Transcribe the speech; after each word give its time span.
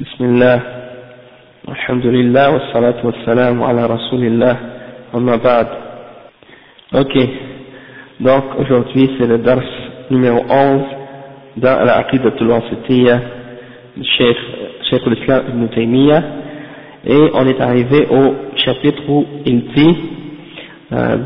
بسم 0.00 0.24
الله. 0.24 0.60
الحمد 1.68 2.06
لله 2.06 2.50
والصلاة 2.50 3.06
والسلام 3.06 3.62
على 3.62 3.86
رسول 3.86 4.22
الله. 4.24 4.56
وما 5.14 5.36
بعد. 5.36 5.66
أوكي 6.94 7.28
دونك 8.20 8.44
aujourd'hui 8.58 9.06
c'est 9.18 9.22
الدرس 9.30 9.44
درس 9.46 9.70
numéro 10.10 10.40
11 10.50 10.84
dans 11.56 11.66
العقيده 11.82 12.30
عقيدة 12.30 12.40
الوسطية 12.40 13.20
الشيخ 13.98 14.36
شيخ 14.90 15.08
الإسلام 15.08 15.44
ابن 15.46 15.70
تيمية 15.70 16.22
et 17.06 17.30
on 17.34 17.46
est 17.46 17.60
arrivé 17.60 18.06
au 18.10 18.34
chapitre 18.56 19.02
où 19.08 19.24
il 19.46 19.62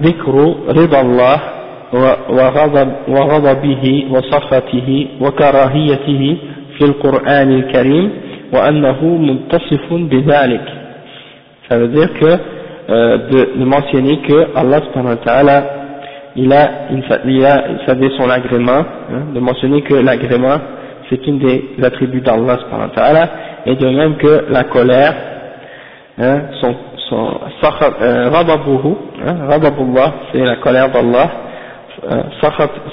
ذكر 0.07 0.35
رضا 0.69 1.01
الله 1.01 1.41
وغضب 2.31 2.93
وغضبه 3.09 4.07
وسخطه 4.11 5.07
وكراهيته 5.21 6.37
في 6.79 6.85
القرآن 6.85 7.53
الكريم 7.53 8.28
وأنه 8.54 9.06
متصف 9.06 9.94
بذلك 9.94 10.62
ça 11.70 11.78
veut 11.78 11.88
dire 11.88 12.14
que 12.20 12.26
euh, 12.90 13.18
de, 13.30 13.60
de, 13.60 13.66
mentionner 13.66 14.18
que 14.22 14.48
Allah 14.56 14.82
subhanahu 14.82 15.16
wa 15.16 15.24
ta'ala 15.24 15.64
il 16.36 16.52
a, 16.52 16.70
il 17.26 17.46
a, 17.46 17.64
il 17.70 17.80
savait 17.86 18.10
son 18.18 18.30
agrément, 18.30 18.72
hein, 19.12 19.34
de 19.34 19.40
mentionner 19.40 19.82
que 19.82 19.94
l'agrément 19.94 20.58
c'est 21.10 21.26
une 21.28 21.40
des 21.40 21.64
attributs 21.84 22.22
d'Allah 22.22 22.58
subhanahu 22.60 22.90
wa 22.90 22.96
ta'ala, 22.96 23.30
et 23.66 23.76
de 23.76 23.88
même 23.88 24.18
que 24.18 24.46
la 24.50 24.64
colère, 24.64 25.14
hein, 26.20 26.42
son, 26.62 26.76
son 27.10 27.40
euh, 28.02 28.30
rababuhu, 28.30 28.96
hein, 29.26 29.36
rababullah 29.50 30.14
c'est 30.32 30.44
la 30.44 30.58
colère 30.58 30.90
d'Allah, 30.92 31.32
euh, 32.12 32.24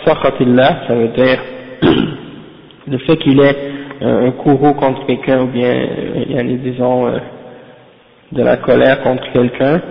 sakhatillah 0.05 0.87
ça 0.87 0.95
veut 0.95 1.09
dire 1.09 1.39
le 2.91 2.99
fait 2.99 3.17
qu'il 3.17 3.41
ait 3.41 3.57
un 4.02 4.32
courroux 4.32 4.74
contre 4.74 5.06
quelqu'un 5.06 5.42
ou 5.42 5.48
bien 5.48 5.72
a 6.38 6.44
disons 6.44 7.08
euh, 7.08 7.18
de 8.32 8.44
la 8.44 8.58
colère 8.58 9.02
contre 9.02 9.24
quelqu'un. 9.32 9.82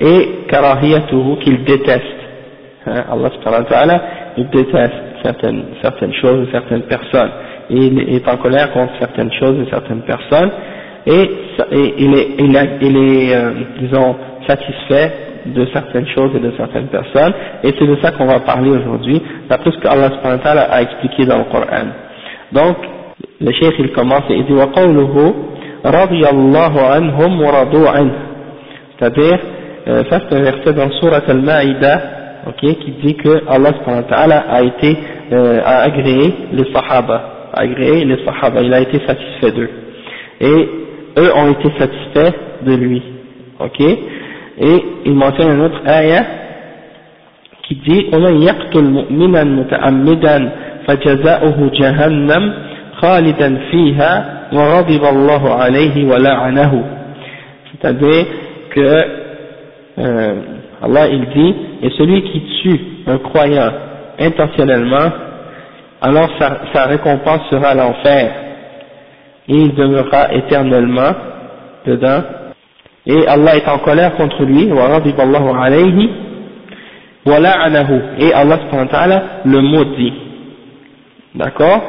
Et 0.00 0.46
karahiyatuhu 0.48 1.38
qu'il 1.42 1.64
déteste. 1.64 2.02
Hein, 2.86 3.04
Allah 3.10 3.30
subhanahu 3.30 4.00
il 4.36 4.48
déteste 4.50 4.94
certaines, 5.22 5.64
certaines 5.80 6.12
choses 6.14 6.48
et 6.48 6.52
certaines 6.52 6.82
personnes. 6.82 7.30
Il 7.70 8.14
est 8.14 8.28
en 8.28 8.36
colère 8.36 8.72
contre 8.72 8.92
certaines 8.98 9.32
choses 9.32 9.56
et 9.66 9.70
certaines 9.70 10.02
personnes. 10.02 10.50
Et, 11.06 11.30
il 11.72 12.14
est, 12.14 12.28
il, 12.38 12.56
a, 12.56 12.64
est 12.64 13.34
euh, 13.34 13.50
disons 13.80 14.16
satisfait 14.46 15.12
de 15.46 15.66
certaines 15.72 16.06
choses 16.08 16.30
et 16.34 16.40
de 16.40 16.52
certaines 16.56 16.88
personnes. 16.88 17.32
Et 17.62 17.74
c'est 17.78 17.86
de 17.86 17.96
ça 18.02 18.12
qu'on 18.12 18.26
va 18.26 18.40
parler 18.40 18.70
aujourd'hui 18.70 19.22
d'après 19.48 19.70
ce 19.70 19.78
que 19.78 19.88
Allah 19.88 20.10
subhanahu 20.10 20.38
wa 20.38 20.42
ta'ala 20.42 20.62
a 20.62 20.82
expliqué 20.82 21.26
dans 21.26 21.38
le 21.38 21.44
Coran. 21.44 21.88
Donc 22.52 22.76
le 23.40 23.52
cheikh 23.52 23.74
il 23.78 23.92
commence 23.92 24.24
et 24.30 24.34
il 24.34 24.44
dit 24.46 24.52
وقوله 24.52 25.34
رضي 25.86 26.28
الله 26.28 26.80
عنهم 26.80 27.42
ورضوا 27.42 27.88
عنه 27.88 28.12
c'est-à-dire 28.98 29.38
euh, 29.88 30.02
ça 30.10 30.20
c'est 30.20 30.36
un 30.36 30.42
verset 30.42 30.72
dans 30.72 30.90
Surat 30.92 31.22
Al-Ma'ida 31.28 32.02
okay, 32.46 32.74
qui 32.76 32.90
dit 33.02 33.14
que 33.16 33.42
Allah 33.48 33.72
a 34.48 34.62
été 34.62 34.96
euh, 35.32 35.60
a 35.64 35.82
agréé 35.82 36.32
les 36.52 36.72
sahaba 36.72 37.50
a 37.52 37.60
agréé 37.60 38.04
les 38.04 38.24
sahaba 38.24 38.62
il 38.62 38.72
a 38.72 38.80
été 38.80 38.98
satisfait 39.06 39.52
d'eux 39.52 39.70
et 40.40 40.68
eux 41.18 41.30
ont 41.36 41.50
été 41.52 41.68
satisfaits 41.78 42.34
de 42.62 42.74
lui 42.74 43.02
ok 43.60 43.80
et 43.80 44.84
il 45.04 45.14
mentionne 45.14 45.50
une 45.52 45.60
autre 45.62 45.80
ayah 45.86 46.24
qui 47.62 47.76
dit 47.76 48.10
ومن 48.12 48.42
يقتل 48.42 48.84
مؤمنا 48.84 49.44
متعمدا 49.44 50.52
فجزاؤه 50.86 51.70
جهنم 51.74 52.54
خالدا 53.03 53.59
فيها 53.71 54.39
وغضب 54.53 55.03
الله 55.05 55.53
عليه 55.53 56.05
ولعنه 56.05 56.83
c'est-à-dire 57.71 58.25
que 58.75 59.05
euh, 59.99 60.33
Allah 60.81 61.07
il 61.07 61.25
dit 61.29 61.55
et 61.83 61.89
celui 61.97 62.21
qui 62.23 62.41
tue 62.61 62.79
un 63.07 63.17
croyant 63.17 63.71
intentionnellement 64.19 65.09
alors 66.01 66.29
sa, 66.39 66.57
sa 66.73 66.85
récompense 66.85 67.41
sera 67.51 67.73
l'enfer 67.73 68.31
et 69.47 69.53
il 69.55 69.75
demeurera 69.75 70.33
éternellement 70.33 71.11
dedans 71.85 72.21
et 73.05 73.27
Allah 73.27 73.55
est 73.57 73.67
en 73.67 73.77
colère 73.79 74.15
contre 74.15 74.43
lui 74.43 74.71
وغضب 74.71 75.19
الله 75.19 75.55
عليه 75.57 76.09
ولعنه 77.25 78.01
et 78.19 78.33
Allah 78.33 78.57
subhanahu 78.63 78.87
wa 78.87 78.91
ta'ala 78.91 79.23
le 79.45 79.61
maudit 79.61 80.13
d'accord 81.35 81.81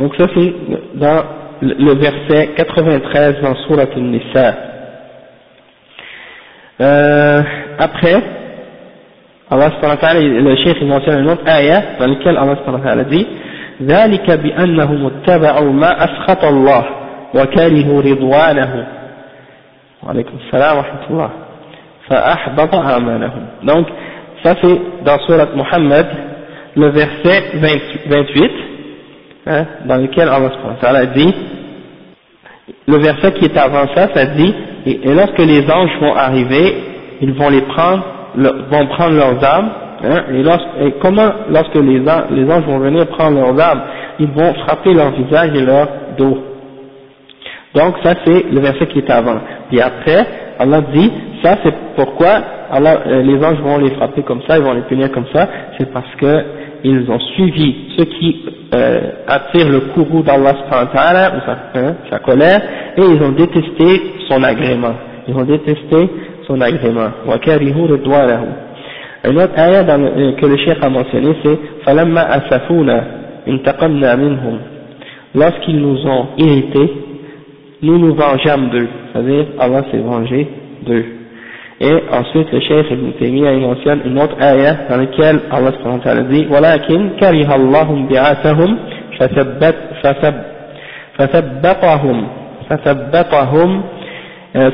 donc 0.00 0.14
ça 0.16 0.26
c'est 0.34 0.52
dans 0.94 1.22
le 1.60 1.94
verset 1.94 2.54
93 2.56 3.40
dans 3.42 3.54
Surat 3.66 3.86
Al-Nisa. 3.94 4.54
Euh, 6.80 7.42
après, 7.78 8.22
Allah 9.50 9.70
subhanahu 9.72 9.96
wa 9.96 9.96
ta'ala, 9.96 10.20
le 10.20 10.56
cheikh 10.56 10.76
il 10.80 10.86
mentionne 10.86 11.20
une 11.20 11.30
autre 11.30 11.42
ayah 11.48 11.82
dans 11.98 12.06
laquelle 12.06 12.36
Allah 12.36 12.56
subhanahu 12.56 12.82
wa 12.82 12.86
ta'ala 12.88 13.04
dit 13.04 13.26
ذلك 13.82 14.30
بأنهم 14.30 15.06
اتبعوا 15.06 15.72
ما 15.72 16.04
أسخط 16.04 16.44
الله 16.44 16.84
وكرهوا 17.34 18.02
رضوانه 18.02 18.86
وعليكم 20.02 20.32
السلام 20.46 20.76
ورحمة 20.76 21.10
الله 21.10 21.30
فأحبط 22.08 22.74
أعمالهم 22.74 23.46
donc 23.62 23.86
ça 24.42 24.54
c'est 24.62 24.80
dans 25.04 25.18
Surat 25.26 25.46
Muhammad 25.54 26.06
le 26.76 26.88
verset 26.88 27.42
28 28.06 28.50
hein, 29.45 29.65
dans 29.85 29.97
lequel 29.97 30.29
Allah 30.29 31.05
dit, 31.07 31.33
le 32.87 32.97
verset 32.97 33.33
qui 33.33 33.45
est 33.45 33.57
avant 33.57 33.87
ça, 33.95 34.07
ça 34.13 34.25
dit, 34.27 34.53
et, 34.85 34.99
lorsque 35.13 35.39
les 35.39 35.69
anges 35.69 35.97
vont 36.01 36.15
arriver, 36.15 36.75
ils 37.21 37.33
vont 37.33 37.49
les 37.49 37.61
prendre, 37.61 38.03
vont 38.35 38.87
prendre 38.87 39.15
leurs 39.15 39.43
âmes, 39.43 39.69
hein, 40.03 40.23
et, 40.33 40.43
lorsque, 40.43 40.67
et, 40.81 40.93
comment, 41.01 41.31
lorsque 41.49 41.75
les, 41.75 42.01
anges 42.01 42.65
vont 42.65 42.79
venir 42.79 43.07
prendre 43.07 43.39
leurs 43.39 43.59
âmes, 43.59 43.81
ils 44.19 44.27
vont 44.27 44.53
frapper 44.65 44.93
leur 44.93 45.11
visage 45.11 45.51
et 45.55 45.61
leur 45.61 45.87
dos. 46.17 46.37
Donc 47.73 47.95
ça 48.03 48.13
c'est 48.25 48.45
le 48.51 48.59
verset 48.59 48.87
qui 48.87 48.99
est 48.99 49.09
avant. 49.09 49.39
Puis 49.69 49.81
après, 49.81 50.25
Allah 50.59 50.81
dit, 50.93 51.11
ça 51.43 51.57
c'est 51.63 51.73
pourquoi 51.95 52.41
Allah, 52.71 52.99
euh, 53.05 53.21
les 53.23 53.43
anges 53.43 53.59
vont 53.61 53.77
les 53.77 53.91
frapper 53.91 54.21
comme 54.23 54.41
ça, 54.47 54.57
ils 54.57 54.63
vont 54.63 54.73
les 54.73 54.81
punir 54.81 55.11
comme 55.11 55.25
ça, 55.33 55.47
c'est 55.77 55.91
parce 55.91 56.13
que 56.19 56.43
ils 56.84 57.10
ont 57.10 57.18
suivi 57.34 57.74
ce 57.96 58.04
qui 58.04 58.44
euh, 58.74 59.00
attire 59.26 59.68
le 59.68 59.80
courroux 59.92 60.22
d'Allah 60.22 60.52
ou 60.52 61.40
sa, 61.46 61.80
hein, 61.80 61.94
sa 62.10 62.18
colère, 62.18 62.60
et 62.96 63.02
ils 63.02 63.22
ont 63.22 63.32
détesté 63.32 64.02
son 64.28 64.42
agrément. 64.42 64.94
Ils 65.26 65.34
ont 65.34 65.44
détesté 65.44 66.08
son 66.46 66.60
agrément. 66.60 67.08
Un 69.24 69.36
autre 69.36 69.58
ayah 69.58 69.82
dans 69.82 69.98
le, 69.98 70.06
euh, 70.06 70.32
que 70.32 70.46
le 70.46 70.56
cheikh 70.58 70.78
a 70.80 70.88
mentionné, 70.88 71.34
c'est 71.42 71.58
فَلَمَّا 71.84 72.36
أَسَفُونَا 72.36 73.04
انتقمنا 73.48 74.14
منهم 74.14 74.58
Lorsqu'ils 75.34 75.78
nous 75.78 76.06
ont 76.06 76.26
irrités, 76.38 76.90
nous 77.82 77.98
nous 77.98 78.14
vengeâmes 78.14 78.70
d'eux. 78.70 78.88
C'est-à-dire, 79.12 79.44
Allah 79.58 79.84
s'est 79.90 79.98
vengé 79.98 80.48
d'eux. 80.86 81.04
Et 81.82 81.94
ensuite, 82.10 82.50
le 82.50 82.60
cheikh 82.60 82.90
Ibn 82.90 83.12
Taymiyyah 83.20 83.52
mentionne 83.52 84.00
une 84.04 84.18
autre 84.18 84.34
ayah 84.40 84.76
dans 84.90 84.96
laquelle 84.96 85.40
Allah 85.50 85.72
subhanahu 85.72 85.98
wa 85.98 86.04
ta'ala 86.04 86.22
dit 86.22 86.46
وَلَكِنْ 86.50 87.10
كَرِهَ 87.20 87.54
اللَّهُ 87.54 88.08
بِعَثَهُمْ 88.10 88.76
فَثَبَّطَهُمْ 91.18 92.18
فَثَبَّطَهُمْ 92.68 93.82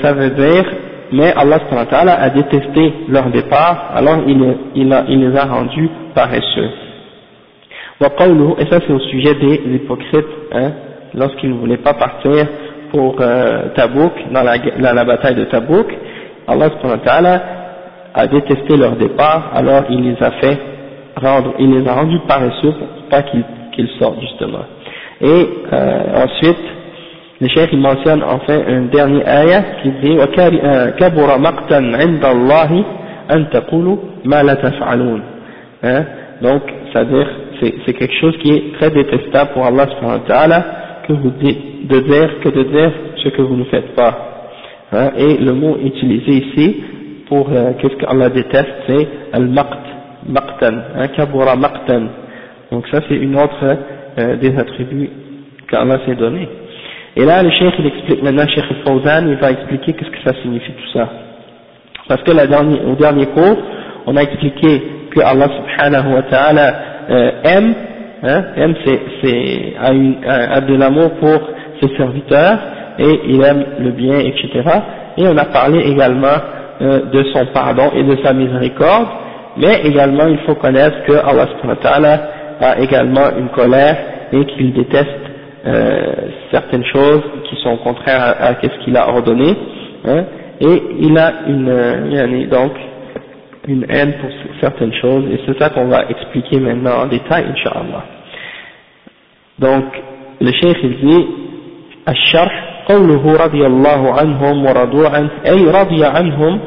ça 0.02 0.12
veut 0.12 0.30
dire 0.30 0.64
mais 1.12 1.32
Allah 1.36 1.58
subhanahu 1.60 1.84
wa 1.84 1.90
ta'ala 1.90 2.14
a 2.14 2.30
détesté 2.30 2.92
leur 3.08 3.26
départ 3.30 3.92
alors 3.94 4.18
il, 4.26 4.56
il, 4.74 4.92
a, 4.92 5.04
il 5.08 5.28
les 5.28 5.36
a 5.36 5.44
rendus 5.44 5.90
paresseux 6.14 6.70
وقوله 8.00 8.56
et 8.58 8.66
ça 8.70 8.80
c'est 8.86 8.92
au 8.92 8.98
sujet 8.98 9.34
des 9.34 9.60
hypocrites 9.74 10.26
hein, 10.52 10.72
lorsqu'ils 11.14 11.50
ne 11.50 11.58
voulaient 11.58 11.76
pas 11.76 11.94
partir 11.94 12.46
pour 12.90 13.16
euh, 13.20 13.68
Tabouk 13.74 14.12
dans 14.32 14.42
la, 14.42 14.58
dans 14.58 14.94
la 14.94 15.04
bataille 15.04 15.34
de 15.34 15.44
Tabouk 15.44 15.86
Allah 16.48 16.70
a 18.14 18.26
détesté 18.26 18.76
leur 18.76 18.92
départ, 18.96 19.50
alors 19.54 19.84
il 19.90 20.02
les 20.02 20.22
a 20.22 20.30
fait 20.32 20.58
rendre, 21.16 21.54
il 21.58 21.70
les 21.70 21.88
a 21.88 21.94
rendus 21.94 22.20
paresseux 22.28 22.72
pour 22.72 23.08
pas 23.10 23.22
qu'ils 23.22 23.88
sortent 23.98 24.20
justement. 24.20 24.64
Et 25.20 25.48
euh, 25.72 26.24
ensuite, 26.24 26.64
le 27.40 27.48
chef 27.48 27.70
il 27.72 27.80
mentionne 27.80 28.22
enfin 28.22 28.60
un 28.66 28.82
dernier 28.82 29.26
ayah 29.26 29.62
qui 29.82 29.90
dit 30.02 30.16
كبر 30.98 31.38
مقتا 31.38 31.74
عند 31.74 32.24
الله 32.24 32.84
أن 33.30 33.50
تقولوا 33.50 33.96
ما 34.24 34.42
لا 34.42 34.54
تفعلون 34.54 35.22
hein? 35.82 36.04
donc 36.40 36.62
c'est-à-dire 36.92 37.28
c'est 37.60 37.94
quelque 37.94 38.14
chose 38.20 38.36
qui 38.38 38.50
est 38.54 38.74
très 38.78 38.90
détestable 38.90 39.50
pour 39.54 39.64
Allah 39.64 39.86
subhanahu 39.88 40.20
wa 40.20 40.26
ta'ala 40.26 40.64
que 41.06 41.12
vous 41.12 41.30
dites, 41.40 41.88
de 41.88 41.98
dire 42.00 42.40
que 42.42 42.48
de 42.48 42.62
dire 42.64 42.92
ce 43.22 43.28
que 43.28 43.42
vous 43.42 43.56
ne 43.56 43.64
faites 43.64 43.94
pas 43.94 44.12
Hein, 44.91 45.11
et 45.17 45.37
le 45.37 45.53
mot 45.53 45.77
utilisé 45.83 46.31
ici 46.31 46.77
pour 47.27 47.49
euh, 47.51 47.73
qu'est-ce 47.79 47.95
qu'Allah 47.97 48.29
déteste, 48.29 48.73
c'est 48.87 49.07
al-maqt, 49.33 49.85
maqtan, 50.27 50.73
hein, 50.97 51.07
kabura 51.15 51.55
maqtan. 51.55 52.07
Donc 52.71 52.87
ça 52.87 52.99
c'est 53.07 53.15
une 53.15 53.35
autre 53.35 53.77
euh, 54.17 54.35
des 54.37 54.57
attributs 54.57 55.09
qu'Allah 55.69 55.99
s'est 56.05 56.15
donné. 56.15 56.47
Et 57.15 57.25
là, 57.25 57.43
le 57.43 57.51
cheikh, 57.51 57.73
il 57.79 57.87
explique 57.87 58.23
maintenant, 58.23 58.47
cheikh 58.47 58.65
Fawzan, 58.85 59.27
il 59.27 59.35
va 59.35 59.51
expliquer 59.51 59.93
qu'est-ce 59.93 60.09
que 60.09 60.23
ça 60.23 60.33
signifie 60.41 60.71
tout 60.71 60.97
ça. 60.97 61.09
Parce 62.07 62.23
que 62.23 62.31
la 62.31 62.47
dernière, 62.47 62.87
au 62.87 62.95
dernier 62.95 63.27
cours, 63.27 63.57
on 64.07 64.15
a 64.15 64.21
expliqué 64.21 64.81
que 65.11 65.19
Allah 65.21 65.47
subhanahu 65.49 66.13
wa 66.15 66.23
ta'ala 66.23 66.73
euh, 67.09 67.31
aime, 67.43 67.73
hein, 68.23 68.43
aime 68.55 68.75
c'est, 68.85 69.73
a, 69.79 69.89
a, 70.31 70.55
a 70.57 70.61
de 70.61 70.75
l'amour 70.75 71.11
pour 71.19 71.39
ses 71.81 71.95
serviteurs, 71.97 72.57
et 72.98 73.20
il 73.28 73.42
aime 73.42 73.64
le 73.80 73.90
bien, 73.90 74.18
etc. 74.18 74.62
Et 75.16 75.26
on 75.26 75.36
a 75.36 75.44
parlé 75.46 75.80
également 75.90 76.38
euh, 76.80 77.00
de 77.10 77.24
son 77.32 77.46
pardon 77.46 77.90
et 77.94 78.02
de 78.02 78.16
sa 78.22 78.32
miséricorde, 78.32 79.06
mais 79.56 79.80
également 79.84 80.26
il 80.26 80.38
faut 80.38 80.54
connaître 80.54 81.02
que 81.04 81.12
Allah 81.12 81.46
subhanahu 81.52 81.76
wa 81.76 81.82
ta'ala 81.82 82.20
a 82.60 82.78
également 82.80 83.30
une 83.38 83.48
colère 83.48 83.96
et 84.32 84.44
qu'il 84.46 84.72
déteste 84.72 85.08
euh, 85.66 86.12
certaines 86.50 86.84
choses 86.84 87.22
qui 87.48 87.56
sont 87.62 87.76
contraires 87.78 88.22
à, 88.22 88.46
à 88.48 88.54
ce 88.60 88.84
qu'il 88.84 88.96
a 88.96 89.08
ordonné, 89.08 89.54
hein, 90.06 90.24
et 90.60 90.82
il 91.00 91.16
a 91.18 91.32
une, 91.48 91.68
euh, 91.68 92.46
donc 92.46 92.72
une 93.66 93.86
haine 93.88 94.14
pour 94.20 94.30
certaines 94.60 94.92
choses, 94.94 95.24
et 95.32 95.40
c'est 95.46 95.58
ça 95.58 95.70
qu'on 95.70 95.86
va 95.86 96.04
expliquer 96.08 96.60
maintenant 96.60 97.02
en 97.02 97.06
détail, 97.06 97.44
Inch'Allah. 97.50 98.04
Donc, 99.58 99.84
le 100.40 100.50
cheikh 100.52 100.76
il 100.82 100.96
dit, 100.98 101.26
الشرح 102.08 102.67
قوله 102.89 103.45
رضي 103.45 103.65
الله 103.65 104.13
عنهم 104.19 104.65
ورضوا 104.65 105.09
عنه 105.09 105.29
أي 105.47 105.65
رضي 105.65 106.05
عنهم 106.05 106.59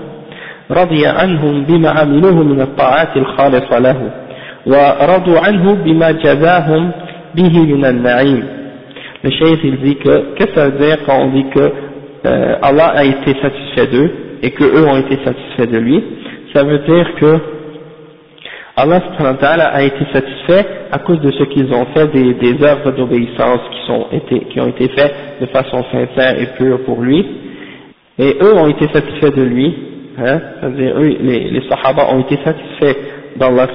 رضي 0.71 1.07
عنهم 1.07 1.65
بما 1.65 1.91
عملوه 1.91 2.43
من 2.43 2.61
الطاعات 2.61 3.17
الخالصة 3.17 3.79
له 3.79 4.11
ورضوا 4.67 5.39
عنه 5.39 5.75
بما 5.75 6.11
جزاهم 6.11 6.91
به 7.35 7.59
من 7.59 7.85
النعيم. 7.85 8.45
الشيخ 9.25 9.65
يقول 9.65 10.23
كيف 10.39 10.59
ذلك 10.59 11.11
قد 11.11 11.33
ذلك 11.37 11.73
الله 12.65 12.89
a 12.97 13.05
été 13.05 13.35
satisfait 13.43 13.87
d'eux 13.93 14.11
et 14.43 14.51
que 14.51 14.65
eux 14.65 14.87
ont 14.87 14.97
été 14.97 15.19
satisfaits 15.25 15.71
de 15.73 15.79
lui. 15.79 16.05
Ça 16.55 16.63
veut 16.65 16.79
dire 16.79 17.15
que 17.21 17.39
Allah 18.76 19.02
a 19.74 19.82
été 19.82 20.06
satisfait 20.14 20.66
à 20.92 21.00
cause 21.00 21.20
de 21.22 21.32
ce 21.32 21.44
qu'ils 21.46 21.74
ont 21.74 21.86
fait 21.96 22.08
des, 22.08 22.36
des 22.36 22.64
œuvres 22.64 22.92
d'obéissance 22.92 23.60
qui, 23.72 23.88
sont 23.88 24.06
été, 24.12 24.40
qui 24.52 24.60
ont 24.60 24.68
été 24.68 24.88
faites 24.90 25.16
de 25.42 25.48
façon 25.48 25.84
sincère 25.92 26.40
et 26.40 26.48
pure 26.58 26.84
pour 26.86 27.02
lui 27.02 27.26
et 28.20 28.38
eux 28.42 28.56
ont 28.56 28.68
été 28.68 28.88
satisfaits 28.94 29.36
de 29.36 29.44
lui 29.44 29.76
hein, 30.20 30.40
c'est-à-dire 30.60 30.96
eux 30.98 31.18
les, 31.22 31.50
les 31.50 31.70
sahaba 31.70 32.14
ont 32.14 32.22
été 32.22 32.38
satisfaits 32.44 32.98
d'Allah 33.38 33.68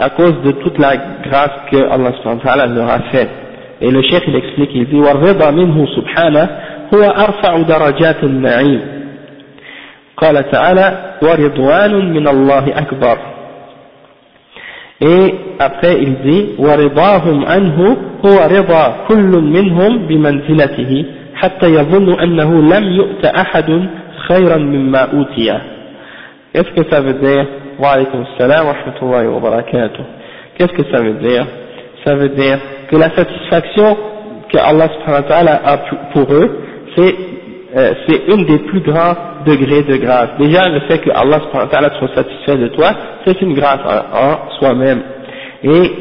à 0.00 0.10
cause 0.10 0.42
de 0.42 0.52
toute 0.52 0.78
la 0.78 0.96
grâce 0.96 1.70
que 1.70 1.76
Allah 1.76 2.66
leur 2.66 2.88
a 2.88 3.00
faite. 3.12 3.28
Et 3.82 3.90
le 3.90 4.00
chef 4.02 4.22
il 4.26 4.34
explique, 4.34 4.70
il 4.74 4.86
dit 4.86 4.98
وَالرِّضَى 4.98 5.52
مِنْهُ 5.52 5.86
سُبْحَانَهُ 5.86 6.48
هو 6.94 7.02
أرفع 7.02 7.62
درجات 7.62 8.24
النعيم 8.24 8.93
قال 10.17 10.51
تعالى 10.51 11.15
وَرِضْوَانٌ 11.21 11.93
من 12.13 12.27
الله 12.27 12.65
أكبر 12.77 13.17
Et 15.01 15.33
après 15.59 15.97
il 16.01 16.15
dit 16.23 16.45
وَرِضَاهُمْ 16.59 17.45
عنه 17.45 17.97
هو 18.25 18.37
رضا 18.57 18.95
كل 19.07 19.31
منهم 19.41 20.07
بمنزلته 20.07 21.05
حتى 21.35 21.67
يظن 21.67 22.19
أنه 22.19 22.77
لم 22.77 22.83
يؤت 22.93 23.25
أحد 23.25 23.87
خيرا 24.27 24.57
مما 24.57 24.99
أوتيه 25.13 25.61
Qu'est-ce 26.53 26.71
que 26.71 26.89
ça 26.89 27.01
veut 27.01 27.15
dire 27.15 27.45
Wa 27.77 27.91
alaykum 27.91 28.23
salam 28.37 28.67
wa 28.67 28.73
rahmatullahi 28.73 29.27
wa 29.27 29.39
barakatuh. 29.41 30.03
Qu'est-ce 30.57 30.71
que 30.71 30.83
ça 30.89 31.01
veut 31.01 31.15
dire 31.15 31.45
Ça 32.05 32.15
veut 32.15 32.29
dire 32.29 32.57
que 32.89 32.95
la 32.95 33.09
satisfaction 33.09 33.97
que 34.49 34.57
Allah 34.57 34.87
subhanahu 34.93 35.23
wa 35.23 35.27
ta'ala 35.27 35.61
a 35.65 35.77
pour 36.13 36.31
eux, 36.31 36.59
c'est 36.95 37.15
euh, 37.75 37.93
c'est 38.07 38.27
une 38.27 38.45
des 38.45 38.59
plus 38.59 38.79
grands 38.79 39.15
degrés 39.45 39.83
de 39.83 39.97
grâce. 39.97 40.29
Déjà, 40.39 40.69
le 40.69 40.79
fait 40.81 40.99
que 40.99 41.09
Allah 41.09 41.41
soit 41.49 42.15
satisfait 42.15 42.57
de 42.57 42.67
toi, 42.69 42.91
c'est 43.25 43.41
une 43.41 43.53
grâce 43.53 43.79
en, 43.85 44.49
soi-même. 44.59 45.01
Et 45.63 45.91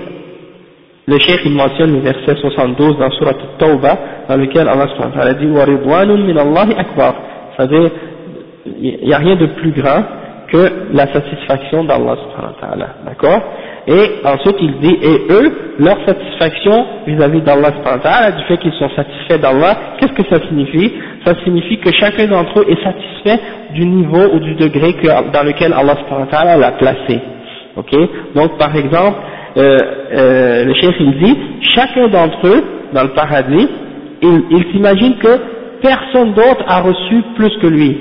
le 1.06 1.18
cheikh 1.18 1.40
il 1.44 1.52
mentionne 1.52 1.94
le 1.94 2.00
verset 2.00 2.36
72 2.40 2.98
dans 2.98 3.10
Surah 3.10 3.30
At-Tawbah, 3.30 3.98
dans 4.28 4.36
lequel 4.36 4.68
Allah 4.68 4.86
ta'ala 4.96 5.34
dit 5.34 5.46
«Wa 5.48 5.64
ridwanun 5.64 6.24
min 6.24 6.36
Allahi 6.36 6.74
akbar». 6.78 7.14
C'est-à-dire, 7.56 7.90
il 8.66 9.06
n'y 9.06 9.12
a 9.12 9.18
rien 9.18 9.36
de 9.36 9.46
plus 9.46 9.72
grand 9.72 10.02
que 10.52 10.72
la 10.92 11.12
satisfaction 11.12 11.84
d'Allah 11.84 12.16
d'accord? 13.04 13.40
Et 13.86 14.10
ensuite 14.24 14.56
il 14.60 14.78
dit, 14.78 14.96
et 15.02 15.32
eux, 15.32 15.52
leur 15.78 15.98
satisfaction 16.06 16.86
vis-à-vis 17.06 17.42
d'Allah 17.42 17.70
du 17.70 18.44
fait 18.44 18.56
qu'ils 18.58 18.72
sont 18.72 18.88
satisfaits 18.96 19.38
d'Allah, 19.38 19.76
qu'est-ce 19.98 20.12
que 20.12 20.26
ça 20.30 20.40
signifie? 20.48 20.92
Ça 21.26 21.34
signifie 21.44 21.78
que 21.78 21.90
chacun 21.92 22.26
d'entre 22.26 22.60
eux 22.60 22.66
est 22.68 22.82
satisfait 22.82 23.42
du 23.74 23.84
niveau 23.84 24.32
ou 24.32 24.38
du 24.38 24.54
degré 24.54 24.94
dans 25.32 25.42
lequel 25.42 25.74
Allah 25.74 26.56
l'a 26.56 26.72
placé, 26.72 27.20
ok? 27.76 27.94
Donc 28.34 28.56
par 28.56 28.74
exemple, 28.74 29.18
euh, 29.58 29.78
euh, 30.12 30.64
le 30.64 30.74
chef 30.74 30.94
il 30.98 31.18
dit, 31.18 31.38
chacun 31.74 32.08
d'entre 32.08 32.46
eux, 32.46 32.64
dans 32.94 33.02
le 33.02 33.10
paradis, 33.10 33.68
il 34.22 34.64
s'imagine 34.72 35.16
que 35.16 35.38
personne 35.82 36.32
d'autre 36.32 36.64
a 36.66 36.80
reçu 36.80 37.22
plus 37.36 37.54
que 37.60 37.66
lui, 37.66 37.98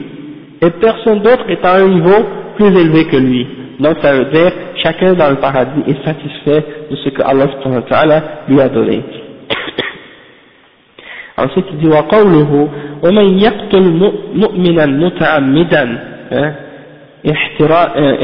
et 0.62 0.70
personne 0.80 1.20
d'autre 1.20 1.44
est 1.50 1.66
à 1.66 1.74
un 1.74 1.90
niveau 1.90 2.26
plus 2.56 2.68
élevé 2.68 3.06
que 3.08 3.18
lui. 3.18 3.46
Donc 3.83 3.97
ça 4.03 4.13
veut 4.13 4.27
dire 4.27 4.53
chacun 4.83 5.15
dans 5.15 5.31
le 5.31 5.37
paradis 5.37 5.83
est 5.87 6.05
satisfait 6.05 6.65
de 6.91 6.97
ce 6.97 7.09
que 7.11 7.23
Allah 7.23 7.47
subhanahu 7.53 7.83
wa 7.83 7.89
ta'ala 7.89 8.23
lui 8.49 8.61
a 8.61 8.69
donné. 8.69 9.03
Ensuite 11.37 11.67
il 11.73 11.79
dit 11.79 11.89
وقوله 11.89 12.69
ومن 13.05 13.39
يقتل 13.39 14.13
مؤمنا 14.35 14.87
متعمدا 14.87 15.85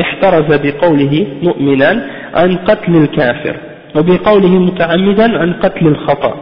احترز 0.03 0.49
بقوله 0.65 1.27
مؤمنا 1.43 1.91
عن 2.35 2.57
قتل 2.57 2.97
الكافر 2.97 3.57
وبقوله 3.97 4.59
متعمدا 4.59 5.39
عن 5.41 5.53
قتل 5.63 5.87
الخطأ 5.87 6.35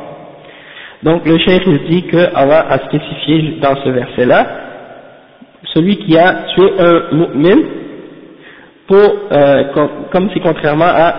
Donc 1.03 1.27
le 1.27 1.37
cheikh 1.39 1.65
dit 1.91 2.05
que 2.05 2.23
Allah 2.35 2.65
a 2.71 2.79
spécifié 2.87 3.59
dans 3.61 3.75
ce 3.85 3.89
verset 3.91 4.25
là 4.25 4.47
celui 5.75 5.97
qui 5.97 6.17
a 6.17 6.45
tué 6.55 6.69
un 6.79 7.17
mu'min 7.17 7.59
pour, 8.88 8.98
euh, 9.32 9.64
comme 10.12 10.30
c'est 10.34 10.40
contrairement 10.40 10.86
à 10.86 11.14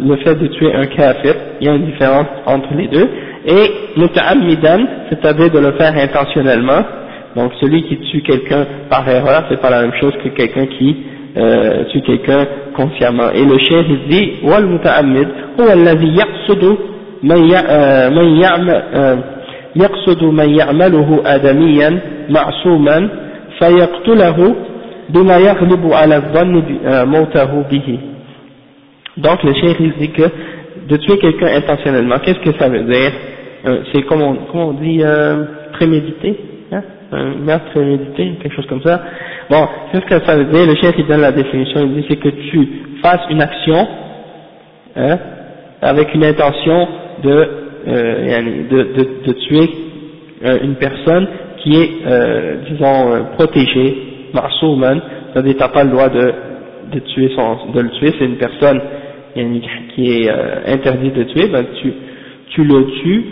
le 0.00 0.16
fait 0.16 0.34
de 0.34 0.46
tuer 0.48 0.74
un 0.74 0.86
kafir, 0.86 1.34
il 1.60 1.66
y 1.66 1.70
a 1.70 1.74
une 1.74 1.86
différence 1.86 2.26
entre 2.44 2.74
les 2.74 2.88
deux, 2.88 3.08
et 3.46 3.70
muta'ammidan, 3.96 4.80
c'est-à-dire 5.08 5.50
de 5.50 5.58
le 5.58 5.72
faire 5.72 5.94
intentionnellement, 5.96 6.82
donc 7.34 7.52
celui 7.60 7.82
qui 7.84 7.98
tue 7.98 8.22
quelqu'un 8.22 8.66
par 8.90 9.08
erreur, 9.08 9.44
c'est 9.48 9.60
pas 9.60 9.70
la 9.70 9.82
même 9.82 9.94
chose 10.00 10.12
que 10.22 10.28
quelqu'un 10.30 10.66
qui 10.66 10.96
euh, 11.36 11.84
tue 11.92 12.00
quelqu'un 12.00 12.46
consciemment. 12.74 13.30
Et 13.34 13.44
le 13.44 13.58
chef 13.58 13.86
dit, 14.08 14.32
بما 25.09 25.37
يغلب 25.37 25.93
على 25.93 26.15
الظن 26.15 26.63
موته 27.05 27.63
به 27.71 27.99
donc 29.17 29.43
le 29.43 29.53
cheikh 29.53 29.77
il 29.79 29.93
dit 29.99 30.09
que 30.11 30.23
de 30.87 30.95
tuer 30.97 31.17
quelqu'un 31.17 31.47
intentionnellement 31.57 32.17
qu'est-ce 32.23 32.39
que 32.39 32.57
ça 32.57 32.69
veut 32.69 32.83
dire 32.83 33.11
euh, 33.67 33.81
c'est 33.91 34.03
comme 34.03 34.21
on, 34.21 34.35
comme 34.49 34.61
on 34.61 34.73
dit 34.73 34.99
euh, 35.03 35.43
prémédité 35.73 36.29
hein 36.71 36.81
un 37.11 37.35
meurtre 37.35 37.65
prémédité 37.73 38.23
quelque 38.41 38.55
chose 38.55 38.65
comme 38.67 38.81
ça 38.83 39.01
bon 39.49 39.67
qu'est-ce 39.91 40.05
que 40.05 40.25
ça 40.25 40.37
veut 40.37 40.45
dire 40.45 40.65
le 40.65 40.75
cheikh 40.75 40.95
il 40.97 41.07
donne 41.07 41.21
la 41.21 41.33
définition 41.33 41.81
il 41.83 41.93
dit 41.95 42.05
c'est 42.09 42.15
que 42.25 42.29
tu 42.29 42.59
fasses 43.03 43.25
une 43.29 43.41
action 43.41 43.85
hein, 44.95 45.17
avec 45.81 46.13
une 46.13 46.23
intention 46.23 46.87
de, 47.23 47.49
euh, 47.87 48.41
de, 48.71 48.83
de, 48.97 49.07
de 49.25 49.31
tuer 49.33 49.69
euh, 50.45 50.59
une 50.63 50.75
personne 50.75 51.27
qui 51.59 51.75
est, 51.75 51.91
euh, 52.07 52.55
disons, 52.69 53.13
euh, 53.13 53.19
marsouman, 54.36 55.00
c'est-à-dire 55.32 55.56
pas 55.72 55.84
le 55.84 55.90
droit 55.90 56.08
de, 56.08 56.32
de 56.92 56.98
tuer 57.00 57.30
son, 57.34 57.72
de 57.72 57.80
le 57.80 57.90
tuer, 57.90 58.12
c'est 58.18 58.24
une 58.24 58.36
personne 58.36 58.80
qui 59.94 60.12
est 60.12 60.30
euh, 60.30 60.74
interdite 60.74 61.14
de 61.14 61.24
tuer, 61.24 61.48
ben 61.48 61.64
tu, 61.80 61.92
tu 62.50 62.64
le 62.64 62.86
tues, 63.02 63.24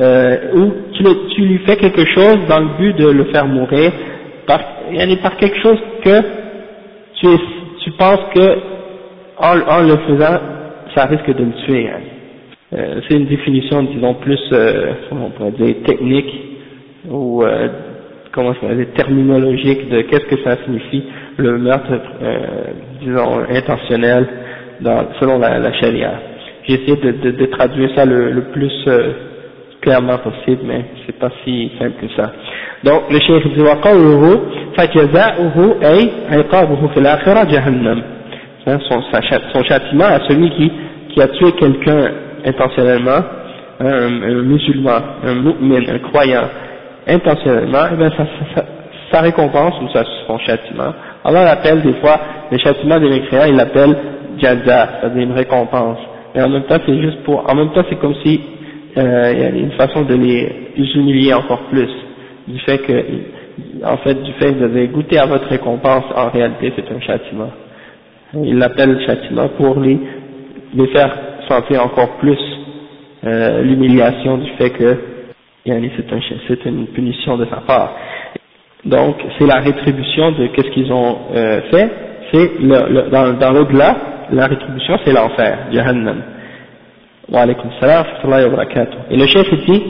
euh, 0.00 0.36
ou 0.54 0.72
tu, 0.92 1.04
tu 1.34 1.42
lui 1.42 1.58
fais 1.58 1.76
quelque 1.76 2.04
chose 2.04 2.38
dans 2.48 2.60
le 2.60 2.76
but 2.78 2.96
de 2.96 3.10
le 3.10 3.24
faire 3.24 3.46
mourir, 3.46 3.92
par, 4.46 4.60
par 5.22 5.36
quelque 5.36 5.58
chose 5.62 5.78
que 6.04 6.20
tu, 7.20 7.26
tu 7.84 7.90
penses 7.92 8.24
que 8.34 8.58
en, 9.38 9.60
en, 9.60 9.82
le 9.82 9.96
faisant, 10.08 10.38
ça 10.94 11.06
risque 11.06 11.34
de 11.34 11.44
le 11.44 11.52
tuer. 11.66 11.88
Hein. 11.88 12.00
Euh, 12.74 13.00
c'est 13.06 13.16
une 13.16 13.26
définition, 13.26 13.82
disons, 13.82 14.14
plus, 14.14 14.40
on 15.12 15.30
pourrait 15.30 15.52
dire, 15.52 15.76
technique 15.84 16.32
ou 17.08 17.44
comment 18.31 18.53
ça 18.61 18.73
dire, 18.73 18.87
terminologique 18.95 19.89
de 19.89 20.01
qu'est-ce 20.01 20.25
que 20.25 20.43
ça 20.43 20.57
signifie 20.63 21.03
le 21.37 21.57
meurtre, 21.57 21.91
euh, 22.21 22.37
disons, 23.01 23.39
intentionnel 23.49 24.27
dans, 24.81 25.07
selon 25.19 25.39
la, 25.39 25.59
la 25.59 25.73
charia. 25.73 26.13
J'ai 26.67 26.75
essayé 26.75 26.95
de, 26.97 27.11
de, 27.11 27.31
de, 27.31 27.45
traduire 27.45 27.89
ça 27.95 28.05
le, 28.05 28.31
le 28.31 28.41
plus 28.51 28.73
euh, 28.87 29.11
clairement 29.81 30.17
possible, 30.17 30.61
mais 30.65 30.85
c'est 31.05 31.17
pas 31.17 31.29
si 31.43 31.71
simple 31.79 31.93
que 32.01 32.07
ça. 32.15 32.31
Donc, 32.83 33.03
le 33.11 33.19
cheikh 33.19 33.55
dit, 33.55 33.61
وقوله 33.61 34.41
فجزاؤه 34.77 35.75
أي 35.83 36.09
عقابه 36.31 36.87
في 36.87 36.97
الآخرة 36.99 37.43
جهنم. 37.43 38.01
Hein, 38.67 38.79
son, 38.89 39.01
son 39.53 39.63
châtiment 39.63 40.03
à 40.05 40.19
celui 40.27 40.49
qui, 40.51 40.71
qui 41.09 41.21
a 41.21 41.27
tué 41.29 41.53
quelqu'un 41.53 42.11
intentionnellement, 42.45 43.21
un, 43.79 44.23
un, 44.23 44.41
musulman, 44.43 44.99
un 45.23 45.35
mu'min, 45.35 45.87
un 45.87 45.99
croyant, 45.99 46.49
intentionnellement, 47.06 47.86
eh 47.92 47.96
bien, 47.96 48.10
ça, 48.10 48.26
ça, 48.54 48.64
sa 49.12 49.20
récompense 49.20 49.74
ou 49.82 49.88
son 50.26 50.38
châtiment. 50.38 50.92
Allah 51.24 51.44
l'appelle 51.44 51.82
des 51.82 51.94
fois, 51.94 52.18
le 52.50 52.58
châtiment 52.58 52.98
des 52.98 53.10
mécréants, 53.10 53.46
il 53.46 53.56
l'appelle 53.56 53.94
jaza, 54.38 54.88
c'est-à-dire 55.00 55.22
une 55.22 55.32
récompense. 55.32 55.98
Et 56.34 56.40
en 56.40 56.48
même 56.48 56.62
temps, 56.64 56.78
c'est 56.86 57.00
juste 57.00 57.22
pour, 57.24 57.44
en 57.48 57.54
même 57.54 57.70
temps, 57.72 57.84
c'est 57.88 57.98
comme 57.98 58.14
si, 58.24 58.40
euh, 58.96 59.32
il 59.34 59.40
y 59.40 59.44
a 59.44 59.48
une 59.50 59.72
façon 59.72 60.02
de 60.02 60.14
les 60.14 60.72
humilier 60.94 61.34
encore 61.34 61.60
plus, 61.70 61.90
du 62.48 62.58
fait 62.60 62.78
que, 62.78 63.04
en 63.84 63.98
fait, 63.98 64.14
du 64.22 64.32
fait 64.32 64.52
que 64.52 64.58
vous 64.58 64.64
avez 64.64 64.88
goûté 64.88 65.18
à 65.18 65.26
votre 65.26 65.46
récompense, 65.48 66.04
en 66.16 66.30
réalité, 66.30 66.72
c'est 66.74 66.90
un 66.94 67.00
châtiment. 67.00 67.50
Il 68.34 68.56
l'appelle 68.56 68.98
châtiment 69.06 69.48
pour 69.58 69.78
les, 69.78 69.98
les 70.74 70.86
faire 70.88 71.14
sentir 71.48 71.84
encore 71.84 72.16
plus 72.16 72.38
euh, 73.24 73.62
l'humiliation 73.62 74.38
du 74.38 74.50
fait 74.52 74.70
que 74.70 74.96
c'est 75.64 76.64
une 76.66 76.86
punition 76.88 77.36
de 77.36 77.44
sa 77.46 77.56
part. 77.56 77.92
Donc 78.84 79.16
c'est 79.38 79.46
la 79.46 79.60
rétribution 79.60 80.32
de 80.32 80.48
qu'est-ce 80.48 80.70
qu'ils 80.70 80.92
ont 80.92 81.16
euh, 81.34 81.60
fait, 81.70 81.90
c'est 82.32 82.50
le, 82.60 82.92
le, 82.92 83.10
dans, 83.10 83.32
dans 83.38 83.52
l'au-delà, 83.52 83.96
la 84.32 84.46
rétribution 84.46 84.98
c'est 85.04 85.12
l'enfer, 85.12 85.58
Jahannam. 85.70 86.22
Wa 87.30 87.42
alaykum 87.42 87.70
salam 87.80 88.04
wa 88.24 88.48
barakatuh. 88.48 88.98
Et 89.10 89.16
le 89.16 89.26
chef 89.26 89.48
dit 89.66 89.82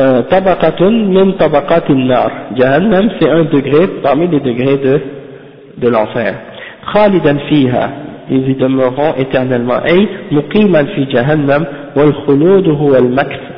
euh, 0.00 0.22
tabaqatun 0.22 0.90
min 0.90 1.32
tabaqatin 1.32 1.94
nar. 1.94 2.30
Jahannam 2.56 3.10
c'est 3.18 3.28
un 3.28 3.44
degré 3.44 3.88
parmi 4.02 4.28
les 4.28 4.40
degrés 4.40 4.78
de, 4.78 5.00
de 5.78 5.88
l'enfer. 5.88 6.34
Khalidan 6.92 7.38
fiha. 7.48 7.90
Ils 8.30 8.48
y 8.50 8.54
demeureront 8.54 9.14
éternellement. 9.18 9.80
Ay 9.84 10.08
muqiman 10.30 10.86
fi 10.94 11.10
jahannam 11.10 11.66
wal 11.96 12.12
khulud 12.24 12.66
huwa 12.66 12.98
al 12.98 13.08
makth 13.08 13.51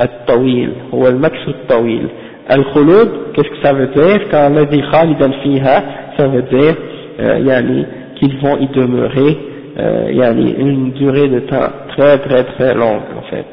الطويل 0.00 0.72
هو 0.94 1.08
المكس 1.08 1.48
الطويل 1.48 2.08
الخلود 2.50 3.10
qu'est-ce 3.34 3.48
que 3.48 3.62
ça 3.62 3.72
veut 3.72 3.86
dire 3.88 4.20
quand 4.30 4.50
on 4.50 4.56
a 4.56 4.64
dit 4.64 4.82
khalidan 4.92 5.32
fiha 5.42 5.82
ça 6.18 6.26
veut 6.28 6.42
dire 6.42 6.74
euh, 7.20 7.38
yani, 7.38 7.86
qu'ils 8.16 8.36
vont 8.38 8.56
y 8.58 8.66
demeurer 8.68 9.38
euh, 9.78 10.10
yani, 10.12 10.54
une 10.58 10.92
durée 10.92 11.28
de 11.28 11.40
temps 11.40 11.70
très 11.96 12.18
très 12.18 12.44
très 12.44 12.74
longue 12.74 13.08
en 13.16 13.22
fait 13.30 13.46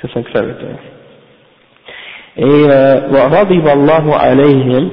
c'est 0.00 0.10
ça 0.12 0.20
que 0.22 0.32
ça 0.32 0.42
veut 0.42 0.58
dire 0.64 0.80
et 2.36 2.64
وغضب 3.14 3.68
الله 3.68 4.14
عليهم 4.14 4.90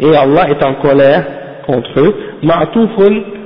et 0.00 0.16
Allah 0.16 0.50
est 0.50 0.62
en 0.62 0.74
colère 0.74 1.24
contre 1.67 1.99
eux 1.99 2.13
معطوف 2.43 2.89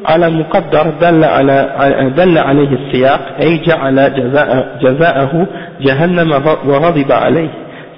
على 0.06 0.30
مقدر 0.30 0.86
دل 1.02 1.24
على 1.24 2.14
دل 2.18 2.38
عليه 2.38 2.70
السياق 2.80 3.22
أي 3.42 3.58
جعل 3.68 4.14
جزاء 4.14 4.78
جزاءه 4.82 5.48
جهنم 5.82 6.32
وغضب 6.66 7.12
عليه 7.12 7.50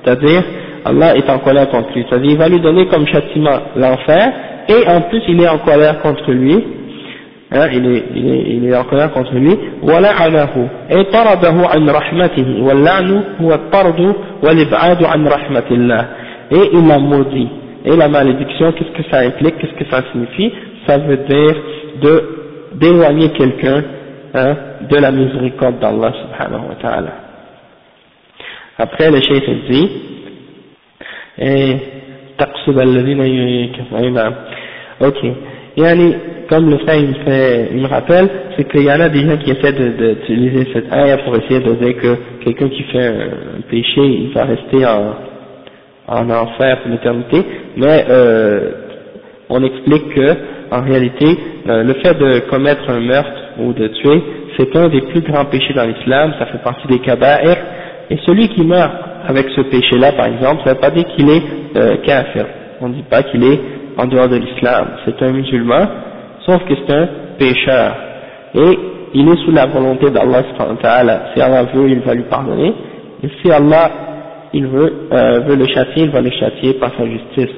c'est-à-dire 0.04 0.44
Allah 0.86 1.16
est 1.16 1.30
en 1.30 1.38
colère 1.40 1.70
contre 1.70 1.90
lui 1.96 2.06
c'est-à-dire 2.10 2.32
il 2.32 2.38
va 2.38 2.50
lui 2.50 2.60
donner 2.60 2.88
comme 2.88 3.06
châtiment 3.08 3.60
l'enfer 3.76 4.34
et 4.68 4.88
en 4.90 5.02
plus 5.02 5.22
il 5.28 5.42
est 5.42 5.48
en 5.48 5.60
colère 5.60 6.02
contre 6.02 6.32
lui 6.32 6.56
hein, 7.52 7.68
il, 7.72 7.86
est, 7.96 8.04
il, 8.16 8.34
est, 8.34 8.44
il 8.56 8.66
est 8.70 8.76
en 8.76 8.84
colère 8.84 9.12
contre 9.12 9.34
lui 9.34 9.58
ولعنه 9.84 10.70
أي 10.92 11.04
طرده 11.04 11.68
عن 11.68 11.90
رحمته 11.90 12.64
واللعن 12.64 13.24
هو 13.42 13.54
الطرد 13.54 14.16
والإبعاد 14.44 15.04
عن 15.04 15.28
رحمة 15.28 15.68
الله 15.72 16.06
et 16.52 16.70
il 16.74 16.88
l'a 16.88 16.98
maudit 17.00 17.48
et 17.85 17.97
la 17.97 18.09
malédiction 18.09 18.73
qu'est-ce 18.73 19.03
que 19.03 19.11
ça 19.11 19.21
implique 19.21 19.59
qu'est-ce 19.59 19.85
que 19.85 19.91
ça 19.91 20.03
signifie 20.13 20.53
ça 20.87 20.99
veut 20.99 21.19
dire 21.19 21.57
de 22.03 22.37
d'éloigner 22.75 23.31
quelqu'un 23.31 23.83
hein, 24.35 24.57
de 24.89 24.97
la 24.97 25.11
miséricorde 25.11 25.79
d'Allah 25.79 26.13
subhanahu 26.13 26.69
wa 26.69 26.75
ta'ala. 26.81 27.13
Après 28.79 29.11
le 29.11 29.21
cheikh 29.21 29.45
dit 29.69 29.91
et 31.39 31.77
تقصد 32.39 32.79
الذين 32.79 33.21
يكفرون 33.21 34.19
ok 35.01 35.25
yani, 35.77 36.15
comme 36.49 36.71
le 36.71 36.79
frère 36.79 36.97
il 36.97 37.09
me, 37.09 37.15
fait, 37.25 37.69
il 37.73 37.81
me 37.83 37.87
rappelle 37.87 38.29
c'est 38.57 38.65
qu'il 38.71 38.83
y 38.83 38.93
en 38.93 39.01
a 39.01 39.09
des 39.09 39.21
gens 39.21 39.37
qui 39.37 39.51
essaient 39.51 39.73
d'utiliser 39.73 40.65
de, 40.65 40.73
cette 40.73 40.93
ayah 40.93 41.19
pour 41.19 41.37
essayer 41.37 41.61
de 41.61 41.73
dire 41.75 41.97
que 41.97 42.17
quelqu'un 42.45 42.69
qui 42.69 42.83
fait 42.85 43.07
un 43.07 43.61
péché 43.71 44.01
il 44.01 44.33
va 44.35 44.45
rester 44.45 44.87
en, 44.87 45.15
en 46.12 46.30
enfer 46.30 46.80
pour 46.82 46.92
l'éternité 46.92 47.44
mais 47.78 48.06
euh, 48.10 48.72
on 49.50 49.64
explique 49.64 50.14
que 50.14 50.36
en 50.72 50.82
réalité, 50.82 51.38
euh, 51.68 51.84
le 51.84 51.94
fait 51.96 52.14
de 52.18 52.40
commettre 52.50 52.90
un 52.90 53.02
meurtre 53.02 53.42
ou 53.60 53.74
de 53.74 53.88
tuer, 53.88 54.24
c'est 54.58 54.74
un 54.76 54.88
des 54.88 55.02
plus 55.02 55.22
grands 55.22 55.46
péchés 55.46 55.74
dans 55.74 55.84
l'islam, 55.84 56.34
ça 56.40 56.46
fait 56.46 56.64
partie 56.64 56.88
des 56.88 57.00
kaba'ir, 57.00 57.58
et 58.10 58.18
celui 58.26 58.48
qui 58.50 58.66
meurt 58.66 58.92
avec 59.28 59.48
ce 59.56 59.62
péché-là, 59.62 60.14
par 60.14 60.28
exemple, 60.28 60.62
ça 60.64 60.72
ne 60.72 60.76
veut 60.76 60.82
pas 60.82 60.92
dire 60.92 61.06
qu'il 61.16 61.30
est 61.30 61.44
euh, 61.76 61.98
kafir, 62.06 62.46
on 62.80 62.88
ne 62.88 62.94
dit 62.94 63.04
pas 63.10 63.24
qu'il 63.24 63.44
est 63.44 63.60
en 63.98 64.06
dehors 64.06 64.30
de 64.30 64.38
l'islam, 64.38 64.88
c'est 65.06 65.22
un 65.22 65.32
musulman, 65.34 65.88
sauf 66.46 66.64
que 66.64 66.74
c'est 66.88 66.94
un 66.94 67.08
pécheur, 67.38 67.96
et 68.56 68.80
il 69.14 69.28
est 69.28 69.44
sous 69.44 69.52
la 69.52 69.66
volonté 69.66 70.10
d'Allah, 70.10 70.44
si 71.34 71.42
Allah 71.42 71.64
veut, 71.74 71.90
il 71.90 72.00
va 72.00 72.14
lui 72.14 72.24
pardonner, 72.24 72.74
et 73.24 73.28
si 73.42 73.52
Allah 73.52 73.92
il 74.54 74.68
veut, 74.68 75.08
euh, 75.12 75.40
veut 75.42 75.56
le 75.56 75.68
châtier, 75.68 76.04
il 76.04 76.12
va 76.12 76.22
le 76.22 76.32
châtier 76.32 76.74
par 76.74 76.92
sa 76.98 77.06
justice. 77.06 77.56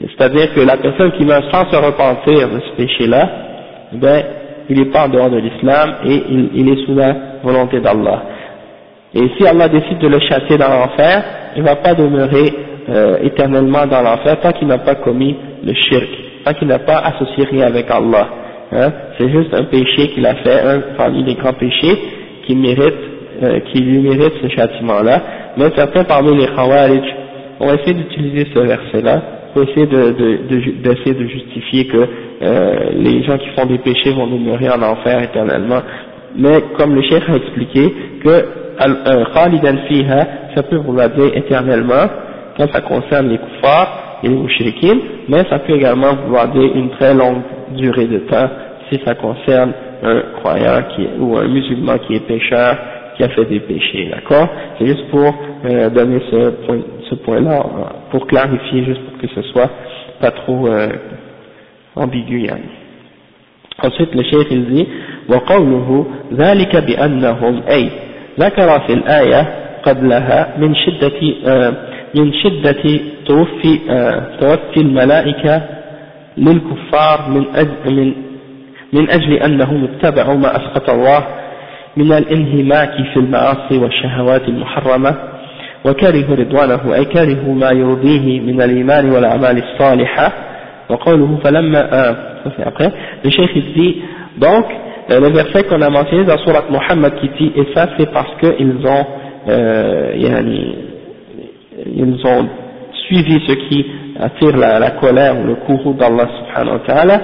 C'est-à-dire 0.00 0.54
que 0.54 0.60
la 0.60 0.76
personne 0.76 1.12
qui 1.12 1.24
meurt 1.24 1.44
sans 1.52 1.68
se 1.70 1.76
repentir 1.76 2.48
de 2.48 2.60
ce 2.60 2.76
péché-là, 2.76 3.28
ben, 3.92 4.22
il 4.68 4.78
n'est 4.78 4.90
pas 4.90 5.06
en 5.06 5.08
dehors 5.08 5.30
de 5.30 5.38
l'islam 5.38 5.94
et 6.06 6.22
il, 6.54 6.68
est 6.68 6.84
sous 6.84 6.94
la 6.94 7.14
volonté 7.42 7.80
d'Allah. 7.80 8.22
Et 9.14 9.22
si 9.36 9.46
Allah 9.46 9.68
décide 9.68 9.98
de 9.98 10.08
le 10.08 10.20
chasser 10.20 10.58
dans 10.58 10.68
l'enfer, 10.68 11.24
il 11.56 11.62
ne 11.62 11.68
va 11.68 11.76
pas 11.76 11.94
demeurer 11.94 12.52
euh, 12.90 13.18
éternellement 13.22 13.86
dans 13.86 14.02
l'enfer 14.02 14.38
tant 14.40 14.52
qu'il 14.52 14.68
n'a 14.68 14.78
pas 14.78 14.96
commis 14.96 15.36
le 15.64 15.72
shirk, 15.74 16.08
tant 16.44 16.52
qu'il 16.54 16.68
n'a 16.68 16.78
pas 16.78 16.98
associé 16.98 17.44
rien 17.50 17.66
avec 17.66 17.90
Allah. 17.90 18.28
Hein. 18.72 18.92
C'est 19.16 19.30
juste 19.30 19.54
un 19.54 19.64
péché 19.64 20.08
qu'il 20.08 20.26
a 20.26 20.34
fait, 20.36 20.60
un 20.60 20.80
parmi 20.96 21.24
les 21.24 21.34
grands 21.34 21.54
péchés 21.54 21.98
qui 22.46 22.54
mérite, 22.54 22.94
euh, 23.42 23.60
qui 23.72 23.80
lui 23.80 23.98
mérite 24.00 24.34
ce 24.42 24.48
châtiment-là. 24.48 25.22
Mais 25.58 25.70
certains 25.74 26.04
parmi 26.04 26.36
les 26.36 26.46
Khawarij 26.46 27.02
ont 27.58 27.74
essayé 27.74 27.94
d'utiliser 27.94 28.46
ce 28.54 28.60
verset-là 28.60 29.22
pour 29.52 29.62
essayer 29.64 29.86
de, 29.86 30.12
de, 30.12 30.82
d'essayer 30.82 31.14
de, 31.14 31.26
justifier 31.26 31.86
que 31.86 31.96
euh, 32.42 32.90
les 32.94 33.24
gens 33.24 33.36
qui 33.38 33.48
font 33.56 33.66
des 33.66 33.78
péchés 33.78 34.12
vont 34.12 34.28
demeurer 34.28 34.70
en 34.70 34.80
enfer 34.82 35.20
éternellement. 35.20 35.80
Mais 36.36 36.62
comme 36.76 36.94
le 36.94 37.02
chef 37.02 37.28
a 37.28 37.34
expliqué 37.34 37.92
que 38.22 38.28
euh, 38.28 39.24
khalidan 39.34 39.78
fiha, 39.88 40.26
ça 40.54 40.62
peut 40.62 40.76
vouloir 40.76 41.10
dire 41.10 41.32
éternellement 41.34 42.06
quand 42.56 42.70
ça 42.72 42.80
concerne 42.82 43.28
les 43.28 43.38
kuffars 43.38 44.20
et 44.22 44.28
les 44.28 44.36
mushrikin, 44.36 44.98
mais 45.28 45.42
ça 45.50 45.58
peut 45.58 45.72
également 45.74 46.14
vouloir 46.24 46.48
dire 46.48 46.70
une 46.72 46.90
très 46.90 47.14
longue 47.14 47.42
durée 47.76 48.06
de 48.06 48.18
temps 48.18 48.48
si 48.90 49.00
ça 49.04 49.16
concerne 49.16 49.72
un 50.04 50.20
croyant 50.38 50.82
qui 50.94 51.04
ou 51.18 51.36
un 51.36 51.48
musulman 51.48 51.98
qui 52.06 52.14
est 52.14 52.26
pécheur 52.28 52.76
qui 53.17 53.23
a 53.23 53.29
fait 53.29 53.45
des 53.45 53.59
péchés, 53.59 54.09
d'accord 54.11 54.47
C'est 54.77 54.87
juste 54.87 55.07
pour 55.09 55.33
euh, 55.65 55.89
donner 55.89 56.19
ce 56.31 56.49
point, 56.65 56.79
ce 57.09 57.15
point-là, 57.15 57.63
pour 58.11 58.25
clarifier, 58.27 58.85
juste 58.85 59.01
pour 59.01 59.17
que 59.19 59.27
ce 59.27 59.41
soit 59.49 59.69
pas 60.19 60.31
trop 60.31 60.67
euh, 60.67 60.89
ambigu. 61.95 62.41
Yani. 62.41 62.69
Ensuite, 63.83 64.13
le 64.15 64.23
cheikh 64.23 64.47
il 64.51 64.65
dit 64.65 64.87
وقوله 65.29 66.05
ذلك 66.33 66.75
بأنهم 66.75 67.61
أي 67.71 67.89
ذكر 68.39 68.79
في 68.79 68.93
الآية 68.93 69.47
قبلها 69.83 70.53
من 70.57 70.75
شدة 70.75 71.19
من 72.15 72.33
شدة 72.33 72.99
توفي 73.25 73.79
توفي 74.39 74.77
الملائكة 74.77 75.61
للكفار 76.37 77.29
من 77.29 77.45
أجل 77.55 77.93
من 77.93 78.13
من 78.93 79.09
أجل 79.09 79.33
أنهم 79.33 79.83
اتبعوا 79.83 80.35
ما 80.37 80.55
أسقط 80.55 80.89
الله 80.89 81.25
من 81.96 82.12
الانهماك 82.12 82.90
في 83.12 83.16
المعاصي 83.16 83.78
والشهوات 83.78 84.48
المحرمة 84.48 85.14
وكرهوا 85.84 86.36
رضوانه 86.36 86.94
أي 86.94 87.04
كرهوا 87.04 87.54
ما 87.54 87.70
يرضيه 87.70 88.40
من 88.40 88.62
الإيمان 88.62 89.10
والأعمال 89.10 89.62
الصالحة 89.62 90.32
وقوله 90.90 91.38
فلما 91.44 92.16
dit 93.76 93.96
donc 94.38 94.64
euh, 95.10 95.20
le 95.20 95.28
verset 95.28 95.64
qu'on 95.64 95.82
a 95.82 95.90
mentionné 95.90 96.24
dans 96.24 96.38
surat 96.38 96.64
Muhammad 96.70 97.12
qui 97.20 97.28
dit 97.38 97.52
et 97.56 97.66
ça 97.74 97.88
c'est 97.98 98.10
parce 98.12 98.30
qu'ils 98.40 98.86
ont 98.86 99.06
euh, 99.48 100.12
ils 101.86 102.26
ont 102.26 102.48
suivi 103.06 103.40
ce 103.46 103.52
qui 103.68 103.86
attire 104.20 104.56
la, 104.56 104.78
la 104.78 104.90
colère 104.92 105.38
ou 105.40 105.46
le 105.46 105.54
courroux 105.56 105.94
d'Allah 105.94 106.26
subhanahu 106.38 106.74
wa 106.74 106.86
ta'ala 106.86 107.20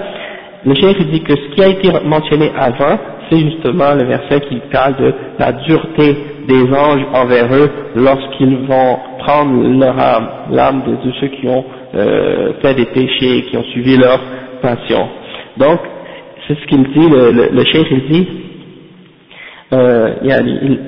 le 0.66 0.74
cheikh 0.74 1.10
dit 1.10 1.22
que 1.22 1.34
ce 1.34 1.54
qui 1.54 1.62
a 1.62 1.68
été 1.68 1.90
mentionné 2.04 2.50
avant 2.56 2.98
c'est 3.30 3.38
justement 3.38 3.94
le 3.94 4.04
verset 4.04 4.40
qui 4.48 4.60
parle 4.72 4.96
de 4.96 5.12
la 5.38 5.52
dureté 5.52 6.16
des 6.46 6.64
anges 6.72 7.06
envers 7.14 7.52
eux 7.54 7.70
lorsqu'ils 7.96 8.56
vont 8.66 8.98
prendre 9.18 9.78
leur 9.78 9.98
âme, 9.98 10.28
l'âme 10.50 10.82
de 10.86 11.12
ceux 11.20 11.28
qui 11.28 11.48
ont 11.48 11.64
euh, 11.94 12.52
fait 12.60 12.74
des 12.74 12.86
péchés, 12.86 13.42
qui 13.50 13.56
ont 13.56 13.64
suivi 13.64 13.96
leur 13.96 14.20
passion. 14.60 15.08
Donc, 15.56 15.80
c'est 16.46 16.58
ce 16.58 16.66
qu'il 16.66 16.82
dit, 16.82 17.08
le, 17.08 17.30
le, 17.32 18.08
dit, 18.10 18.28
euh, 19.72 20.10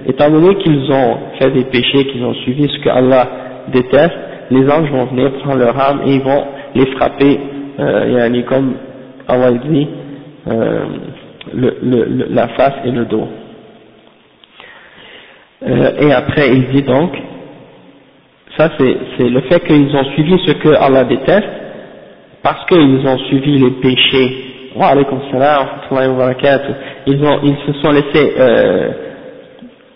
étant 0.07 0.31
donné 0.31 0.57
qu'ils 0.57 0.93
ont 0.93 1.17
fait 1.39 1.51
des 1.51 1.65
péchés, 1.65 2.07
qu'ils 2.07 2.25
ont 2.25 2.35
suivi 2.35 2.69
ce 2.69 2.85
que 2.85 2.91
Allah 2.91 3.29
déteste, 3.73 4.15
les 4.51 4.71
anges 4.71 4.91
vont 4.91 5.07
venir 5.07 5.33
prendre 5.43 5.59
leur 5.59 5.79
âme 5.81 6.03
et 6.07 6.15
ils 6.17 6.23
vont 6.23 6.45
les 6.75 6.87
frapper, 6.93 7.41
euh, 7.81 8.43
comme 8.49 8.75
Allah 9.29 9.53
dit, 9.53 9.89
euh, 10.49 10.85
la 12.31 12.49
face 12.49 12.75
et 12.85 12.91
le 12.91 13.05
dos. 13.07 13.29
Euh, 15.67 15.91
et 16.01 16.13
après 16.13 16.49
il 16.49 16.69
dit 16.69 16.83
donc, 16.83 17.13
ça 18.59 18.71
c'est 18.79 19.29
le 19.29 19.41
fait 19.43 19.61
qu'ils 19.67 19.95
ont 19.97 20.05
suivi 20.15 20.39
ce 20.47 20.53
que 20.53 20.69
Allah 20.69 21.05
déteste, 21.05 21.49
parce 22.43 22.65
qu'ils 22.67 23.07
ont 23.07 23.19
suivi 23.29 23.59
les 23.59 23.71
péchés. 23.73 24.43
Wa 24.77 24.89
alaykum 24.89 25.19
salam 25.33 25.67
wa 25.91 26.35
Ils 27.07 27.25
ont, 27.25 27.41
ils 27.43 27.57
se 27.67 27.73
sont 27.81 27.91
laissés, 27.93 28.35
euh, 28.39 28.89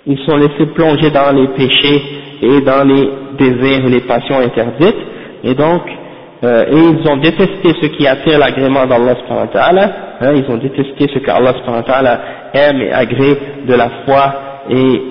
ils 0.07 0.19
sont 0.21 0.37
laissés 0.37 0.67
plonger 0.75 1.11
dans 1.11 1.33
les 1.33 1.49
péchés 1.49 2.03
et 2.43 2.61
dans 2.63 2.87
les 2.89 3.09
désirs 3.39 3.87
les 3.89 4.01
passions 4.01 4.39
interdites, 4.39 4.97
et 5.45 5.55
donc, 5.55 5.83
euh, 6.44 6.66
et 6.68 6.78
ils 6.78 7.08
ont 7.10 7.18
détesté 7.18 7.70
ce 7.82 7.88
qui 7.88 8.08
attire 8.08 8.38
l'agrément 8.40 8.86
d'Allah 8.86 9.16
hein, 10.22 10.32
ils 10.36 10.46
ont 10.52 10.58
détesté 10.58 11.08
ce 11.14 11.20
qu'Allah 11.20 11.54
aime 12.54 12.82
et 12.82 12.92
agrée 12.92 13.38
de 13.68 13.74
la 13.74 13.90
foi 14.06 14.34
et 14.70 15.02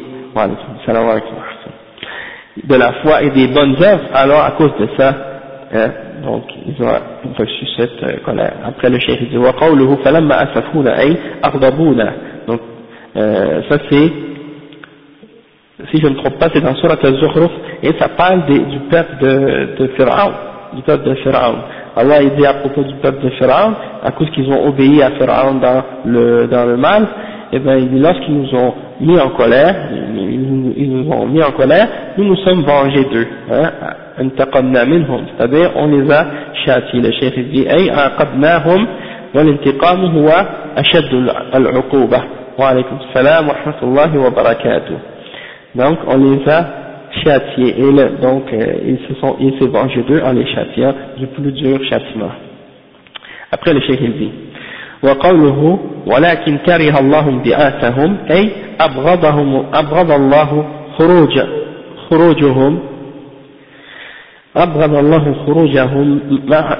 de 2.62 2.74
la 2.76 2.92
foi 3.02 3.22
et 3.22 3.30
des 3.30 3.48
bonnes 3.48 3.76
œuvres, 3.82 4.08
alors 4.14 4.44
à 4.44 4.52
cause 4.52 4.72
de 4.78 4.88
ça, 4.96 5.14
hein, 5.74 5.90
donc 6.24 6.44
ils 6.66 6.82
ont 6.82 6.88
reçu 7.38 7.66
cette 7.76 8.02
euh, 8.02 8.16
colère. 8.24 8.52
Après 8.66 8.90
le 8.90 8.98
cheikh 8.98 9.28
dit 9.30 9.36
وقوله 9.38 9.96
فلما 10.04 10.42
أسفونا 10.42 11.00
أي 11.00 11.16
أغضبونا 11.44 12.12
donc 12.46 12.60
euh, 13.16 13.62
ça 13.68 13.78
c'est 13.90 14.12
si 15.90 16.00
je 16.00 16.06
ne 16.06 16.10
me 16.10 16.16
trompe 16.16 16.38
pas 16.38 16.48
c'est 16.54 16.60
dans 16.60 16.74
Surat 16.76 16.96
al-Zukhruf 17.02 17.50
et 17.82 17.92
ça 17.98 18.08
parle 18.08 18.46
des, 18.46 18.58
du 18.58 18.78
peuple 18.90 19.16
de, 19.20 19.76
de 19.78 19.86
Pharaon 19.96 20.32
du 20.74 20.82
peuple 20.82 21.08
de 21.08 21.14
Pharaon 21.16 21.56
Allah 21.96 22.22
il 22.22 22.34
dit 22.34 22.46
à 22.46 22.54
propos 22.54 22.82
du 22.82 22.94
peuple 22.94 23.24
de 23.24 23.30
Pharaon 23.30 23.74
à 24.02 24.10
cause 24.12 24.30
qu'ils 24.30 24.50
ont 24.50 24.66
obéi 24.68 25.02
à 25.02 25.10
Pharaon 25.12 25.54
dans 25.54 25.82
le, 26.04 26.46
dans 26.46 26.64
le 26.64 26.76
mal 26.76 27.06
et 27.52 27.56
eh 27.56 27.58
bien 27.60 27.76
lorsqu'ils 28.00 28.34
nous 28.34 28.54
ont 28.54 28.74
mis 29.00 29.18
en 29.20 29.30
colère, 29.30 29.76
ils 30.02 30.90
nous 30.90 31.10
ont 31.12 31.26
mis 31.26 31.42
en 31.42 31.52
colère, 31.52 31.86
nous 32.16 32.24
nous 32.24 32.36
sommes 32.36 32.62
vengés 32.62 33.04
d'eux. 33.04 33.26
Hein, 33.50 33.70
c'est-à-dire 34.18 35.70
on 35.76 35.86
les 35.86 36.10
a 36.10 36.26
châtiés. 36.64 37.00
Le 37.00 37.12
chef 37.12 37.34
dit 37.50 37.66
أي 37.68 37.90
عاقبناهم 37.90 38.86
والانتقام 39.34 40.04
هو 40.04 40.46
أشد 40.76 41.12
العقوبة 41.54 42.22
وعليكم 42.58 42.96
السلام 43.08 43.48
ورحمة 43.48 43.82
الله 43.82 44.18
وبركاته 44.18 44.96
donc 45.76 45.98
on 46.06 46.16
les 46.18 46.48
a 46.48 46.64
châtiés 47.23 47.75
et 47.77 47.91
le, 47.91 48.21
donc 48.21 48.51
euh, 48.53 48.73
ils 48.85 48.99
se 49.07 49.19
sont 49.19 49.35
ils 49.39 49.57
se 49.59 49.65
vengés 49.65 50.03
d'eux 50.03 50.21
en 50.23 50.33
les 50.33 50.45
châtiant. 50.53 50.93
Du 51.17 51.27
plus 51.27 51.51
dur 51.51 51.79
châtiment. 51.89 52.31
Après 53.51 53.73
le 53.73 53.81
chef 53.81 53.99
dit 53.99 54.31
وقوله 55.03 55.79
ولكن 56.07 56.57
كره 56.57 56.99
الله 56.99 57.29
انبعاثهم 57.29 58.17
أي 58.31 58.49
أبغضهم 58.81 59.65
أبغض 59.73 60.11
الله 60.11 60.65
خروج 60.97 61.39
خروجهم 62.09 62.79
أبغض 64.55 64.95
الله 64.95 65.35
خروجهم 65.45 66.19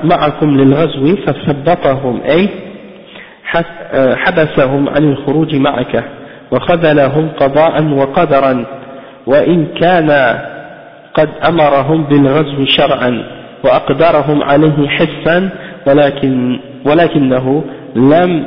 معكم 0.03 0.57
للغزو 0.57 1.15
فثبطهم 1.15 2.21
أي 2.30 2.49
حبسهم 3.95 4.89
عن 4.89 5.03
الخروج 5.12 5.56
معك 5.56 6.03
وخذلهم 6.51 7.30
قضاء 7.39 7.84
وقدرا 7.84 8.65
وإن 9.27 9.65
كان 9.82 10.39
قد 11.13 11.29
أمرهم 11.47 12.03
بالغزو 12.03 12.65
شرعا 12.65 13.23
وأقدرهم 13.63 14.43
عليه 14.43 14.88
حسا 14.88 15.49
ولكن 15.88 16.60
ولكنه 16.86 17.63
لم 17.95 18.43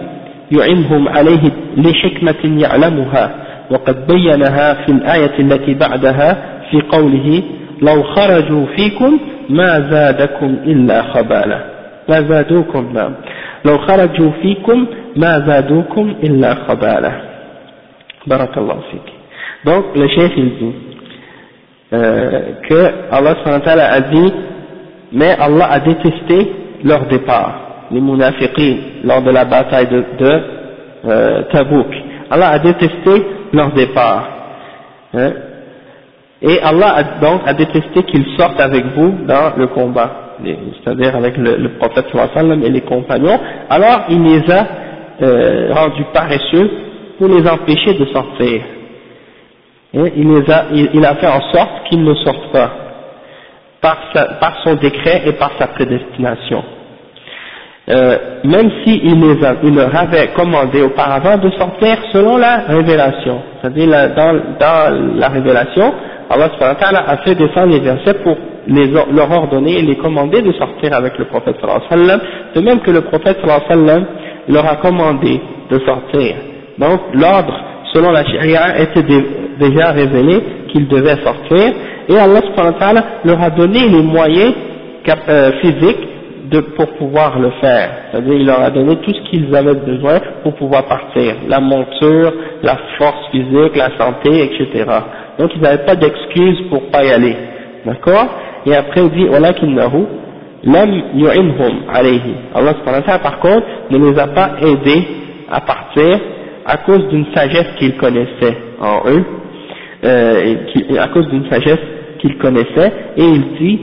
يعنهم 0.53 1.09
عليه 1.09 1.51
لحكمة 1.77 2.63
يعلمها. 2.63 3.31
وقد 3.71 4.07
بينها 4.07 4.75
في 4.75 4.93
الآية 4.93 5.39
التي 5.39 5.75
بعدها 5.75 6.37
في 6.71 6.81
قوله 6.81 7.43
لو 7.83 8.03
خرجوا 8.03 8.67
فيكم 8.77 9.19
ما 9.51 9.91
زادكم 9.91 10.57
إلا 10.65 11.03
خبالا. 11.03 11.65
ما 12.09 12.21
زادوكم 12.21 12.93
نعم. 12.95 13.15
لو 13.65 13.79
خرجوا 13.79 14.31
فيكم 14.43 14.87
ما 15.17 15.39
زادوكم 15.47 16.15
إلا 16.23 16.55
خبالا. 16.55 17.13
بارك 18.27 18.59
الله 18.59 18.79
فيك. 18.91 19.22
Donc 19.65 19.85
le 19.95 20.09
chef 20.09 20.31
il 20.37 20.51
dit 20.59 20.75
euh, 21.93 22.41
que 22.69 22.93
Allah 23.11 23.35
a 23.95 24.01
dit 24.01 24.33
mais 25.13 25.37
Allah 25.39 25.67
a 25.71 25.81
détesté 25.81 26.53
leur 26.85 27.07
départ 27.07 27.63
les 27.93 28.01
munafiqin 28.01 28.77
lors 29.05 29.23
de 29.23 29.31
la 29.31 29.45
bataille 29.45 29.87
de, 29.87 30.05
de 30.19 30.43
euh, 31.05 31.43
Tabouk. 31.53 31.87
Allah 32.31 32.49
a 32.49 32.59
détesté 32.59 33.27
leur 33.53 33.73
départ. 33.73 34.29
Hein. 35.15 35.33
Et 36.41 36.59
Allah 36.63 36.95
a 36.97 37.03
donc 37.21 37.43
a 37.47 37.55
détesté 37.55 38.03
qu'ils 38.05 38.27
sortent 38.37 38.61
avec 38.61 38.85
vous 38.97 39.13
dans 39.29 39.53
le 39.57 39.69
combat, 39.69 40.11
c'est-à-dire 40.43 41.15
avec 41.15 41.37
le, 41.37 41.57
le 41.57 41.69
prophète 41.79 42.07
et 42.65 42.71
les 42.71 42.81
compagnons. 42.81 43.39
Alors 43.71 44.07
il 44.09 44.23
les 44.23 44.51
a 44.51 44.67
euh, 45.23 45.73
rendus 45.73 46.07
paresseux 46.13 46.71
pour 47.19 47.29
les 47.29 47.47
empêcher 47.49 47.95
de 47.95 48.07
sortir. 48.07 48.61
Il, 49.95 50.29
les 50.33 50.51
a, 50.51 50.65
il, 50.73 51.05
a 51.05 51.15
fait 51.17 51.27
en 51.27 51.41
sorte 51.53 51.85
qu'ils 51.89 52.03
ne 52.03 52.15
sortent 52.15 52.51
pas 52.53 52.71
par, 53.83 53.99
sa, 54.15 54.25
par 54.35 54.63
son 54.65 54.75
décret 54.75 55.23
et 55.27 55.33
par 55.33 55.51
sa 55.59 55.67
prédestination. 55.67 56.65
Euh, 57.91 58.17
même 58.45 58.71
s'il 58.85 59.05
il 59.05 59.75
leur 59.75 59.95
avait 59.95 60.29
commandé 60.29 60.83
auparavant 60.83 61.37
de 61.37 61.51
sortir 61.51 61.99
selon 62.13 62.37
la 62.39 62.59
révélation. 62.69 63.43
C'est-à-dire 63.61 63.89
dans, 64.17 64.41
dans, 64.59 65.17
la 65.19 65.29
révélation, 65.29 65.93
Allah 66.31 66.49
a 67.07 67.17
fait 67.19 67.35
descendre 67.35 67.73
les 67.73 67.81
versets 67.81 68.15
pour 68.23 68.37
les, 68.69 68.87
leur 68.87 69.31
ordonner 69.31 69.81
et 69.81 69.83
les 69.83 69.97
commander 69.97 70.41
de 70.43 70.53
sortir 70.53 70.95
avec 70.95 71.19
le 71.19 71.25
prophète 71.27 71.57
de 71.61 72.61
même 72.61 72.81
que 72.81 72.91
le 72.93 73.03
prophète 73.03 73.39
leur 74.49 74.67
a 74.67 74.77
commandé 74.77 75.41
de 75.71 75.79
sortir. 75.81 76.37
Donc 76.79 77.01
l'ordre 77.15 77.72
selon 77.94 78.12
la 78.12 78.24
charia 78.26 78.80
était 78.80 79.04
déjà 79.60 79.92
révélé 79.92 80.42
qu'ils 80.72 80.88
devaient 80.88 81.24
sortir 81.24 81.74
et 82.10 82.18
Allah 82.18 82.40
leur 83.26 83.42
a 83.42 83.50
donné 83.50 83.88
les 83.90 84.02
moyens 84.02 84.54
euh, 85.30 85.52
physiques 85.62 86.08
de, 86.50 86.60
pour 86.62 86.88
pouvoir 86.94 87.40
le 87.40 87.52
faire. 87.62 87.90
C'est-à-dire, 88.12 88.34
il 88.34 88.46
leur 88.46 88.62
a 88.62 88.70
donné 88.70 88.96
tout 88.98 89.12
ce 89.12 89.30
qu'ils 89.30 89.54
avaient 89.56 89.74
besoin 89.74 90.20
pour 90.44 90.54
pouvoir 90.56 90.86
partir. 90.86 91.36
La 91.48 91.60
monture, 91.60 92.34
la 92.64 92.78
force 92.98 93.30
physique, 93.32 93.76
la 93.76 93.90
santé, 93.98 94.44
etc. 94.44 94.86
Donc, 95.38 95.52
ils 95.56 95.62
n'avaient 95.62 95.86
pas 95.86 95.96
d'excuses 95.96 96.62
pour 96.70 96.84
pas 96.90 97.04
y 97.04 97.12
aller. 97.12 97.36
D'accord 97.86 98.28
Et 98.66 98.76
après, 98.76 99.02
il 99.02 99.10
dit, 99.10 99.28
وَلَكِنَّهُ 99.30 100.08
لَمْ 100.64 101.04
يُعِنْهُمْ 101.16 101.74
عَلَيْهِ 101.94 102.22
Allah 102.56 102.74
par 103.20 103.40
contre, 103.40 103.66
ne 103.92 103.98
les 103.98 104.20
a 104.20 104.28
pas 104.28 104.52
aidés 104.62 105.08
à 105.52 105.62
partir 105.62 106.20
à 106.67 106.79
cause 106.79 107.07
d'une 107.09 107.27
sagesse 107.35 107.67
qu'ils 107.79 107.97
connaissaient 107.97 108.57
en 108.81 109.03
eux, 109.09 109.25
euh, 110.05 110.55
à 111.01 111.09
cause 111.09 111.29
d'une 111.29 111.49
sagesse 111.51 111.81
qu'ils 112.21 112.39
connaissaient, 112.39 112.93
et 113.17 113.25
il 113.25 113.45
dit 113.59 113.81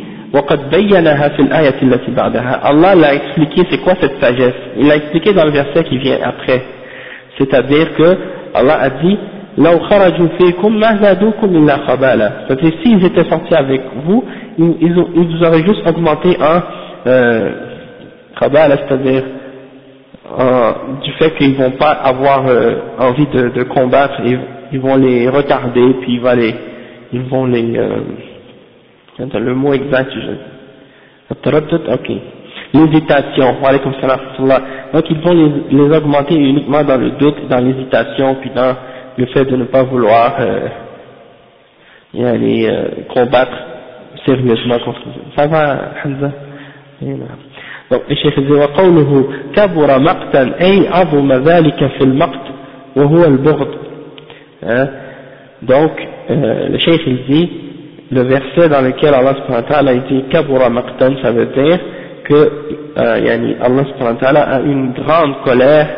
Allah 2.64 2.96
l'a 2.96 3.14
expliqué 3.16 3.64
c'est 3.70 3.80
quoi 3.80 3.94
cette 4.00 4.22
sagesse? 4.22 4.54
Il 4.78 4.88
l'a 4.88 4.98
expliqué 4.98 5.34
dans 5.34 5.46
le 5.46 5.52
verset 5.52 5.84
qui 5.86 5.98
vient 5.98 6.20
après. 6.24 6.62
C'est 7.38 7.54
à 7.54 7.62
dire 7.64 7.96
que 7.96 8.18
Allah 8.54 8.80
a 8.80 8.90
dit 8.90 9.18
c'est-à-dire 12.48 12.74
s'ils 12.84 13.06
étaient 13.06 13.30
sortis 13.30 13.56
avec 13.56 13.82
vous 14.06 14.24
ils, 14.58 14.76
ils, 14.82 15.04
ils 15.16 15.28
vous 15.28 15.44
auraient 15.44 15.64
juste 15.64 15.86
augmenté 15.88 16.38
en 16.40 16.62
euh, 17.08 17.50
c'est-à-dire 18.40 19.24
euh, 20.38 20.74
du 21.04 21.12
fait 21.14 21.32
qu'ils 21.38 21.56
vont 21.56 21.72
pas 21.72 21.90
avoir 21.92 22.46
euh, 22.48 22.76
envie 23.00 23.26
de, 23.28 23.50
de 23.50 23.64
combattre, 23.64 24.22
ils 24.72 24.80
vont 24.80 24.96
les 24.96 25.28
retarder, 25.28 25.96
puis 26.02 26.14
ils 26.16 26.22
vont 26.22 26.36
les, 26.36 26.54
ils 27.12 27.22
vont 27.24 27.46
les, 27.48 27.78
euh, 27.78 28.02
le 29.18 29.56
mot 29.56 29.74
exact, 29.74 30.12
je, 30.14 31.34
ok, 31.94 32.12
l'hésitation, 32.74 33.56
donc 34.94 35.10
ils 35.10 35.20
vont 35.20 35.34
les, 35.34 35.52
les, 35.72 35.98
augmenter 35.98 36.36
uniquement 36.36 36.84
dans 36.84 36.98
le 36.98 37.12
doute, 37.12 37.48
dans 37.50 37.60
l'hésitation, 37.60 38.36
puis 38.36 38.52
dans 38.52 38.76
le 39.18 39.26
fait 39.28 39.46
de 39.46 39.56
ne 39.56 39.66
pas 39.66 39.82
vouloir 39.84 40.36
euh, 40.40 40.68
y 42.14 42.24
aller 42.24 42.68
euh, 42.70 42.86
combattre 43.14 43.58
sérieusement 44.26 44.78
contre 44.86 45.00
eux. 45.08 45.22
Ça 45.36 45.48
va, 45.48 45.92
Hamza? 46.06 46.32
donc 47.91 48.03
le 48.09 48.15
Cheikh 48.17 48.39
dit 48.41 48.53
وقوله 48.53 49.25
كبر 49.57 49.99
مقتا 49.99 50.55
أي 50.61 50.89
عظم 50.89 51.33
ذلك 51.33 51.87
في 51.99 52.05
المقت 52.05 52.45
وهو 52.97 53.25
البغض 53.25 53.69
hein? 54.63 54.89
donc 55.63 55.93
euh, 56.31 56.69
le 56.69 56.79
Cheikh 56.79 57.03
il 57.07 57.19
dit 57.29 57.51
le 58.11 58.23
verset 58.23 58.69
dans 58.69 58.81
lequel 58.81 59.15
Allah 59.15 59.35
subhanahu 59.35 59.63
wa 59.65 59.69
ta'ala 59.69 59.95
dit 59.95 60.25
kabura 60.31 60.69
maqtan 60.71 61.13
ça 61.23 61.31
veut 61.33 61.47
dire 61.47 61.79
que 62.25 62.35
euh, 62.99 63.19
yani 63.19 63.57
Allah 63.61 63.85
subhanahu 63.91 64.15
wa 64.15 64.21
ta'ala 64.21 64.41
a 64.43 64.61
une 64.61 64.93
grande 64.93 65.35
colère 65.45 65.89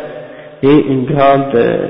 et 0.62 0.76
une 0.88 1.04
grande 1.04 1.54
euh, 1.54 1.86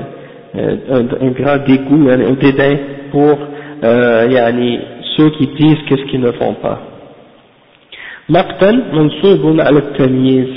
un, 0.91 1.27
un 1.27 1.31
grand 1.31 1.57
dégoût 1.65 2.09
un 2.09 2.33
dédain 2.33 2.75
pour 3.11 3.37
euh, 3.83 4.27
yani 4.29 4.79
ceux 5.15 5.29
qui 5.31 5.47
disent 5.47 5.77
qu'est-ce 5.87 6.05
qu'ils 6.09 6.21
ne 6.21 6.31
font 6.33 6.53
pas 6.55 6.79
مقتا 8.29 8.71
منصوب 8.71 9.59
على 9.59 9.79
التمييز 9.79 10.47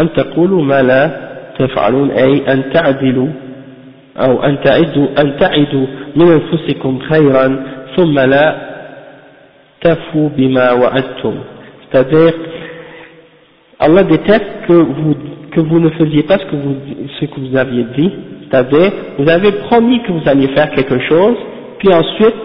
أن 0.00 0.12
تقولوا 0.12 0.62
ما 0.62 0.82
لا 0.82 1.32
تفعلون 1.58 2.10
أي 2.10 2.52
أن 2.52 2.72
تعدلوا 2.72 3.28
أو 4.16 4.42
أن 4.42 4.60
تعدوا, 4.64 5.06
أن 5.20 5.36
تعدوا 5.36 5.86
من 6.16 6.28
أنفسكم 6.28 6.98
خيرا 6.98 7.66
ثم 7.96 8.18
لا 8.18 8.72
تفوا 9.80 10.28
بما 10.36 10.72
وعدتم 10.72 11.34
c'est-à-dire 11.92 12.32
Allah 13.78 14.04
déteste 14.04 14.52
que 14.66 14.72
vous, 14.72 15.14
que 15.50 15.60
vous 15.60 15.80
ne 15.80 15.90
faisiez 15.90 16.22
pas 16.22 16.38
ce 16.38 16.44
que 16.46 16.56
vous, 16.56 16.76
ce 17.20 17.24
que 17.26 17.40
vous 17.40 17.56
aviez 17.56 17.84
dit 17.98 18.10
c'est-à-dire 18.42 18.92
vous 19.18 19.28
avez 19.28 19.52
promis 19.68 20.02
que 20.02 20.12
vous 20.12 20.26
alliez 20.26 20.48
faire 20.48 20.70
quelque 20.70 20.98
chose 21.00 21.36
puis 21.78 21.92
ensuite 21.92 22.40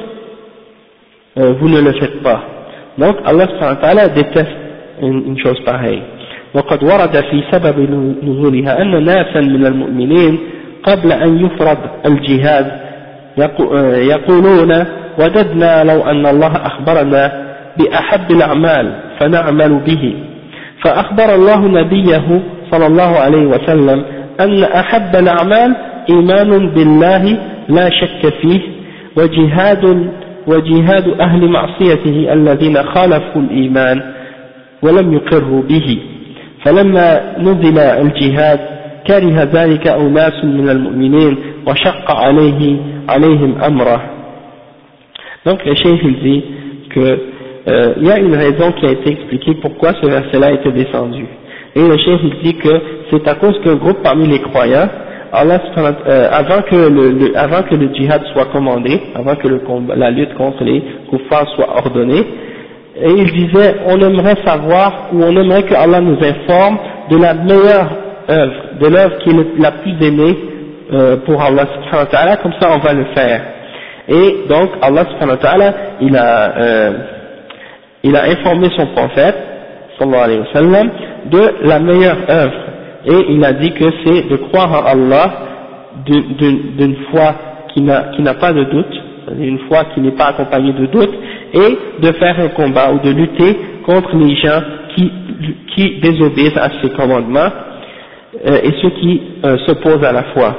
euh, 1.37 1.53
vous 1.59 1.69
ne 1.69 1.79
le 1.79 1.93
faites 1.93 2.21
pas 2.23 2.50
Donc 2.98 3.16
Allah 3.24 3.46
subhanahu 3.48 3.76
wa 3.76 3.82
ta'ala 3.82 4.08
déteste 4.08 4.56
une, 5.02 5.22
une 5.28 5.38
chose 5.38 5.60
pareille. 5.64 6.02
وقد 6.54 6.84
ورد 6.84 7.20
في 7.30 7.42
سبب 7.52 7.76
نزولها 8.22 8.82
أن 8.82 9.04
ناسا 9.04 9.40
من 9.40 9.66
المؤمنين 9.66 10.38
قبل 10.82 11.12
أن 11.12 11.46
يفرض 11.46 11.78
الجهاد 12.06 12.66
يقولون 14.12 14.84
وددنا 15.18 15.84
لو 15.84 16.00
أن 16.02 16.26
الله 16.26 16.52
أخبرنا 16.56 17.32
بأحب 17.78 18.30
الأعمال 18.30 18.92
فنعمل 19.20 19.80
به. 19.86 20.14
فأخبر 20.84 21.34
الله 21.34 21.68
نبيه 21.68 22.40
صلى 22.70 22.86
الله 22.86 23.16
عليه 23.18 23.46
وسلم 23.46 24.04
أن 24.40 24.62
أحب 24.64 25.16
الأعمال 25.16 25.74
إيمان 26.10 26.68
بالله 26.68 27.38
لا 27.68 27.90
شك 27.90 28.32
فيه 28.42 28.60
وجهاد 29.16 30.08
وجهاد 30.46 31.08
أهل 31.20 31.48
معصيته 31.48 32.32
الذين 32.32 32.82
خالفوا 32.82 33.42
الإيمان 33.42 34.02
ولم 34.82 35.12
يقروا 35.12 35.62
به 35.62 35.98
فلما 36.64 37.38
نزل 37.38 37.78
الجهاد 37.78 38.60
كره 39.06 39.42
ذلك 39.52 39.86
أناس 39.86 40.44
من 40.44 40.68
المؤمنين 40.68 41.36
وشق 41.66 42.10
عليه 42.10 42.76
عليهم 43.08 43.62
أمره 43.62 44.00
donc 45.44 45.64
le 45.64 45.74
chef 45.74 45.98
il 46.04 46.18
dit 46.22 46.44
que 46.90 47.18
euh, 47.68 47.94
il 47.96 48.06
y 48.06 48.10
a 48.12 48.18
une 48.18 48.34
raison 48.34 48.70
qui 48.72 48.86
a 48.86 48.90
été 48.92 49.10
expliquée 49.10 49.54
pourquoi 49.60 49.92
ce 50.00 50.06
verset-là 50.06 50.46
a 50.48 50.52
été 50.52 50.70
descendu 50.70 51.26
et 51.74 51.80
le 51.80 51.96
chef 51.98 52.20
il 52.22 52.34
dit 52.44 52.54
que 52.58 52.80
c'est 53.10 53.26
à 53.26 53.34
cause 53.34 53.58
qu'un 53.64 53.74
groupe 53.74 54.02
parmi 54.04 54.28
les 54.28 54.38
croyants 54.40 54.88
Allah, 55.34 55.60
euh, 55.78 56.28
avant, 56.30 56.60
que 56.62 56.76
le, 56.76 57.10
le, 57.12 57.38
avant 57.38 57.62
que 57.62 57.74
le 57.74 57.88
djihad 57.94 58.22
soit 58.34 58.46
commandé, 58.52 59.00
avant 59.14 59.34
que 59.34 59.48
le 59.48 59.62
la 59.96 60.10
lutte 60.10 60.34
contre 60.34 60.62
les 60.62 60.82
kuffars 61.10 61.48
soit 61.56 61.74
ordonnée, 61.74 62.22
et 63.00 63.10
il 63.10 63.32
disait, 63.32 63.76
on 63.86 63.98
aimerait 64.00 64.36
savoir, 64.44 65.08
ou 65.12 65.22
on 65.22 65.34
aimerait 65.34 65.62
que 65.62 65.74
Allah 65.74 66.02
nous 66.02 66.18
informe 66.22 66.76
de 67.10 67.16
la 67.16 67.32
meilleure 67.32 67.90
œuvre, 68.28 68.54
de 68.78 68.86
l'œuvre 68.88 69.18
qui 69.20 69.30
est 69.30 69.58
la 69.58 69.72
plus 69.72 69.94
aimée 70.06 70.36
euh, 70.92 71.16
pour 71.24 71.40
Allah 71.40 71.64
subhanahu 71.72 72.04
wa 72.04 72.06
ta'ala, 72.06 72.36
comme 72.36 72.52
ça 72.60 72.68
on 72.74 72.78
va 72.78 72.92
le 72.92 73.06
faire. 73.14 73.40
Et 74.08 74.44
donc 74.50 74.68
Allah 74.82 75.04
subhanahu 75.12 75.36
wa 75.36 75.42
ta'ala, 75.42 75.74
il 76.02 76.14
a, 76.14 76.58
euh, 76.58 76.92
il 78.02 78.14
a 78.14 78.24
informé 78.24 78.68
son 78.76 78.86
prophète, 78.88 79.36
sallallahu 79.98 80.24
alayhi 80.24 80.40
wa 80.40 80.52
sallam, 80.52 80.90
de 81.30 81.54
la 81.62 81.78
meilleure 81.78 82.18
œuvre 82.28 82.71
et 83.04 83.26
il 83.30 83.44
a 83.44 83.52
dit 83.52 83.72
que 83.72 83.84
c'est 84.04 84.28
de 84.28 84.36
croire 84.36 84.70
en 84.70 84.86
Allah 84.86 85.32
d'une 86.06 86.96
foi 87.10 87.34
qui 87.74 87.82
n'a 87.82 88.34
pas 88.34 88.52
de 88.52 88.64
doute, 88.64 89.02
une 89.38 89.58
foi 89.68 89.84
qui 89.94 90.00
n'est 90.00 90.12
pas 90.12 90.26
accompagnée 90.26 90.72
de 90.72 90.86
doute, 90.86 91.12
et 91.54 91.78
de 92.00 92.12
faire 92.12 92.38
un 92.38 92.48
combat 92.48 92.92
ou 92.92 93.00
de 93.00 93.10
lutter 93.10 93.56
contre 93.84 94.16
les 94.16 94.36
gens 94.36 94.62
qui, 94.94 95.10
qui 95.74 96.00
désobéissent 96.00 96.56
à 96.56 96.70
ces 96.80 96.90
commandements 96.90 97.50
euh, 98.46 98.60
et 98.62 98.72
ceux 98.80 98.90
qui 98.90 99.20
euh, 99.44 99.56
s'opposent 99.66 100.04
à 100.04 100.12
la 100.12 100.22
foi. 100.34 100.56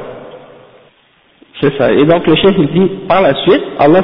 C'est 1.61 1.77
ça. 1.77 1.91
Et 1.91 2.03
donc 2.03 2.27
le 2.27 2.35
chef 2.35 2.53
il 2.57 2.67
dit 2.67 2.91
par 3.07 3.21
la 3.21 3.33
suite, 3.43 3.63
Allah 3.79 4.01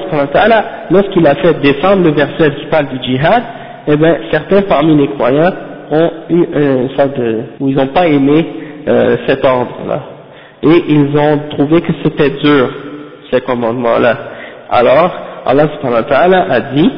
lorsqu'il 0.89 1.27
a 1.27 1.35
fait 1.35 1.59
descendre 1.61 2.03
le 2.03 2.11
verset 2.11 2.51
qui 2.55 2.65
parle 2.67 2.87
du 2.87 3.03
djihad, 3.03 3.43
eh 3.87 3.97
bien 3.97 4.17
certains 4.31 4.61
parmi 4.61 4.95
les 4.95 5.07
croyants 5.09 5.51
ont 5.91 6.11
eu 6.29 6.45
une 6.53 6.89
sorte 6.95 7.17
de, 7.17 7.41
où 7.59 7.69
ils 7.69 7.75
n'ont 7.75 7.87
pas 7.87 8.07
aimé 8.07 8.45
euh, 8.87 9.17
cet 9.27 9.43
ordre-là. 9.45 10.01
Et 10.63 10.83
ils 10.89 11.17
ont 11.17 11.39
trouvé 11.49 11.81
que 11.81 11.93
c'était 12.03 12.31
dur, 12.31 12.69
ces 13.31 13.41
commandements-là. 13.41 14.17
Alors, 14.69 15.11
Allah 15.45 15.67
subhanahu 15.75 16.03
wa 16.03 16.09
ta'ala 16.09 16.45
a 16.49 16.59
dit, 16.73 16.91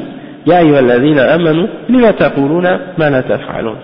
Ya 0.46 0.58
ayyuhalladhina 0.58 1.34
amanu, 1.34 1.68
lima 1.90 2.14
taquluna 2.14 2.80
ma 2.98 3.10
la. 3.12 3.22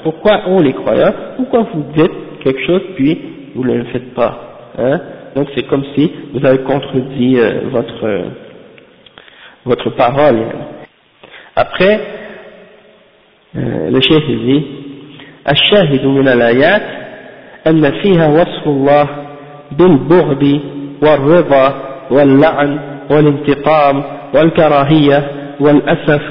Pourquoi, 0.04 0.42
on 0.48 0.60
les 0.62 0.74
croyants, 0.74 1.14
pourquoi 1.36 1.68
vous 1.72 1.84
dites 1.96 2.12
quelque 2.44 2.66
chose 2.66 2.82
puis 2.96 3.20
vous 3.54 3.64
ne 3.64 3.76
le 3.76 3.84
faites 3.86 4.14
pas? 4.16 4.72
Hein? 4.80 5.00
Donc 5.36 5.50
c'est 5.54 5.68
comme 5.68 5.84
si 5.96 6.12
vous 6.34 6.44
avez 6.44 6.60
contredit 6.64 7.38
euh, 7.38 7.62
votre, 7.70 8.06
euh, 8.06 8.24
votre 9.66 9.92
parole. 9.92 10.46
Après, 11.56 12.00
euh, 13.56 13.92
le 13.92 14.02
chef 14.02 14.26
dit, 14.26 14.66
الشاهد 15.50 16.06
من 16.06 16.28
الآيات 16.28 16.82
أن 17.68 17.92
فيها 17.92 18.28
وصف 18.28 18.68
الله 18.68 19.08
بالبغض 19.72 20.60
والرضا 21.02 21.74
واللعن 22.12 22.80
والانتقام 23.10 24.04
والكراهية 24.34 25.32
والأسف 25.60 26.22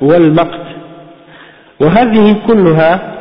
والمقت. 0.00 0.64
وهذه 1.80 2.36
كلها 2.46 3.14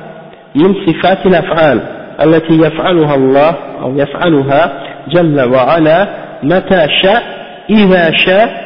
من 0.56 0.76
صفات 0.86 1.26
الأفعال 1.26 1.82
التي 2.24 2.54
يفعلها 2.54 3.16
الله 3.16 3.56
أو 3.82 3.98
يفعلها 3.98 4.84
جل 5.08 5.42
وعلا 5.42 6.08
متى 6.44 6.88
شاء 7.04 7.24
إذا 7.70 8.12
شاء 8.12 8.64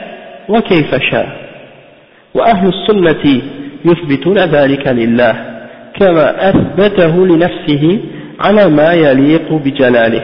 وكيف 0.50 0.96
شاء. 1.12 1.28
وأهل 2.34 2.68
السنة 2.68 3.42
يثبتون 3.86 4.38
ذلك 4.38 4.88
لله. 4.88 5.57
كما 5.97 6.49
أثبته 6.49 7.27
لنفسه 7.27 8.01
على 8.41 8.69
ما 8.69 8.93
يليق 8.93 9.53
بجلاله 9.53 10.23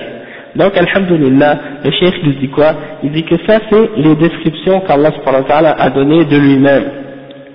donc 0.57 0.77
alhamdulillah 0.77 1.59
le 1.85 1.91
cheikh 1.93 2.15
il 2.25 2.39
dit 2.39 2.49
quoi 2.49 2.75
il 3.03 3.13
dit 3.13 3.23
que 3.23 3.37
ça 3.47 3.61
c'est 3.71 3.91
les 3.97 4.15
descriptions 4.17 4.81
qu'Allah 4.81 5.77
a 5.79 5.91
données 5.91 6.25
de 6.25 6.37
lui-même 6.37 6.85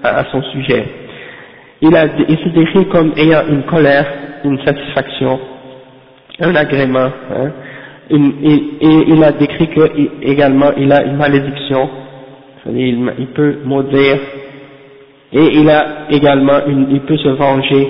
à, 0.03 0.19
à, 0.19 0.25
son 0.31 0.41
sujet 0.53 0.85
il, 1.81 1.93
a, 1.95 2.05
il 2.29 2.37
se 2.37 2.49
décrit 2.49 2.85
comme 2.85 3.11
ayant 3.17 3.41
une 3.49 3.63
colère 3.63 4.05
une 4.45 4.59
satisfaction 4.63 5.39
un 6.39 6.55
agrément 6.55 7.09
hein, 7.31 7.51
une, 8.09 8.33
et, 8.43 8.53
et, 8.81 9.03
il 9.07 9.23
a 9.23 9.31
décrit 9.31 9.67
que 9.67 9.81
également 10.21 10.71
il 10.77 10.91
a 10.93 11.03
une 11.03 11.17
malédiction 11.17 11.89
il, 12.71 13.11
il 13.17 13.27
peut 13.27 13.57
maudire 13.65 14.17
et 15.33 15.45
il 15.59 15.69
a 15.69 16.05
également 16.11 16.65
une, 16.67 16.87
il 16.91 17.01
peut 17.01 17.17
se 17.17 17.29
venger 17.29 17.87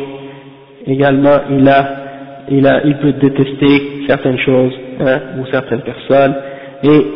également 0.89 1.39
il 1.51 1.69
a, 1.69 1.87
il 2.51 2.67
a, 2.67 2.85
il 2.85 2.97
peut 2.97 3.13
détester 3.13 4.05
certaines 4.09 4.39
choses 4.39 4.73
hein, 5.01 5.21
ou 5.39 5.47
certaines 5.53 5.83
personnes 5.83 6.35
et 6.83 7.07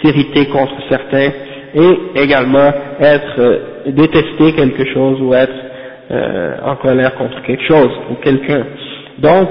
s'irriter 0.00 0.46
contre 0.46 0.74
certains 0.88 1.30
et 1.74 1.98
également 2.22 2.72
être 3.00 3.38
euh, 3.38 3.58
détester 3.88 4.52
quelque 4.54 4.84
chose 4.92 5.20
ou 5.20 5.34
être 5.34 5.52
euh, 6.10 6.56
en 6.64 6.76
colère 6.76 7.14
contre 7.16 7.42
quelque 7.42 7.64
chose 7.64 7.90
ou 8.10 8.14
quelqu'un. 8.22 8.64
Donc 9.18 9.48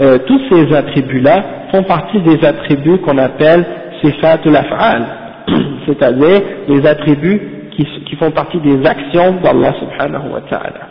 euh, 0.00 0.18
tous 0.26 0.40
ces 0.50 0.74
attributs-là 0.74 1.44
font 1.70 1.82
partie 1.82 2.20
des 2.20 2.42
attributs 2.44 2.98
qu'on 2.98 3.18
appelle 3.18 3.64
sifatul 4.02 4.56
af'al, 4.56 5.04
c'est-à-dire 5.86 6.40
les 6.68 6.86
attributs 6.86 7.40
qui, 7.72 7.84
qui 8.06 8.16
font 8.16 8.30
partie 8.30 8.58
des 8.60 8.86
actions 8.86 9.34
d'Allah 9.42 9.74
subhanahu 9.78 10.32
wa 10.32 10.40
ta'ala. 10.48 10.89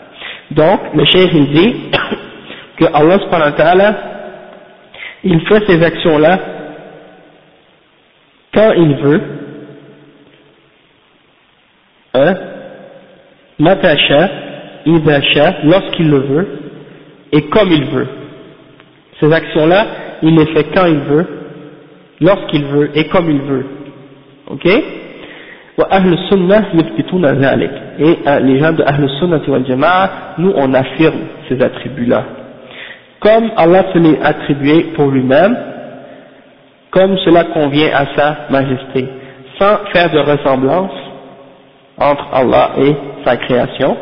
Donc, 0.52 0.80
le 0.96 1.06
cheikh 1.06 1.30
il 1.34 1.52
dit 1.52 1.76
que 2.78 2.86
Allah 2.86 3.20
subhanahu 3.20 3.54
wa 3.58 3.96
il 5.24 5.42
fait 5.48 5.66
ces 5.68 5.84
actions-là 5.84 6.40
quand 8.54 8.72
il 8.72 8.96
veut, 8.96 9.22
hein, 12.14 12.34
Matasha, 13.60 14.30
Idasha, 14.86 15.56
lorsqu'il 15.66 16.10
le 16.10 16.20
veut, 16.20 16.48
et 17.32 17.42
comme 17.50 17.72
il 17.72 17.86
veut. 17.86 18.08
Ces 19.20 19.32
actions-là, 19.32 19.86
il 20.24 20.36
les 20.36 20.48
fait 20.48 20.66
quand 20.74 20.86
il 20.86 21.00
veut, 21.00 21.28
lorsqu'il 22.22 22.66
veut, 22.66 22.90
et 22.98 23.08
comme 23.10 23.30
il 23.30 23.42
veut. 23.42 23.66
Ok? 24.48 24.68
Et 28.00 28.20
euh, 28.28 28.40
les 28.40 28.60
gens 28.60 28.74
de 28.74 28.84
Sunnah 29.20 29.40
wal 29.48 29.66
Jama'a, 29.66 30.10
nous 30.38 30.54
on 30.56 30.74
affirme 30.74 31.20
ces 31.48 31.62
attributs-là. 31.62 32.24
Comme 33.22 33.52
Allah 33.56 33.84
se 33.94 33.98
les 33.98 34.20
attribué 34.22 34.92
pour 34.96 35.08
lui-même, 35.08 35.58
comme 36.92 37.18
cela 37.20 37.46
convient 37.46 37.90
à 37.94 38.06
sa 38.16 38.38
majesté, 38.50 39.08
sans 39.60 39.78
faire 39.94 40.10
de 40.10 40.20
ressemblance 40.20 40.92
entre 41.98 42.28
Allah 42.34 42.72
et 42.78 42.96
sa 43.26 43.38
création, 43.38 43.98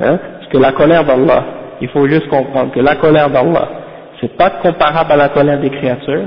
hein, 0.00 0.18
parce 0.38 0.50
que 0.50 0.58
la 0.58 0.72
colère 0.72 1.04
d'Allah, 1.04 1.44
il 1.80 1.88
faut 1.88 2.06
juste 2.06 2.28
comprendre 2.28 2.72
que 2.72 2.80
la 2.80 2.96
colère 2.96 3.30
d'Allah, 3.30 3.68
c'est 4.20 4.36
pas 4.36 4.50
comparable 4.62 5.12
à 5.12 5.16
la 5.16 5.28
colère 5.30 5.58
des 5.58 5.70
créatures, 5.70 6.26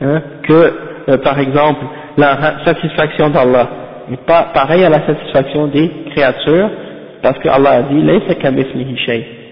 hein, 0.00 0.22
que 0.42 0.72
euh, 1.08 1.18
par 1.18 1.38
exemple 1.38 1.84
la 2.16 2.64
satisfaction 2.64 3.30
d'Allah 3.30 3.68
n'est 4.08 4.16
pas 4.18 4.50
pareil 4.54 4.84
à 4.84 4.88
la 4.88 5.06
satisfaction 5.06 5.68
des 5.68 5.90
créatures, 6.10 6.70
parce 7.22 7.38
que 7.38 7.48
Allah 7.48 7.70
a 7.70 7.82
dit 7.82 7.98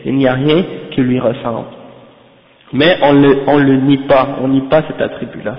il 0.05 0.15
n'y 0.15 0.27
a 0.27 0.33
rien 0.33 0.65
qui 0.91 1.01
lui 1.03 1.21
ressemble. 1.21 1.67
Mais 2.73 2.97
on 3.03 3.13
le, 3.13 3.39
on 3.47 3.59
le 3.59 3.77
nie 3.77 3.99
pas, 3.99 4.29
on 4.43 4.49
nie 4.49 4.63
pas 4.63 4.83
cet 4.89 5.01
attribut-là. 5.01 5.57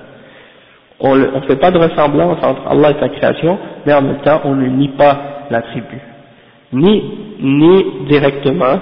On 1.00 1.16
ne 1.16 1.40
fait 1.46 1.56
pas 1.56 1.70
de 1.70 1.78
ressemblance 1.78 2.38
entre 2.42 2.62
Allah 2.68 2.90
et 2.92 3.00
sa 3.00 3.08
création, 3.08 3.58
mais 3.84 3.92
en 3.92 4.02
même 4.02 4.20
temps 4.20 4.40
on 4.44 4.54
ne 4.54 4.66
nie 4.66 4.88
pas 4.88 5.16
l'attribut. 5.50 6.00
Ni, 6.72 7.02
ni 7.40 7.84
directement, 8.08 8.78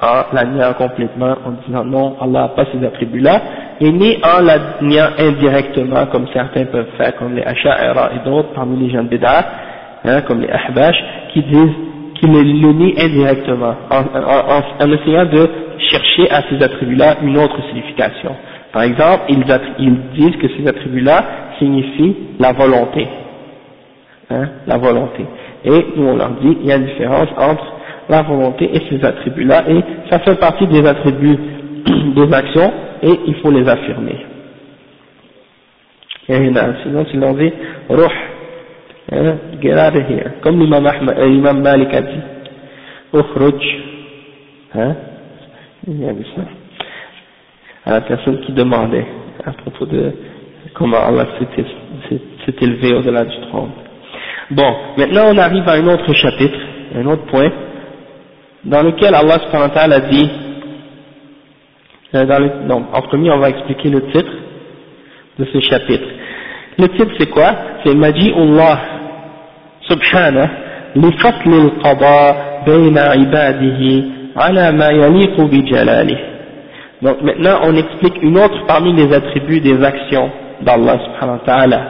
en 0.00 0.34
la 0.34 0.44
niant 0.44 0.74
complètement, 0.74 1.34
en 1.44 1.52
disant 1.66 1.84
non, 1.84 2.16
Allah 2.20 2.42
n'a 2.42 2.48
pas 2.48 2.66
ces 2.72 2.84
attributs-là, 2.84 3.40
ni 3.80 4.16
en 4.22 4.42
la 4.42 4.58
niant 4.80 5.10
indirectement, 5.18 6.06
comme 6.06 6.26
certains 6.32 6.64
peuvent 6.66 6.90
faire, 6.96 7.16
comme 7.16 7.34
les 7.34 7.42
Asha'ira 7.42 8.10
et 8.14 8.28
d'autres 8.28 8.52
parmi 8.54 8.78
les 8.86 8.92
gens 8.92 9.02
de 9.04 9.18
hein, 9.22 10.22
comme 10.22 10.40
les 10.40 10.48
Ahbash, 10.48 10.96
qui 11.32 11.42
disent 11.42 11.74
qu'ils 12.14 12.32
le, 12.32 12.72
nient 12.72 12.94
indirectement, 12.98 13.74
en, 13.90 14.90
essayant 14.90 15.26
de 15.26 15.48
chercher 15.90 16.30
à 16.30 16.42
ces 16.48 16.62
attributs-là 16.62 17.16
une 17.22 17.36
autre 17.36 17.56
signification. 17.68 18.34
Par 18.72 18.82
exemple, 18.82 19.24
ils, 19.28 19.44
ils 19.78 19.96
disent 20.14 20.36
que 20.36 20.48
ces 20.56 20.66
attributs-là 20.66 21.24
signifient 21.58 22.16
la 22.38 22.52
volonté. 22.52 23.06
Hein, 24.30 24.48
la 24.66 24.78
volonté. 24.78 25.24
Et 25.64 25.86
nous 25.96 26.08
on 26.08 26.16
leur 26.16 26.30
dit, 26.40 26.58
il 26.62 26.66
y 26.66 26.72
a 26.72 26.76
une 26.76 26.86
différence 26.86 27.28
entre 27.36 27.64
la 28.08 28.22
volonté 28.22 28.70
et 28.72 28.82
ces 28.88 29.04
attributs-là, 29.04 29.64
et 29.68 29.82
ça 30.10 30.18
fait 30.20 30.38
partie 30.38 30.66
des 30.66 30.86
attributs 30.86 31.38
des 32.14 32.32
actions, 32.32 32.72
et 33.02 33.20
il 33.26 33.34
faut 33.36 33.50
les 33.50 33.68
affirmer. 33.68 34.26
Sinon, 36.26 37.06
si 37.10 37.16
l'on 37.16 37.34
dit, 37.34 37.52
ruh, 37.88 38.04
hein, 39.12 39.36
get 39.60 39.74
out 39.74 39.94
of 39.94 40.08
here, 40.10 40.32
comme 40.42 40.58
l'imam 40.58 41.62
Malik 41.62 41.94
a 41.94 42.00
dit, 42.02 42.20
ukhruj, 43.14 43.62
hein, 44.74 44.96
il 45.86 46.00
y 46.00 46.04
a 46.04 46.12
ça 46.34 46.42
à 47.86 47.92
la 47.92 48.00
personne 48.00 48.40
qui 48.40 48.52
demandait 48.52 49.06
à 49.44 49.52
propos 49.52 49.86
de 49.86 50.12
comment 50.74 50.98
Allah 50.98 51.26
s'est 51.38 52.54
élevé 52.60 52.92
au-delà 52.94 53.24
du 53.24 53.40
trône. 53.48 53.70
Bon, 54.50 54.74
maintenant 54.98 55.30
on 55.32 55.38
arrive 55.38 55.68
à 55.68 55.72
un 55.74 55.86
autre 55.86 56.12
chapitre, 56.12 56.58
un 56.96 57.06
autre 57.06 57.26
point, 57.26 57.50
dans 58.64 58.82
lequel 58.82 59.14
Allah 59.14 59.38
subhanahu 59.38 59.90
wa 59.90 60.00
dit, 60.00 60.30
euh, 60.30 60.45
dans 62.15 62.39
le, 62.39 62.67
non, 62.67 62.85
en 62.93 63.01
premier 63.01 63.31
on 63.31 63.39
va 63.39 63.49
expliquer 63.49 63.89
le 63.89 64.01
titre 64.11 64.31
de 65.39 65.45
ce 65.45 65.59
chapitre. 65.61 66.07
Le 66.77 66.87
titre 66.89 67.11
c'est 67.17 67.29
quoi 67.29 67.53
C'est 67.83 67.91
Allah 67.91 68.79
subhanahu 69.89 70.47
لفصل 70.95 71.53
القضاء 71.53 72.63
بين 72.67 72.97
عباده 72.97 74.03
على 74.37 74.71
ما 74.71 74.87
يليق 74.89 75.41
بجلاله 75.41 76.17
donc 77.01 77.21
maintenant 77.23 77.61
on 77.63 77.75
explique 77.75 78.21
une 78.21 78.37
autre 78.37 78.65
parmi 78.67 78.93
les 78.93 79.11
attributs 79.13 79.59
des 79.61 79.83
actions 79.83 80.29
d'Allah 80.61 80.99
subhanahu 81.05 81.39
wa 81.39 81.43
ta'ala. 81.45 81.81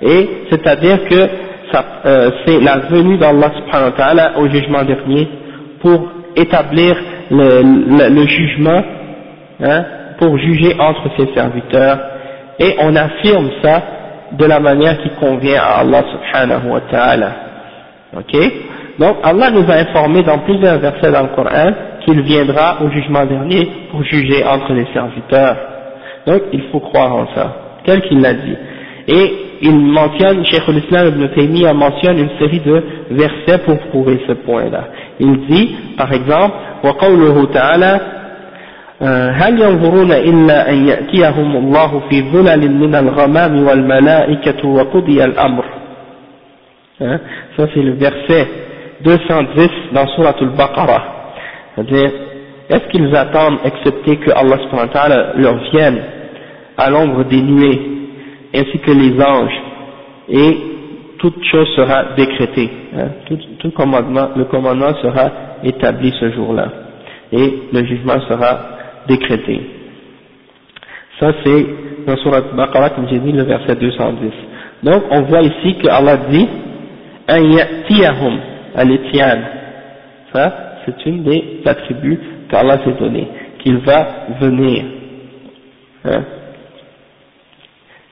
Et 0.00 0.28
c'est-à-dire 0.50 1.04
que 1.04 1.28
euh, 2.06 2.30
c'est 2.46 2.60
la 2.60 2.78
venue 2.78 3.18
d'Allah 3.18 3.52
subhanahu 3.54 3.90
wa 3.90 3.96
ta'ala 3.98 4.38
au 4.38 4.48
jugement 4.48 4.82
dernier 4.82 5.28
pour 5.80 6.08
établir 6.36 6.96
le, 7.30 8.08
le, 8.08 8.26
jugement, 8.26 8.82
hein, 9.62 9.84
pour 10.18 10.36
juger 10.38 10.74
entre 10.78 11.08
ses 11.16 11.32
serviteurs. 11.34 11.98
Et 12.58 12.76
on 12.80 12.94
affirme 12.96 13.50
ça 13.62 13.82
de 14.32 14.44
la 14.44 14.60
manière 14.60 14.98
qui 15.02 15.10
convient 15.20 15.60
à 15.60 15.80
Allah 15.80 16.02
subhanahu 16.10 16.68
wa 16.68 16.80
ta'ala. 16.90 17.32
Ok 18.16 18.36
Donc 18.98 19.16
Allah 19.22 19.50
nous 19.50 19.70
a 19.70 19.74
informé 19.74 20.22
dans 20.22 20.38
plusieurs 20.38 20.78
versets 20.78 21.12
dans 21.12 21.22
le 21.22 21.34
Coran 21.34 21.72
qu'il 22.04 22.20
viendra 22.22 22.78
au 22.82 22.90
jugement 22.90 23.24
dernier 23.26 23.68
pour 23.90 24.02
juger 24.04 24.44
entre 24.44 24.72
les 24.72 24.86
serviteurs. 24.92 25.56
Donc 26.26 26.42
il 26.52 26.62
faut 26.72 26.80
croire 26.80 27.14
en 27.14 27.26
ça, 27.34 27.56
tel 27.84 28.00
qu'il 28.02 28.20
l'a 28.20 28.34
dit. 28.34 28.56
Et 29.08 29.32
il 29.62 29.78
mentionne, 29.78 30.44
Cheikh 30.44 30.68
al-Islam 30.68 31.08
ibn 31.08 31.28
Taymiyyah 31.28 31.72
mentionne 31.72 32.18
une 32.18 32.30
série 32.38 32.60
de 32.60 32.82
versets 33.10 33.58
pour 33.64 33.78
prouver 33.90 34.20
ce 34.26 34.32
point-là. 34.32 34.84
Il 35.20 35.46
dit, 35.46 35.76
par 35.96 36.12
exemple, 36.12 36.54
وقوله 36.84 37.46
تعالى 37.54 38.00
هل 39.30 39.60
ينظرون 39.60 40.12
إلا 40.12 40.70
أن 40.70 40.88
يأتيهم 40.88 41.56
الله 41.56 42.02
في 42.10 42.22
ظلل 42.22 42.70
من 42.72 42.94
الغمام 42.94 43.66
والملائكة 43.66 44.68
وقضي 44.68 45.24
الأمر 45.24 45.64
hein? 47.00 47.20
Ça 47.56 47.66
c'est 47.74 47.82
le 47.82 47.92
verset 47.92 48.48
210 49.04 49.68
dans 49.92 50.06
Surah 50.08 50.34
Al-Baqarah. 50.40 51.02
C'est-à-dire, 51.74 52.10
est-ce 52.68 52.88
qu'ils 52.88 53.14
attendent, 53.14 53.58
excepté 53.64 54.16
que 54.16 54.30
Allah 54.30 55.32
leur 55.36 55.56
vienne 55.70 56.02
à 56.76 56.90
l'ombre 56.90 57.24
des 57.24 57.42
nuées, 57.42 57.80
ainsi 58.54 58.78
que 58.78 58.90
les 58.90 59.22
anges, 59.22 59.60
et 60.28 60.56
toute 61.18 61.42
chose 61.44 61.68
sera 61.76 62.14
décrétée, 62.16 62.70
hein, 62.96 63.08
tout, 63.60 63.70
commandement, 63.70 64.28
le 64.36 64.44
commandement 64.44 64.94
sera 65.02 65.30
établi 65.62 66.12
ce 66.18 66.30
jour-là, 66.32 66.68
et 67.32 67.54
le 67.72 67.84
jugement 67.84 68.20
sera 68.28 68.58
décrété. 69.07 69.61
Ça 71.19 71.33
c'est 71.43 71.65
dans 72.05 72.17
Surat 72.17 72.41
Baqarah, 72.41 72.91
comme 72.91 73.07
j'ai 73.09 73.19
dit, 73.19 73.31
le 73.31 73.43
verset 73.43 73.75
210. 73.75 74.31
Donc 74.83 75.03
on 75.11 75.21
voit 75.23 75.41
ici 75.41 75.75
que 75.77 75.87
Allah 75.87 76.17
dit, 76.29 76.47
«An 77.29 77.37
ya'tiyahum 77.37 78.39
al 78.75 78.97
Ça, 80.33 80.53
c'est 80.85 81.05
une 81.05 81.23
des 81.23 81.61
attributs 81.65 82.19
qu'Allah 82.49 82.79
s'est 82.83 82.93
donné, 82.99 83.27
qu'il 83.59 83.77
va 83.77 84.07
venir. 84.39 84.85
Hein? 86.05 86.23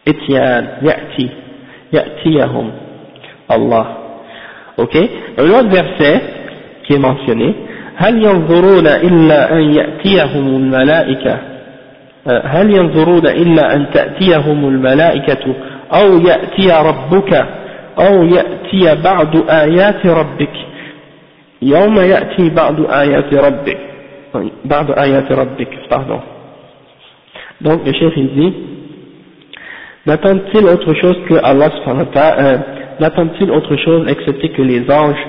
Ya'ti, 0.06 1.30
ya'tiyahum, 1.92 2.72
Allah. 3.48 3.88
Ok? 4.78 4.96
Un 5.38 5.50
autre 5.50 5.70
verset 5.70 6.22
qui 6.86 6.94
est 6.94 7.00
mentionné, 7.00 7.56
هل 8.00 8.24
ينظرون 8.24 8.88
إلا 8.88 9.54
أن 9.54 9.74
يأتيهم 9.74 10.56
الملائكة 10.56 11.38
هل 12.44 12.72
ينظرون 12.72 13.28
إلا 13.28 13.76
أن 13.76 13.92
تأتيهم 13.94 14.68
الملائكة 14.68 15.56
أو 15.94 16.18
يأتي 16.18 16.68
ربك 16.88 17.46
أو 18.00 18.24
يأتي 18.24 19.02
بعض 19.04 19.50
آيات 19.50 20.06
ربك 20.06 20.56
يوم 21.62 21.96
يأتي 21.96 22.50
بعض 22.50 22.92
آيات 22.92 23.34
ربك 23.34 23.78
بعض 24.66 24.92
آيات 24.92 25.32
ربك 25.32 25.70
pardon 25.90 26.22
donc 27.62 27.86
le 27.86 27.94
chef 27.94 28.14
il 28.16 28.30
dit 28.40 28.54
n'attendent-ils 30.06 30.66
autre 30.66 30.94
chose 30.94 31.18
que 31.28 31.36
Allah 31.44 31.70
euh, 31.88 32.58
n'attendent-ils 33.02 33.52
autre 33.52 33.76
chose 33.76 34.08
excepté 34.08 34.50
que 34.50 34.62
les 34.62 34.90
anges 34.90 35.26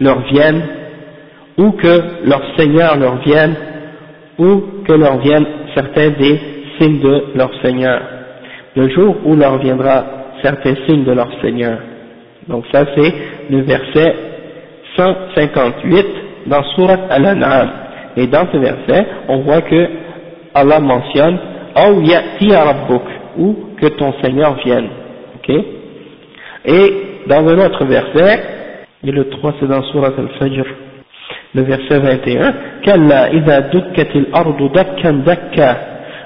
leur 0.00 0.18
viennent 0.32 0.83
ou 1.58 1.70
que 1.72 2.00
leur 2.24 2.42
Seigneur 2.56 2.96
leur 2.96 3.16
vienne 3.22 3.54
ou 4.38 4.62
que 4.86 4.92
leur 4.92 5.18
viennent 5.18 5.46
certains 5.74 6.10
des 6.10 6.40
signes 6.78 7.00
de 7.00 7.24
leur 7.34 7.50
Seigneur 7.62 8.00
le 8.76 8.88
jour 8.88 9.16
où 9.24 9.36
leur 9.36 9.58
viendra 9.58 10.04
certains 10.42 10.74
signes 10.86 11.04
de 11.04 11.12
leur 11.12 11.28
Seigneur 11.40 11.78
donc 12.48 12.64
ça 12.72 12.84
c'est 12.96 13.14
le 13.50 13.60
verset 13.62 14.14
158 14.96 16.06
dans 16.46 16.62
Surat 16.74 16.98
Al-An'am. 17.10 17.70
Et 18.16 18.26
dans 18.26 18.46
ce 18.52 18.58
verset, 18.58 19.06
on 19.28 19.38
voit 19.38 19.62
que 19.62 19.88
Allah 20.54 20.80
mentionne 20.80 21.38
ya'ti 21.76 22.52
ou 23.36 23.56
que 23.80 23.86
ton 23.86 24.12
Seigneur 24.22 24.54
vienne. 24.64 24.88
ok? 25.36 25.56
Et 26.66 26.94
dans 27.26 27.46
un 27.48 27.66
autre 27.66 27.84
verset, 27.84 28.40
et 29.02 29.10
le 29.10 29.28
3 29.28 29.54
c'est 29.58 29.66
dans 29.66 29.82
Surat 29.84 30.12
al-Fajr, 30.16 30.64
le 31.55 31.61
verset 31.63 31.99
21, 31.99 32.53
كلا 32.85 33.27
إذا 33.27 33.59
دكت 33.59 34.15
الأرض 34.15 34.71
دكا 34.73 35.11
دكا 35.11 35.77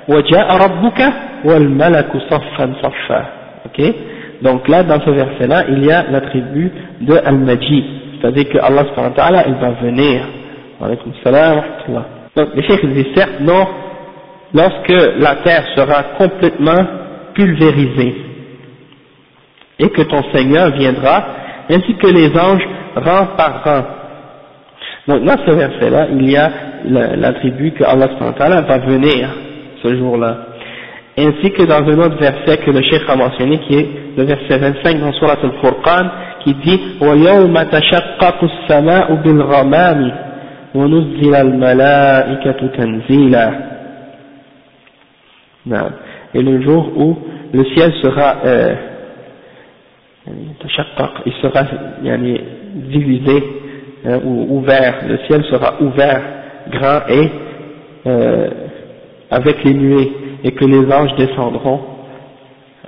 وجاء 0.08 0.48
ربك 0.66 1.02
والملك 1.46 2.12
صفا 2.30 2.74
صفا 2.84 3.26
ok 3.66 3.80
donc 4.42 4.68
là 4.68 4.84
dans 4.84 5.00
ce 5.00 5.10
verset 5.10 5.48
là 5.48 5.64
il 5.70 5.86
y 5.86 5.92
a 5.92 6.04
l'attribut 6.12 6.72
de 7.02 7.16
Al-Majid 7.26 7.86
c'est-à-dire 8.20 8.50
que 8.50 8.58
Allah 8.58 8.84
subhanahu 8.90 9.12
wa 9.12 9.16
ta'ala 9.16 9.44
il 9.48 9.56
va 9.56 9.70
venir 9.82 10.22
alaykum 10.82 11.14
salam 11.24 11.56
wa 11.56 11.62
rahmatullah 11.62 12.06
donc 12.36 12.48
le 12.56 12.62
cheikh 12.62 12.86
dit 12.94 13.08
certes 13.16 13.40
non 13.40 13.66
lorsque 14.54 14.96
la 15.20 15.36
terre 15.46 15.66
sera 15.76 16.04
complètement 16.18 16.84
pulvérisée 17.34 18.16
et 19.80 19.90
que 19.90 20.02
ton 20.04 20.22
Seigneur 20.34 20.72
viendra 20.72 21.26
ainsi 21.70 21.96
que 21.96 22.08
les 22.08 22.30
anges 22.38 22.68
rang 22.96 23.28
par 23.38 23.64
rang 23.64 23.84
donc 25.08 25.24
dans 25.24 25.38
ce 25.46 25.52
verset-là, 25.52 26.08
il 26.12 26.30
y 26.30 26.38
a 26.38 26.50
l'attribut 26.86 27.72
que 27.72 27.84
Allah 27.84 28.08
va 28.62 28.78
venir 28.80 29.30
ce 29.82 29.96
jour-là. 29.96 30.38
Ainsi 31.18 31.52
que 31.52 31.64
dans 31.64 31.86
un 31.88 32.00
autre 32.00 32.18
verset 32.18 32.58
que 32.58 32.72
le 32.72 32.82
Cheikh 32.82 33.04
a 33.08 33.16
mentionné, 33.16 33.60
qui 33.60 33.76
est 33.76 33.88
le 34.18 34.24
verset 34.24 34.58
25 34.58 35.00
dans 35.00 35.12
Surat 35.14 35.38
al-Furqan, 35.44 36.10
qui 36.44 36.54
dit 36.56 36.80
وَيَوْمَ 37.02 37.54
تَشَقَّقُ 37.70 38.44
السَّمَاءُ 38.44 39.14
بِالْغَمَامِ 39.24 40.12
وَنُزِّلَ 40.74 41.36
الْمَلَائِكَةُ 41.36 42.68
تَنزِيلًا 42.78 43.52
Et 46.34 46.42
le 46.42 46.62
jour 46.62 46.92
où 46.98 47.20
le 47.54 47.64
ciel 47.76 47.94
sera 48.02 48.36
euh, 48.46 48.76
il 51.26 51.34
sera 51.42 51.66
divisé 52.74 53.44
hein, 54.06 54.20
ou 54.24 54.58
ouvert, 54.58 54.96
le 55.08 55.18
ciel 55.28 55.44
sera 55.46 55.82
ouvert, 55.82 56.22
grand 56.72 57.02
et 57.10 57.32
euh, 58.08 58.50
avec 59.32 59.64
les 59.64 59.74
nuées, 59.74 60.12
et 60.44 60.52
que 60.52 60.66
les 60.66 60.92
anges 60.92 61.16
descendront. 61.18 61.80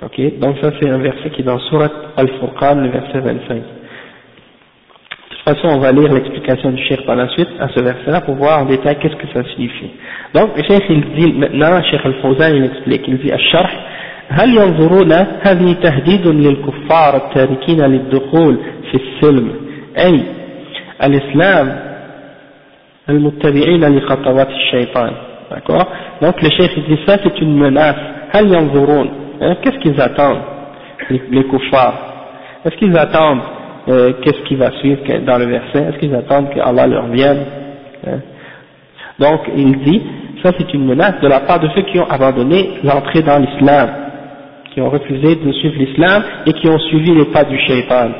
Ok, 0.02 0.38
donc 0.38 0.56
ça 0.62 0.70
c'est 0.78 0.90
un 0.90 0.98
verset 0.98 1.30
qui 1.30 1.40
est 1.40 1.44
dans 1.44 1.58
Surat 1.58 1.90
Al-Furqan, 2.16 2.74
le 2.76 2.90
verset 2.90 3.20
25. 3.20 3.54
De 3.56 5.52
toute 5.52 5.60
façon, 5.62 5.76
on 5.76 5.80
va 5.80 5.92
lire 5.92 6.12
l'explication 6.12 6.70
du 6.72 6.82
Cheikh 6.84 7.06
par 7.06 7.16
la 7.16 7.28
suite 7.28 7.48
à 7.60 7.68
ce 7.68 7.80
verset-là 7.80 8.20
pour 8.22 8.34
voir 8.34 8.60
en 8.60 8.66
détail 8.66 8.96
qu'est-ce 9.00 9.16
que 9.16 9.28
ça 9.32 9.42
signifie. 9.54 9.90
Donc, 10.34 10.50
le 10.56 10.62
Cheikh 10.64 10.84
il 10.90 11.04
dit 11.14 11.32
maintenant, 11.32 11.82
Cheikh 11.82 12.00
Al-Fawzan 12.04 12.56
il 12.56 12.64
explique, 12.64 13.02
il 13.08 13.18
dit 13.18 13.32
الشرح 13.32 13.70
هل 14.28 14.48
ينظرون 14.48 15.12
هذه 15.40 15.72
تهديد 15.72 16.26
للكفار 16.26 17.16
التاركين 17.16 17.80
للدخول 17.80 18.58
في 18.90 18.94
السلم 18.94 19.52
أي 19.98 20.22
الإسلام 21.04 21.78
المتبعين 23.08 23.84
لخطوات 23.84 24.48
الشيطان 24.48 25.12
d'accord 25.50 25.86
donc 26.20 26.42
le 26.42 26.50
chef 26.50 26.74
dit 26.88 26.98
ça 27.06 27.18
c'est 27.22 27.40
une 27.40 27.56
menace 27.56 27.96
هل 28.34 28.54
ينظرون 28.54 29.08
hein, 29.40 29.56
qu'est-ce 29.62 29.78
qu'ils 29.78 30.00
attendent 30.00 30.42
les, 31.10 31.22
les 31.30 31.44
kuffars 31.44 31.94
est-ce 32.64 32.76
qu'ils 32.76 32.96
attendent 32.98 33.42
euh, 33.88 34.12
qu'est-ce 34.22 34.42
qui 34.48 34.56
va 34.56 34.70
suivre 34.80 35.00
dans 35.24 35.38
le 35.38 35.46
verset 35.46 35.78
est-ce 35.88 35.98
qu'ils 35.98 36.14
attendent 36.14 36.50
que 36.50 36.60
Allah 36.60 36.86
leur 36.86 37.06
vienne 37.06 37.44
hein? 38.06 38.20
donc 39.18 39.40
il 39.56 39.78
dit 39.78 40.02
ça 40.42 40.50
c'est 40.58 40.72
une 40.74 40.86
menace 40.86 41.20
de 41.22 41.28
la 41.28 41.40
part 41.40 41.60
de 41.60 41.68
ceux 41.74 41.82
qui 41.82 41.98
ont 42.00 42.08
abandonné 42.10 42.70
l'entrée 42.82 43.22
dans 43.22 43.38
l'islam 43.38 43.88
qui 44.72 44.80
ont 44.80 44.90
refusé 44.90 45.36
de 45.36 45.52
suivre 45.52 45.76
l'islam 45.78 46.22
et 46.46 46.52
qui 46.52 46.68
ont 46.68 46.78
suivi 46.78 47.14
les 47.14 47.26
pas 47.26 47.44
du 47.44 47.58
shaitan 47.60 48.10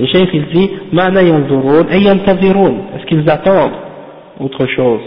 le 0.00 0.06
chef 0.06 0.28
il 0.32 0.46
dit 0.54 0.70
معنى 0.92 1.28
ينظرون 1.28 1.86
أي 1.86 2.02
ينتظرون. 2.04 2.74
Est-ce 2.96 3.06
qu'ils 3.06 3.28
attendent 3.28 3.78
autre 4.40 4.66
chose 4.66 5.02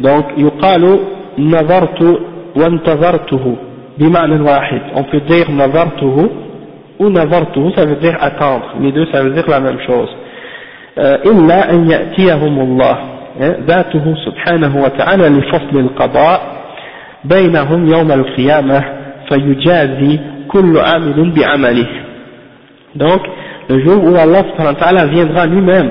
donc 0.00 0.24
يقال 0.38 0.98
نظرت 1.38 2.20
وانتظرته 2.56 3.56
بمعنى 3.98 4.40
واحد. 4.40 4.80
On 4.94 5.02
peut 5.02 5.20
dire 5.20 5.50
نظرته 5.50 6.30
ou 7.00 7.10
نظرته 7.10 7.72
ça 7.76 7.84
veut 7.84 7.96
dire 7.96 8.16
attendre. 8.20 8.66
Les 8.80 8.92
deux 8.92 9.06
ça 9.12 9.22
veut 9.22 9.30
dire 9.30 9.48
la 9.48 9.60
même 9.60 9.80
chose. 9.86 10.08
إلا 10.98 11.70
أن 11.70 11.90
يأتيهم 11.90 12.60
الله 12.60 12.98
ذاته 13.40 14.14
سبحانه 14.26 14.82
وتعالى 14.82 15.28
لفصل 15.28 15.78
القضاء 15.78 16.40
بينهم 17.24 17.88
يوم 17.88 18.12
القيامة 18.12 18.84
فيجازي 19.28 20.18
كل 20.48 20.78
عامل 20.78 21.32
بعمله. 21.36 21.88
Donc 22.96 23.20
le 23.68 23.84
jour 23.84 24.02
où 24.04 24.16
Allah 24.16 24.44
viendra 25.06 25.46
lui-même 25.46 25.90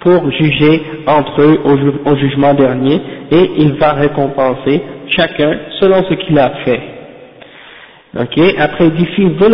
pour 0.00 0.30
juger 0.30 0.82
entre 1.06 1.42
eux 1.42 1.60
au, 1.64 1.76
jugement 2.16 2.54
dernier 2.54 3.00
et 3.30 3.50
il 3.58 3.74
va 3.74 3.92
récompenser 3.92 4.82
chacun 5.08 5.58
selon 5.80 6.02
ce 6.08 6.14
qu'il 6.14 6.38
a 6.38 6.50
fait. 6.64 6.80
Ok, 8.18 8.40
après 8.58 8.86
il 8.86 8.92
dit 8.92 9.04
fi 9.06 9.24
wa 9.24 9.50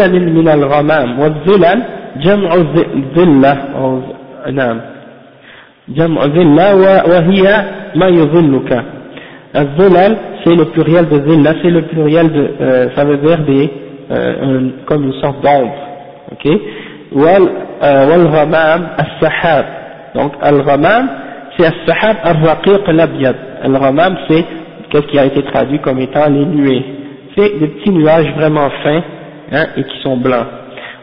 jam'u 2.20 2.46
dhilla 3.14 3.56
yudhilluka. 8.10 8.84
Al-dhulal 9.54 10.16
c'est 10.44 10.54
le 10.54 10.66
pluriel 10.66 11.08
de 11.08 11.18
dhilla 11.18 11.54
c'est 11.62 11.70
le 11.70 11.82
plurial 11.82 12.30
de 12.30 12.50
euh, 12.60 12.88
ça 12.94 13.04
veut 13.04 13.16
dire 13.16 13.38
des 13.38 13.68
euh, 14.10 14.68
comme 14.86 15.04
une 15.04 15.14
sorte 15.20 15.40
d'ombre. 15.42 15.74
Ok? 16.32 16.46
والغمام 17.15 18.87
السحاب 18.99 19.65
donc 20.15 20.31
al-ghamam 20.41 21.09
c'est 21.57 21.65
al-sahab 21.65 22.17
al-raqiq 22.23 22.87
al-abyad 22.87 23.35
al-ghamam 23.63 24.15
c'est 24.27 24.45
qu'est-ce 24.89 25.07
qui 25.07 25.19
a 25.19 25.25
été 25.25 25.43
traduit 25.43 25.79
comme 25.79 25.99
étant 25.99 26.27
les 26.29 26.45
nuées 26.45 26.83
c'est 27.35 27.59
des 27.59 27.67
petits 27.67 27.91
nuages 27.91 28.31
vraiment 28.35 28.69
fins 28.83 29.01
hein, 29.51 29.65
et 29.77 29.83
qui 29.83 29.97
sont 30.01 30.17
blancs 30.17 30.47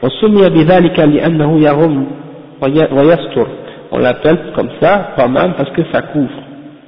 وسمي 0.02 0.48
بذلك 0.48 1.00
لأنه 1.00 1.61
يغم 1.61 2.07
ويستر 2.92 3.46
on 3.94 3.98
l'appelle 3.98 4.38
comme 4.57 4.70
ça 4.81 5.12
ghamam 5.18 5.52
parce 5.57 5.70
que 5.70 5.83
ça 5.92 6.02
couvre 6.02 6.40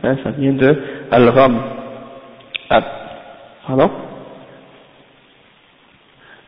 hein, 0.03 0.17
ça 0.25 0.31
vient 0.31 0.55
de 0.55 0.77
al-gham 1.11 1.55
ah, 2.71 2.83
pardon 3.67 3.91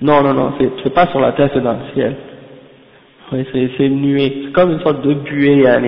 non 0.00 0.22
non 0.22 0.32
non 0.34 0.52
c'est 0.82 0.94
pas 0.94 1.06
sur 1.08 1.20
la 1.20 1.32
terre 1.32 1.50
c'est 1.52 1.62
dans 1.62 1.72
le 1.72 1.94
ciel 1.94 2.14
oui, 3.32 3.44
c'est 3.52 3.84
une 3.86 4.02
nuée. 4.02 4.42
C'est 4.44 4.52
comme 4.52 4.72
une 4.72 4.80
sorte 4.80 5.02
de 5.02 5.14
buée, 5.14 5.66
un 5.66 5.80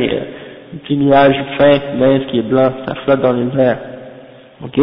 petit 0.78 0.96
nuage 0.96 1.36
fin, 1.56 1.78
mince 1.98 2.26
qui 2.30 2.40
est 2.40 2.42
blanc, 2.42 2.72
ça 2.86 2.94
flotte 3.04 3.20
dans 3.20 3.32
les 3.32 3.62
airs. 3.62 3.78
Ok 4.64 4.80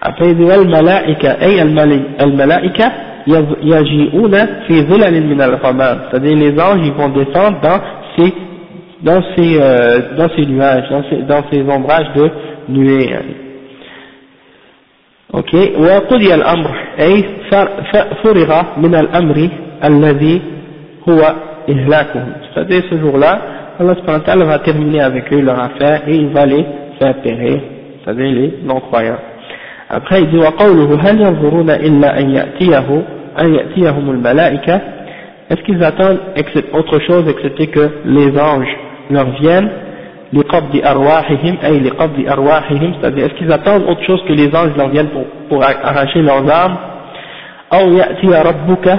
Après, 0.00 0.30
il 0.30 0.36
dit 0.36 0.50
Al-Mala'ika, 0.50 1.38
ay 1.40 1.58
Al-Mala'ika, 1.60 2.92
yaji'una 3.26 4.46
fi 4.66 4.74
zilalin 4.74 5.20
min 5.22 5.40
al-ghamam. 5.40 5.98
C'est-à-dire, 6.10 6.36
les 6.36 6.60
anges, 6.60 6.80
ils 6.84 6.92
vont 6.92 7.08
descendre 7.08 7.60
dans 7.62 7.80
ces, 8.16 8.34
dans 9.00 9.22
ces, 9.34 9.58
euh, 9.58 10.16
dans 10.16 10.28
ces 10.36 10.44
nuages, 10.44 10.90
dans 10.90 11.04
ces, 11.08 11.22
dans 11.22 11.42
ces 11.50 11.62
ombrages 11.62 12.12
de 12.14 12.30
nuées. 12.68 13.10
Ok 15.32 15.54
وقضي 15.78 16.34
الأمر 16.34 16.70
أي 17.00 17.24
فرغ 18.22 18.62
من 18.76 18.94
الأمر 18.94 19.48
الذي 19.84 20.42
c'est-à-dire 21.66 22.82
ce 22.90 22.98
jour-là, 22.98 23.38
Allah 23.80 23.94
subhanahu 23.96 24.46
va 24.46 24.58
terminer 24.60 25.00
avec 25.00 25.32
eux 25.32 25.40
leur 25.40 25.58
affaire 25.58 26.02
et 26.06 26.14
il 26.14 26.28
va 26.28 26.46
les 26.46 26.64
faire 27.00 27.14
périr, 27.22 27.60
c'est-à-dire 28.04 28.32
les 28.32 28.54
non-croyants. 28.64 29.18
Après 29.90 30.22
il 30.22 30.30
dit 30.30 30.38
وقوله 30.38 30.98
هل 31.02 31.20
ينظرون 31.20 31.70
إلا 31.70 32.20
أن 32.20 32.30
يأتيه 32.30 33.02
أن 33.40 33.54
يأتيهم 33.54 34.10
الملائكة 34.10 34.80
Est-ce 35.50 35.62
qu'ils 35.64 35.84
attendent 35.84 36.20
autre 36.72 36.98
chose 37.00 37.28
excepté 37.28 37.66
que 37.66 37.90
les 38.06 38.38
anges 38.40 38.74
leur 39.10 39.26
viennent 39.40 39.68
لقبض 40.32 40.80
أرواحهم 40.86 41.56
أي 41.64 41.80
لقبض 41.80 42.28
أرواحهم 42.28 42.92
c'est-à-dire 42.94 43.24
est-ce 43.26 43.34
qu'ils 43.34 43.52
attendent 43.52 43.84
autre 43.88 44.02
chose 44.06 44.22
que 44.26 44.32
les 44.32 44.48
anges 44.56 44.74
leur 44.76 44.88
viennent 44.88 45.08
pour, 45.10 45.24
pour 45.48 45.62
arracher 45.62 46.22
leurs 46.22 46.48
âmes 46.50 46.76
أو 47.72 47.92
يأتي 47.92 48.42
ربك 48.42 48.98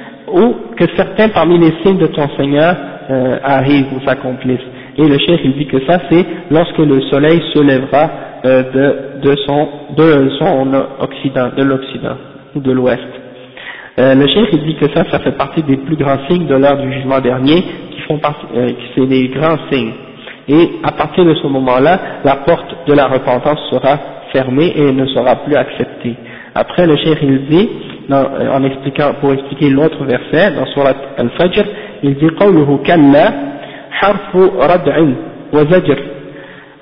ou 0.33 0.75
que 0.75 0.85
certains 0.95 1.29
parmi 1.29 1.57
les 1.57 1.73
signes 1.83 1.97
de 1.97 2.07
ton 2.07 2.27
Seigneur 2.37 2.75
euh, 3.09 3.37
arrivent 3.43 3.93
ou 3.95 4.05
s'accomplissent. 4.05 4.59
Et 4.97 5.07
le 5.07 5.17
chef 5.19 5.39
il 5.43 5.53
dit 5.57 5.67
que 5.67 5.85
ça 5.85 5.99
c'est 6.09 6.25
lorsque 6.49 6.77
le 6.77 7.01
soleil 7.09 7.41
se 7.53 7.59
lèvera 7.59 8.09
euh, 8.45 9.19
de, 9.21 9.35
son, 9.45 9.67
de 9.97 10.29
son 10.39 10.73
occident, 10.99 11.49
de 11.55 11.63
l'occident 11.63 12.17
ou 12.55 12.59
de 12.59 12.71
l'ouest. 12.71 13.01
Euh, 13.99 14.15
le 14.15 14.27
chef 14.27 14.47
il 14.53 14.63
dit 14.63 14.75
que 14.75 14.89
ça, 14.93 15.03
ça 15.09 15.19
fait 15.19 15.37
partie 15.37 15.63
des 15.63 15.77
plus 15.77 15.95
grands 15.95 16.19
signes 16.29 16.47
de 16.47 16.55
l'heure 16.55 16.77
du 16.77 16.91
jugement 16.93 17.19
dernier, 17.19 17.61
qui 17.91 18.01
font 18.07 18.17
partie, 18.17 18.45
c'est 18.95 19.05
des 19.05 19.27
grands 19.29 19.57
signes. 19.71 19.93
Et 20.47 20.69
à 20.83 20.91
partir 20.91 21.23
de 21.23 21.35
ce 21.35 21.47
moment-là, 21.47 21.99
la 22.23 22.37
porte 22.37 22.87
de 22.87 22.93
la 22.93 23.07
repentance 23.07 23.59
sera 23.69 23.99
fermée 24.33 24.73
et 24.75 24.91
ne 24.91 25.05
sera 25.07 25.35
plus 25.37 25.55
acceptée. 25.55 26.15
Après, 26.55 26.85
le 26.85 26.97
chef 26.97 27.17
il 27.21 27.45
dit, 27.47 27.69
en 28.09 28.63
expliquant, 28.63 29.13
pour 29.19 29.33
expliquer 29.33 29.69
l'autre 29.69 30.03
verset, 30.05 30.51
dans 30.55 30.65
Surat 30.67 30.95
Al-Fajr, 31.17 31.65
il 32.03 32.15
dit 32.15 32.29
قوله 32.39 32.79
كلا 32.85 33.33
حرف 33.91 34.35
ردع 34.71 35.05
وزجر 35.53 35.99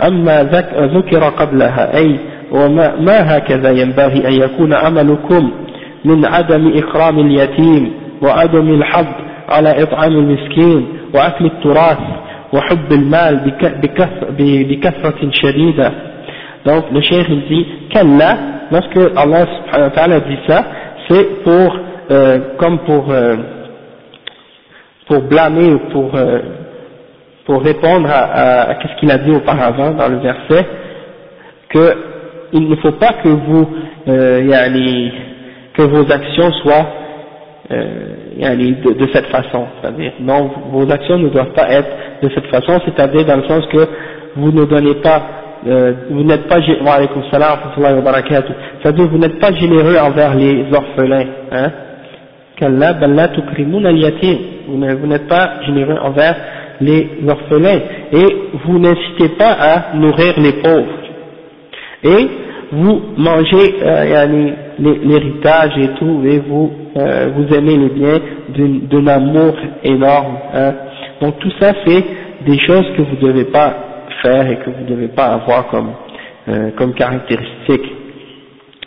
أما 0.01 0.43
ذكر 0.76 1.24
قبلها 1.24 1.97
أي 1.97 2.20
وما 2.51 2.95
ما 2.95 3.38
هكذا 3.38 3.72
ينبغي 3.72 4.28
أن 4.28 4.34
يكون 4.34 4.74
عملكم 4.74 5.51
من 6.05 6.26
عدم 6.26 6.74
إكرام 6.78 7.20
اليتيم 7.20 7.91
وعدم 8.22 8.74
الحظ 8.74 9.05
على 9.49 9.84
إطعام 9.84 10.11
المسكين 10.11 10.88
وأكل 11.13 11.45
التراث 11.45 11.97
وحب 12.53 12.91
المال 12.91 13.53
بكثرة 14.39 15.32
شديدة 15.32 15.91
donc 16.65 16.91
le 16.91 17.01
cheikh 17.01 17.30
dit 17.47 17.65
Kalla, 17.89 18.38
lorsque 18.70 18.97
Allah 19.15 19.45
subhanahu 19.47 19.84
wa 19.84 19.89
ta'ala 19.91 20.20
dit 20.20 20.38
ça 20.45 20.65
c'est 21.10 21.43
pour, 21.43 21.78
euh, 22.12 22.39
comme 22.57 22.80
pour, 22.80 23.12
euh, 23.12 23.36
pour 25.07 25.22
blâmer 25.24 25.74
ou 25.74 25.80
pour, 25.91 26.16
euh, 26.16 26.39
pour 27.45 27.64
répondre 27.64 28.07
à, 28.12 28.76
ce 28.82 28.99
qu'il 28.99 29.10
a 29.12 29.18
dit 29.18 29.32
auparavant 29.32 29.91
dans 29.91 30.07
le 30.07 30.18
verset, 30.18 30.66
que 31.70 31.97
il 32.51 32.68
ne 32.70 32.76
faut 32.78 32.93
pas 32.93 33.14
que 33.24 33.30
vous, 33.30 33.68
yani, 34.07 35.12
que 35.76 35.84
vos 35.84 36.12
actions 36.12 36.51
soient 36.64 36.88
de, 37.70 38.93
de, 38.93 39.07
cette 39.14 39.28
façon, 39.28 39.68
c'est-à-dire 39.80 40.14
non, 40.20 40.49
vos 40.72 40.91
actions 40.91 41.20
ne 41.20 41.30
doivent 41.30 41.53
pas 41.53 41.70
être 41.70 41.89
de 42.24 42.30
cette 42.34 42.47
façon, 42.47 42.80
c'est-à-dire 42.86 43.26
dans 43.26 43.38
le 43.38 43.43
sens 43.43 43.66
que 43.68 43.88
vous 44.36 44.51
ne 44.51 44.66
donnez 44.66 44.95
pas 44.95 45.22
euh, 45.68 45.93
vous 46.10 46.24
n'êtes 46.24 46.47
pas 46.47 46.62
c'est-à-dire 48.82 49.07
vous 49.07 49.18
n'êtes 49.18 49.39
pas 49.39 49.53
généreux 49.53 49.97
envers 49.97 50.36
les 50.36 50.66
orphelins 50.74 51.26
hein. 51.51 51.72
Vous 52.62 52.68
n'êtes 55.07 55.28
pas 55.28 55.62
généreux 55.66 55.97
envers 56.01 56.36
les 56.82 57.07
orphelins. 57.28 57.80
Et 58.12 58.36
vous 58.66 58.80
n'incitez 58.80 59.30
pas 59.38 59.51
à 59.51 59.95
nourrir 59.95 60.34
les 60.38 60.53
pauvres. 60.62 60.88
Et 62.03 62.28
vous 62.72 63.01
mangez 63.18 63.76
euh, 63.82 64.51
l'héritage 64.80 65.72
et 65.78 65.89
tout 65.97 66.22
et 66.26 66.39
vous 66.39 66.72
euh, 66.97 67.30
vous 67.36 67.55
aimez 67.55 67.78
les 67.78 67.89
biens 67.89 68.20
d'un 68.91 69.07
amour 69.07 69.55
énorme 69.84 70.38
hein. 70.53 70.74
donc 71.22 71.39
tout 71.39 71.51
ça 71.60 71.74
c'est 71.86 72.03
des 72.45 72.60
choses 72.60 72.86
que 72.95 73.01
vous 73.01 73.16
ne 73.22 73.32
devez 73.32 73.45
pas 73.45 73.89
faire 74.22 74.51
et 74.51 74.57
que 74.57 74.70
vous 74.70 74.82
ne 74.85 74.89
devez 74.89 75.09
pas 75.09 75.26
avoir 75.26 75.68
comme, 75.68 75.93
euh, 76.49 76.70
comme 76.76 76.95
caractéristique. 76.95 77.93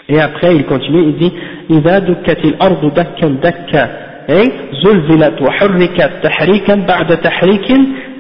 Et 0.10 0.20
après, 0.22 0.56
il 0.56 0.66
continue, 0.66 1.04
il 1.04 1.18
dit, 1.18 1.34
إذا 1.70 2.00
دكت 2.00 2.46
الأرض 2.46 2.94
دكا 2.94 3.28
دكا 3.28 3.84
أي 4.30 4.52
زلزلت 4.84 5.42
وحركت 5.42 6.12
تحريكا 6.24 6.76
بعد 6.76 7.18
تحريك 7.18 7.68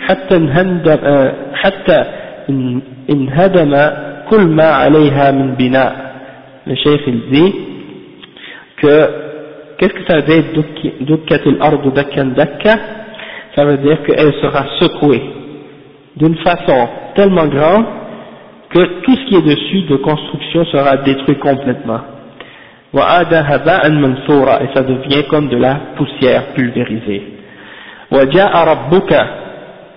حتى 0.07 0.35
انهدم, 0.35 1.31
حتى 1.53 2.05
انهدم 3.09 3.73
كل 4.29 4.43
ما 4.47 4.69
عليها 4.81 5.31
من 5.31 5.55
بناء. 5.55 6.07
Le 6.67 6.75
cheikh 6.75 7.01
il 7.07 7.21
dit 7.31 7.55
que 8.81 9.09
qu'est-ce 9.77 9.93
que 9.93 10.05
ça 10.07 10.19
veut 10.19 10.25
dire 10.25 10.43
دكت 11.01 11.47
الأرض 11.47 11.93
دكا 11.93 12.23
دكا 12.23 12.75
Ça 13.55 13.65
veut 13.65 13.77
dire 13.77 14.03
qu'elle 14.03 14.33
sera 14.33 14.65
secouée 14.79 15.23
d'une 16.15 16.37
façon 16.37 16.87
tellement 17.15 17.47
grande 17.47 17.85
que 18.69 19.01
tout 19.01 19.15
ce 19.15 19.25
qui 19.27 19.35
est 19.35 19.41
dessus 19.41 19.81
de 19.83 19.95
construction 19.97 20.65
sera 20.65 20.97
détruit 20.97 21.37
complètement. 21.37 22.01
Et 22.93 22.99
ça 22.99 24.83
devient 24.83 25.23
comme 25.29 25.49
de 25.49 25.57
la 25.57 25.75
poussière 25.95 26.53
pulvérisée. 26.55 27.37
وجاء 28.11 28.67
ربك 28.67 29.27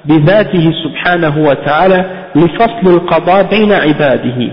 بذاته 0.04 0.72
سبحانه 0.84 1.38
وتعالى 1.38 2.04
لفصل 2.34 2.86
القضاء 2.86 3.42
بين 3.42 3.72
عباده 3.72 4.50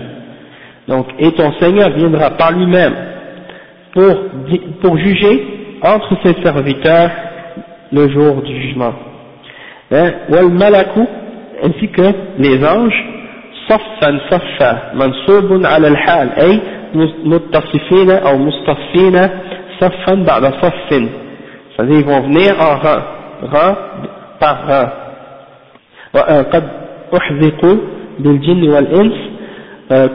donc 0.88 1.06
et 1.18 1.32
ton 1.32 1.52
Seigneur 1.60 1.90
viendra 1.90 2.30
par 2.30 2.52
lui-même 2.52 2.94
pour, 3.92 4.16
pour 4.80 4.96
juger 4.96 5.44
entre 5.82 6.16
ses 6.22 6.40
serviteurs 6.42 7.10
le 7.92 8.08
jour 8.08 8.42
du 8.42 8.62
jugement 8.62 8.94
hein? 9.92 10.12
والملك 10.30 10.94
ainsi 11.63 11.87
que 11.89 12.07
les 12.37 12.63
anges 12.65 13.03
صفا 13.69 14.19
صفا 14.31 14.91
منصوب 14.93 15.65
على 15.65 15.87
الحال 15.87 16.29
أي 16.29 16.59
متصفين 17.25 18.09
أو 18.11 18.37
مصطفين 18.37 19.29
صفا 19.79 20.13
بعد 20.27 20.43
صف 20.61 20.73
c'est-à-dire 21.75 21.99
ils 21.99 22.05
vont 22.05 22.21
venir 22.21 22.51
en 22.59 22.75
rang 22.83 23.01
rang 23.53 23.75
par 24.39 24.57
rang. 24.67 24.89
وقد 26.13 26.63
أحذقوا 27.17 27.77
بالجن 28.19 28.69
والإنس 28.69 29.13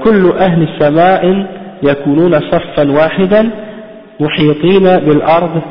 كل 0.05 0.33
أهل 0.39 0.63
السماء 0.63 1.47
يكونون 1.83 2.41
صفا 2.41 2.91
واحدا 2.91 3.51
محيطين 4.21 4.83
بالأرض 4.83 5.63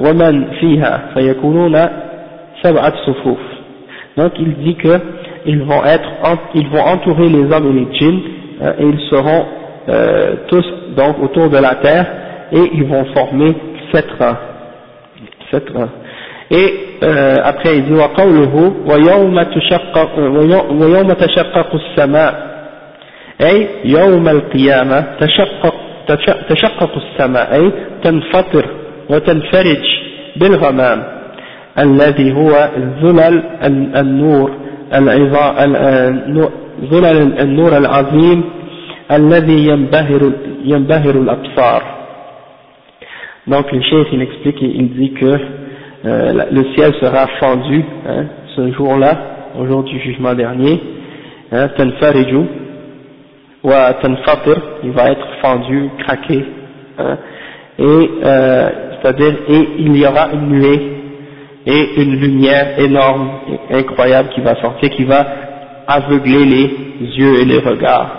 ومن 0.00 0.50
فيها 0.60 1.00
فيكونون 1.14 1.86
سبعة 2.62 2.92
صفوف 3.06 3.38
Donc 4.17 4.33
il 4.39 4.53
dit 4.55 4.75
que 4.75 4.99
ils 5.45 5.61
vont 5.63 5.83
être, 5.83 6.09
ils 6.55 6.67
vont 6.69 6.81
entourer 6.81 7.29
les 7.29 7.51
hommes 7.51 7.67
et 7.69 7.79
les 7.79 7.97
djinns 7.97 8.19
euh, 8.61 8.73
et 8.79 8.83
ils 8.83 8.99
seront 9.09 9.45
euh, 9.89 10.35
tous 10.47 10.65
donc 10.95 11.21
autour 11.21 11.49
de 11.49 11.57
la 11.57 11.75
terre 11.75 12.05
et 12.51 12.69
ils 12.73 12.85
vont 12.85 13.05
former 13.13 13.53
sept 13.91 14.05
rangs. 14.19 14.37
Sept 15.51 15.69
rangs. 15.75 15.89
Et 16.51 16.73
euh, 17.03 17.35
après 17.43 17.77
il 17.77 17.85
dit 17.85 17.93
وقوله 17.93 18.73
ويوم 18.85 19.43
تشقق 19.43 20.19
ويوم 20.19 21.07
تشقق 21.13 21.75
السماء 21.75 22.53
أي 23.41 23.67
يوم 23.85 24.27
القيامة 24.27 25.05
تشقق 25.19 25.75
تشقق 26.49 26.91
السماء 26.97 27.55
أي 27.55 27.71
تنفطر 28.03 28.65
وتنفرج 29.09 29.83
بالغمام 30.35 31.16
الذي 31.79 32.33
هو 32.33 32.69
ظلل 33.01 33.43
النور 33.65 34.51
ظلل 36.91 37.39
النور 37.39 37.77
العظيم 37.77 38.43
الذي 39.11 39.67
ينبهر 39.67 40.31
ينبهر 40.65 41.15
الأبصار 41.15 41.83
donc 43.45 43.69
le 43.73 43.81
chef 43.81 44.07
il 44.13 44.21
explique 44.21 44.61
il 44.61 44.89
dit 44.93 45.11
que 45.13 45.25
euh, 46.05 46.45
le 46.51 46.63
ciel 46.75 46.93
sera 47.01 47.27
fendu 47.41 47.83
hein, 48.07 48.25
ce 48.55 48.71
jour-là 48.71 49.17
au 49.59 49.65
jour 49.67 49.83
du 49.83 49.99
jugement 49.99 50.33
dernier 50.33 50.79
hein, 51.51 51.67
tanfariju 51.77 52.45
wa 53.63 53.93
tanfatir 53.95 54.55
il 54.83 54.91
va 54.91 55.11
être 55.11 55.27
fendu 55.41 55.89
craqué 55.99 56.45
hein, 56.99 57.17
et 57.79 57.83
euh, 58.25 58.69
c'est-à-dire 59.01 59.35
et 59.49 59.67
il 59.79 59.97
y 59.97 60.05
aura 60.07 60.29
une 60.33 60.47
nuée 60.47 60.96
et 61.65 62.01
une 62.01 62.15
lumière 62.19 62.79
énorme 62.79 63.29
et 63.71 63.75
incroyable 63.75 64.29
qui 64.29 64.41
va 64.41 64.55
sortir, 64.61 64.89
qui 64.89 65.05
va 65.05 65.25
aveugler 65.87 66.45
les 66.45 66.69
yeux 67.17 67.41
et 67.41 67.45
les 67.45 67.59
regards. 67.59 68.09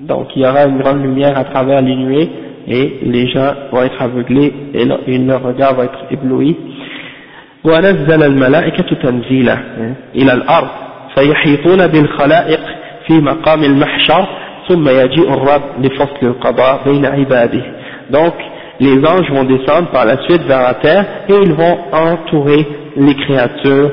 Donc 0.00 0.28
il 0.36 0.42
y 0.42 0.46
aura 0.46 0.64
une 0.64 0.78
grande 0.78 1.02
lumière 1.02 1.36
à 1.38 1.44
travers 1.44 1.80
les 1.80 1.94
nuées 1.96 2.28
et 2.66 2.98
les 3.02 3.28
gens 3.28 3.54
vont 3.72 3.82
être 3.82 4.00
aveuglés 4.00 4.52
et 4.74 4.84
leur 4.84 5.42
regard 5.42 5.74
va 5.74 5.84
être 5.84 6.04
ébloui. 6.10 6.56
ونزل 7.64 8.22
الملائكة 8.22 8.94
تنزيلا 9.02 9.58
إلى 10.14 10.32
الأرض 10.32 10.68
فيحيطون 11.14 11.86
بالخلائق 11.86 12.60
في 13.06 13.12
مقام 13.20 13.64
المحشر 13.64 14.26
ثم 14.68 14.88
يجيء 14.88 15.34
الرب 15.34 15.62
لفصل 15.84 16.22
القضاء 16.22 16.80
بين 16.86 17.06
عباده 17.06 17.62
donc 18.10 18.34
les 18.80 18.98
anges 19.04 19.30
vont 19.30 19.44
descendre 19.44 19.88
par 19.90 20.04
la 20.04 20.18
suite 20.22 20.42
vers 20.42 20.62
la 20.62 20.74
terre 20.74 21.04
et 21.28 21.34
ils 21.42 21.52
vont 21.52 21.78
entourer 21.92 22.66
les 22.96 23.14
créatures 23.14 23.90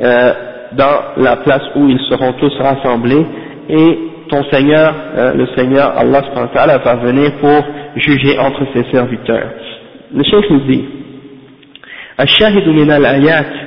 euh, 0.00 0.32
dans 0.72 1.22
la 1.22 1.36
place 1.36 1.62
où 1.76 1.88
ils 1.88 2.00
seront 2.08 2.32
tous 2.34 2.56
rassemblés 2.58 3.26
et 3.68 3.98
ton 4.28 4.42
Seigneur, 4.50 4.94
euh, 5.16 5.34
le 5.34 5.46
Seigneur 5.56 5.92
Allah 5.96 6.78
va 6.78 6.94
venir 6.96 7.32
pour 7.40 7.64
juger 7.96 8.38
entre 8.38 8.62
ses 8.74 8.84
serviteurs. 8.90 9.50
le 10.14 10.24
chef 10.24 10.44
nous 10.50 10.60
dit 10.60 10.84
الشاهد 12.20 12.68
من 12.68 12.90
الآيات 12.90 13.65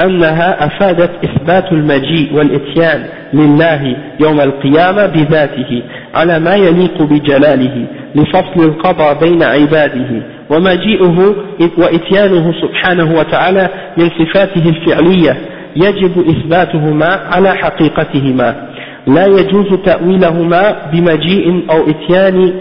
أنها 0.00 0.66
أفادت 0.66 1.10
إثبات 1.24 1.72
المجيء 1.72 2.34
والإتيان 2.34 3.06
لله 3.32 3.96
يوم 4.20 4.40
القيامة 4.40 5.06
بذاته 5.06 5.82
على 6.14 6.38
ما 6.38 6.54
يليق 6.54 7.02
بجلاله 7.02 7.86
لفصل 8.14 8.60
القضاء 8.60 9.18
بين 9.20 9.42
عباده 9.42 10.22
ومجيئه 10.50 11.34
وإتيانه 11.78 12.52
سبحانه 12.62 13.18
وتعالى 13.18 13.68
من 13.96 14.10
صفاته 14.10 14.68
الفعلية 14.68 15.36
يجب 15.76 16.24
إثباتهما 16.28 17.20
على 17.32 17.54
حقيقتهما. 17.54 18.68
لا 19.06 19.26
يجوز 19.26 19.74
تأويلهما 19.84 20.76
بمجيء 20.92 21.70
أو 21.70 21.90
إتيان 21.90 22.52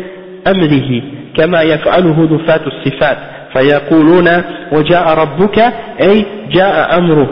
أمره 0.48 1.02
كما 1.38 1.62
يفعله 1.62 2.24
نفاة 2.32 2.62
الصفات. 2.68 3.18
فيقولون 3.53 4.29
وجاء 4.73 5.15
ربك 5.19 5.59
أي 6.01 6.27
جاء 6.51 6.99
أمره 6.99 7.29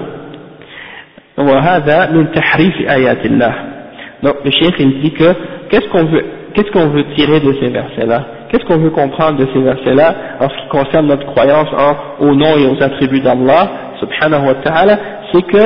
وهذا 1.38 2.10
من 2.10 2.32
تحريف 2.32 2.74
آيات 2.90 3.26
الله 3.26 3.54
donc 4.22 4.34
le 4.44 4.50
chef 4.50 4.74
il 4.78 5.00
dit 5.00 5.12
que 5.12 5.32
qu'est-ce 5.70 5.88
qu'on 5.88 6.04
veut 6.04 6.24
qu'est-ce 6.52 6.70
qu'on 6.72 6.88
veut 6.88 7.04
tirer 7.16 7.40
de 7.40 7.54
ces 7.60 7.70
versets 7.70 8.04
là 8.04 8.24
qu'est-ce 8.50 8.64
qu'on 8.66 8.76
veut 8.76 8.90
comprendre 8.90 9.38
de 9.38 9.46
ces 9.54 9.60
versets 9.62 9.94
là 9.94 10.14
en 10.40 10.48
ce 10.50 10.54
qui 10.62 10.68
concerne 10.68 11.06
notre 11.06 11.24
croyance 11.26 11.68
en, 11.72 12.26
au 12.26 12.34
nom 12.34 12.54
et 12.58 12.66
aux 12.66 12.82
attributs 12.82 13.20
d'Allah 13.20 13.70
subhanahu 14.00 14.46
wa 14.48 14.54
ta'ala 14.56 14.98
c'est 15.32 15.42
que 15.42 15.64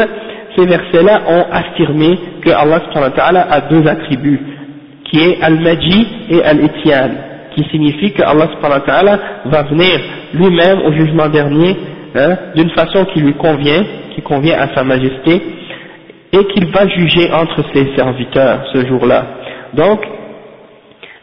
ces 0.56 0.66
versets 0.66 1.02
là 1.02 1.22
ont 1.26 1.46
affirmé 1.50 2.16
que 2.42 2.50
Allah 2.50 2.78
subhanahu 2.84 3.10
wa 3.10 3.16
ta'ala 3.16 3.46
a 3.50 3.60
deux 3.62 3.84
attributs 3.88 4.40
qui 5.10 5.18
est 5.18 5.42
al-maji 5.42 6.06
et 6.30 6.44
al-ityan 6.44 7.10
qui 7.59 7.69
signifie 7.69 8.11
que 8.13 8.21
Allah 8.21 9.19
va 9.45 9.63
venir 9.63 9.99
lui-même 10.33 10.81
au 10.85 10.91
jugement 10.93 11.27
dernier 11.27 11.75
hein, 12.15 12.37
d'une 12.55 12.69
façon 12.71 13.05
qui 13.05 13.19
lui 13.19 13.33
convient, 13.33 13.83
qui 14.15 14.21
convient 14.21 14.57
à 14.59 14.73
sa 14.75 14.83
majesté, 14.83 15.41
et 16.31 16.45
qu'il 16.53 16.67
va 16.67 16.87
juger 16.87 17.31
entre 17.33 17.63
ses 17.73 17.95
serviteurs 17.95 18.61
ce 18.73 18.85
jour-là. 18.85 19.25
Donc, 19.73 19.99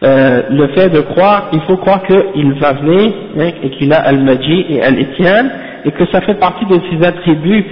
euh, 0.02 0.42
le 0.50 0.68
fait 0.68 0.90
de 0.90 1.00
croire, 1.00 1.48
il 1.52 1.60
faut 1.62 1.76
croire 1.76 2.02
qu'il 2.02 2.52
va 2.54 2.72
venir 2.74 3.12
hein, 3.38 3.50
et 3.62 3.70
qu'il 3.70 3.92
a 3.92 4.00
Al-Maji 4.00 4.66
et 4.68 4.82
Al-Etienne 4.82 5.50
et 5.84 5.90
que 5.92 6.04
ça 6.12 6.20
fait 6.20 6.34
partie 6.34 6.66
de 6.66 6.78
ses 6.90 7.06
attributs 7.06 7.64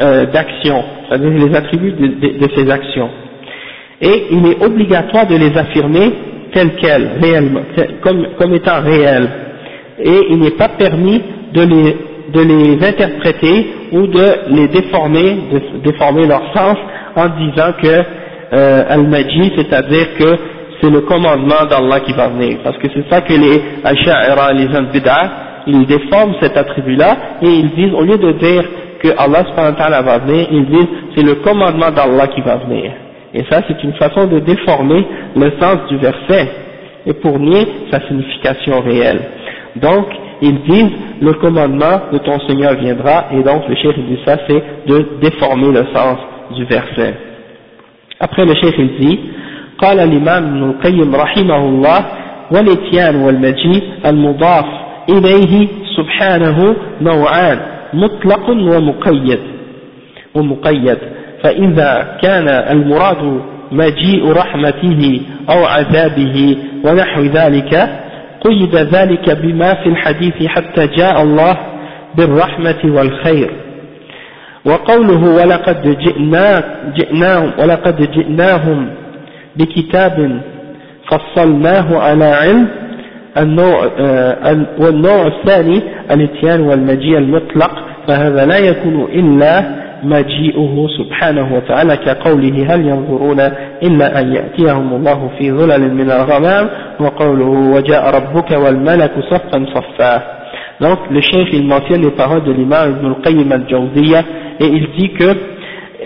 euh, 0.00 0.26
d'action, 0.26 0.84
c'est-à-dire 1.08 1.30
les 1.30 1.54
attributs 1.54 1.92
de, 1.92 2.48
ses 2.54 2.70
actions. 2.70 3.08
Et 4.02 4.26
il 4.32 4.46
est 4.46 4.62
obligatoire 4.62 5.26
de 5.26 5.36
les 5.36 5.56
affirmer 5.56 6.12
telles 6.56 6.74
quelles, 6.76 7.10
réellement, 7.20 7.60
comme, 8.02 8.54
étant 8.54 8.80
réelles 8.80 9.28
et 9.98 10.20
il 10.30 10.38
n'est 10.38 10.56
pas 10.56 10.68
permis 10.68 11.22
de 11.52 11.62
les, 12.40 12.86
interpréter 12.86 13.66
ou 13.92 14.06
de 14.06 14.26
les 14.48 14.68
déformer, 14.68 15.36
de 15.52 15.78
déformer 15.84 16.26
leur 16.26 16.42
sens 16.54 16.76
en 17.14 17.28
disant 17.28 17.72
que 17.80 18.02
euh, 18.52 18.84
Al-Majid, 18.88 19.52
c'est-à-dire 19.56 20.14
que 20.18 20.36
c'est 20.80 20.90
le 20.90 21.02
commandement 21.02 21.64
d'Allah 21.68 22.00
qui 22.00 22.12
va 22.12 22.28
venir. 22.28 22.58
Parce 22.64 22.76
que 22.78 22.88
c'est 22.94 23.08
ça 23.10 23.20
que 23.20 23.32
les 23.32 23.62
Asha'ira, 23.84 24.52
les 24.52 24.66
Bid'ah, 24.92 25.30
ils 25.66 25.86
déforment 25.86 26.34
cet 26.40 26.56
attribut-là 26.56 27.16
et 27.42 27.48
ils 27.48 27.70
disent, 27.70 27.94
au 27.94 28.02
lieu 28.02 28.18
de 28.18 28.32
dire 28.32 28.64
que 29.02 29.08
Allah 29.18 29.44
va 30.02 30.18
venir, 30.18 30.46
ils 30.50 30.66
disent 30.66 30.88
c'est 31.14 31.22
le 31.22 31.36
commandement 31.36 31.90
d'Allah 31.90 32.28
qui 32.28 32.40
va 32.40 32.56
venir. 32.56 32.92
Et 33.35 33.43
ça, 33.49 33.61
c'est 33.67 33.81
une 33.83 33.93
façon 33.93 34.27
de 34.27 34.39
déformer 34.39 35.05
le 35.35 35.51
sens 35.59 35.87
du 35.89 35.97
verset 35.97 36.49
et 37.05 37.13
pour 37.13 37.39
nier 37.39 37.65
sa 37.91 38.05
signification 38.07 38.81
réelle. 38.81 39.21
Donc, 39.77 40.07
ils 40.41 40.61
disent, 40.63 40.91
le 41.21 41.33
commandement 41.33 42.01
de 42.11 42.17
ton 42.17 42.39
Seigneur 42.47 42.73
viendra, 42.75 43.25
et 43.31 43.43
donc 43.43 43.67
le 43.69 43.75
chef 43.75 43.95
dit 43.95 44.19
ça, 44.25 44.37
c'est 44.47 44.63
de 44.87 45.07
déformer 45.21 45.71
le 45.71 45.85
sens 45.93 46.17
du 46.55 46.65
verset. 46.65 47.13
Après 48.19 48.45
le 48.45 48.53
chef 48.55 48.73
il 48.77 48.99
dit, 48.99 49.19
قال 49.81 49.99
الإمام 49.99 50.43
ابن 50.45 50.69
القيم 50.69 51.15
رحمه 51.15 51.65
الله 51.65 52.05
والإتيان 52.51 53.15
والمجيء 53.15 53.83
المضاف 54.05 54.65
إليه 55.09 55.67
سبحانه 55.97 56.75
نوعان 57.01 57.59
مطلق 57.93 58.49
ومقيد 58.49 59.39
ومقيد 60.35 60.97
فإذا 61.42 62.18
كان 62.22 62.48
المراد 62.48 63.40
مجيء 63.72 64.32
رحمته 64.32 65.20
أو 65.50 65.64
عذابه 65.64 66.56
ونحو 66.84 67.22
ذلك 67.22 67.88
قيد 68.40 68.76
ذلك 68.76 69.30
بما 69.30 69.74
في 69.74 69.88
الحديث 69.88 70.46
حتى 70.46 70.86
جاء 70.86 71.22
الله 71.22 71.56
بالرحمة 72.16 72.78
والخير. 72.84 73.50
وقوله 74.66 75.42
ولقد 75.42 75.98
جئنا 75.98 76.64
جئناهم 76.96 77.50
ولقد 77.58 78.10
جئناهم 78.10 78.88
بكتاب 79.56 80.40
فصلناه 81.10 81.98
على 81.98 82.24
علم 82.24 82.68
النوع 83.38 83.90
آه، 83.98 84.66
والنوع 84.78 85.26
الثاني 85.26 85.82
الاتيان 86.10 86.60
والمجيء 86.60 87.18
المطلق 87.18 87.70
فهذا 88.08 88.46
لا 88.46 88.58
يكون 88.58 89.08
إلا 89.12 89.85
مجيئه 90.05 90.87
سبحانه 90.97 91.55
وتعالى 91.55 91.97
كقوله 91.97 92.75
هل 92.75 92.87
ينظرون 92.87 93.39
إلا 93.83 94.19
أن 94.19 94.33
يأتيهم 94.33 94.93
الله 94.93 95.29
في 95.37 95.51
ظلل 95.51 95.93
من 95.93 96.11
الغمام 96.11 96.69
وقوله 96.99 97.73
وجاء 97.75 98.15
ربك 98.15 98.51
والملك 98.51 99.11
صفا 99.31 99.65
صفا 99.75 100.41
Donc 100.81 100.97
le 101.11 101.21
chef 101.21 101.47
il 101.53 101.67
mentionne 101.67 102.01
les 102.01 102.09
paroles 102.09 102.43
de 102.43 102.51
l'imam 102.51 102.97
Ibn 102.97 103.05
al-Qayyim 103.13 103.51
al-Jawziyya 103.51 104.23
et 104.59 104.65
il 104.65 104.87
dit 104.97 105.09
que 105.09 105.35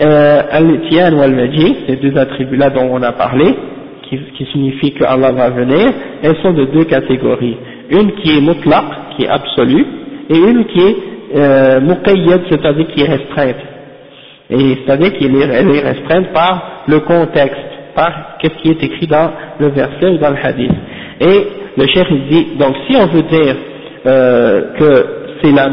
euh, 0.02 0.42
al-Tiyan 0.50 1.14
ou 1.14 1.22
al-Maji, 1.22 1.76
ces 1.86 1.96
deux 1.96 2.16
attributs-là 2.18 2.68
dont 2.70 2.88
on 2.90 3.02
a 3.02 3.12
parlé, 3.12 3.54
qui, 4.02 4.18
qui 4.36 4.44
signifie 4.52 4.92
que 4.92 5.04
Allah 5.04 5.32
va 5.32 5.50
venir, 5.50 5.86
elles 6.22 6.36
sont 6.42 6.52
de 6.52 6.66
deux 6.66 6.84
catégories. 6.84 7.56
Une 7.90 8.12
qui 8.12 8.36
est 8.36 8.40
mutlaq, 8.40 8.84
qui 9.16 9.24
est 9.24 9.28
absolue, 9.28 9.86
et 10.28 10.36
une 10.36 10.64
qui 10.66 10.80
est 10.80 10.96
euh, 11.36 11.80
muqayyad, 11.80 12.42
c'est-à-dire 12.50 12.86
qui 12.88 13.02
est 13.02 13.08
restreinte. 13.08 13.56
Et 14.51 14.77
c'est-à-dire 14.85 15.13
qu'elle 15.13 15.35
est, 15.35 15.79
restreinte 15.79 16.33
par 16.33 16.83
le 16.87 16.99
contexte, 16.99 17.57
par 17.95 18.37
ce 18.43 18.47
qui 18.61 18.69
est 18.69 18.83
écrit 18.83 19.07
dans 19.07 19.31
le 19.59 19.69
verset 19.69 20.07
ou 20.07 20.17
dans 20.17 20.31
le 20.31 20.37
hadith. 20.43 20.71
Et 21.21 21.47
le 21.77 21.87
chef 21.87 22.07
il 22.11 22.27
dit, 22.27 22.47
donc 22.59 22.75
si 22.87 22.95
on 22.97 23.05
veut 23.07 23.23
dire 23.23 23.55
euh, 24.05 24.61
que 24.77 25.05
c'est 25.41 25.51
la, 25.51 25.69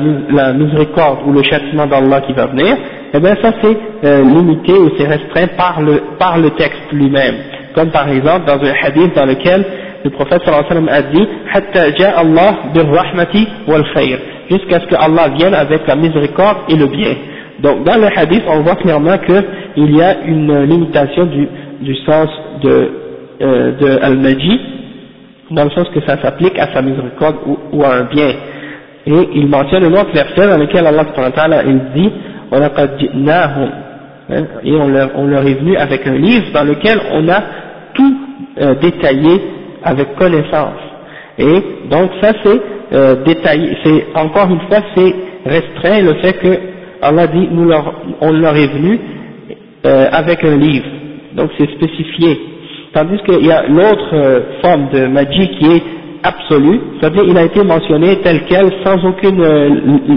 miséricorde 0.52 1.20
ou 1.26 1.32
le 1.32 1.42
châtiment 1.42 1.86
d'Allah 1.86 2.20
qui 2.20 2.32
va 2.32 2.46
venir, 2.46 2.76
eh 3.12 3.18
bien 3.18 3.34
ça 3.42 3.52
c'est 3.60 3.76
euh, 4.04 4.22
limité 4.22 4.72
ou 4.72 4.90
c'est 4.96 5.06
restreint 5.06 5.48
par 5.56 5.80
le, 5.80 6.00
par 6.18 6.38
le 6.38 6.50
texte 6.50 6.92
lui-même. 6.92 7.34
Comme 7.74 7.90
par 7.90 8.08
exemple 8.08 8.46
dans 8.46 8.64
un 8.64 8.72
hadith 8.82 9.14
dans 9.14 9.26
lequel 9.26 9.64
le 10.04 10.10
prophète 10.10 10.42
sallallahu 10.44 10.66
alayhi 10.70 10.84
wa 10.84 10.88
sallam 10.88 10.88
a 10.88 11.02
dit 11.02 11.28
«Hatta 11.52 12.18
Allah 12.18 12.56
rahmati 12.74 13.48
wal 13.66 13.84
khayr» 13.94 14.18
jusqu'à 14.50 14.80
ce 14.80 14.86
que 14.86 14.94
Allah 14.94 15.28
vienne 15.36 15.54
avec 15.54 15.86
la 15.86 15.96
miséricorde 15.96 16.58
et 16.68 16.76
le 16.76 16.86
bien. 16.86 17.14
Donc 17.60 17.84
dans 17.84 17.96
le 17.96 18.06
hadith, 18.16 18.42
on 18.48 18.60
voit 18.60 18.76
clairement 18.76 19.18
qu'il 19.18 19.96
y 19.96 20.02
a 20.02 20.20
une 20.24 20.64
limitation 20.64 21.26
du, 21.26 21.48
du 21.80 21.94
sens 22.06 22.28
de, 22.62 22.90
euh, 23.42 23.72
de 23.78 23.98
al-Maji, 24.02 24.60
dans 25.50 25.64
le 25.64 25.70
sens 25.70 25.88
que 25.90 26.00
ça 26.02 26.20
s'applique 26.22 26.58
à 26.58 26.72
sa 26.72 26.82
miséricorde 26.82 27.36
ou, 27.46 27.58
ou, 27.72 27.84
à 27.84 27.96
un 27.96 28.04
bien. 28.04 28.28
Et 29.06 29.28
il 29.34 29.48
mentionne 29.48 29.84
un 29.84 29.92
autre 29.92 30.12
verset 30.12 30.46
dans 30.46 30.58
lequel 30.58 30.86
Allah 30.86 31.04
il 31.66 31.80
dit 31.94 32.12
hein, 32.52 34.42
et 34.62 34.72
on 34.74 34.88
leur, 34.88 35.10
on 35.16 35.26
leur, 35.26 35.46
est 35.46 35.54
venu 35.54 35.76
avec 35.76 36.06
un 36.06 36.14
livre 36.14 36.52
dans 36.52 36.64
lequel 36.64 37.00
on 37.12 37.28
a 37.28 37.42
tout 37.94 38.14
euh, 38.60 38.74
détaillé 38.80 39.40
avec 39.82 40.14
connaissance. 40.16 40.80
Et 41.38 41.62
donc 41.90 42.10
ça 42.20 42.32
c'est 42.44 42.60
euh, 42.92 43.24
détaillé, 43.24 43.76
c'est 43.84 44.06
encore 44.14 44.50
une 44.50 44.60
fois 44.68 44.80
c'est 44.94 45.14
restreint 45.46 46.02
le 46.02 46.14
fait 46.14 46.32
que 46.34 46.77
Allah 47.02 47.26
dit, 47.26 47.48
nous 47.50 47.68
leur, 47.68 47.94
on 48.20 48.32
leur 48.32 48.56
est 48.56 48.66
venu 48.66 48.98
euh, 49.86 50.06
avec 50.10 50.44
un 50.44 50.56
livre, 50.56 50.86
donc 51.34 51.50
c'est 51.58 51.70
spécifié. 51.70 52.38
Tandis 52.92 53.18
qu'il 53.24 53.46
y 53.46 53.52
a 53.52 53.66
l'autre 53.68 54.10
euh, 54.14 54.40
forme 54.62 54.88
de 54.92 55.06
magie 55.06 55.48
qui 55.58 55.66
est 55.66 55.82
absolue, 56.22 56.80
c'est-à-dire 56.98 57.24
il 57.26 57.38
a 57.38 57.44
été 57.44 57.62
mentionné 57.62 58.16
tel 58.22 58.42
quel, 58.48 58.72
sans 58.84 59.04
aucune 59.04 59.40
euh, 59.40 59.70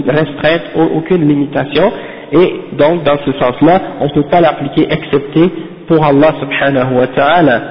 restreinte, 0.08 0.62
aucune 0.94 1.28
limitation, 1.28 1.92
et 2.32 2.54
donc 2.78 3.04
dans 3.04 3.18
ce 3.24 3.32
sens-là, 3.32 3.80
on 4.00 4.06
ne 4.06 4.10
peut 4.10 4.28
pas 4.28 4.40
l'appliquer 4.40 4.88
excepté 4.90 5.50
pour 5.86 6.04
Allah 6.04 6.34
subhanahu 6.40 6.94
wa 6.96 7.06
ta'ala. 7.08 7.62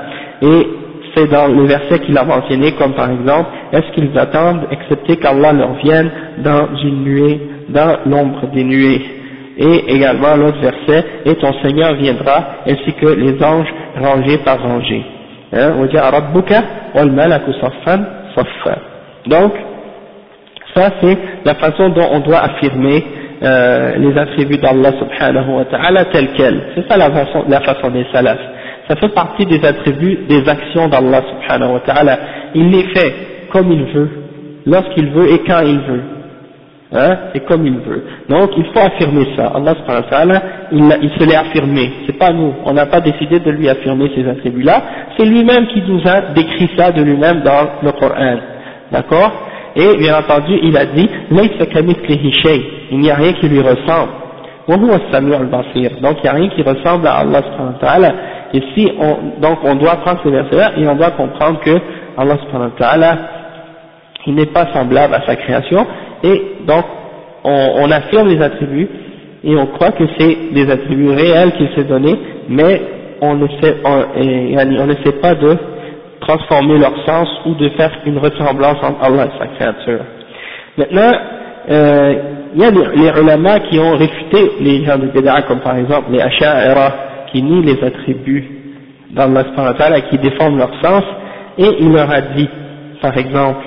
Et 0.41 0.68
c'est 1.16 1.30
dans 1.30 1.47
le 1.47 1.66
verset 1.66 1.99
qu'il 1.99 2.18
a 2.18 2.24
mentionné, 2.24 2.72
comme 2.74 2.93
par 2.93 3.12
exemple, 3.12 3.49
est-ce 3.74 3.91
qu'ils 3.93 4.18
attendent 4.18 4.68
excepté 4.72 5.18
qu'Allah 5.18 5.53
leur 5.53 5.74
vienne 5.74 6.09
dans 6.38 6.68
une 6.84 7.03
nuée 7.03 7.39
dans 7.72 7.97
l'ombre 8.05 8.47
des 8.53 8.63
nuées. 8.63 9.01
Et 9.57 9.95
également 9.95 10.36
l'autre 10.36 10.59
verset, 10.59 11.05
et 11.26 11.36
ton 11.36 11.53
Seigneur 11.61 11.93
viendra, 11.95 12.63
ainsi 12.65 12.93
que 12.93 13.07
les 13.07 13.43
anges 13.43 13.72
rangés 13.99 14.38
par 14.39 14.61
rangés. 14.61 15.03
Hein, 15.53 15.74
Donc, 19.28 19.53
Ça, 20.74 20.89
c'est 21.01 21.17
la 21.43 21.55
façon 21.55 21.89
dont 21.89 22.07
on 22.13 22.19
doit 22.19 22.39
affirmer 22.39 23.03
euh, 23.43 23.95
les 23.97 24.17
attributs 24.17 24.57
d'Allah 24.57 24.91
subhanahu 24.99 25.49
wa 25.57 25.65
ta'ala 25.65 26.05
tels 26.05 26.32
quels. 26.34 26.61
C'est 26.76 26.88
ça 26.88 26.95
la 26.95 27.09
façon, 27.11 27.43
la 27.49 27.59
façon 27.61 27.89
des 27.89 28.05
salafs. 28.13 28.39
Ça 28.88 28.95
fait 28.95 29.09
partie 29.09 29.45
des 29.45 29.65
attributs, 29.65 30.19
des 30.30 30.47
actions 30.47 30.88
d'Allah 30.88 31.22
subhanahu 31.30 31.74
wa 31.74 31.80
ta'ala. 31.82 32.19
Il 32.55 32.69
les 32.69 32.84
fait 32.95 33.13
comme 33.51 33.72
il 33.72 33.84
veut, 33.86 34.09
lorsqu'il 34.65 35.09
veut 35.09 35.32
et 35.32 35.39
quand 35.39 35.61
il 35.61 35.80
veut. 35.80 36.03
Hein, 36.94 37.18
et 37.34 37.39
comme 37.42 37.66
il 37.66 37.78
veut. 37.78 38.04
Donc 38.28 38.52
il 38.58 38.66
faut 38.66 38.80
affirmer 38.80 39.26
ça. 39.38 39.54
Allah 39.56 39.76
subhanahu 39.76 40.39
il, 40.74 40.98
il 41.04 41.10
se 41.12 41.24
l'est 41.26 41.38
affirmé. 41.38 41.89
C'est 42.06 42.18
pas 42.18 42.34
nous. 42.34 42.54
On 42.66 42.74
n'a 42.74 42.86
pas 42.86 43.00
décidé 43.00 43.39
de 43.39 43.50
lui 43.50 43.70
affirmer 43.70 44.12
ces 44.14 44.28
attributs-là. 44.28 44.82
C'est 45.16 45.24
lui-même 45.24 45.68
qui 45.68 45.82
nous 45.88 46.02
a 46.06 46.34
décrit 46.34 46.70
ça 46.76 46.92
de 46.92 47.02
lui-même 47.02 47.44
dans 47.44 47.70
le 47.82 47.92
Coran. 47.94 48.36
D'accord? 48.92 49.32
Et 49.74 49.98
bien 50.00 50.18
entendu, 50.18 50.60
il 50.64 50.76
a 50.76 50.86
dit, 50.86 51.10
il 52.92 53.00
n'y 53.00 53.10
a 53.10 53.16
rien 53.16 53.34
qui 53.34 53.48
lui 53.48 53.62
ressemble. 53.62 54.12
Donc 54.68 54.80
il 54.84 56.24
n'y 56.24 56.28
a 56.28 56.34
rien 56.34 56.50
qui 56.50 56.62
ressemble 56.62 57.08
à 57.08 57.20
Allah 57.20 57.42
subhanahu. 57.42 58.14
Et 58.54 58.62
si 58.76 58.92
on, 59.00 59.39
donc 59.39 59.60
on 59.64 59.76
doit 59.76 59.96
prendre 59.96 60.20
ces 60.24 60.30
versets-là 60.30 60.74
et 60.78 60.86
on 60.89 60.96
doit 60.96 61.12
comprendre 61.12 61.62
que 61.62 61.72
Allah 62.18 62.36
subhanahu 62.44 62.72
il 64.28 64.36
n'est 64.36 64.48
pas 64.48 64.68
semblable 64.74 65.14
à 65.14 65.26
sa 65.26 65.38
création 65.38 65.88
et 66.24 66.51
donc 66.66 66.86
on, 67.43 67.72
on 67.80 67.91
affirme 67.91 68.30
les 68.30 68.41
attributs 68.41 68.89
et 69.43 69.55
on 69.55 69.68
croit 69.68 69.91
que 69.91 70.03
c'est 70.18 70.53
des 70.53 70.70
attributs 70.70 71.09
réels 71.09 71.53
qu'il 71.53 71.70
s'est 71.76 71.88
donnés, 71.88 72.18
mais 72.49 72.82
on 73.22 73.43
essaie, 73.45 73.78
on, 73.84 74.03
on 74.16 74.89
essaie 74.89 75.20
pas 75.22 75.36
de 75.36 75.57
transformer 76.22 76.78
leur 76.78 76.93
sens 77.05 77.28
ou 77.45 77.55
de 77.55 77.70
faire 77.70 77.91
une 78.05 78.20
ressemblance 78.20 78.78
entre 78.84 79.03
Allah 79.03 79.26
et 79.26 79.39
sa 79.39 79.47
créature. 79.47 80.05
Maintenant, 80.78 81.12
euh, 81.70 82.16
il 82.53 82.62
y 82.62 82.66
a 82.66 82.72
les, 82.72 82.95
les 82.95 83.22
ulama 83.22 83.59
qui 83.62 83.80
ont 83.80 83.95
réfuté 83.95 84.51
les 84.59 84.86
gens 84.86 84.97
de 84.97 85.07
Bédara, 85.07 85.43
comme 85.43 85.59
par 85.59 85.78
exemple 85.78 86.12
les 86.12 86.22
Asha'ira, 86.22 86.93
qui 87.32 87.41
nient 87.41 87.64
les 87.64 87.84
attributs 87.84 88.47
d'Allah 89.12 89.43
et 89.97 90.01
qui 90.09 90.18
déforment 90.18 90.57
leur 90.57 90.72
sens, 90.82 91.03
et 91.57 91.68
il 91.80 91.91
leur 91.91 92.09
a 92.09 92.22
dit, 92.22 92.49
par 93.01 93.18
exemple, 93.18 93.66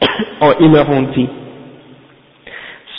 ils 0.60 0.72
leur 0.72 0.90
ont 0.90 1.02
dit, 1.14 1.28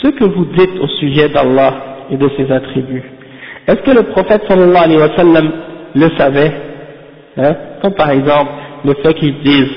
ce 0.02 0.08
que 0.08 0.24
vous 0.24 0.44
dites 0.56 0.78
au 0.80 0.88
sujet 0.88 1.28
d'Allah 1.28 1.74
et 2.10 2.16
de 2.16 2.28
ses 2.36 2.50
attributs, 2.52 3.04
est-ce 3.66 3.80
que 3.82 3.90
le 3.92 4.02
prophète 4.04 4.42
sallallahu 4.48 4.84
alayhi 4.84 5.00
wa 5.00 5.16
sallam 5.16 5.50
le 5.94 6.08
savait 6.18 6.52
hein? 7.36 7.54
Comme 7.80 7.94
par 7.94 8.10
exemple 8.10 8.50
le 8.84 8.94
fait 8.94 9.14
qu'ils 9.14 9.38
disent 9.42 9.70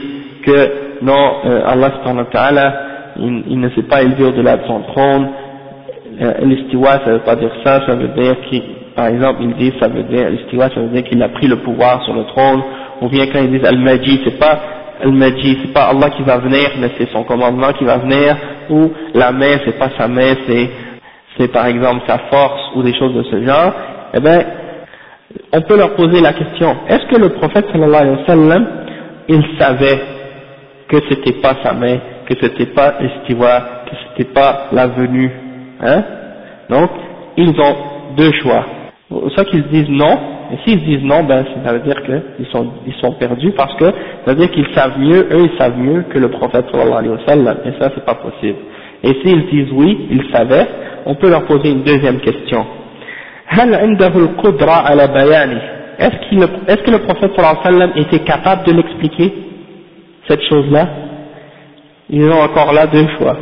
que 0.43 0.85
non, 1.01 1.31
euh, 1.45 1.61
Allah 1.65 1.91
subhanahu 1.97 2.25
wa 2.25 2.31
ta'ala, 2.31 2.73
il, 3.19 3.43
il, 3.49 3.59
ne 3.59 3.69
s'est 3.69 3.83
pas 3.83 4.01
élevé 4.01 4.23
au-delà 4.25 4.57
de 4.57 4.65
son 4.67 4.79
trône, 4.81 5.27
euh, 6.21 6.33
l'istiwa 6.43 6.91
ça 7.03 7.11
veut 7.11 7.19
pas 7.19 7.35
dire 7.35 7.51
ça, 7.63 7.85
ça 7.85 7.95
veut 7.95 8.07
dire 8.09 8.35
qu'il, 8.49 8.63
par 8.95 9.07
exemple 9.07 9.41
ils 9.41 9.53
disent 9.55 9.73
ça 9.79 9.87
veut 9.87 10.03
dire, 10.03 10.29
l'istiwa 10.29 10.69
ça 10.69 10.79
veut 10.79 10.87
dire 10.87 11.03
qu'il 11.03 11.21
a 11.21 11.29
pris 11.29 11.47
le 11.47 11.57
pouvoir 11.57 12.03
sur 12.03 12.13
le 12.13 12.23
trône, 12.25 12.61
ou 13.01 13.09
bien 13.09 13.27
quand 13.27 13.39
ils 13.39 13.51
disent 13.51 13.65
al-Majid, 13.65 14.21
c'est 14.25 14.39
pas 14.39 14.57
al-Majid, 15.05 15.57
c'est 15.61 15.73
pas 15.73 15.85
Allah 15.85 16.09
qui 16.09 16.23
va 16.23 16.37
venir, 16.37 16.71
mais 16.79 16.89
c'est 16.97 17.09
son 17.11 17.23
commandement 17.23 17.71
qui 17.73 17.85
va 17.85 17.97
venir, 17.97 18.35
ou 18.69 18.91
la 19.13 19.31
main, 19.31 19.57
c'est 19.63 19.77
pas 19.77 19.89
sa 19.97 20.07
main, 20.07 20.33
c'est, 20.47 20.69
c'est 21.37 21.51
par 21.51 21.67
exemple 21.67 22.01
sa 22.07 22.17
force, 22.31 22.75
ou 22.75 22.83
des 22.83 22.93
choses 22.97 23.13
de 23.13 23.23
ce 23.23 23.45
genre, 23.45 23.73
eh 24.13 24.19
bien, 24.19 24.43
on 25.53 25.61
peut 25.61 25.77
leur 25.77 25.95
poser 25.95 26.21
la 26.21 26.33
question, 26.33 26.75
est-ce 26.87 27.05
que 27.07 27.19
le 27.19 27.29
prophète 27.29 27.65
sallallahu 27.71 28.01
alayhi 28.01 28.17
wa 28.17 28.25
sallam, 28.25 28.67
il 29.27 29.43
savait 29.59 30.01
que 30.87 30.97
c'était 31.09 31.39
pas 31.41 31.55
sa 31.63 31.73
main, 31.73 31.97
que 32.27 32.33
c'était 32.41 32.67
pas 32.67 32.95
istiwa, 33.01 33.61
que 33.85 33.95
c'était 34.09 34.31
pas 34.31 34.67
la 34.71 34.87
venue, 34.87 35.31
hein? 35.81 36.03
Donc, 36.69 36.89
ils 37.37 37.49
ont 37.59 37.75
deux 38.17 38.31
choix. 38.41 38.65
Soit 39.35 39.45
qu'ils 39.45 39.67
disent 39.67 39.89
non, 39.89 40.17
et 40.51 40.57
s'ils 40.65 40.83
disent 40.83 41.03
non, 41.03 41.23
ben 41.23 41.43
ça 41.63 41.73
veut 41.73 41.79
dire 41.79 42.01
qu'ils 42.03 42.45
sont, 42.51 42.67
ils 42.85 42.93
sont 42.95 43.13
perdus 43.13 43.51
parce 43.51 43.73
que 43.75 43.85
ça 43.85 44.33
veut 44.33 44.35
dire 44.35 44.51
qu'ils 44.51 44.67
savent 44.75 44.99
mieux, 44.99 45.27
eux 45.31 45.49
ils 45.51 45.57
savent 45.57 45.77
mieux 45.77 46.03
que 46.03 46.19
le 46.19 46.29
prophète 46.29 46.65
sallallahu 46.71 46.97
alayhi 46.97 47.13
wa 47.13 47.25
sallam, 47.27 47.57
et 47.65 47.71
ça 47.81 47.89
c'est 47.95 48.05
pas 48.05 48.15
possible. 48.15 48.57
Et 49.03 49.13
s'ils 49.23 49.45
disent 49.47 49.71
oui, 49.73 50.07
ils 50.11 50.29
savaient, 50.31 50.67
on 51.05 51.15
peut 51.15 51.29
leur 51.29 51.45
poser 51.45 51.71
une 51.71 51.83
deuxième 51.83 52.19
question. 52.19 52.65
Est-ce 55.97 56.29
qu'il 56.29 56.43
est 56.43 56.83
que 56.83 56.91
le 56.91 56.99
prophète 56.99 57.31
sallallahu 57.35 57.57
alayhi 57.57 57.57
wa 57.57 57.63
sallam 57.63 57.91
était 57.95 58.19
capable 58.19 58.65
de 58.65 58.71
l'expliquer, 58.73 59.33
cette 60.27 60.43
chose-là? 60.43 60.87
Ils 62.09 62.29
ont 62.29 62.41
encore 62.41 62.71
là 62.73 62.87
deux 62.87 63.07
choix. 63.17 63.37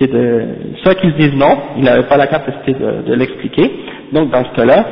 De, 0.00 0.44
soit 0.82 0.94
qu'ils 0.96 1.14
disent 1.14 1.34
non, 1.34 1.56
il 1.78 1.84
n'avait 1.84 2.02
pas 2.02 2.16
la 2.18 2.26
capacité 2.26 2.74
de 2.74 3.14
l'expliquer, 3.14 3.70
donc 4.12 4.30
dans 4.30 4.44
ce 4.44 4.54
cas-là, 4.56 4.84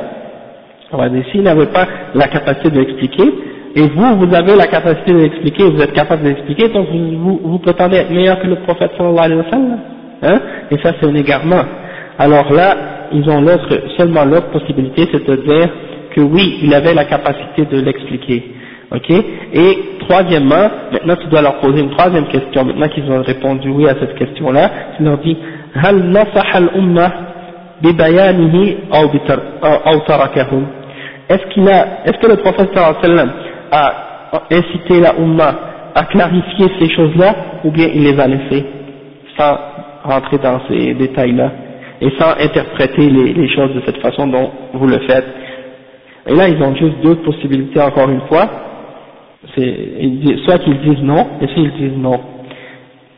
on 0.91 0.97
va 0.97 1.09
dire, 1.09 1.23
s'il 1.31 1.41
n'avait 1.41 1.65
pas 1.67 1.87
la 2.13 2.27
capacité 2.27 2.69
d'expliquer, 2.69 3.33
et 3.75 3.81
vous, 3.81 4.15
vous 4.17 4.33
avez 4.33 4.55
la 4.55 4.67
capacité 4.67 5.13
d'expliquer, 5.13 5.63
vous 5.63 5.81
êtes 5.81 5.93
capable 5.93 6.23
d'expliquer, 6.23 6.69
donc 6.69 6.87
vous, 6.89 7.17
vous, 7.17 7.41
vous, 7.43 7.59
prétendez 7.59 7.97
être 7.97 8.11
meilleur 8.11 8.39
que 8.39 8.47
le 8.47 8.55
prophète 8.57 8.91
sallallahu 8.97 9.25
alayhi 9.25 9.39
wa 9.41 9.49
sallam, 9.49 9.79
hein, 10.21 10.39
et 10.71 10.77
ça 10.77 10.93
c'est 10.99 11.07
un 11.07 11.15
égarement. 11.15 11.63
Alors 12.17 12.53
là, 12.53 12.77
ils 13.11 13.29
ont 13.29 13.41
l'autre, 13.41 13.67
seulement 13.97 14.23
l'autre 14.23 14.49
possibilité, 14.51 15.09
c'est 15.11 15.27
de 15.27 15.35
dire 15.35 15.69
que 16.15 16.21
oui, 16.21 16.59
il 16.63 16.73
avait 16.73 16.93
la 16.93 17.05
capacité 17.05 17.65
de 17.65 17.81
l'expliquer, 17.81 18.43
ok? 18.93 19.09
Et 19.09 19.79
troisièmement, 20.07 20.69
maintenant 20.93 21.15
tu 21.17 21.27
dois 21.27 21.41
leur 21.41 21.55
poser 21.55 21.81
une 21.81 21.91
troisième 21.91 22.27
question, 22.27 22.63
maintenant 22.63 22.87
qu'ils 22.87 23.11
ont 23.11 23.23
répondu 23.23 23.69
oui 23.69 23.89
à 23.89 23.95
cette 23.99 24.15
question-là, 24.15 24.71
tu 24.95 25.03
leur 25.03 25.17
dis 25.17 25.35
«Hal» 25.75 26.13
ببيانه 27.82 28.74
أو 29.86 29.98
تركهم 29.98 30.66
Est-ce 31.30 31.46
qu'il 31.54 31.68
a, 31.68 31.86
est-ce 32.06 32.18
que 32.18 32.26
le 32.26 32.36
prophète 32.38 32.70
sallallahu 32.74 32.96
alayhi 33.04 33.12
wa 33.12 33.16
sallam 33.16 33.30
a 33.70 34.42
incité 34.50 34.98
la 35.00 35.14
Ummah 35.16 35.54
à 35.94 36.04
clarifier 36.06 36.66
ces 36.80 36.90
choses-là, 36.92 37.34
ou 37.62 37.70
bien 37.70 37.86
il 37.94 38.02
les 38.02 38.18
a 38.18 38.26
laissées, 38.26 38.64
sans 39.38 39.56
rentrer 40.02 40.38
dans 40.38 40.60
ces 40.68 40.94
détails-là, 40.94 41.50
et 42.00 42.10
sans 42.18 42.30
interpréter 42.30 43.08
les, 43.08 43.32
les 43.32 43.48
choses 43.54 43.72
de 43.76 43.82
cette 43.86 43.98
façon 43.98 44.26
dont 44.26 44.50
vous 44.72 44.88
le 44.88 44.98
faites 45.06 45.26
et 46.26 46.34
là, 46.34 46.48
ils 46.48 46.62
ont 46.62 46.74
juste 46.76 47.00
deux 47.02 47.16
possibilités 47.16 47.80
encore 47.80 48.08
une 48.08 48.20
fois. 48.22 48.48
Soit 49.56 50.58
qu'ils 50.58 50.80
disent 50.80 51.02
non, 51.02 51.26
et 51.40 51.46
s'ils 51.48 51.72
disent 51.72 51.96
non. 51.96 52.20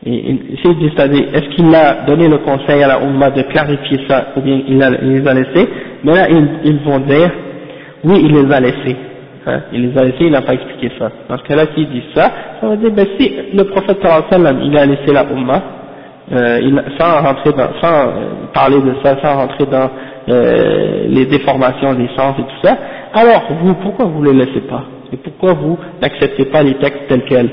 c'est-à-dire, 0.04 1.24
est-ce 1.34 1.56
qu'il 1.56 1.74
a 1.74 2.04
donné 2.06 2.28
le 2.28 2.38
conseil 2.38 2.82
à 2.82 2.88
la 2.88 3.00
Ummah 3.02 3.30
de 3.30 3.42
clarifier 3.42 4.00
ça, 4.08 4.28
ou 4.36 4.40
bien 4.40 4.60
il, 4.66 4.78
les 4.78 5.26
a 5.26 5.34
laissés? 5.34 5.68
Mais 6.04 6.14
là, 6.14 6.28
ils, 6.30 6.48
ils, 6.64 6.78
vont 6.78 7.00
dire, 7.00 7.30
oui, 8.04 8.20
il 8.24 8.32
les 8.32 8.52
a 8.54 8.60
laissés. 8.60 8.96
Hein, 9.46 9.60
il 9.72 9.90
les 9.90 9.98
a 9.98 10.04
laissés, 10.04 10.24
il 10.24 10.30
n'a 10.30 10.42
pas 10.42 10.54
expliqué 10.54 10.90
ça. 10.98 11.10
Dans 11.28 11.36
ce 11.38 11.42
cas-là, 11.42 11.64
s'ils 11.74 11.88
disent 11.88 12.14
ça, 12.14 12.30
ça 12.60 12.68
veut 12.68 12.76
dire, 12.76 12.92
ben 12.92 13.06
si 13.18 13.32
le 13.52 13.64
prophète 13.64 13.98
sallam, 14.30 14.60
il 14.62 14.76
a 14.76 14.86
laissé 14.86 15.12
la 15.12 15.24
Ummah, 15.24 15.62
euh, 16.30 16.60
sans 16.98 17.20
rentrer 17.22 17.52
dans, 17.52 17.70
sans 17.80 18.08
euh, 18.08 18.10
parler 18.54 18.80
de 18.80 18.94
ça, 19.02 19.16
sans 19.22 19.34
rentrer 19.34 19.66
dans 19.66 19.90
euh, 20.28 21.06
les 21.08 21.26
déformations 21.26 21.94
des 21.94 22.08
sens 22.16 22.34
et 22.38 22.42
tout 22.42 22.66
ça, 22.66 22.76
alors 23.14 23.44
vous, 23.62 23.74
pourquoi 23.74 24.04
vous 24.04 24.22
ne 24.22 24.30
les 24.30 24.44
laissez 24.44 24.60
pas? 24.60 24.84
Et 25.12 25.16
pourquoi 25.16 25.54
vous 25.54 25.78
n'acceptez 26.02 26.44
pas 26.46 26.62
les 26.62 26.74
textes 26.74 27.08
tels 27.08 27.24
quels? 27.24 27.50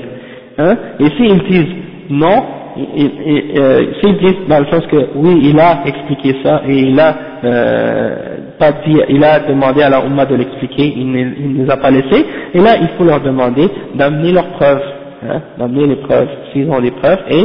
Hein? 0.58 0.76
Et 1.00 1.08
s'ils 1.16 1.42
disent 1.44 1.85
non, 2.10 2.44
euh, 2.78 3.92
s'ils 4.00 4.18
disent 4.18 4.48
dans 4.48 4.60
le 4.60 4.66
sens 4.66 4.86
que 4.86 5.08
oui, 5.14 5.40
il 5.44 5.58
a 5.58 5.82
expliqué 5.86 6.36
ça 6.44 6.62
et 6.68 6.78
il 6.78 7.00
a 7.00 7.14
euh, 7.44 8.16
pas 8.58 8.72
dit, 8.86 8.98
il 9.08 9.24
a 9.24 9.40
demandé 9.40 9.82
à 9.82 9.88
la 9.88 10.04
Ummah 10.04 10.26
de 10.26 10.34
l'expliquer, 10.34 10.92
il 10.96 11.10
ne 11.10 11.64
les 11.64 11.70
a 11.70 11.76
pas 11.76 11.90
laissés, 11.90 12.24
et 12.54 12.60
là 12.60 12.76
il 12.80 12.88
faut 12.96 13.04
leur 13.04 13.20
demander 13.20 13.68
d'amener 13.94 14.32
leurs 14.32 14.48
preuves, 14.50 14.82
hein, 15.28 15.40
d'amener 15.58 15.86
les 15.86 15.96
preuves, 15.96 16.28
s'ils 16.52 16.70
ont 16.70 16.80
des 16.80 16.90
preuves, 16.90 17.20
et 17.30 17.44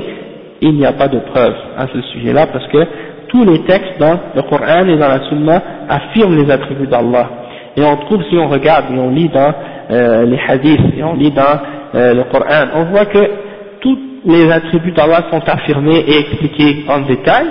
il 0.62 0.74
n'y 0.74 0.86
a 0.86 0.93
pas 0.93 1.07
de 1.07 1.20
preuves 1.20 1.55
à 1.78 1.88
ce 1.88 2.01
sujet-là 2.14 2.47
parce 2.47 2.68
que 2.68 2.86
tous 3.30 3.45
les 3.45 3.59
textes 3.59 3.99
dans 3.99 4.20
le 4.36 4.41
Coran 4.43 4.86
et 4.88 4.97
dans 4.97 5.07
la 5.07 5.22
Sunna 5.30 5.62
affirment 5.89 6.36
les 6.36 6.51
attributs 6.51 6.88
d'Allah. 6.88 7.30
Et 7.78 7.84
on 7.84 7.95
trouve, 7.97 8.22
si 8.30 8.38
on 8.38 8.49
regarde 8.49 8.86
et 8.93 8.99
on 8.99 9.09
lit 9.09 9.30
dans 9.30 9.53
euh, 9.89 10.26
les 10.26 10.39
hadiths 10.47 10.97
et 10.97 11.03
on 11.03 11.14
lit 11.14 11.32
dans 11.32 11.59
euh, 11.95 12.14
le 12.14 12.24
Coran, 12.24 12.68
on 12.76 12.84
voit 12.86 13.05
que 13.05 13.20
les 14.26 14.51
attributs 14.51 14.91
d'Allah 14.91 15.24
sont 15.32 15.41
affirmés 15.47 16.03
et 16.07 16.19
expliqués 16.19 16.86
en 16.88 17.01
détail, 17.01 17.47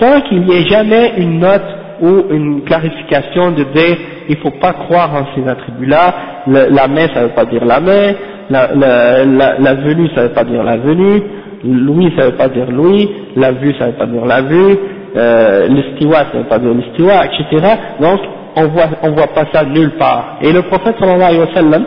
sans 0.00 0.20
qu'il 0.22 0.42
n'y 0.42 0.56
ait 0.56 0.68
jamais 0.68 1.14
une 1.18 1.38
note 1.40 1.62
ou 2.00 2.24
une 2.30 2.62
clarification 2.62 3.50
de 3.52 3.64
dire 3.64 3.96
il 4.28 4.36
ne 4.36 4.40
faut 4.40 4.58
pas 4.58 4.72
croire 4.72 5.10
en 5.14 5.26
ces 5.34 5.48
attributs-là, 5.48 6.14
la 6.46 6.88
main 6.88 7.06
ça 7.12 7.22
ne 7.22 7.26
veut 7.26 7.34
pas 7.34 7.44
dire 7.44 7.64
la 7.64 7.80
main, 7.80 8.12
la, 8.50 9.74
venue 9.74 10.08
ça 10.14 10.22
ne 10.22 10.28
veut 10.28 10.34
pas 10.34 10.44
dire 10.44 10.62
la 10.62 10.76
venue, 10.76 11.22
Louis 11.64 12.12
ça 12.16 12.26
veut 12.26 12.36
pas 12.36 12.48
dire 12.48 12.70
Louis, 12.70 13.08
la 13.36 13.52
vue 13.52 13.74
ça 13.78 13.86
veut 13.86 13.92
pas 13.92 14.06
dire 14.06 14.24
la 14.24 14.42
vue, 14.42 14.76
euh, 15.16 15.68
ça 15.68 16.38
veut 16.38 16.44
pas 16.44 16.58
dire 16.58 16.74
l'istiwa, 16.74 17.24
etc. 17.26 17.66
Donc 18.00 18.20
on 18.56 18.68
voit 18.68 18.88
on 19.02 19.10
voit 19.10 19.28
pas 19.28 19.46
ça 19.52 19.64
nulle 19.64 19.92
part. 19.98 20.38
Et 20.42 20.52
le 20.52 20.62
prophète 20.62 20.96
sallallahu 21.00 21.22
alayhi 21.22 21.40
wa 21.40 21.54
sallam 21.54 21.84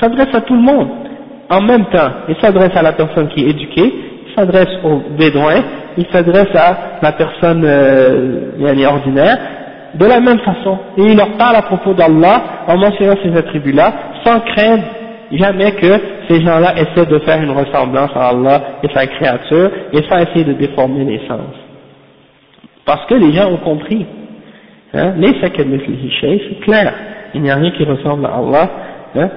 s'adresse 0.00 0.34
à 0.34 0.40
tout 0.42 0.54
le 0.54 0.62
monde 0.62 0.88
en 1.50 1.60
même 1.60 1.86
temps. 1.86 2.10
Il 2.28 2.36
s'adresse 2.40 2.76
à 2.76 2.82
la 2.82 2.92
personne 2.92 3.28
qui 3.28 3.44
est 3.44 3.50
éduquée, 3.50 3.92
s'adresse 4.36 4.78
aux 4.84 5.02
bédouins, 5.16 5.62
il 5.96 6.06
s'adresse 6.10 6.54
à 6.54 6.98
la 7.02 7.12
personne 7.12 7.62
euh, 7.64 8.86
ordinaire, 8.88 9.38
de 9.94 10.06
la 10.06 10.20
même 10.20 10.40
façon. 10.40 10.78
Et 10.98 11.02
il 11.02 11.16
leur 11.16 11.36
parle 11.36 11.56
à 11.56 11.62
propos 11.62 11.94
d'Allah 11.94 12.42
en 12.66 12.76
mentionnant 12.76 13.16
ces 13.22 13.36
attributs-là, 13.36 13.92
sans 14.24 14.40
craindre 14.40 14.82
jamais 15.32 15.72
que 15.72 16.00
ces 16.28 16.40
gens-là 16.44 16.74
essaient 16.76 17.06
de 17.06 17.18
faire 17.20 17.42
une 17.42 17.50
ressemblance 17.50 18.10
à 18.14 18.28
Allah 18.28 18.60
et 18.82 18.88
sa 18.92 19.06
créature, 19.06 19.70
et 19.92 20.02
sans 20.08 20.18
essayer 20.18 20.44
de 20.44 20.54
déformer 20.54 21.04
les 21.04 21.20
sens. 21.26 21.54
Parce 22.84 23.06
que 23.06 23.14
les 23.14 23.32
gens 23.32 23.50
ont 23.50 23.58
compris. 23.58 24.06
Hein, 24.92 25.14
les 25.16 25.34
c'est 25.40 26.60
clair. 26.60 26.92
Il 27.34 27.42
n'y 27.42 27.50
a 27.50 27.56
rien 27.56 27.70
qui 27.72 27.84
ressemble 27.84 28.26
à 28.26 28.36
Allah. 28.36 28.70
Hein, 29.16 29.28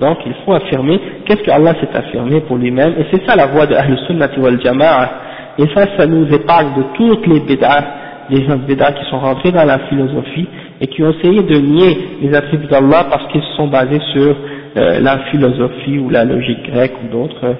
Donc 0.00 0.18
il 0.26 0.34
faut 0.44 0.52
affirmer 0.52 1.00
qu'est-ce 1.24 1.42
que 1.42 1.50
Allah 1.50 1.72
s'est 1.80 1.96
affirmé 1.96 2.42
pour 2.42 2.58
lui-même, 2.58 2.92
et 2.98 3.06
c'est 3.10 3.26
ça 3.26 3.34
la 3.34 3.46
voie 3.46 3.64
de 3.64 3.74
Ahl 3.74 3.96
Sunnati 4.06 4.38
wal 4.38 4.60
Jama'a. 4.60 5.10
Et 5.58 5.64
ça, 5.74 5.86
ça 5.96 6.06
nous 6.06 6.26
épargne 6.34 6.74
de 6.76 6.82
toutes 6.94 7.26
les 7.26 7.40
bid'ah, 7.40 7.84
les 8.28 8.44
gens 8.44 8.56
de 8.56 8.66
bid'ah 8.66 8.92
qui 8.92 9.08
sont 9.08 9.18
rentrés 9.18 9.52
dans 9.52 9.64
la 9.64 9.78
philosophie 9.88 10.46
et 10.82 10.86
qui 10.86 11.02
ont 11.02 11.12
essayé 11.12 11.42
de 11.42 11.56
nier 11.56 11.98
les 12.20 12.34
attributs 12.34 12.66
d'Allah 12.66 13.06
parce 13.08 13.26
qu'ils 13.32 13.42
se 13.42 13.54
sont 13.56 13.68
basés 13.68 14.00
sur 14.12 14.36
euh, 14.76 15.00
la 15.00 15.18
philosophie 15.30 15.98
ou 15.98 16.10
la 16.10 16.24
logique 16.24 16.70
grecque 16.70 16.92
ou 17.04 17.12
d'autres 17.12 17.54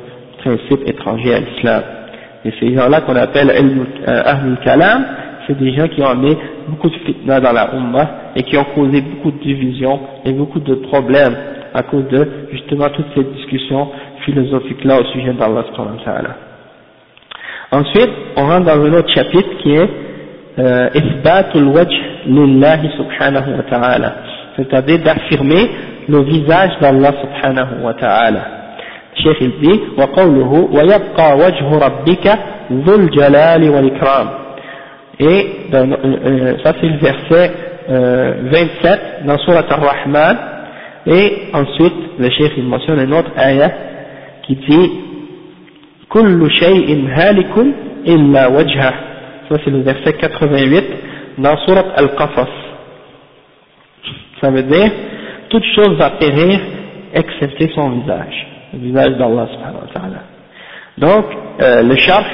principes 0.45 0.87
étrangers 0.87 1.35
à 1.35 1.41
l'islam. 1.41 1.83
Et 2.45 2.53
ces 2.61 2.75
gens-là 2.75 3.01
qu'on 3.01 3.17
appelle 3.17 3.51
euh, 3.51 4.23
Ahlul 4.27 4.59
Kalam, 4.63 5.05
c'est 5.48 5.58
des 5.58 5.74
gens 5.74 5.88
qui 5.88 6.02
ont 6.02 6.10
amené 6.10 6.38
beaucoup 6.68 6.90
de 6.90 6.96
fitna 7.06 7.40
dans 7.40 7.52
la 7.52 7.74
Ummah 7.74 8.10
et 8.36 8.44
qui 8.44 8.58
ont 8.58 8.66
causé 8.76 9.02
beaucoup 9.02 9.32
de 9.32 9.44
divisions 9.44 10.00
et 10.26 10.32
beaucoup 10.34 10.60
de 10.60 10.76
problèmes 10.76 11.36
à 11.74 11.84
cause 11.84 12.08
de 12.10 12.28
justement 12.52 12.90
toutes 12.90 13.08
ces 13.16 13.24
discussions 13.24 13.90
philosophiques-là 14.26 15.00
au 15.00 15.06
sujet 15.06 15.34
d'Allah 15.34 15.64
Ensuite, 17.72 18.10
on 18.36 18.46
rentre 18.46 18.66
dans 18.66 18.84
un 18.84 18.94
autre 18.94 19.14
chapitre 19.14 19.50
qui 19.62 19.74
est 19.74 19.90
euh, 20.60 20.90
Isbatul 20.94 21.68
Wajh 21.70 21.88
lillahi 22.28 22.90
subhanahu 22.98 23.56
wa 23.58 23.64
ta'ala, 23.64 24.16
c'est-à-dire 24.58 25.00
d'affirmer 25.00 25.70
le 26.10 26.22
visage 26.24 26.72
d'Allah 26.82 27.14
subhanahu 27.22 27.84
wa 27.84 27.94
ta'ala. 27.94 28.42
Cheikh 29.16 29.38
il 29.42 29.52
dit, 29.62 29.80
وقوله 29.98 30.70
ويبقى 30.74 31.38
وجه 31.38 31.78
ربك 31.86 32.28
ذو 32.72 32.96
الجلال 32.96 33.70
والإكرام. 33.70 34.28
et 35.19 35.47
ben, 35.71 35.93
euh, 35.93 35.97
euh, 35.97 36.57
ça 36.63 36.75
c'est 36.79 36.89
le 36.89 36.99
verset 36.99 37.53
euh, 37.89 38.35
27 38.51 39.01
dans 39.25 39.39
Surat 39.39 39.65
al-Rahman. 39.71 40.37
Et 41.07 41.49
ensuite, 41.55 41.95
le 42.19 42.29
chef 42.31 42.53
il 42.57 42.65
mentionne 42.65 42.99
un 42.99 43.13
autre 43.13 43.31
ayah 43.39 43.71
qui 44.43 44.57
dit 44.57 44.91
«Kullu 46.11 46.51
shay'in 46.51 47.07
halikun 47.17 47.73
illa 48.05 48.51
wajha» 48.51 48.93
Ça 49.49 49.57
c'est 49.65 49.71
le 49.71 49.81
verset 49.83 50.13
88 50.15 50.85
dans 51.39 51.57
Surat 51.59 51.85
al-Qasas. 51.97 52.49
Ça 54.41 54.51
veut 54.51 54.65
dire 54.65 54.91
«Toute 55.49 55.65
chose 55.77 55.97
va 55.97 56.11
périr 56.11 56.61
excepté 57.15 57.71
son 57.75 57.91
visage.» 58.01 58.47
Le 58.75 58.81
visage 58.81 59.17
d'Allah 59.17 59.49
subhanahu 59.53 59.81
wa 59.81 59.93
ta'ala. 59.95 60.23
Donc, 60.99 61.25
le 61.61 61.97
chef 61.97 62.25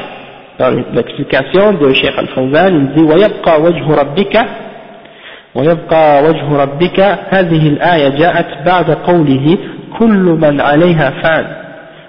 dans 0.62 0.70
l'explication 0.94 1.72
de 1.72 1.92
Cheikh 1.92 2.14
Al-Fawzan, 2.16 2.72
il 2.74 2.88
dit 2.94 3.02
وَيَبْقَى 3.02 3.60
وَجْهُ 3.60 3.94
رَبِّكَ 4.02 4.38
ويبقى 5.54 6.24
وجه 6.24 6.56
ربك 6.62 7.00
هذه 7.28 7.68
الآية 7.68 8.08
جاءت 8.08 8.46
بعد 8.66 8.90
قوله 8.90 9.58
كل 9.98 10.38
من 10.42 10.60
عليها 10.60 11.10
فان 11.10 11.46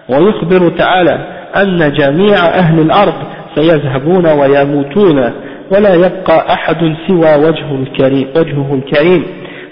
ويخبر 0.10 0.70
تعالى 0.70 1.20
أن 1.56 1.94
جميع 1.94 2.36
أهل 2.36 2.80
الأرض 2.80 3.14
سيذهبون 3.56 4.26
ويموتون 4.26 5.32
ولا 5.72 5.94
يبقى 5.94 6.54
أحد 6.54 6.96
سوى 7.08 7.36
وجهه 7.36 7.76
الكريم, 7.76 8.28
وجهه 8.36 8.74
الكريم 8.74 9.26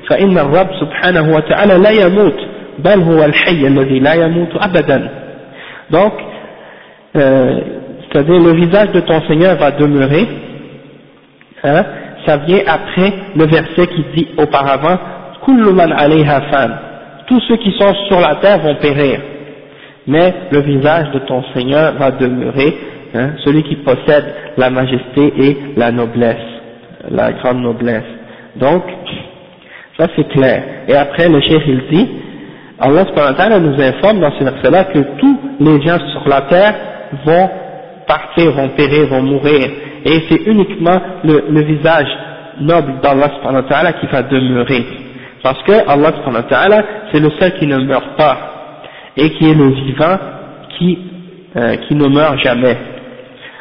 فإن 0.10 0.38
الرب 0.38 0.68
سبحانه 0.80 1.36
وتعالى 1.36 1.78
لا 1.78 1.90
يموت 2.06 2.38
بل 2.80 3.00
هو 3.02 3.26
الحي 3.26 3.68
الذي 3.68 4.00
لا 4.00 4.14
يموت 4.14 4.50
أبدا 4.56 5.10
donc 5.92 6.14
euh, 7.16 7.81
c'est-à-dire 8.12 8.41
le 8.41 8.53
visage 8.53 8.91
de 8.91 8.99
ton 9.01 9.22
Seigneur 9.28 9.55
va 9.57 9.72
demeurer 9.72 10.28
hein, 11.64 11.86
ça 12.26 12.38
vient 12.38 12.59
après 12.68 13.14
le 13.36 13.45
verset 13.45 13.88
qui 13.88 14.05
dit 14.16 14.28
auparavant 14.38 14.97
tous 17.28 17.39
ceux 17.47 17.57
qui 17.57 17.72
sont 17.80 17.93
sur 18.07 18.20
la 18.20 18.36
terre 18.36 18.59
vont 18.59 18.76
périr. 18.76 19.20
Mais 20.05 20.34
le 20.51 20.62
visage 20.62 21.09
de 21.12 21.20
ton 21.20 21.43
Seigneur 21.55 21.93
va 21.93 22.12
demeurer 22.12 22.78
hein, 23.16 23.32
celui 23.43 23.64
qui 23.64 23.78
possède 23.78 24.26
la 24.57 24.70
majesté 24.70 25.34
et 25.38 25.57
la 25.78 25.91
noblesse 25.91 26.62
la 27.09 27.32
grande 27.34 27.62
noblesse. 27.62 28.03
Donc 28.57 28.84
ça 29.97 30.07
c'est 30.16 30.28
clair. 30.30 30.64
Et 30.88 30.95
après 30.95 31.28
le 31.30 31.41
chef 31.41 31.64
il 31.66 31.82
dit, 31.91 32.09
Allah 32.80 33.05
nous 33.59 33.82
informe 33.82 34.20
dans 34.20 34.32
ce 34.38 34.43
verset-là 34.43 34.86
que 34.86 34.99
tous 35.18 35.39
les 35.59 35.82
gens 35.82 35.99
sur 36.12 36.28
la 36.28 36.41
terre 36.41 36.74
vont 37.26 37.49
partir, 38.12 38.51
vont 38.51 38.70
périr, 38.70 39.07
vont 39.07 39.22
mourir. 39.22 39.70
Et 40.03 40.24
c'est 40.28 40.41
uniquement 40.45 40.99
le, 41.24 41.62
visage 41.62 42.09
noble 42.59 42.93
d'Allah 43.01 43.93
qui 43.93 44.07
va 44.07 44.24
demeurer. 44.24 44.84
Parce 45.43 45.62
que 45.64 45.72
Allah 45.88 46.12
c'est 47.12 47.20
le 47.20 47.32
seul 47.39 47.53
qui 47.57 47.68
ne 47.68 47.78
meurt 47.78 48.18
pas 48.18 48.38
et 49.18 49.30
qui 49.32 49.49
est 49.49 49.53
le 49.53 49.70
vivant 49.70 50.18
qui, 50.78 50.99
euh, 51.55 51.76
qui 51.88 51.95
ne 51.95 52.07
meurt 52.07 52.38
jamais. 52.39 52.78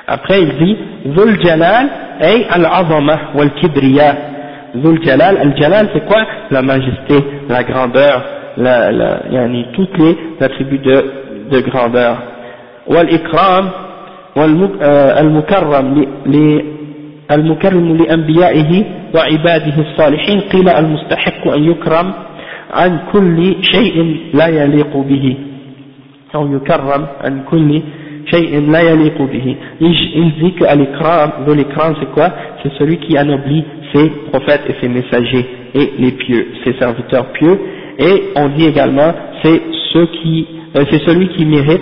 Après 0.07 0.42
il 0.42 0.53
dit, 0.59 0.76
Zul 1.14 1.40
Jalal 1.42 1.88
ay 2.20 2.46
al-azama 2.51 3.18
wal-kibriya 3.34 4.14
Zul 4.82 5.03
Jalal, 5.05 5.38
Al-Jalal 5.38 5.88
c'est 5.92 6.07
quoi? 6.07 6.24
La 6.51 6.62
majesté, 6.62 7.16
la 7.48 7.62
grandeur, 7.64 8.22
la, 8.57 8.92
yani, 9.30 9.66
toutes 9.74 9.96
les 9.98 10.16
attributs 10.40 10.78
de, 10.78 11.05
de 11.51 11.61
grandeur. 11.61 12.16
Wal-Ikram, 12.86 13.70
المكرم 15.20 16.05
المكرم 17.32 17.97
لأنبيائه 17.97 18.84
وعباده 19.16 19.74
الصالحين 19.80 20.39
قيل 20.39 20.70
المستحق 20.70 21.47
أن 21.47 21.63
يكرم 21.63 22.13
عن 22.74 22.99
كل 23.13 23.55
شيء 23.61 24.18
لا 24.34 24.47
يليق 24.47 24.97
به 24.97 25.38
أو 26.36 26.55
يكرم 26.55 27.07
عن 27.24 27.43
كل 27.51 27.82
شيء 28.34 28.72
لا 28.72 28.80
يليق 28.82 29.22
به 29.22 29.55
il 29.82 30.32
dit 30.41 30.53
que 30.53 30.66
l'ikram, 30.76 31.32
l'ikram 31.47 31.95
c'est 31.99 32.11
quoi 32.13 32.30
c'est 32.61 32.74
celui 32.80 32.97
qui 32.97 33.18
anoblit 33.18 33.63
ses 33.93 34.09
prophètes 34.32 34.63
et 34.70 34.76
ses 34.82 34.89
messagers 34.89 35.45
et 35.76 35.91
les 35.99 36.11
pieux, 36.11 36.47
ses 36.63 36.74
serviteurs 36.80 37.32
pieux, 37.34 37.59
et 37.99 38.24
on 38.36 38.49
dit 38.49 38.66
également 38.66 39.13
c'est 39.43 39.61
ceux 39.93 40.07
qui, 40.07 40.47
euh, 40.78 40.84
c'est 40.89 41.03
celui 41.05 41.28
qui 41.30 41.45
mérite, 41.45 41.82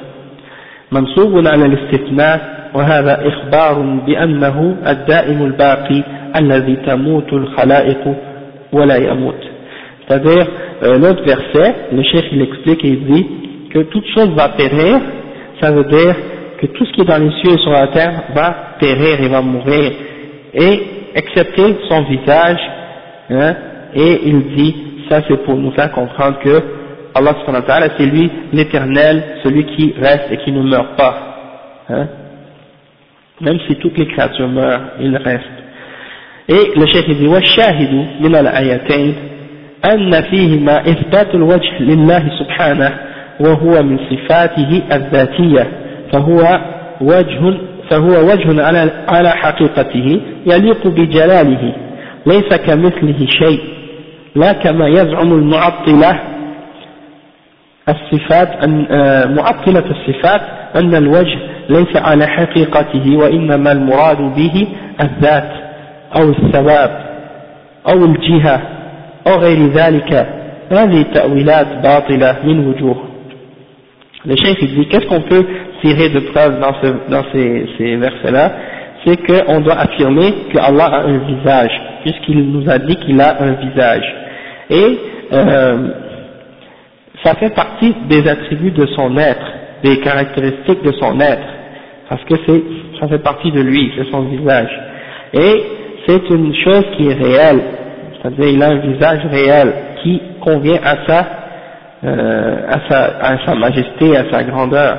منصوب 0.92 1.46
على 1.46 1.64
الاستثناء 1.66 2.40
وهذا 2.74 3.28
إخبار 3.28 3.80
بأنه 4.06 4.76
الدائم 4.86 5.42
الباقي 5.42 6.02
الذي 6.36 6.76
تموت 6.76 7.32
الخلائق 7.32 8.14
ولا 8.72 8.96
يموت 8.96 9.42
c'est-à-dire 10.08 10.46
euh, 10.82 10.98
l'autre 10.98 11.22
verset 11.24 11.74
le 11.92 12.02
chef 12.02 12.24
il 12.32 12.42
explique 12.42 12.84
et 12.84 12.88
il 12.88 13.04
dit 13.06 13.26
que 13.72 13.78
toute 13.78 14.06
chose 14.14 14.30
va 14.36 14.48
périr 14.50 15.00
ça 15.60 15.72
veut 15.72 15.84
dire 15.84 16.14
que 16.60 16.66
tout 16.66 16.84
ce 16.86 16.92
qui 16.92 17.00
est 17.00 17.04
dans 17.04 17.22
les 17.22 17.30
cieux 17.40 17.54
et 17.54 17.62
sur 17.62 17.72
la 17.72 17.88
terre 17.88 18.22
va 18.34 18.54
périr 18.80 19.20
et 19.20 19.28
va 19.28 19.42
mourir 19.42 19.92
et 20.54 20.82
excepté 21.14 21.76
son 21.88 22.02
visage, 22.02 22.60
hein, 23.30 23.54
et 23.94 24.20
il 24.26 24.56
dit, 24.56 24.76
ça 25.08 25.20
c'est 25.28 25.42
pour 25.44 25.56
nous 25.56 25.70
faire 25.72 25.90
comprendre 25.92 26.38
que 26.40 26.62
Allah 27.13 27.35
c'est 27.97 28.05
lui 28.05 28.31
l'éternel, 28.53 29.23
celui 29.43 29.65
qui 29.65 29.93
reste 29.99 30.31
et 30.31 30.37
qui 30.37 30.51
ne 30.51 30.61
meurt 30.61 30.95
pas. 30.95 31.15
Hein. 31.89 32.07
Même 33.41 33.57
si 33.67 33.75
toutes 33.75 33.97
les 33.97 34.07
créatures 34.07 34.47
meurent, 34.47 34.81
il 34.99 35.15
reste. 35.17 35.45
Et 36.47 36.79
le 36.79 36.85
chef 36.87 37.07
dit, 37.07 37.27
وَالشَّاهِدُ 37.27 38.21
مِنَ 38.21 38.35
الْآيَتَيْنِ 38.35 39.13
أن 39.85 40.21
فيهما 40.21 40.81
إثبات 40.81 41.35
الوجه 41.35 41.79
لله 41.79 42.23
سبحانه 42.39 42.91
وهو 43.39 43.83
من 43.83 43.97
صفاته 44.09 44.81
الذاتية 44.91 45.67
فهو 46.11 46.59
وجه 47.01 47.57
فهو 47.89 48.31
وجه 48.31 48.63
على 48.63 48.91
على 49.07 49.29
حقيقته 49.29 50.21
يليق 50.45 50.87
بجلاله 50.87 51.75
ليس 52.25 52.55
كمثله 52.65 53.27
شيء 53.27 53.59
لا 54.35 54.53
كما 54.53 54.87
يزعم 54.87 55.33
المعطلة 55.33 56.19
الصفات 57.88 58.48
آه، 58.90 59.26
معطلة 59.26 59.84
الصفات 59.90 60.40
أن 60.76 60.94
الوجه 60.94 61.38
ليس 61.68 61.96
على 61.96 62.26
حقيقته 62.26 63.16
وإنما 63.16 63.72
المراد 63.72 64.18
به 64.18 64.66
الذات 65.00 65.52
أو 66.16 66.30
الثواب 66.30 67.06
أو 67.88 68.04
الجهة 68.04 68.62
أو 69.26 69.38
غير 69.38 69.66
ذلك 69.66 70.26
هذه 70.72 71.02
تأويلات 71.14 71.66
باطلة 71.82 72.36
من 72.44 72.66
وجوه 72.68 72.96
Le 74.24 74.34
chef 74.34 74.56
il 74.60 74.74
dit 74.74 74.88
qu'est-ce 74.88 75.06
qu'on 75.06 75.20
peut 75.20 75.46
tirer 75.82 76.08
de 76.08 76.18
preuve 76.18 76.58
dans, 76.58 76.74
ce, 76.82 76.86
dans 77.08 77.22
ces, 77.32 77.68
ces 77.78 77.94
versets-là 77.94 78.52
C'est 79.04 79.18
qu'on 79.24 79.60
doit 79.60 79.78
affirmer 79.78 80.32
que 80.52 80.58
Allah 80.58 80.86
a 80.86 81.00
un 81.02 81.18
visage, 81.18 81.70
puisqu'il 82.02 82.50
nous 82.50 82.68
a 82.68 82.78
dit 82.78 82.96
qu'il 82.96 83.20
a 83.20 83.40
un 83.40 83.52
visage. 83.52 84.14
Et 84.70 84.98
euh, 85.32 85.88
ça 87.22 87.34
fait 87.34 87.50
partie 87.50 87.69
des 88.09 88.27
attributs 88.27 88.71
de 88.71 88.85
son 88.87 89.17
être, 89.17 89.45
des 89.83 89.99
caractéristiques 89.99 90.83
de 90.83 90.91
son 90.93 91.19
être, 91.19 91.47
parce 92.09 92.23
que 92.25 92.35
c'est, 92.45 92.63
ça 92.99 93.07
fait 93.07 93.23
partie 93.23 93.51
de 93.51 93.61
lui, 93.61 93.91
c'est 93.97 94.09
son 94.11 94.21
visage. 94.21 94.69
Et 95.33 95.63
c'est 96.07 96.29
une 96.29 96.53
chose 96.55 96.85
qui 96.97 97.07
est 97.07 97.13
réelle, 97.13 97.61
c'est-à-dire 98.21 98.47
il 98.47 98.63
a 98.63 98.69
un 98.69 98.79
visage 98.79 99.25
réel 99.31 99.73
qui 100.03 100.21
convient 100.41 100.79
à 100.83 100.97
sa, 101.07 101.25
euh, 102.03 102.57
à 102.67 102.89
sa, 102.89 103.03
à 103.21 103.45
sa 103.45 103.55
majesté, 103.55 104.17
à 104.17 104.31
sa 104.31 104.43
grandeur. 104.43 104.97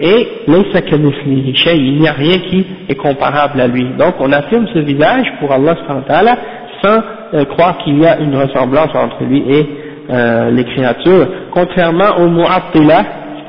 Et 0.00 0.28
il 0.46 0.54
n'y 1.98 2.08
a 2.08 2.12
rien 2.12 2.38
qui 2.48 2.66
est 2.88 2.94
comparable 2.94 3.60
à 3.60 3.66
lui. 3.66 3.84
Donc 3.98 4.14
on 4.20 4.32
affirme 4.32 4.68
ce 4.72 4.78
visage 4.78 5.26
pour 5.40 5.52
Allah 5.52 5.74
sans 6.82 7.02
euh, 7.34 7.44
croire 7.46 7.78
qu'il 7.78 7.98
y 7.98 8.06
a 8.06 8.18
une 8.20 8.36
ressemblance 8.36 8.94
entre 8.94 9.24
lui 9.24 9.42
et 9.50 9.66
euh, 10.10 10.50
les 10.50 10.64
créatures, 10.64 11.28
contrairement 11.52 12.16
aux 12.18 12.28
Mu'attila, 12.28 13.04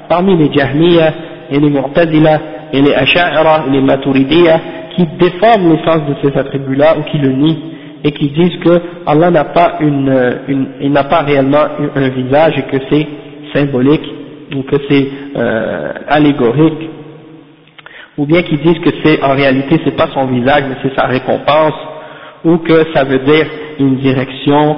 parmi 0.10 0.36
les 0.36 0.51
Jahmiya 0.51 1.14
et 1.51 1.60
les 1.60 1.70
Mu'tadila 1.70 2.39
et 2.74 2.82
les 2.82 2.93
Asha'ira 2.93 3.66
et 3.68 3.72
les 3.72 3.82
Maturidiyya, 3.82 4.60
qui 4.95 5.05
déforment 5.18 5.74
l'essence 5.74 6.01
de 6.07 6.16
ces 6.22 6.38
attributs-là 6.38 6.97
ou 6.97 7.03
qui 7.03 7.18
le 7.18 7.32
nient 7.32 7.57
et 8.03 8.12
qui 8.12 8.30
disent 8.30 8.57
que 8.64 8.82
Allah 9.05 9.32
n'a 9.32 9.45
pas 9.45 9.78
une, 9.80 10.39
une 10.47 10.68
il 10.82 10.91
n'a 10.91 11.03
pas 11.05 11.22
réellement 11.22 11.66
un 11.95 12.10
visage 12.10 12.57
et 12.57 12.64
que 12.64 12.84
c'est 12.89 13.07
symbolique 13.53 14.07
ou 14.55 14.64
que 14.64 14.76
c'est 14.89 15.07
euh, 15.38 15.93
allégorique. 16.07 16.89
Ou 18.18 18.26
bien 18.26 18.41
qui 18.43 18.57
disent 18.57 18.80
que 18.80 18.89
c'est 19.03 19.24
en 19.24 19.34
réalité 19.34 19.80
c'est 19.86 19.95
pas 19.95 20.10
son 20.14 20.26
visage 20.26 20.64
mais 20.68 20.76
c'est 20.84 20.95
sa 20.95 21.07
récompense 21.07 21.74
ou 22.43 22.57
que 22.57 22.86
ça 22.93 23.03
veut 23.03 23.20
dire 23.20 23.45
une 23.80 23.97
direction 23.97 24.78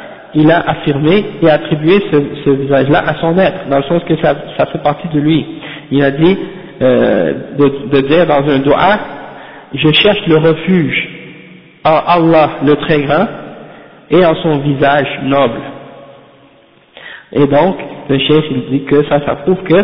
il 0.34 0.50
a 0.50 0.60
affirmé 0.68 1.24
et 1.42 1.50
attribué 1.50 1.98
ce, 2.10 2.16
ce 2.44 2.50
visage-là 2.50 3.02
à 3.06 3.14
son 3.20 3.38
être, 3.38 3.68
dans 3.70 3.78
le 3.78 3.84
sens 3.84 4.02
que 4.04 4.16
ça, 4.22 4.34
ça 4.58 4.66
fait 4.66 4.82
partie 4.82 5.08
de 5.08 5.18
lui. 5.18 5.46
Il 5.90 6.02
a 6.02 6.10
dit 6.10 6.38
euh, 6.82 7.32
de, 7.58 7.88
de, 7.90 8.06
dire 8.06 8.26
dans 8.26 8.46
un 8.46 8.58
doigt, 8.58 8.98
je 9.72 9.92
cherche 9.92 10.26
le 10.26 10.36
refuge 10.36 11.08
en 11.84 12.00
Allah 12.06 12.50
le 12.64 12.74
très 12.76 13.02
grand 13.02 13.26
et 14.10 14.24
en 14.24 14.34
son 14.42 14.58
visage 14.58 15.08
noble. 15.22 15.60
Et 17.32 17.46
donc, 17.46 17.76
le 18.08 18.18
chef 18.18 18.44
il 18.50 18.70
dit 18.70 18.84
que 18.84 19.04
ça, 19.08 19.24
ça 19.24 19.36
prouve 19.36 19.62
que 19.62 19.78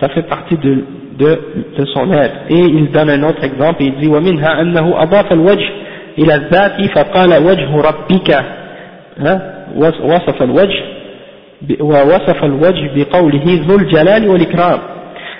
ça 0.00 0.08
fait 0.10 0.22
partie 0.28 0.56
de, 0.58 0.84
de, 1.18 1.40
de 1.78 1.86
son 1.86 2.12
être. 2.12 2.36
Et 2.50 2.58
il 2.60 2.90
donne 2.92 3.10
un 3.10 3.22
autre 3.24 3.42
exemple, 3.42 3.82
il 3.82 3.96
dit 3.96 4.08
وَمِنْهَا 4.08 4.60
أَنَّهُ 4.60 5.02
أَضَافَ 5.02 5.32
الْوَجْهِ 5.32 5.70
إِلَى 6.18 6.34
الذَّاتِ 6.34 6.80
فَقَالَ 6.94 7.42
وَجْهُ 7.42 7.80
رَبِّكَ 7.80 8.30
وصف 9.76 10.42
الوجه 10.42 10.82
ووصف 11.80 12.44
الوجه 12.44 12.90
بقوله 12.96 13.60
ذو 13.68 13.76
الجلال 13.76 14.28
والإكرام 14.28 14.78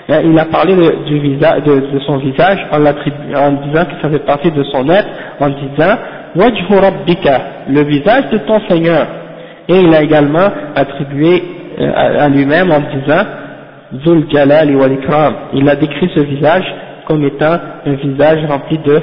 il 0.09 0.39
a 0.39 0.45
parlé 0.45 0.73
de, 0.73 1.05
du 1.05 1.19
visage, 1.19 1.63
de, 1.63 1.81
de 1.93 1.99
son 1.99 2.15
visage 2.17 2.65
en, 2.71 2.77
en 2.77 3.51
disant 3.67 3.83
que 3.85 4.01
ça 4.01 4.09
fait 4.09 4.25
partie 4.25 4.51
de 4.51 4.63
son 4.63 4.89
être 4.89 5.09
en 5.41 5.49
disant 5.49 5.95
wajhu 6.35 6.79
rabbika 6.79 7.41
le 7.69 7.83
visage 7.83 8.29
de 8.31 8.37
ton 8.37 8.59
Seigneur 8.69 9.05
et 9.67 9.75
il 9.75 9.93
a 9.93 10.01
également 10.01 10.47
attribué 10.75 11.43
euh, 11.81 11.91
à, 11.93 12.23
à 12.23 12.29
lui-même 12.29 12.71
en 12.71 12.79
disant 12.79 13.23
Zul 14.05 14.25
Jalal 14.31 14.73
wal 14.77 14.93
Ikram 14.93 15.33
il 15.53 15.67
a 15.67 15.75
décrit 15.75 16.09
ce 16.15 16.21
visage 16.21 16.65
comme 17.05 17.25
étant 17.25 17.57
un 17.85 17.93
visage 17.95 18.45
rempli 18.47 18.77
de, 18.77 19.01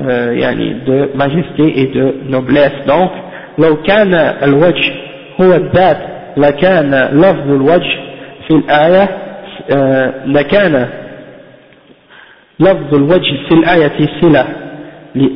euh, 0.00 0.52
de 0.86 1.10
majesté 1.16 1.80
et 1.80 1.86
de 1.86 2.14
noblesse 2.28 2.74
donc 2.86 3.10
لو 3.57 3.81
كان 3.81 4.13
الوجه 4.43 4.93
هو 5.41 5.53
الذات 5.53 5.97
لكان 6.37 7.09
لفظ 7.13 7.51
الوجه 7.51 7.99
في 8.47 8.53
الآية 8.53 9.09
آه، 9.71 10.13
لكان 10.25 10.87
لفظ 12.59 12.95
الوجه 12.95 13.47
في 13.49 13.53
الآية 13.53 14.07
صلة. 14.21 14.45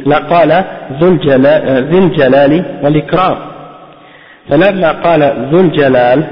لقال 0.05 0.63
ذو 1.01 1.09
الجلال, 1.09 1.83
ذو 1.83 1.97
الجلال 1.97 2.65
والإكرام. 2.83 3.37
فلما 4.49 4.91
قال 4.91 5.47
ذو 5.51 5.59
الجلال 5.59 6.23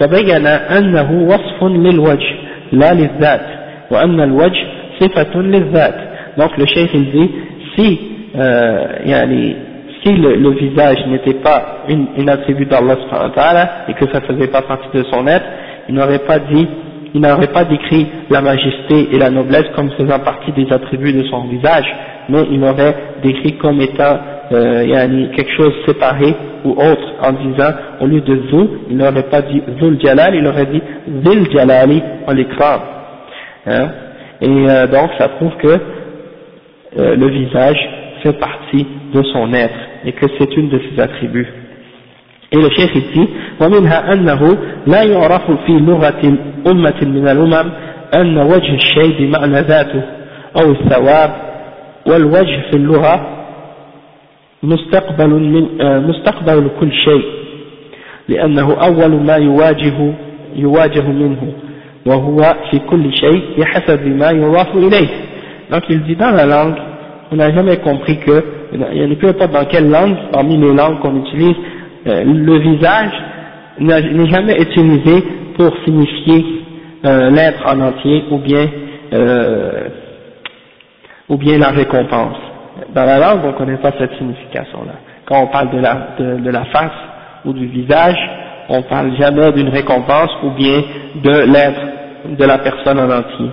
تبين 0.00 0.46
أنه 0.46 1.12
وصف 1.28 1.64
للوجه 1.64 2.34
لا 2.72 2.92
للذات 2.94 3.46
وأن 3.90 4.20
الوجه 4.20 4.66
صفة 5.00 5.40
للذات. 5.40 5.94
donc 6.36 6.56
le 6.56 6.66
cheikh 6.66 6.90
il 6.94 7.10
dit 7.10 7.30
si 7.76 8.00
euh, 8.34 8.86
يعني 9.04 9.56
si 10.02 10.12
le, 10.12 10.50
visage 10.50 11.06
n'était 11.06 11.34
pas 11.40 11.84
une, 11.88 12.28
attribut 12.28 12.66
d'Allah 12.66 12.96
et 13.88 13.94
que 13.94 14.06
ça 14.12 14.20
faisait 14.22 14.48
pas 14.48 14.62
partie 14.62 14.88
de 14.96 15.04
son 15.04 15.26
être, 15.26 15.44
il 15.88 15.94
n'aurait 15.94 16.20
pas 16.20 16.38
dit, 16.38 16.66
il 17.14 17.20
n'aurait 17.20 17.52
pas 17.52 17.64
décrit 17.64 18.06
la 18.30 18.40
majesté 18.40 19.08
et 19.12 19.18
la 19.18 19.30
noblesse 19.30 19.66
comme 19.76 19.90
faisant 19.92 20.18
partie 20.18 20.52
des 20.52 20.72
attributs 20.72 21.12
de 21.12 21.24
son 21.24 21.44
visage, 21.44 21.86
mais 22.28 22.44
il 22.50 22.62
aurait 22.64 22.94
décrit 23.22 23.56
comme 23.58 23.80
étant 23.80 24.18
euh, 24.52 25.26
quelque 25.36 25.52
chose 25.56 25.72
séparé 25.86 26.34
ou 26.64 26.70
autre 26.72 27.12
en 27.22 27.32
disant, 27.32 27.72
au 28.00 28.06
lieu 28.06 28.20
de 28.20 28.42
Zul, 28.50 28.68
il 28.90 28.96
n'aurait 28.96 29.28
pas 29.30 29.42
dit 29.42 29.62
Zul 29.80 30.00
Jalal, 30.00 30.34
il 30.34 30.46
aurait 30.46 30.66
dit 30.66 30.82
Zil 31.24 31.46
Jalali 31.52 32.02
en 32.26 32.32
l'écran. 32.32 32.78
Hein 33.66 33.88
et 34.40 34.48
euh, 34.48 34.86
donc 34.88 35.10
ça 35.18 35.28
prouve 35.28 35.56
que 35.58 35.68
euh, 36.98 37.16
le 37.16 37.28
visage 37.28 37.78
fait 38.22 38.32
partie 38.32 38.86
de 39.14 39.22
son 39.22 39.52
être 39.54 39.91
et 40.04 40.12
que 40.12 40.26
c'est 40.38 40.56
une 40.56 40.68
de 40.68 40.78
ses 40.78 41.00
attributs. 41.00 41.48
Et 42.52 42.56
le 42.56 42.68
chef 42.70 42.94
ici, 42.94 43.28
ومنها 43.60 44.12
أنه 44.12 44.58
لا 44.86 45.02
يعرف 45.02 45.50
في 45.66 45.72
لغة 45.72 46.36
أمة 46.66 47.00
من 47.02 47.28
الأمم 47.28 47.70
أن 48.14 48.38
وجه 48.38 48.74
الشيء 48.74 49.26
بمعنى 49.26 49.60
ذاته 49.60 50.02
أو 50.60 50.70
الثواب 50.70 51.30
والوجه 52.06 52.60
في 52.70 52.76
اللغة 52.76 53.26
مستقبل 54.62 55.28
من 55.28 55.66
مستقبل 56.08 56.70
كل 56.80 56.92
شيء 56.92 57.24
لأنه 58.28 58.72
أول 58.72 59.10
ما 59.10 59.36
يواجه 59.36 60.12
يواجه 60.56 61.02
منه 61.02 61.52
وهو 62.06 62.54
في 62.70 62.78
كل 62.78 63.12
شيء 63.14 63.42
بحسب 63.58 64.06
ما 64.06 64.30
يضاف 64.30 64.76
إليه 64.76 65.08
donc 65.70 65.84
il 65.88 66.02
dit 66.02 66.16
dans 66.16 66.32
la 66.32 66.44
langue 66.44 66.76
on 67.32 67.36
n'a 67.36 67.50
jamais 67.54 67.78
compris 67.78 68.18
que, 68.18 68.44
il 68.72 69.18
peu 69.18 69.28
importe 69.28 69.52
dans 69.52 69.64
quelle 69.66 69.90
langue, 69.90 70.16
parmi 70.32 70.56
les 70.56 70.72
langues 70.72 71.00
qu'on 71.00 71.16
utilise, 71.24 71.56
euh, 72.06 72.24
le 72.24 72.58
visage 72.58 73.12
n'est 73.78 74.26
jamais 74.30 74.60
utilisé 74.60 75.24
pour 75.56 75.72
signifier 75.84 76.44
euh, 77.04 77.30
l'être 77.30 77.62
en 77.66 77.80
entier 77.80 78.24
ou 78.30 78.38
bien, 78.38 78.66
euh, 79.12 79.88
ou 81.28 81.36
bien 81.36 81.58
la 81.58 81.68
récompense. 81.68 82.36
Dans 82.94 83.04
la 83.04 83.18
langue, 83.18 83.40
on 83.44 83.48
ne 83.48 83.52
connaît 83.52 83.76
pas 83.76 83.92
cette 83.98 84.14
signification-là. 84.16 84.92
Quand 85.26 85.42
on 85.42 85.46
parle 85.48 85.70
de 85.70 85.78
la, 85.78 86.08
de, 86.18 86.50
la 86.50 86.64
face 86.66 86.90
ou 87.44 87.52
du 87.52 87.66
visage, 87.66 88.18
on 88.68 88.82
parle 88.82 89.14
jamais 89.18 89.52
d'une 89.52 89.68
récompense 89.68 90.30
ou 90.42 90.50
bien 90.50 90.82
de 91.22 91.52
l'être 91.52 92.36
de 92.38 92.44
la 92.44 92.58
personne 92.58 92.98
en 92.98 93.10
entier. 93.10 93.50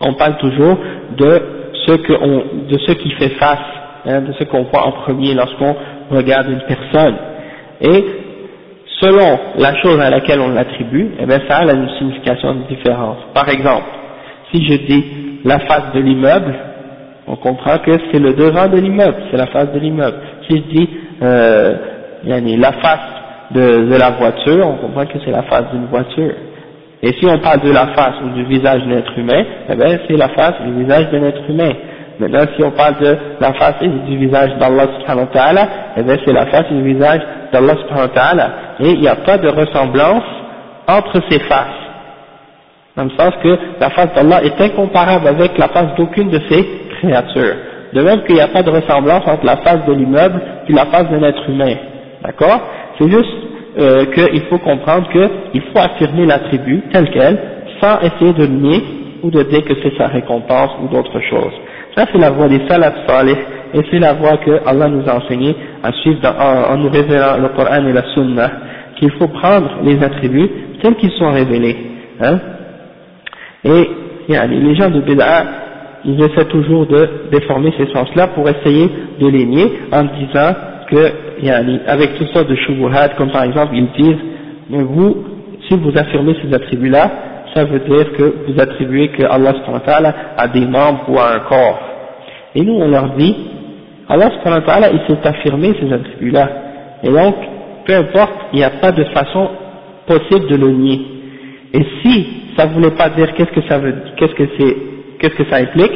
On 0.00 0.14
parle 0.14 0.36
toujours 0.38 0.78
de 1.16 1.42
ce 1.86 1.92
que 1.92 2.12
on, 2.12 2.66
de 2.68 2.78
ce 2.78 2.92
qui 2.92 3.10
fait 3.12 3.30
face 3.30 3.58
hein, 4.06 4.20
de 4.20 4.32
ce 4.32 4.44
qu'on 4.44 4.64
voit 4.64 4.86
en 4.86 4.92
premier 4.92 5.34
lorsqu'on 5.34 5.74
regarde 6.10 6.48
une 6.48 6.62
personne. 6.62 7.16
Et 7.80 8.04
selon 9.00 9.38
la 9.58 9.74
chose 9.82 10.00
à 10.00 10.10
laquelle 10.10 10.40
on 10.40 10.50
l'attribue, 10.50 11.10
eh 11.18 11.26
bien 11.26 11.40
ça 11.48 11.58
a 11.58 11.72
une 11.72 11.88
signification 11.98 12.54
différente. 12.68 13.18
Par 13.34 13.48
exemple, 13.48 13.86
si 14.52 14.64
je 14.66 14.74
dis 14.74 15.04
la 15.44 15.58
face 15.60 15.92
de 15.94 16.00
l'immeuble, 16.00 16.54
on 17.26 17.36
comprend 17.36 17.78
que 17.78 17.92
c'est 18.10 18.18
le 18.18 18.34
devant 18.34 18.68
de 18.68 18.78
l'immeuble, 18.78 19.16
c'est 19.30 19.36
la 19.36 19.46
face 19.46 19.72
de 19.72 19.78
l'immeuble. 19.78 20.16
Si 20.48 20.56
je 20.56 20.62
dis 20.62 20.90
euh, 21.22 21.76
la 22.24 22.72
face 22.72 23.22
de, 23.52 23.96
la 23.98 24.10
voiture, 24.10 24.66
on 24.66 24.76
comprend 24.76 25.06
que 25.06 25.18
c'est 25.24 25.30
la 25.30 25.42
face 25.42 25.64
d'une 25.72 25.86
voiture. 25.86 26.32
Et 27.02 27.12
si 27.14 27.26
on 27.26 27.38
parle 27.38 27.60
de 27.60 27.70
la 27.70 27.88
face 27.88 28.14
ou 28.24 28.30
du 28.30 28.44
visage 28.44 28.84
d'un 28.84 28.98
être 28.98 29.18
humain, 29.18 29.44
eh 29.68 29.74
bien 29.74 29.98
c'est 30.06 30.16
la 30.16 30.28
face 30.28 30.54
et 30.62 30.68
le 30.68 30.84
visage 30.84 31.10
d'un 31.10 31.24
être 31.24 31.42
humain. 31.48 31.72
Maintenant, 32.18 32.44
si 32.56 32.62
on 32.62 32.70
parle 32.70 32.98
de 32.98 33.16
la 33.40 33.52
face 33.54 33.80
du 33.80 34.16
visage 34.16 34.50
d'Allah 34.58 34.86
subhanahu 34.98 35.26
wa 35.26 35.32
ta'ala, 35.32 35.68
eh 35.96 36.02
bien 36.02 36.16
c'est 36.24 36.32
la 36.32 36.46
face 36.46 36.66
le 36.70 36.82
visage 36.82 37.20
d'Allah 37.52 37.74
subhanahu 37.76 38.08
wa 38.08 38.14
ta'ala. 38.14 38.50
Et 38.80 38.90
il 38.90 39.00
n'y 39.00 39.08
a 39.08 39.16
pas 39.16 39.38
de 39.38 39.48
ressemblance 39.48 40.24
entre 40.86 41.20
ces 41.30 41.38
faces. 41.40 41.82
Dans 42.96 43.04
le 43.04 43.10
sens 43.10 43.32
que 43.42 43.58
la 43.80 43.90
face 43.90 44.12
d'Allah 44.14 44.44
est 44.44 44.60
incomparable 44.60 45.26
avec 45.26 45.56
la 45.56 45.68
face 45.68 45.94
d'aucune 45.96 46.28
de 46.28 46.40
ses 46.48 46.66
créatures. 46.98 47.56
De 47.94 48.02
même 48.02 48.22
qu'il 48.24 48.34
n'y 48.34 48.40
a 48.40 48.48
pas 48.48 48.62
de 48.62 48.70
ressemblance 48.70 49.22
entre 49.26 49.44
la 49.44 49.56
face 49.58 49.84
de 49.86 49.92
l'immeuble 49.92 50.40
et 50.68 50.72
la 50.72 50.86
face 50.86 51.08
d'un 51.08 51.22
être 51.22 51.48
humain. 51.48 51.74
D'accord? 52.22 52.60
C'est 52.98 53.10
juste 53.10 53.34
euh, 53.78 54.04
qu'il 54.06 54.42
faut 54.42 54.58
comprendre 54.58 55.08
qu'il 55.10 55.62
faut 55.62 55.78
affirmer 55.78 56.26
l'attribut 56.26 56.82
tel 56.92 57.10
quel, 57.10 57.38
sans 57.80 58.00
essayer 58.00 58.32
de 58.34 58.46
nier 58.46 58.82
ou 59.22 59.30
de 59.30 59.42
dire 59.44 59.64
que 59.64 59.74
c'est 59.82 59.96
sa 59.96 60.08
récompense 60.08 60.72
ou 60.82 60.88
d'autres 60.88 61.20
choses. 61.20 61.52
Ça 61.96 62.06
c'est 62.10 62.18
la 62.18 62.30
voie 62.30 62.48
des 62.48 62.60
salaf 62.68 62.94
salih, 63.06 63.36
et 63.74 63.80
c'est 63.90 63.98
la 63.98 64.14
voie 64.14 64.36
que 64.38 64.66
Allah 64.66 64.88
nous 64.88 65.08
a 65.08 65.16
enseigné 65.16 65.54
à 65.82 65.92
suivre 65.92 66.20
en, 66.26 66.76
nous 66.76 66.90
révélant 66.90 67.38
le 67.38 67.48
Coran 67.48 67.86
et 67.86 67.92
la 67.92 68.04
Sunna, 68.14 68.50
qu'il 68.96 69.10
faut 69.12 69.28
prendre 69.28 69.78
les 69.82 70.02
attributs 70.02 70.50
tels 70.82 70.96
qu'ils 70.96 71.12
sont 71.12 71.30
révélés. 71.30 71.76
Hein 72.20 72.38
et 73.64 73.90
les 74.28 74.74
gens 74.74 74.90
de 74.90 75.00
Bid'a, 75.00 75.44
ils 76.04 76.20
essaient 76.22 76.46
toujours 76.46 76.86
de 76.86 77.08
déformer 77.30 77.72
ces 77.78 77.86
sens-là 77.92 78.28
pour 78.28 78.48
essayer 78.48 78.90
de 79.20 79.28
les 79.28 79.44
nier 79.44 79.72
en 79.92 80.04
disant 80.04 80.54
que, 80.90 81.86
avec 81.86 82.18
toutes 82.18 82.28
sortes 82.28 82.48
de 82.48 82.54
shubuhat, 82.56 83.10
comme 83.16 83.30
par 83.30 83.44
exemple, 83.44 83.74
ils 83.74 83.88
disent, 83.96 84.20
mais 84.68 84.82
vous, 84.82 85.16
si 85.68 85.76
vous 85.76 85.92
affirmez 85.96 86.36
ces 86.42 86.54
attributs-là, 86.54 87.10
ça 87.54 87.64
veut 87.64 87.80
dire 87.80 88.12
que 88.12 88.34
vous 88.46 88.60
attribuez 88.60 89.08
que 89.08 89.22
Allah 89.24 89.54
a 90.36 90.48
des 90.48 90.66
membres 90.66 91.04
ou 91.08 91.18
a 91.18 91.34
un 91.34 91.40
corps. 91.40 91.80
Et 92.54 92.62
nous, 92.62 92.74
on 92.74 92.88
leur 92.88 93.10
dit, 93.10 93.34
Allah 94.08 94.30
il 94.92 95.00
s'est 95.06 95.26
affirmé 95.26 95.74
ces 95.80 95.92
attributs-là. 95.92 96.48
Et 97.02 97.10
donc, 97.10 97.34
peu 97.86 97.94
importe, 97.94 98.32
il 98.52 98.58
n'y 98.58 98.64
a 98.64 98.70
pas 98.70 98.92
de 98.92 99.04
façon 99.04 99.48
possible 100.06 100.48
de 100.48 100.56
le 100.56 100.68
nier. 100.68 101.00
Et 101.74 101.84
si 102.02 102.26
ça 102.56 102.66
ne 102.66 102.74
voulait 102.74 102.90
pas 102.90 103.08
dire 103.10 103.32
qu'est-ce 103.34 103.52
que 103.52 103.66
ça 103.68 103.78
veut, 103.78 103.94
qu'est-ce 104.16 104.34
que 104.34 104.48
c'est, 104.58 104.76
qu'est-ce 105.18 105.34
que 105.34 105.50
ça 105.50 105.56
implique, 105.56 105.92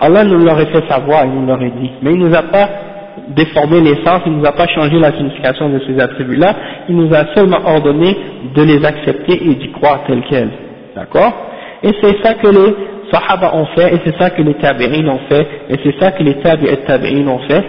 Allah 0.00 0.24
nous 0.24 0.38
l'aurait 0.38 0.66
fait 0.66 0.86
savoir, 0.88 1.24
il 1.24 1.32
nous 1.32 1.46
l'aurait 1.46 1.72
dit. 1.80 1.90
Mais 2.02 2.12
il 2.12 2.18
nous 2.18 2.34
a 2.34 2.42
pas 2.42 2.68
déformé 3.28 3.80
les 3.80 3.96
sens, 4.04 4.20
il 4.26 4.32
nous 4.32 4.46
a 4.46 4.52
pas 4.52 4.66
changé 4.68 4.98
la 4.98 5.12
signification 5.12 5.68
de 5.70 5.80
ces 5.86 5.98
attributs-là, 5.98 6.54
il 6.88 6.96
nous 6.96 7.12
a 7.14 7.34
seulement 7.34 7.58
ordonné 7.64 8.16
de 8.54 8.62
les 8.62 8.84
accepter 8.84 9.42
et 9.44 9.54
d'y 9.54 9.72
croire 9.72 10.04
tels 10.06 10.22
quels. 10.28 10.65
D'accord? 10.96 11.32
Et 11.82 11.90
c'est 12.00 12.22
ça 12.22 12.34
que 12.34 12.48
les 12.48 12.74
Sahaba 13.12 13.54
ont 13.54 13.66
fait, 13.76 13.94
et 13.94 14.00
c'est 14.04 14.16
ça 14.18 14.30
que 14.30 14.42
les 14.42 14.54
Tabi'in 14.54 15.06
ont 15.08 15.20
fait, 15.28 15.46
et 15.70 15.76
c'est 15.84 16.00
ça 16.00 16.10
que 16.12 16.22
les 16.22 16.34
Tabi'in 16.40 17.28
ont 17.28 17.38
fait. 17.40 17.64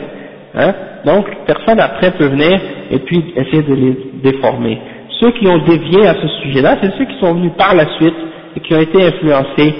Hein? 0.55 0.73
Donc, 1.05 1.25
personne 1.45 1.79
après 1.79 2.11
peut 2.11 2.27
venir 2.27 2.59
et 2.89 2.99
puis 2.99 3.33
essayer 3.35 3.61
de 3.63 3.73
les 3.75 3.97
déformer. 4.23 4.79
Ceux 5.19 5.31
qui 5.31 5.47
ont 5.47 5.59
dévié 5.59 6.07
à 6.07 6.13
ce 6.15 6.27
sujet-là, 6.41 6.77
c'est 6.81 6.91
ceux 6.97 7.05
qui 7.05 7.19
sont 7.19 7.33
venus 7.33 7.51
par 7.57 7.75
la 7.75 7.85
suite 7.97 8.15
et 8.55 8.59
qui 8.61 8.73
ont 8.73 8.81
été 8.81 9.05
influencés, 9.05 9.73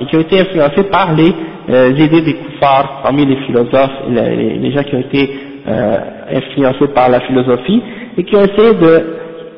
et 0.00 0.06
qui 0.06 0.16
ont 0.16 0.20
été 0.20 0.40
influencés 0.40 0.84
par 0.84 1.14
les 1.14 1.34
euh, 1.68 1.90
idées 1.96 2.22
des 2.22 2.34
koufars 2.34 3.00
parmi 3.02 3.26
les 3.26 3.36
philosophes, 3.44 3.90
les, 4.08 4.58
les, 4.58 4.72
gens 4.72 4.82
qui 4.82 4.94
ont 4.94 5.00
été 5.00 5.30
euh, 5.68 5.96
influencés 6.32 6.88
par 6.94 7.08
la 7.08 7.20
philosophie 7.20 7.82
et 8.16 8.24
qui 8.24 8.34
ont 8.34 8.42
essayé 8.42 8.72
de, 8.74 9.04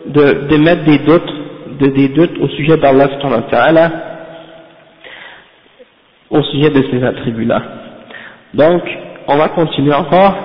de, 0.07 0.49
de 0.49 0.57
mettre 0.57 0.85
des 0.85 0.99
doutes, 0.99 1.33
de, 1.80 1.88
des 1.88 2.10
doutes 2.10 2.38
au 2.40 2.48
sujet 2.50 2.78
d'Allah 2.78 3.08
au 6.30 6.44
sujet 6.44 6.70
de 6.70 6.84
ces 6.92 7.04
attributs-là. 7.04 7.62
Donc, 8.54 8.84
on 9.28 9.38
va 9.38 9.50
continuer 9.50 9.94
encore. 9.94 10.36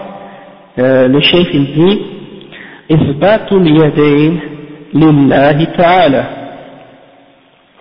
Euh, 0.78 1.08
le 1.08 1.20
chef 1.20 1.46
il 1.52 1.72
dit 1.72 2.00
إثبات 2.92 3.52
اليدين 3.52 4.40
لله 4.94 5.64
تعالى 5.64 6.24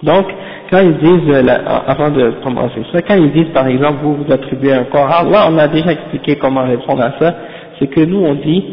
donc 0.03 0.25
quand 0.69 0.79
ils 0.81 0.97
disent, 0.97 1.29
euh, 1.29 1.43
avant 1.87 2.09
de 2.09 2.31
commencer 2.43 2.81
ça, 2.91 3.01
quand 3.03 3.15
ils 3.15 3.31
disent 3.31 3.53
par 3.53 3.67
exemple 3.67 3.99
vous 4.01 4.15
vous 4.15 4.31
attribuez 4.31 4.73
un 4.73 4.85
corps 4.85 5.07
à 5.09 5.19
Allah, 5.19 5.47
on 5.49 5.57
a 5.57 5.67
déjà 5.67 5.91
expliqué 5.91 6.35
comment 6.35 6.63
répondre 6.63 7.01
à 7.03 7.13
ça, 7.19 7.35
c'est 7.77 7.87
que 7.87 8.01
nous 8.01 8.17
on 8.19 8.33
dit, 8.35 8.63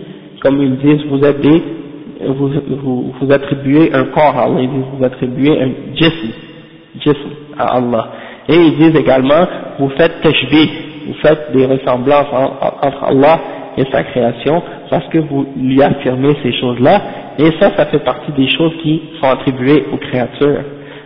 comme 0.41 0.61
ils 0.63 0.77
disent, 0.79 1.05
vous 1.09 1.23
êtes 1.23 1.41
des, 1.41 1.63
vous, 2.28 3.32
attribuez 3.32 3.94
un 3.94 4.06
corps 4.06 4.38
à 4.38 4.44
Allah, 4.44 4.68
vous 4.68 5.04
attribuez 5.04 5.62
un 5.62 5.70
jism, 5.96 6.28
jism 7.00 7.30
à 7.58 7.78
Allah. 7.78 8.08
Et 8.48 8.56
ils 8.56 8.78
disent 8.78 8.96
également, 8.96 9.48
vous 9.80 9.90
faites 9.90 10.22
tashbih, 10.22 10.70
vous 11.08 11.14
faites 11.22 11.52
des 11.54 11.66
ressemblances 11.66 12.28
entre 12.82 13.04
Allah 13.04 13.40
et 13.78 13.84
sa 13.92 14.04
création, 14.04 14.62
parce 14.90 15.08
que 15.08 15.18
vous 15.18 15.46
lui 15.58 15.82
affirmez 15.82 16.36
ces 16.44 16.54
choses-là, 16.54 17.02
et 17.38 17.52
ça, 17.60 17.76
ça 17.76 17.86
fait 17.88 18.04
partie 18.04 18.32
des 18.32 18.48
choses 18.50 18.72
qui 18.82 19.02
sont 19.22 19.28
attribuées 19.28 19.86
aux 19.92 19.98
créatures. 19.98 20.62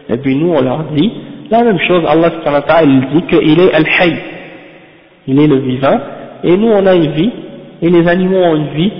Et 0.09 0.17
puis 0.17 0.36
nous, 0.36 0.53
on 0.53 0.61
leur 0.61 0.84
dit, 0.95 1.11
la 1.49 1.63
même 1.63 1.80
chose, 1.80 2.03
Allah 2.07 2.32
il 2.84 3.01
dit 3.13 3.22
qu'il 3.24 3.59
est 3.59 3.74
Al-Hayy, 3.74 4.15
il 5.28 5.39
est 5.39 5.47
le 5.47 5.57
vivant, 5.57 5.99
et 6.43 6.55
nous 6.55 6.67
on 6.67 6.86
a 6.86 6.95
une 6.95 7.11
vie, 7.11 7.32
et 7.82 7.89
les 7.89 8.07
animaux 8.07 8.38
ont 8.38 8.55
une 8.55 8.74
vie, 8.76 8.91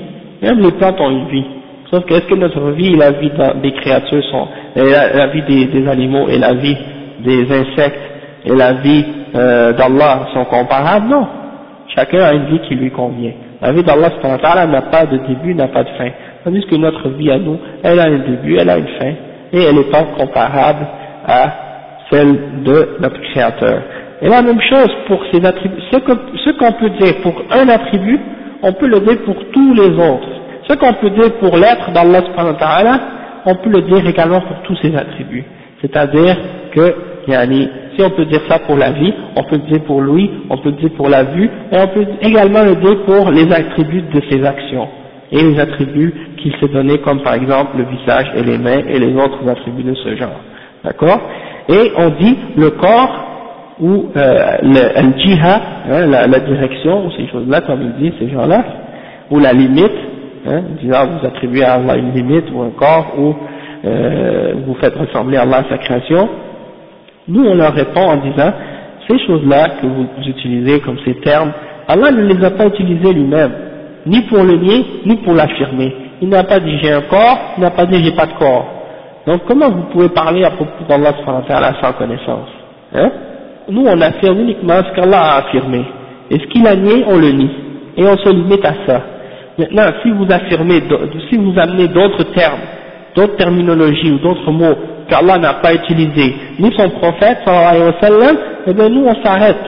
même 0.41 0.59
les 0.59 0.72
plantes 0.72 0.99
ont 0.99 1.09
une 1.09 1.28
vie. 1.28 1.45
Sauf 1.92 2.06
que 2.06 2.14
est-ce 2.14 2.28
que 2.28 2.36
notre 2.36 2.72
vie 2.72 2.94
et 2.94 2.96
la 2.96 3.12
vie 3.12 3.32
des 3.64 3.72
créatures 3.74 4.24
sont, 4.26 4.48
la, 4.76 5.28
vie 5.28 5.42
des, 5.68 5.88
animaux 5.88 6.28
et 6.30 6.38
la 6.38 6.54
vie 6.54 6.78
des 7.22 7.44
insectes 7.52 8.00
et 8.46 8.56
la 8.56 8.74
vie 8.74 9.06
euh, 9.36 9.74
d'Allah 9.74 10.28
sont 10.34 10.46
comparables? 10.46 11.08
Non. 11.10 11.28
Chacun 11.96 12.22
a 12.22 12.34
une 12.34 12.46
vie 12.46 12.60
qui 12.68 12.76
lui 12.76 12.92
convient. 12.92 13.32
La 13.62 13.72
vie 13.72 13.84
d'Allah 13.84 14.10
n'a 14.68 14.82
pas 14.84 15.06
de 15.08 15.18
début, 15.28 15.56
n'a 15.56 15.68
pas 15.68 15.84
de 15.84 15.90
fin. 15.98 16.10
Tandis 16.44 16.64
que 16.68 16.76
notre 16.76 17.10
vie 17.10 17.32
à 17.32 17.40
nous, 17.40 17.58
elle 17.84 18.00
a 18.00 18.04
un 18.04 18.20
début, 18.20 18.58
elle 18.58 18.70
a 18.70 18.78
une 18.78 18.88
fin, 19.00 19.14
et 19.52 19.64
elle 19.64 19.76
n'est 19.76 19.92
pas 19.92 20.04
comparable 20.18 20.88
à 21.28 21.52
celle 22.12 22.64
de 22.64 22.98
notre 23.02 23.20
Créateur. 23.32 23.82
Et 24.22 24.30
la 24.30 24.42
même 24.42 24.62
chose 24.62 24.90
pour 25.08 25.22
ces 25.32 25.44
attributs, 25.44 25.82
ce 25.92 26.52
qu'on 26.52 26.72
peut 26.74 26.90
dire 26.92 27.16
pour 27.24 27.34
un 27.52 27.68
attribut, 27.68 28.20
on 28.62 28.74
peut 28.74 28.88
le 28.88 29.00
dire 29.00 29.18
pour 29.26 29.36
tous 29.52 29.74
les 29.74 29.90
autres. 29.90 30.39
Ce 30.70 30.76
qu'on 30.76 30.93
peut 30.93 31.09
dire 31.09 31.34
pour 31.39 31.57
l'être 31.57 31.91
d'Allah 31.91 32.22
subhanahu 32.22 32.99
on 33.45 33.55
peut 33.55 33.70
le 33.70 33.82
dire 33.84 34.05
également 34.07 34.41
pour 34.41 34.61
tous 34.63 34.76
ses 34.82 34.95
attributs. 34.95 35.45
C'est-à-dire 35.82 36.38
que, 36.74 36.95
si 37.26 38.03
on 38.03 38.09
peut 38.11 38.26
dire 38.26 38.41
ça 38.47 38.59
pour 38.59 38.78
la 38.78 38.91
vie, 38.91 39.13
on 39.36 39.43
peut 39.43 39.55
le 39.55 39.72
dire 39.72 39.84
pour 39.86 40.01
lui, 40.01 40.30
on 40.49 40.57
peut 40.57 40.70
le 40.70 40.76
dire 40.76 40.91
pour 40.95 41.09
la 41.09 41.24
vue, 41.24 41.49
et 41.72 41.78
on 41.78 41.88
peut 41.88 42.05
également 42.22 42.63
le 42.63 42.76
dire 42.76 43.03
pour 43.05 43.32
les 43.32 43.51
attributs 43.51 44.03
de 44.13 44.22
ses 44.30 44.45
actions, 44.45 44.88
et 45.32 45.41
les 45.41 45.59
attributs 45.59 46.13
qu'il 46.38 46.53
s'est 46.59 46.67
donnés, 46.67 46.99
comme 46.99 47.22
par 47.22 47.34
exemple 47.34 47.78
le 47.78 47.86
visage 47.86 48.32
et 48.36 48.43
les 48.43 48.57
mains, 48.57 48.84
et 48.88 48.99
les 48.99 49.13
autres 49.15 49.47
attributs 49.47 49.84
de 49.84 49.95
ce 49.95 50.15
genre. 50.15 50.39
D'accord? 50.84 51.22
Et 51.70 51.91
on 51.97 52.09
dit 52.09 52.38
le 52.57 52.70
corps 52.72 53.26
ou 53.80 54.09
euh, 54.15 54.57
le, 54.61 55.20
jiha, 55.20 55.61
hein, 55.91 56.05
la, 56.07 56.39
direction, 56.39 57.07
ou 57.07 57.11
ces 57.11 57.28
choses-là, 57.28 57.61
comme 57.61 57.82
il 57.82 58.03
dit, 58.03 58.13
ces 58.20 58.30
gens-là, 58.30 58.63
ou 59.32 59.39
la 59.39 59.53
limite, 59.53 59.91
hein, 60.48 60.62
disant 60.82 61.06
vous 61.08 61.28
attribuez 61.28 61.64
à 61.64 61.74
Allah 61.74 61.98
une 61.98 62.14
limite 62.14 62.46
ou 62.54 62.62
un 62.62 62.72
corps, 62.72 63.14
ou 63.18 63.36
euh, 63.86 64.54
vous 64.66 64.76
faites 64.76 64.96
ressembler 64.96 65.38
à 65.38 65.44
Allah 65.44 65.64
à 65.66 65.70
sa 65.70 65.78
création, 65.78 66.30
nous 67.28 67.46
on 67.46 67.56
leur 67.56 67.74
répond 67.74 68.02
en 68.02 68.18
disant, 68.18 68.52
ces 69.10 69.20
choses-là 69.26 69.70
que 69.82 69.88
vous 69.88 70.06
utilisez 70.28 70.80
comme 70.82 70.98
ces 71.06 71.16
termes, 71.16 71.52
Allah 71.88 72.12
ne 72.12 72.22
les 72.24 72.44
a 72.44 72.52
pas 72.52 72.68
utilisés 72.68 73.14
lui-même, 73.14 73.52
ni 74.06 74.22
pour 74.22 74.44
le 74.44 74.56
nier, 74.58 74.86
ni 75.06 75.16
pour 75.18 75.34
l'affirmer. 75.34 75.94
Il 76.22 76.30
n'a 76.30 76.44
pas 76.44 76.60
dit 76.60 76.78
j'ai 76.82 76.92
un 76.92 77.02
corps, 77.02 77.54
il 77.58 77.62
n'a 77.62 77.72
pas 77.72 77.86
dit 77.86 78.04
j'ai 78.04 78.12
pas 78.12 78.26
de 78.26 78.34
corps. 78.34 78.66
Donc 79.26 79.42
comment 79.48 79.70
vous 79.70 79.84
pouvez 79.92 80.10
parler 80.10 80.44
à 80.44 80.52
propos 80.52 80.72
d'Allah 80.88 81.14
sans 81.82 81.94
connaissance 81.94 82.50
hein? 82.94 83.12
Nous 83.70 83.86
on 83.86 84.02
affirme 84.02 84.40
uniquement 84.40 84.82
ce 84.84 84.96
qu'Allah 84.96 85.22
a 85.22 85.38
affirmé. 85.40 85.86
Et 86.32 86.40
ce 86.40 86.46
qu'il 86.48 86.66
a 86.68 86.76
nié, 86.76 87.04
on 87.08 87.18
le 87.18 87.32
nie. 87.32 87.50
Et 87.98 88.06
on 88.06 88.18
se 88.18 88.30
limite 88.30 88.66
à 88.66 88.74
ça. 88.86 89.02
Maintenant, 89.60 89.91
si 90.01 90.10
vous 90.12 90.26
affirmez, 90.30 90.82
si 91.30 91.36
vous 91.38 91.53
amenez 91.60 91.89
d'autres 91.89 92.24
termes, 92.34 92.62
d'autres 93.16 93.36
terminologies 93.36 94.12
ou 94.12 94.20
d'autres 94.20 94.51
mots 94.51 94.76
qu'Allah 95.10 95.38
n'a 95.38 95.53
pas 95.55 95.74
utilisés, 95.74 96.34
ni 96.60 96.72
son 96.78 96.89
prophète, 96.91 97.39
sallallahu 97.43 97.76
alayhi 97.76 97.84
wa 97.84 97.99
sallam, 98.01 98.38
eh 98.68 98.74
bien 98.74 98.89
nous 98.89 99.05
on 99.05 99.24
s'arrête. 99.24 99.60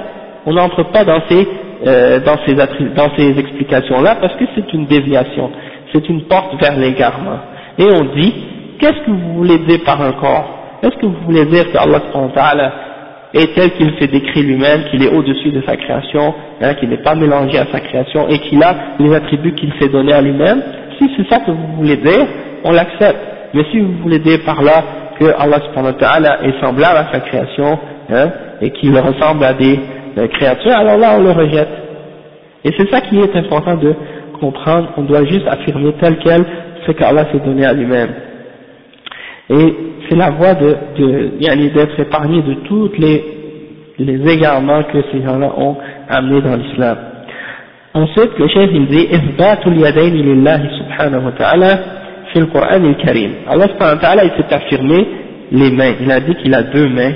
On 0.45 0.53
n'entre 0.53 0.83
pas 0.91 1.03
dans 1.03 1.21
ces 1.27 1.47
euh, 1.85 2.19
dans 2.19 2.37
ces, 2.45 2.53
dans 2.53 3.09
ces 3.17 3.39
explications-là 3.39 4.15
parce 4.21 4.35
que 4.35 4.45
c'est 4.55 4.71
une 4.71 4.85
déviation, 4.85 5.49
c'est 5.91 6.07
une 6.09 6.21
porte 6.23 6.53
vers 6.61 6.77
l'égarement. 6.77 7.39
Et 7.77 7.85
on 7.85 8.03
dit, 8.15 8.33
qu'est-ce 8.79 9.03
que 9.05 9.11
vous 9.11 9.33
voulez 9.37 9.57
dire 9.59 9.79
par 9.83 9.99
un 10.01 10.11
corps? 10.13 10.59
Est-ce 10.83 10.95
que 10.97 11.05
vous 11.07 11.17
voulez 11.25 11.45
dire 11.45 11.71
que 11.71 11.77
Allah 11.77 12.01
est 13.34 13.55
tel 13.55 13.71
qu'il 13.71 13.91
s'est 13.99 14.07
décrit 14.07 14.43
lui-même, 14.43 14.84
qu'il 14.89 15.03
est 15.03 15.09
au-dessus 15.09 15.51
de 15.51 15.61
sa 15.65 15.77
création, 15.77 16.34
hein, 16.61 16.73
qu'il 16.75 16.89
n'est 16.89 17.03
pas 17.03 17.15
mélangé 17.15 17.57
à 17.57 17.67
sa 17.71 17.79
création 17.79 18.27
et 18.27 18.39
qu'il 18.39 18.61
a 18.61 18.75
les 18.99 19.13
attributs 19.13 19.53
qu'il 19.55 19.71
s'est 19.79 19.89
donnés 19.89 20.13
à 20.13 20.21
lui-même 20.21 20.61
Si 20.99 21.09
c'est 21.15 21.27
ça 21.29 21.39
que 21.39 21.51
vous 21.51 21.75
voulez 21.77 21.97
dire, 21.97 22.25
on 22.63 22.71
l'accepte. 22.71 23.19
Mais 23.53 23.63
si 23.71 23.79
vous 23.79 23.93
voulez 24.03 24.19
dire 24.19 24.39
par 24.45 24.61
là 24.61 24.84
que 25.19 25.25
Allah 25.38 25.59
est 26.43 26.61
semblable 26.61 26.97
à 26.97 27.11
sa 27.13 27.19
création 27.21 27.79
hein, 28.11 28.29
et 28.61 28.71
qu'il 28.71 28.97
ressemble 28.97 29.43
à 29.43 29.53
des 29.53 29.79
créature, 30.34 30.71
alors 30.71 30.97
là 30.97 31.15
on 31.17 31.23
le 31.23 31.32
rejette. 31.32 31.69
Et 32.63 32.71
c'est 32.77 32.89
ça 32.89 33.01
qui 33.01 33.17
est 33.19 33.36
important 33.36 33.75
de 33.75 33.93
comprendre, 34.39 34.89
on 34.97 35.03
doit 35.03 35.23
juste 35.25 35.47
affirmer 35.47 35.93
tel 35.99 36.17
quel 36.23 36.45
ce 36.86 36.91
qu'Allah 36.91 37.25
s'est 37.32 37.39
donné 37.39 37.65
à 37.65 37.73
lui-même 37.73 38.09
Et 39.50 39.74
c'est 40.09 40.16
la 40.16 40.30
voie 40.30 40.54
de, 40.54 40.76
de 40.98 41.68
d'être 41.74 42.00
épargné 42.00 42.42
de 42.42 42.54
tous 42.66 42.90
les, 42.98 43.24
les 43.98 44.32
égarements 44.32 44.82
que 44.84 44.98
ces 45.12 45.22
gens-là 45.22 45.52
ont 45.57 45.76
amenés 46.09 46.40
dans 46.40 46.57
l'islam. 46.57 46.96
Ensuite, 47.94 48.38
le 48.38 48.48
chef 48.48 48.68
il 48.72 48.86
dit, 48.86 49.07
إثبات 49.14 49.66
اليدين 49.66 50.14
لله 50.14 50.61
سبحانه 50.78 51.26
وتعالى 51.26 51.70
في 52.32 52.38
القرآن 52.38 52.84
الكريم. 52.84 53.30
Allah 53.48 53.68
subhanahu 53.68 53.96
wa 53.96 54.02
ta'ala, 54.02 54.24
il 54.24 54.30
s'est 54.36 54.54
affirmé 54.54 55.07
les 55.52 55.70
mains. 55.70 55.94
Il 56.00 56.11
a 56.11 56.20
dit 56.20 56.34
qu'il 56.34 56.54
a 56.54 56.62
deux 56.62 56.88
mains. 56.88 57.12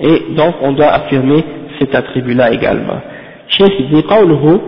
Et 0.00 0.34
donc, 0.36 0.56
on 0.62 0.72
doit 0.72 0.88
affirmer 0.92 1.44
cet 1.78 1.94
attribut-là 1.94 2.52
également. 2.52 3.00
Cheikh 3.48 3.88
dit 3.90 4.02
قوله 4.02 4.60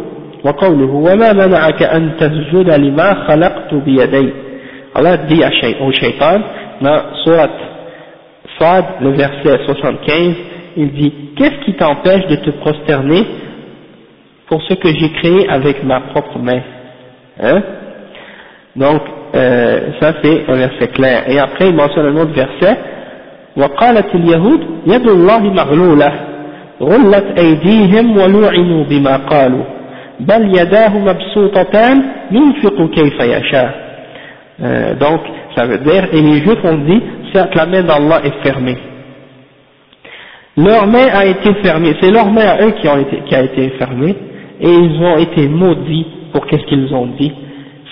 وقوله 0.44 0.90
وما 0.94 1.32
منعك 1.32 1.82
أن 1.82 2.10
تسجد 2.20 2.70
لما 2.70 3.14
خلقت 3.26 3.74
بيدي 3.74 4.28
Allah 4.94 5.16
dit 5.28 5.42
au 5.80 5.92
shaitan 5.92 6.40
dans 6.82 7.14
surat 7.24 7.48
Sad, 8.58 8.84
le 9.00 9.10
verset 9.10 9.64
75, 9.66 10.34
il 10.76 10.92
dit 10.92 11.12
Qu'est-ce 11.36 11.64
qui 11.64 11.74
t'empêche 11.74 12.26
de 12.26 12.36
te 12.36 12.50
prosterner 12.50 13.24
pour 14.48 14.62
ce 14.62 14.74
que 14.74 14.88
j'ai 14.88 15.10
créé 15.12 15.48
avec 15.48 15.84
ma 15.84 16.00
propre 16.00 16.38
main 16.38 16.60
hein 17.40 17.62
Donc, 18.74 19.02
euh, 19.34 19.80
ça 20.00 20.14
c'est 20.22 20.44
un 20.48 20.54
verset 20.56 20.88
clair. 20.88 21.24
Et 21.28 21.38
après, 21.38 21.68
il 21.68 21.74
mentionne 21.74 22.06
un 22.06 22.20
autre 22.20 22.32
verset 22.32 22.76
وقالت 23.58 24.14
اليهود 24.14 24.60
يد 24.86 25.08
الله 25.08 25.38
مغلولة 25.38 26.12
غلت 26.82 27.38
أيديهم 27.38 28.16
ولعنوا 28.16 28.84
بما 28.84 29.16
قالوا 29.16 29.64
بل 30.20 30.58
يداه 30.60 30.98
مبسوطتان 30.98 32.02
ينفق 32.30 32.90
كيف 32.90 33.20
يشاء 33.20 33.88
euh, 34.60 34.94
donc 34.94 35.20
ça 35.55 35.65
veut 35.65 35.79
dire, 35.79 36.07
et 36.11 36.21
les 36.21 36.41
juifs 36.41 36.63
ont 36.63 36.77
dit 36.77 37.01
certes 37.33 37.55
la 37.55 37.65
main 37.65 37.83
d'Allah 37.83 38.21
est 38.23 38.43
fermée. 38.43 38.77
Leur 40.55 40.85
main 40.85 41.07
a 41.11 41.25
été 41.25 41.53
fermée, 41.63 41.95
c'est 41.99 42.11
leur 42.11 42.31
main 42.31 42.45
à 42.45 42.61
eux 42.63 42.73
qui, 42.79 42.87
ont 42.87 42.97
été, 42.97 43.21
qui 43.25 43.35
a 43.35 43.41
été 43.43 43.69
fermée, 43.71 44.15
et 44.61 44.69
ils 44.69 45.01
ont 45.01 45.17
été 45.17 45.47
maudits 45.47 46.05
pour 46.31 46.45
qu'est-ce 46.45 46.65
qu'ils 46.65 46.93
ont 46.93 47.07
dit. 47.07 47.31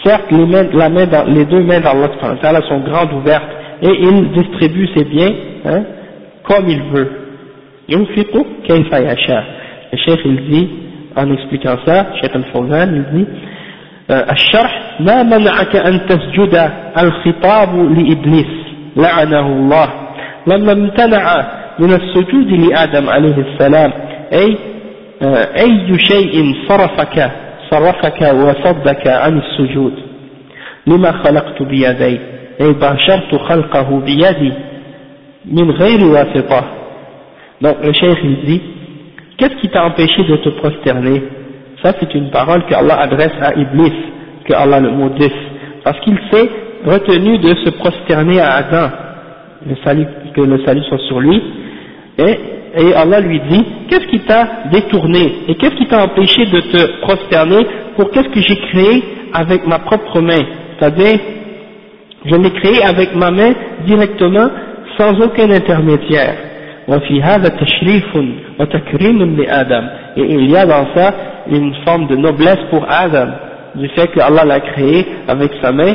Certes, 0.03 0.32
les, 0.32 0.45
mains, 0.45 0.68
la 0.74 0.89
main, 0.89 1.07
les 1.28 1.45
deux 1.45 1.64
mains 1.64 1.80
d'Allah 1.80 2.62
sont 2.70 2.80
grandes 2.80 3.14
ouvertes, 3.14 3.49
et 3.82 3.89
il 3.89 4.32
distribue 4.32 4.88
ses 4.95 5.05
biens 5.05 5.34
hein, 5.66 5.84
comme 6.43 6.70
il 6.70 6.82
veut. 6.84 7.09
Le 7.89 8.05
Cheikh 9.97 10.20
il 10.24 10.49
dit, 10.49 10.70
en 11.16 11.32
expliquant 11.34 11.78
ça, 11.86 12.14
Cheikh 12.22 12.36
Al-Fawzan, 12.36 12.95
il 12.95 13.05
dit, 13.18 13.28
الشرح 14.10 14.97
ما 14.99 15.24
منعك 15.24 15.76
أن 15.76 16.06
تسجد 16.06 16.72
الخطاب 16.97 17.76
لإبليس؟ 17.76 18.52
لعنه 18.95 19.47
الله. 19.47 19.89
لما 20.47 20.72
امتنع 20.72 21.47
من 21.80 21.93
السجود 21.93 22.47
لآدم 22.47 23.10
عليه 23.10 23.36
السلام 23.38 23.93
أي 24.34 24.58
أي 25.60 25.99
شيء 25.99 26.56
صرفك 26.68 27.32
صرفك 27.72 28.22
وصدك 28.22 29.08
عن 29.08 29.38
السجود؟ 29.38 29.93
لما 30.88 31.12
خلقت 31.12 31.62
بيدي؟ 31.64 32.20
أي 32.62 32.74
باشرت 32.74 33.36
خلقه 33.36 33.99
بيدي 33.99 34.54
من 35.45 35.72
غير 35.72 36.06
واسطة. 36.06 36.64
Donc 37.62 37.78
le 37.84 37.93
cheikh 37.93 38.18
il 38.24 38.45
dit, 38.45 38.62
qu'est-ce 39.38 39.56
qui 39.62 39.70
t'a 39.70 39.86
empêché 39.86 40.24
de 40.24 40.36
te 40.38 40.49
prosterner? 40.49 41.22
Ça 41.82 41.93
c'est 41.99 42.13
une 42.13 42.29
parole 42.29 42.65
que 42.65 42.73
Allah 42.75 42.99
adresse 42.99 43.34
à 43.41 43.53
Iblis, 43.55 43.93
que 44.45 44.53
Allah 44.53 44.79
le 44.79 44.91
maudisse, 44.91 45.32
parce 45.84 45.99
qu'il 46.01 46.17
s'est 46.32 46.49
retenu 46.86 47.38
de 47.39 47.55
se 47.55 47.69
prosterner 47.71 48.39
à 48.39 48.53
Adam, 48.53 48.89
que 50.36 50.41
le 50.41 50.63
salut 50.65 50.84
soit 50.84 50.99
sur 51.07 51.19
lui, 51.19 51.41
et, 52.17 52.39
et 52.77 52.93
Allah 52.93 53.19
lui 53.19 53.39
dit, 53.49 53.65
qu'est-ce 53.89 54.07
qui 54.07 54.19
t'a 54.21 54.47
détourné, 54.71 55.43
et 55.47 55.55
qu'est-ce 55.55 55.75
qui 55.75 55.88
t'a 55.88 56.03
empêché 56.03 56.45
de 56.45 56.59
te 56.61 57.01
prosterner 57.01 57.65
pour 57.95 58.11
qu'est-ce 58.11 58.29
que 58.29 58.41
j'ai 58.41 58.55
créé 58.55 59.03
avec 59.34 59.65
ma 59.67 59.79
propre 59.79 60.21
main, 60.21 60.41
c'est-à-dire, 60.77 61.19
je 62.25 62.36
l'ai 62.36 62.51
créé 62.51 62.84
avec 62.84 63.15
ma 63.15 63.32
main 63.32 63.53
directement, 63.86 64.49
sans 64.97 65.19
aucun 65.21 65.49
intermédiaire. 65.49 66.36
وفي 66.90 67.22
هذا 67.22 67.49
تشريف 67.49 68.05
وتكريم 68.61 69.36
لآدم 69.36 69.88
et 70.16 70.20
il 70.22 70.51
y 70.51 70.57
a 70.57 70.66
dans 70.66 70.86
ça 70.94 71.12
une 71.51 71.74
forme 71.84 72.07
de 72.07 72.16
noblesse 72.16 72.59
pour 72.70 72.84
Adam 72.88 73.28
du 73.74 73.88
fait 73.88 74.07
que 74.09 74.20
Allah 74.20 74.44
l'a 74.44 74.61
créé 74.61 75.07
avec 75.28 75.51
sa 75.62 75.72
main 75.72 75.94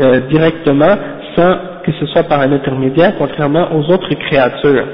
euh, 0.00 0.20
directement 0.28 0.94
sans 1.36 1.52
que 1.84 1.92
ce 2.00 2.06
soit 2.06 2.24
par 2.24 2.40
un 2.40 2.52
intermédiaire 2.52 3.12
contrairement 3.18 3.68
aux 3.76 3.84
autres 3.92 4.12
créatures 4.14 4.86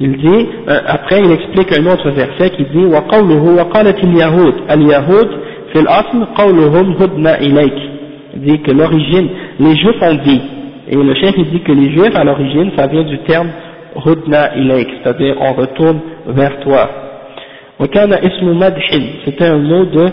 il 0.00 0.16
dit 0.16 0.48
euh, 0.68 0.80
après 0.86 1.20
il 1.20 1.30
explique 1.32 1.70
un 1.78 1.86
autre 1.86 2.10
verset 2.10 2.50
qui 2.50 2.64
dit 2.64 2.84
وقوله 2.84 3.42
وقالت 3.60 4.04
اليهود 4.04 4.54
اليهود 4.70 5.28
في 5.72 5.78
الأصل 5.80 6.24
قولهم 6.34 6.86
هدنا 7.00 7.38
إليك 7.40 7.78
il 8.34 8.40
dit 8.42 8.60
que 8.62 8.70
l'origine 8.72 9.28
les 9.60 9.76
juifs 9.76 10.02
ont 10.02 10.18
dit 10.24 10.42
et 10.88 10.96
le 10.96 11.14
chef 11.14 11.34
il 11.36 11.50
dit 11.50 11.60
que 11.60 11.72
les 11.72 11.90
juifs 11.92 12.16
à 12.16 12.24
l'origine 12.24 12.70
ça 12.76 12.86
vient 12.86 13.02
du 13.04 13.18
terme 13.18 13.48
Rudna 13.95 14.55
ilaik, 14.55 14.87
c'est-à-dire 15.01 15.35
on 15.39 15.53
retourne 15.53 15.99
vers 16.27 16.59
toi. 16.59 16.89
C'était 17.79 19.45
un 19.45 19.57
mot 19.57 19.85
de, 19.85 20.05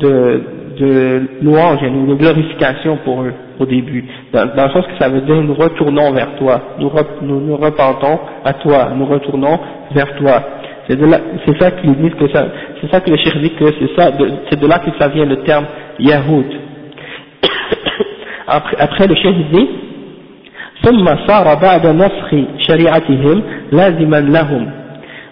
de, 0.00 0.42
de 0.78 1.22
louange, 1.42 1.80
de 1.82 2.14
glorification 2.14 2.98
pour 3.04 3.22
eux 3.22 3.32
au 3.58 3.66
début, 3.66 4.04
dans, 4.32 4.44
le 4.44 4.70
sens 4.70 4.86
que 4.86 4.96
ça 5.00 5.08
veut 5.08 5.22
dire 5.22 5.34
nous 5.42 5.54
retournons 5.54 6.12
vers 6.12 6.36
toi, 6.36 6.60
nous, 6.78 6.90
nous, 7.22 7.40
nous 7.40 7.56
repentons 7.56 8.20
à 8.44 8.52
toi, 8.54 8.90
nous 8.94 9.06
retournons 9.06 9.58
vers 9.92 10.14
toi. 10.16 10.42
C'est 10.88 11.58
ça 11.60 11.72
qu'ils 11.72 11.94
disent 11.96 12.14
que 12.14 12.28
ça, 12.28 12.46
c'est 12.80 12.90
ça 12.90 13.00
que 13.00 13.10
le 13.10 13.16
cheikh 13.16 13.36
dit 13.42 13.50
que 13.50 13.64
c'est 13.78 13.94
ça, 13.94 14.10
c'est 14.48 14.58
de 14.58 14.66
là 14.66 14.78
que 14.78 14.90
ça 14.98 15.08
vient 15.08 15.26
le 15.26 15.42
terme 15.42 15.66
Yahoud. 15.98 16.46
après, 18.46 18.76
après 18.78 19.06
le 19.06 19.14
cheikh 19.16 19.50
dit, 19.52 19.68
ثم 20.83 21.05
صار 21.27 21.55
بعد 21.55 21.87
نسخ 21.87 22.35
شريعتهم 22.67 23.43
لازما 23.71 24.19
لهم 24.19 24.71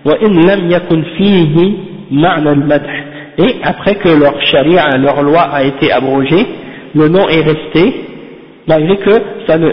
وإن 0.05 0.49
لم 0.49 0.71
يكن 0.71 1.03
فيه 1.17 1.71
معنى 2.11 2.51
المدح 2.51 3.03
et 3.37 3.55
après 3.63 3.95
que 3.95 4.09
leur 4.09 4.39
charia, 4.51 4.97
leur 4.97 5.21
loi 5.23 5.41
a 5.41 5.63
été 5.63 5.91
abrogée, 5.91 6.45
le 6.93 7.07
nom 7.07 7.27
est 7.29 7.41
resté, 7.41 7.93
malgré 8.67 8.97
que 8.97 9.11
ça 9.47 9.57
ne, 9.57 9.71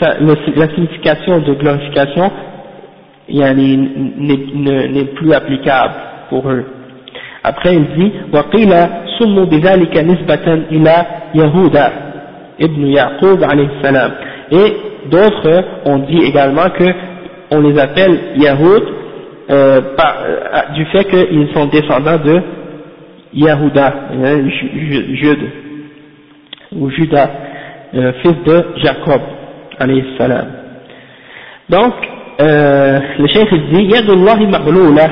ça, 0.00 0.14
la 0.20 0.68
signification 0.68 1.40
de 1.40 1.52
glorification 1.54 2.30
n'est 3.28 5.04
plus 5.16 5.32
applicable 5.32 5.94
pour 6.30 6.48
eux. 6.48 6.64
Après 7.44 7.74
il 7.74 7.86
dit 7.96 8.12
وقيل 8.32 8.72
سموا 9.18 9.44
بذلك 9.44 9.96
نسبة 9.96 10.54
إلى 10.70 11.06
يهوذا 11.34 11.92
ابن 12.60 12.86
يعقوب 12.86 13.44
عليه 13.44 13.68
السلام 13.78 14.10
et 14.50 14.76
d'autres 15.10 15.64
ont 15.84 15.98
dit 15.98 16.22
également 16.24 16.68
que 16.70 16.84
on 17.50 17.60
les 17.60 17.78
appelle 17.78 18.18
Yahoud 18.36 18.82
euh, 19.50 19.80
euh, 19.80 20.74
du 20.74 20.84
fait 20.86 21.04
qu'ils 21.04 21.48
sont 21.52 21.66
descendants 21.66 22.18
de 22.24 22.40
Yahuda, 23.34 23.94
hein, 24.12 24.48
Jude, 25.14 25.50
ou 26.72 26.90
Judas, 26.90 27.30
euh, 27.94 28.12
fils 28.22 28.36
de 28.46 28.64
Jacob, 28.76 29.20
alayhi 29.78 30.04
salam. 30.18 30.46
Donc, 31.68 31.94
euh, 32.40 33.00
le 33.18 33.26
cheikh 33.26 33.48
dit, 33.70 33.84
يد 33.84 34.10
الله 34.10 34.46
مغلولة, 34.46 35.10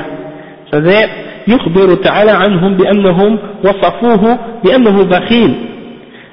c'est-à-dire, 0.70 1.08
يخبر 1.48 1.94
تعالى 1.94 2.30
عنهم 2.30 2.76
بأنهم 2.76 3.38
وصفوه 3.64 4.38
بأنه 4.64 5.04
بخيل 5.04 5.54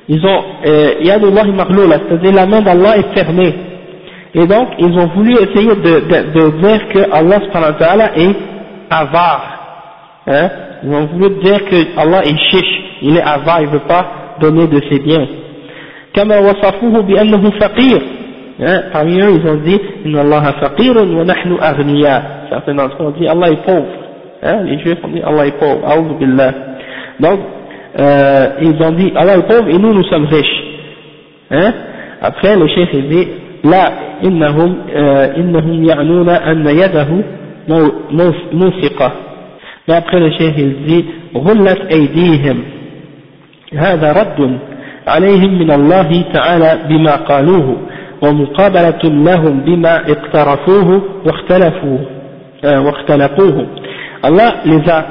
ils 0.10 0.26
ont 0.26 0.44
euh, 0.66 0.94
Yadullah 1.02 1.44
Maghloula, 1.46 1.98
c'est-à-dire 2.08 2.34
la 2.34 2.46
main 2.46 2.62
d'Allah 2.62 2.98
est 2.98 3.14
fermée. 3.18 3.54
Et 4.34 4.46
donc, 4.46 4.68
ils 4.80 4.98
ont 4.98 5.08
voulu 5.08 5.34
essayer 5.34 5.76
de, 5.76 6.00
de, 6.00 6.40
de 6.40 6.58
dire 6.62 6.88
que 6.90 7.12
Allah 7.12 8.12
est 8.16 8.36
avare, 8.90 9.44
hein, 10.28 10.50
ils 10.84 10.94
ont 10.94 11.06
voulu 11.08 11.30
dire 11.42 11.66
que 11.66 12.00
Allah 12.00 12.22
est 12.24 12.38
chiche, 12.52 12.84
il 13.02 13.18
est 13.18 13.22
avare, 13.22 13.62
il 13.62 13.68
ne 13.68 13.72
veut 13.74 13.88
pas 13.88 14.06
donner 14.40 14.68
de 14.68 14.82
ses 14.90 15.00
biens. 15.00 15.28
كما 16.18 16.40
وصفوه 16.40 17.02
بأنه 17.02 17.50
فقير 17.50 18.02
hein, 18.60 18.82
parmi 18.92 19.22
eux 19.22 19.32
ils 19.38 19.48
ont 19.48 19.62
dit 19.64 19.80
إن 20.06 20.18
الله 20.18 20.52
فقير 20.52 20.98
ونحن 20.98 21.58
أغنياء 21.62 22.24
certains 22.50 22.74
d'entre 22.74 23.04
eux 23.04 23.06
ont 23.06 23.12
dit 23.12 23.28
Allah 23.28 23.52
est 23.52 23.64
pauvre 23.66 23.86
hein, 24.44 24.64
les 24.64 24.80
juifs 24.80 24.98
ont 25.04 25.10
dit 25.10 25.22
Allah 25.22 25.46
est 25.46 25.60
pauvre 25.60 25.86
أعوذ 25.86 26.18
بالله 26.20 26.54
donc 27.20 27.40
euh, 27.99 28.47
ils 28.63 28.83
ont 28.83 28.93
dit 28.93 29.13
Allah 29.15 29.37
est 29.39 29.47
pauvre 29.47 29.69
et 29.69 29.79
nous 29.79 29.93
nous 29.93 30.05
sommes 30.05 30.27
riches 30.27 30.63
hein 31.51 31.73
après 32.23 32.57
le 32.57 32.67
chef 32.69 32.89
il 32.93 33.09
dit 33.09 33.29
لا 33.65 33.93
إنهم 34.25 34.77
euh, 34.95 35.37
إنهم 35.37 35.85
يعنون 35.85 36.29
أن 36.29 36.67
يده 36.67 37.09
موثقة 38.53 39.13
le 39.89 40.31
chef 40.39 40.55
il 40.59 40.75
dit 40.87 41.05
غلت 41.37 41.81
أيديهم 41.95 42.63
هذا 43.75 44.13
رد 44.13 44.59
عليهم 45.07 45.59
من 45.59 45.71
الله 45.71 46.25
تعالى 46.33 46.79
بما 46.89 47.17
قالوه 47.17 47.77
ومقابلة 48.23 49.03
لهم 49.05 49.61
بما 49.61 49.97
اقترفوه 49.97 51.03
واختلفوه 51.27 52.01
واختلقوه 52.65 53.67
Allah 54.25 54.55
les 54.65 54.89
a, 54.89 55.05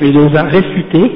les 0.00 0.36
a 0.36 0.42
réfutés 0.44 1.10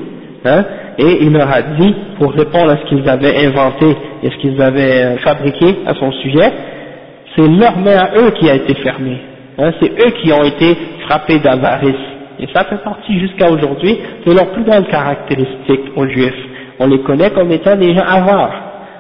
hein, 0.45 0.65
et 0.99 1.25
il 1.25 1.33
leur 1.33 1.51
a 1.53 1.63
dit 1.63 1.95
pour 2.19 2.33
répondre 2.33 2.71
à 2.71 2.77
ce 2.79 2.85
qu'ils 2.89 3.09
avaient 3.09 3.47
inventé 3.47 3.87
et 4.23 4.31
ce 4.31 4.37
qu'ils 4.37 4.61
avaient 4.61 5.17
fabriqué 5.19 5.77
à 5.87 5.95
son 5.95 6.13
sujet 6.13 6.53
c'est 7.37 7.49
leur 7.49 7.77
main 7.79 7.97
à 7.99 8.17
eux 8.17 8.31
qui 8.31 8.49
a 8.49 8.55
été 8.55 8.75
fermée. 8.75 9.19
Hein, 9.59 9.71
c'est 9.81 9.91
eux 9.91 10.11
qui 10.23 10.33
ont 10.33 10.43
été 10.43 10.77
frappés 11.07 11.39
d'avarice. 11.39 11.95
Et 12.39 12.47
ça 12.55 12.65
fait 12.65 12.83
partie 12.83 13.19
jusqu'à 13.21 13.51
aujourd'hui 13.51 13.99
de 14.27 14.33
leur 14.33 14.47
plus 14.49 14.65
grande 14.65 14.87
caractéristique 14.89 15.93
aux 15.97 16.07
juifs. 16.07 16.35
On 16.79 16.87
les 16.87 17.01
connaît 17.01 17.31
comme 17.31 17.51
étant 17.53 17.77
des 17.77 17.95
gens 17.95 18.05
avares, 18.07 18.55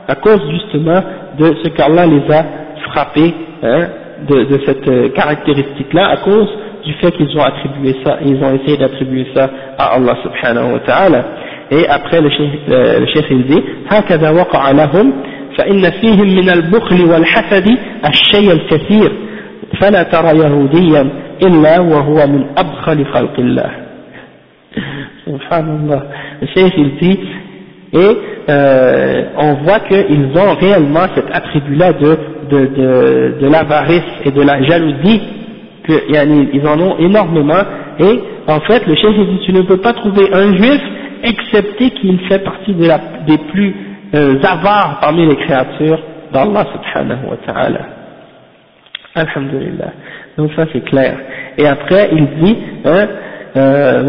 à 0.08 0.14
cause 0.14 0.40
justement 0.50 1.02
de 1.38 1.54
ce 1.62 1.68
qu'Allah 1.70 2.06
les 2.06 2.34
a 2.34 2.44
frappés 2.90 3.34
hein, 3.62 3.88
de, 4.26 4.44
de, 4.44 4.60
cette 4.64 4.88
euh, 4.88 5.08
caractéristique-là, 5.10 6.08
à 6.08 6.16
cause 6.18 6.48
du 6.84 6.94
fait 6.94 7.10
qu'ils 7.12 7.36
ont 7.36 7.42
attribué 7.42 7.96
ça, 8.04 8.18
ils 8.24 8.42
ont 8.42 8.54
essayé 8.54 8.78
d'attribuer 8.78 9.26
ça 9.34 9.50
à 9.76 9.96
Allah 9.96 10.16
subhanahu 10.22 10.72
wa 10.74 10.78
ta'ala. 10.80 11.24
Et 11.71 11.87
après 11.87 12.21
le 12.21 12.29
chef, 12.29 12.49
euh, 12.69 12.99
le 12.99 13.05
chef 13.07 13.25
il 13.31 13.43
dit, 13.45 13.63
هكذا 13.89 14.29
وقع 14.29 14.71
لهم 14.71 15.13
فإن 15.57 15.81
فيهم 16.01 16.27
من 16.35 16.49
البخل 16.49 17.05
والحسد 17.11 17.77
الشيء 18.09 18.51
الكثير 18.51 19.11
فلا 19.79 20.03
ترى 20.03 20.37
يهوديا 20.37 21.09
إلا 21.43 21.79
وهو 21.79 22.27
من 22.27 22.45
أبخل 22.57 23.05
خلق 23.05 23.39
الله 23.39 23.71
سبحان 25.25 25.65
الله 25.79 26.01
le 26.41 26.47
chef 26.47 26.71
il 26.77 26.91
dit 27.01 27.19
et 27.93 28.17
euh, 28.49 29.23
on 29.37 29.53
voit 29.63 29.79
qu'ils 29.81 30.31
ont 30.35 30.55
réellement 30.59 31.07
cet 31.13 31.25
attribut-là 31.31 31.93
de, 31.93 32.17
de, 32.49 32.65
de, 32.65 33.35
de 33.41 33.47
l'avarice 33.49 34.01
et 34.25 34.31
de 34.31 34.41
la 34.41 34.63
jalousie, 34.63 35.21
qu'ils 35.85 36.67
en 36.67 36.79
ont 36.79 36.97
énormément, 36.99 37.61
et 37.99 38.19
en 38.47 38.59
fait 38.61 38.85
le 38.87 38.95
chef 38.95 39.13
dit 39.13 39.39
tu 39.45 39.51
ne 39.53 39.61
peux 39.63 39.77
pas 39.77 39.93
trouver 39.93 40.33
un 40.33 40.55
juif 40.55 40.81
excepté 41.22 41.90
qu'il 41.90 42.18
fait 42.28 42.38
partie 42.40 42.74
de 42.74 42.86
la, 42.86 42.98
des 43.26 43.38
plus 43.38 43.74
euh, 44.14 44.38
avares 44.42 44.98
parmi 45.00 45.26
les 45.26 45.36
créatures 45.36 46.00
d'Allah 46.32 46.66
subhanahu 46.72 47.26
wa 47.30 47.36
ta'ala. 47.46 47.80
Alhamdulillah. 49.14 49.92
Donc 50.36 50.50
ça 50.54 50.66
c'est 50.72 50.84
clair. 50.84 51.16
Et 51.56 51.66
après 51.66 52.10
il 52.12 52.26
dit, 52.42 52.56
hein, 52.84 53.06
euh, 53.56 54.02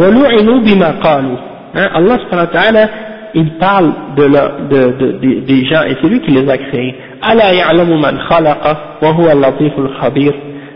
hein, 1.76 1.90
Allah 1.94 2.18
subhanahu 2.20 2.48
wa 2.48 2.48
ta'ala 2.48 2.90
il 3.34 3.52
parle 3.58 3.94
de, 4.16 4.24
la, 4.24 4.52
de, 4.70 4.92
de, 4.98 5.12
de, 5.20 5.40
des 5.46 5.66
gens 5.66 5.84
et 5.84 5.96
c'est 6.02 6.08
lui 6.10 6.22
qui 6.22 6.32
les 6.32 6.50
a 6.50 6.58
créés. 6.58 6.96
Ala 7.22 7.54
ya'lamu 7.54 7.98
man 8.00 8.18
khalaqa 8.30 8.78
wa 9.02 9.14
huwa 9.14 9.32
al-latif 9.32 9.74
al-khabir. 9.78 10.34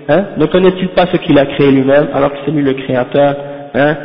Hein? 0.09 0.25
Ne 0.37 0.45
connaît-il 0.45 0.89
pas 0.89 1.05
ce 1.07 1.17
qu'il 1.17 1.37
a 1.37 1.45
créé 1.45 1.71
lui-même 1.71 2.07
alors 2.13 2.31
que 2.31 2.37
c'est 2.45 2.51
lui 2.51 2.63
le 2.63 2.73
créateur 2.73 3.35
hein? 3.75 3.95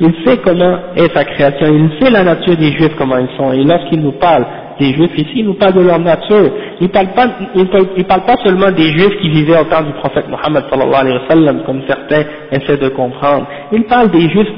Il 0.00 0.14
sait 0.24 0.38
comment 0.38 0.78
est 0.96 1.12
sa 1.14 1.24
création, 1.24 1.66
il 1.66 1.90
sait 2.00 2.10
la 2.10 2.24
nature 2.24 2.56
des 2.56 2.72
juifs, 2.72 2.94
comment 2.96 3.18
ils 3.18 3.36
sont. 3.36 3.52
Et 3.52 3.62
lorsqu'il 3.64 4.00
nous 4.00 4.12
parle 4.12 4.46
des 4.78 4.94
juifs 4.94 5.12
ici, 5.16 5.32
il 5.36 5.44
nous 5.44 5.54
parle 5.54 5.74
de 5.74 5.82
leur 5.82 5.98
nature. 5.98 6.50
Il 6.80 6.86
ne 6.86 6.88
parle, 6.88 7.08
pas, 7.08 7.26
il 7.54 8.04
parle, 8.06 8.22
pas 8.22 8.36
seulement 8.42 8.70
des 8.70 8.90
juifs 8.92 9.20
qui 9.20 9.28
vivaient 9.28 9.58
au 9.60 9.64
temps 9.64 9.82
du 9.82 9.92
prophète 9.92 10.24
Mohammed 10.28 10.64
sallallahu 10.70 11.00
alayhi 11.00 11.18
wa 11.18 11.28
sallam, 11.28 11.62
comme 11.66 11.82
certains 11.86 12.22
essaient 12.50 12.78
de 12.78 12.88
comprendre. 12.88 13.46
Il 13.72 13.84
parle 13.84 14.10
des 14.10 14.26
juifs 14.28 14.48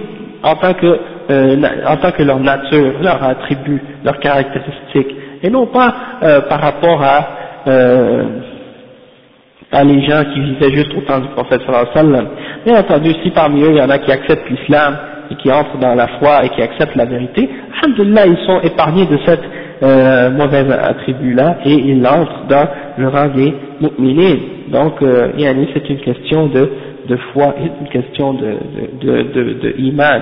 en 0.44 0.54
tant 0.54 0.74
que 0.74 0.98
euh, 1.30 1.56
en 1.86 1.96
tant 1.96 2.10
que 2.12 2.22
leur 2.22 2.38
nature, 2.40 2.94
leur 3.00 3.22
attribut, 3.22 3.80
leurs 4.04 4.18
caractéristiques, 4.18 5.14
et 5.42 5.50
non 5.50 5.66
pas 5.66 5.94
euh, 6.22 6.40
par 6.42 6.60
rapport 6.60 7.02
à, 7.02 7.28
euh, 7.68 8.24
à 9.70 9.84
les 9.84 10.04
gens 10.06 10.24
qui 10.32 10.40
vivaient 10.40 10.72
juste 10.72 10.92
au 10.96 11.00
temps 11.02 11.20
du 11.20 11.28
prophète 11.28 11.62
sallallahu 11.62 11.86
alayhi 11.94 12.08
wa 12.08 12.16
sallam. 12.16 12.28
Bien 12.64 12.78
entendu, 12.78 13.12
si 13.22 13.30
parmi 13.30 13.62
eux 13.62 13.70
il 13.70 13.76
y 13.76 13.82
en 13.82 13.90
a 13.90 13.98
qui 13.98 14.10
acceptent 14.10 14.50
l'islam 14.50 14.96
et 15.31 15.35
qui 15.35 15.51
entrent 15.51 15.77
dans 15.79 15.95
la 15.95 16.07
foi 16.19 16.45
et 16.45 16.49
qui 16.49 16.61
acceptent 16.61 16.95
la 16.95 17.05
vérité, 17.05 17.49
alhamdulillah, 17.81 18.27
ils 18.27 18.45
sont 18.45 18.59
épargnés 18.61 19.05
de 19.05 19.17
cette 19.25 19.43
euh, 19.83 20.31
mauvaise 20.31 20.71
attribut-là 20.71 21.57
et 21.65 21.73
ils 21.73 22.05
entrent 22.05 22.45
dans 22.49 22.67
le 22.97 23.07
rang 23.09 23.27
des 23.35 23.53
mu'minines. 23.81 24.39
Donc, 24.69 25.01
euh, 25.01 25.29
c'est 25.37 25.89
une 25.89 25.99
question 25.99 26.47
de, 26.47 26.69
de 27.07 27.17
foi, 27.33 27.53
c'est 27.57 27.71
une 27.81 28.01
question 28.01 28.33
de, 28.33 28.57
de, 29.01 29.11
de, 29.11 29.23
de, 29.33 29.53
de 29.59 29.75
iman. 29.79 30.21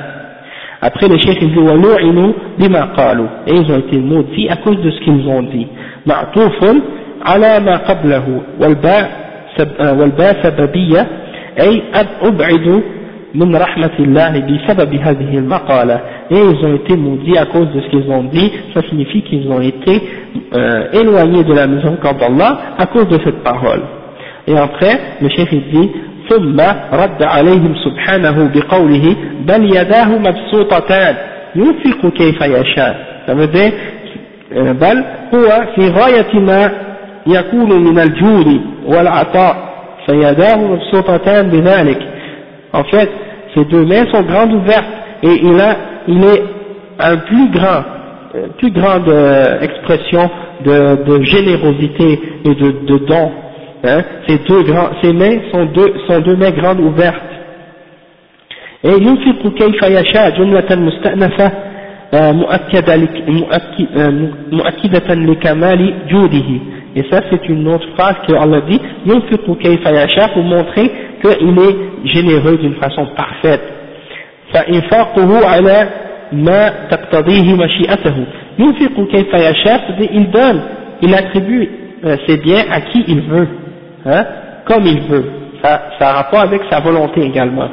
Après 0.82 1.08
le 1.08 1.18
chef 1.18 1.36
il 1.42 1.52
dit 1.52 1.58
وَلُعِنُوا 1.58 2.34
بِمَا 2.60 2.94
قَالُوا 2.96 3.28
et 3.48 3.54
ils 3.56 3.72
ont 3.72 3.80
été 3.80 3.98
maudits 3.98 4.50
à 4.50 4.58
cause 4.58 4.80
de 4.82 4.92
ce 4.92 5.00
qu'ils 5.00 5.28
ont 5.28 5.42
dit 5.44 5.68
معطوف 6.06 6.66
على 7.26 7.60
ما 7.60 7.78
قبله 7.78 8.42
والباء 8.62 9.10
والباء 9.82 10.44
سببية 10.44 11.08
أي 11.60 11.82
أبعد 12.24 12.82
من 13.35 13.57
رحمة 13.57 13.91
الله 13.99 14.31
بسبب 14.31 14.95
هذه 14.95 15.39
المقالة 15.39 16.01
et 16.31 16.35
ils 16.35 16.65
ont 16.65 16.75
été 16.75 16.97
maudits 16.97 17.39
à 17.39 17.47
cause 17.47 17.69
de 17.75 17.81
ce 17.81 17.89
qu'ils 17.91 18.11
ont 18.11 18.25
dit 18.25 18.53
ça 18.75 18.83
signifie 18.89 19.23
qu'ils 19.23 19.49
ont 19.51 19.61
été 19.61 20.03
euh, 20.55 20.93
éloignés 20.93 21.45
de 21.45 21.53
la 21.53 21.67
miséricorde 21.67 22.19
d'Allah 22.19 22.59
à 22.79 22.87
cause 22.87 23.09
de 23.09 23.19
cette 23.25 23.43
parole 23.43 23.83
et 24.47 24.57
après 24.57 24.99
le 25.21 25.29
chef 25.29 25.49
il 25.53 25.63
dit 25.71 25.91
ثم 26.31 26.61
رد 26.93 27.23
عليهم 27.23 27.75
سبحانه 27.85 28.51
بقوله 28.55 29.17
بل 29.47 29.77
يداه 29.77 30.09
مبسوطتان 30.19 31.15
ينفق 31.57 32.13
كيف 32.13 32.41
يشاء 32.41 32.97
ça 33.27 33.33
بل 34.53 35.05
هو 35.35 35.67
في 35.75 35.89
غاية 35.89 36.41
ما 36.41 36.71
يكون 37.27 37.85
من 37.85 37.99
الجود 37.99 38.61
والعطاء 38.87 39.57
فيداه 40.07 40.57
مبسوطتان 40.57 41.49
بذلك 41.49 41.99
en 42.74 42.84
fait 42.86 43.10
ses 43.56 43.66
deux 43.66 43.86
mains 43.86 44.06
sont 44.12 44.24
grandes 44.24 44.54
ouvertes 44.54 44.94
et 45.24 45.40
il 45.44 45.60
a 45.60 45.76
il 46.08 46.24
est 46.24 46.44
un 47.00 47.18
plus 47.18 47.50
grand 47.50 47.84
plus 48.58 48.72
grande 48.72 49.08
euh, 49.10 49.60
expression 49.62 50.30
de, 50.66 51.04
de 51.06 51.24
générosité 51.24 52.20
et 52.44 52.54
de, 52.56 52.72
de 52.86 52.98
don 53.06 53.32
hein, 53.84 54.02
ses, 54.28 54.38
deux 54.40 54.64
grands, 54.64 54.90
ses 55.02 55.14
mains 55.14 55.38
sont 55.52 55.66
deux, 55.66 55.94
sont 56.08 56.20
deux 56.20 56.36
mains 56.36 56.52
grandes 56.52 56.80
ouvertes. 56.80 57.22
Et 58.84 58.90
ينفق 58.90 59.54
كيف 59.58 59.84
يشاء 59.84 60.30
جملة 60.38 60.76
مستأنفة 60.76 61.52
مؤكدة 64.52 65.14
لكمال 65.16 65.94
جوده 66.10 66.60
et 66.96 67.04
ça 67.12 67.22
c'est 67.30 67.48
une 67.50 67.68
autre 67.68 67.88
phrase 67.96 68.16
que 68.28 68.34
Allah 68.34 68.62
dit 68.70 68.82
ينفق 69.06 69.58
كيف 69.62 69.86
يشاء 69.86 70.34
pour 70.34 70.44
montrer 70.44 70.92
qu'il 71.22 71.60
est 71.60 71.76
généreux 72.06 72.58
d'une 72.58 72.76
façon 72.76 73.06
parfaite 73.16 73.62
فإنفاقه 74.54 75.48
على 75.48 75.90
ما 76.32 76.74
تقتضيه 76.92 77.56
مشيئته 77.56 78.16
ينفق 78.60 79.08
كيف 79.12 79.34
يشاء 79.34 79.80
c'est-à-dire 79.88 80.10
il 80.14 80.30
donne 80.32 80.62
il 81.02 81.14
attribue 81.14 81.70
euh, 82.06 82.18
ses 82.28 82.38
biens 82.38 82.66
à 82.72 82.82
qui 82.82 83.04
il 83.08 83.22
veut 83.22 83.48
hein, 84.06 84.26
comme 84.66 84.86
il 84.86 85.02
veut. 85.02 85.26
Ça, 85.62 85.90
ça 85.98 86.10
a 86.10 86.14
rapport 86.14 86.42
avec 86.42 86.62
sa 86.70 86.80
volonté 86.80 87.22
également. 87.22 87.70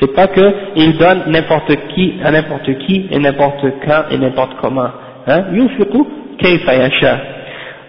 C'est 0.00 0.14
pas 0.14 0.26
que 0.26 0.54
il 0.76 0.96
donne 0.96 1.24
n'importe 1.28 1.74
qui 1.88 2.14
à 2.24 2.30
n'importe 2.30 2.78
qui 2.78 3.06
et 3.10 3.18
n'importe 3.18 3.64
quand 3.86 4.04
et 4.10 4.18
n'importe 4.18 4.52
comment. 4.60 4.90
Hein, 5.26 5.44
ينفق 5.52 6.06
كيف 6.38 6.68
يشاء. 6.68 7.18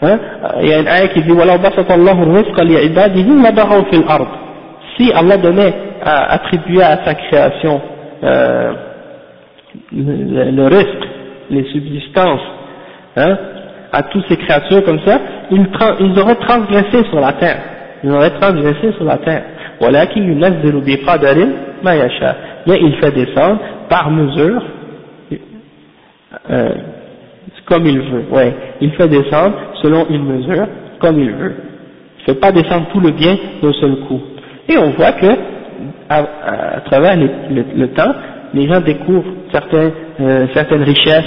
Hein, 0.01 0.19
il 0.61 0.69
y 0.69 0.73
a 0.73 0.80
une 0.80 0.88
ayah 0.88 1.07
qui 1.07 1.22
dit 1.22 1.31
وَلَوْ 1.31 1.57
بَسَطَ 1.57 1.89
اللَّهُ 1.91 2.23
الرِّزْقَ 2.23 2.59
لِعِبَادِهِ 2.59 3.27
لَبَغَوْا 3.45 3.84
فِي 3.91 3.97
الْأَرْضِ 3.97 4.27
Si 4.97 5.11
Allah 5.13 5.38
donnait, 5.38 5.73
à, 6.03 6.34
attribuait 6.34 6.84
à 6.84 7.03
sa 7.05 7.15
création 7.15 7.81
euh, 8.23 8.73
le, 9.91 10.51
le 10.51 10.65
risque, 10.65 11.07
les 11.49 11.63
subsistances, 11.72 12.41
hein, 13.15 13.38
à 13.91 14.03
toutes 14.03 14.26
ces 14.27 14.38
créatures 14.38 14.84
comme 14.84 14.99
ça, 15.05 15.19
ils, 15.51 15.65
ils 16.01 16.19
auraient 16.19 16.35
transgressé 16.35 17.03
sur 17.09 17.19
la 17.19 17.34
terre. 17.34 17.57
Ils 18.03 18.11
auraient 18.11 18.31
transgressé 18.31 18.91
sur 18.93 19.05
la 19.05 19.17
terre. 19.17 19.43
bien 22.65 22.76
il 22.76 22.95
fait 23.01 23.11
descendre 23.11 23.59
par 23.89 24.11
mesure, 24.11 24.61
euh, 26.49 26.69
comme 27.70 27.86
il 27.86 28.01
veut, 28.01 28.24
ouais, 28.32 28.52
il 28.80 28.90
fait 28.92 29.06
descendre 29.06 29.55
selon 29.80 30.06
une 30.10 30.24
mesure, 30.24 30.66
comme 30.98 31.18
il 31.20 31.30
veut. 31.30 31.55
Il 32.18 32.20
ne 32.20 32.34
fait 32.34 32.40
pas 32.40 32.51
descendre 32.51 32.88
tout 32.92 33.01
le 33.01 33.12
bien 33.12 33.36
d'un 33.62 33.72
seul 33.74 33.97
coup. 34.09 34.20
Et 34.68 34.76
on 34.76 34.90
voit 34.90 35.12
que, 35.12 35.26
à, 36.09 36.80
travers 36.84 37.16
le, 37.16 37.86
temps, 37.88 38.12
les 38.55 38.66
gens 38.66 38.80
découvrent 38.80 39.32
euh, 40.20 40.47
certaines 40.52 40.82
richesses 40.82 41.24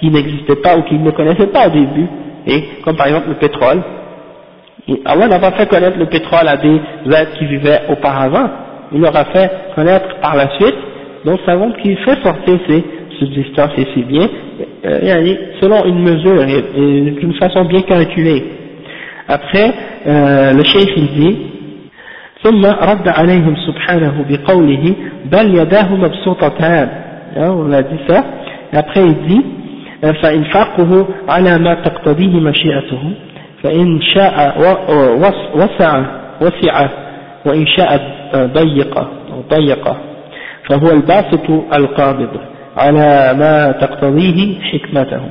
qui 0.00 0.10
n'existaient 0.10 0.56
pas 0.56 0.76
ou 0.76 0.82
qu'ils 0.82 1.02
ne 1.02 1.12
connaissaient 1.12 1.46
pas 1.46 1.68
au 1.68 1.70
début, 1.70 2.08
et 2.46 2.64
comme 2.84 2.96
par 2.96 3.06
exemple 3.06 3.28
le 3.28 3.36
pétrole. 3.36 3.80
Et 4.88 5.00
Allah 5.04 5.28
n'a 5.28 5.38
pas 5.38 5.52
fait 5.52 5.68
connaître 5.68 5.96
le 5.96 6.06
pétrole 6.06 6.46
à 6.46 6.56
des 6.56 6.80
êtres 7.06 7.38
qui 7.38 7.46
vivaient 7.46 7.82
auparavant, 7.88 8.50
il 8.92 9.00
leur 9.00 9.16
a 9.16 9.26
fait 9.26 9.50
connaître 9.76 10.20
par 10.20 10.34
la 10.34 10.50
suite, 10.56 10.76
donc 11.24 11.38
savons 11.46 11.72
qu'il 11.82 11.96
fait 11.98 12.20
sortir 12.22 12.58
ses 12.68 12.84
subsistances 13.19 13.71
et 13.77 13.87
ses 13.93 14.03
biens, 14.03 14.29
euh, 14.85 15.35
selon 15.61 15.85
une 15.85 15.99
mesure 15.99 16.43
et, 16.43 17.11
d'une 17.19 17.33
façon 17.33 17.65
bien 17.65 17.81
calculée. 17.81 18.43
Après, 19.27 19.71
euh, 20.07 20.53
le 20.53 20.63
cheikh 20.63 20.91
il 20.95 21.07
dit, 21.07 21.37
ثم 22.43 22.65
رد 22.65 23.07
عليهم 23.07 23.55
سبحانه 23.67 24.25
بقوله 24.29 24.95
بل 25.31 25.55
يداه 25.59 25.95
مبسوطتان 25.95 26.89
on 27.35 27.71
a 27.73 27.83
dit 27.83 27.99
ça 28.07 28.23
et 28.73 28.77
après 28.77 29.01
il 29.01 29.27
dit 29.27 29.43
فإنفاقه 30.01 31.07
على 31.29 31.57
ما 31.57 31.73
تقتضيه 31.73 32.39
مشيئته 32.39 33.11
فإن 33.63 34.01
شاء 34.01 34.55
وسع 35.55 36.05
وسع 36.41 36.87
وإن 37.45 37.67
شاء 37.67 38.01
ضيق 38.35 39.07
ضيق 39.49 39.97
فهو 40.69 40.91
الباسط 40.91 41.49
القابض 41.73 42.29
على 42.77 43.35
ما 43.39 43.71
تقتضيه 43.71 44.59
حكمته 44.61 45.21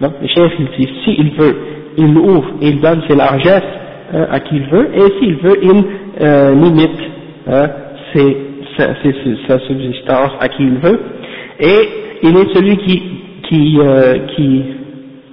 donc 0.00 0.12
le 0.20 0.28
chef 0.28 0.52
il 0.58 0.68
dit 0.78 0.88
s'il 1.04 1.30
veut 1.32 1.56
il 1.96 2.16
ouvre 2.18 2.50
il 2.60 2.80
donne 2.80 3.02
ses 3.08 3.16
largesses 3.16 3.72
hein, 4.12 4.26
à 4.30 4.40
qui 4.40 4.56
il 4.56 4.66
veut 4.66 4.88
et 4.94 5.18
s'il 5.18 5.36
veut 5.36 5.58
il 5.62 5.84
euh, 6.20 6.54
limite 6.54 7.00
hein, 7.48 7.68
ses, 8.12 8.36
sa, 8.76 8.94
ses, 9.02 9.14
sa 9.48 9.58
subsistance 9.60 10.32
à 10.40 10.48
qui 10.48 10.62
il 10.62 10.78
veut 10.78 11.00
et 11.60 11.78
il 12.22 12.36
est 12.36 12.54
celui 12.54 12.76
qui 12.78 13.02
qui 13.48 13.78
euh, 13.80 14.18
qui 14.34 14.64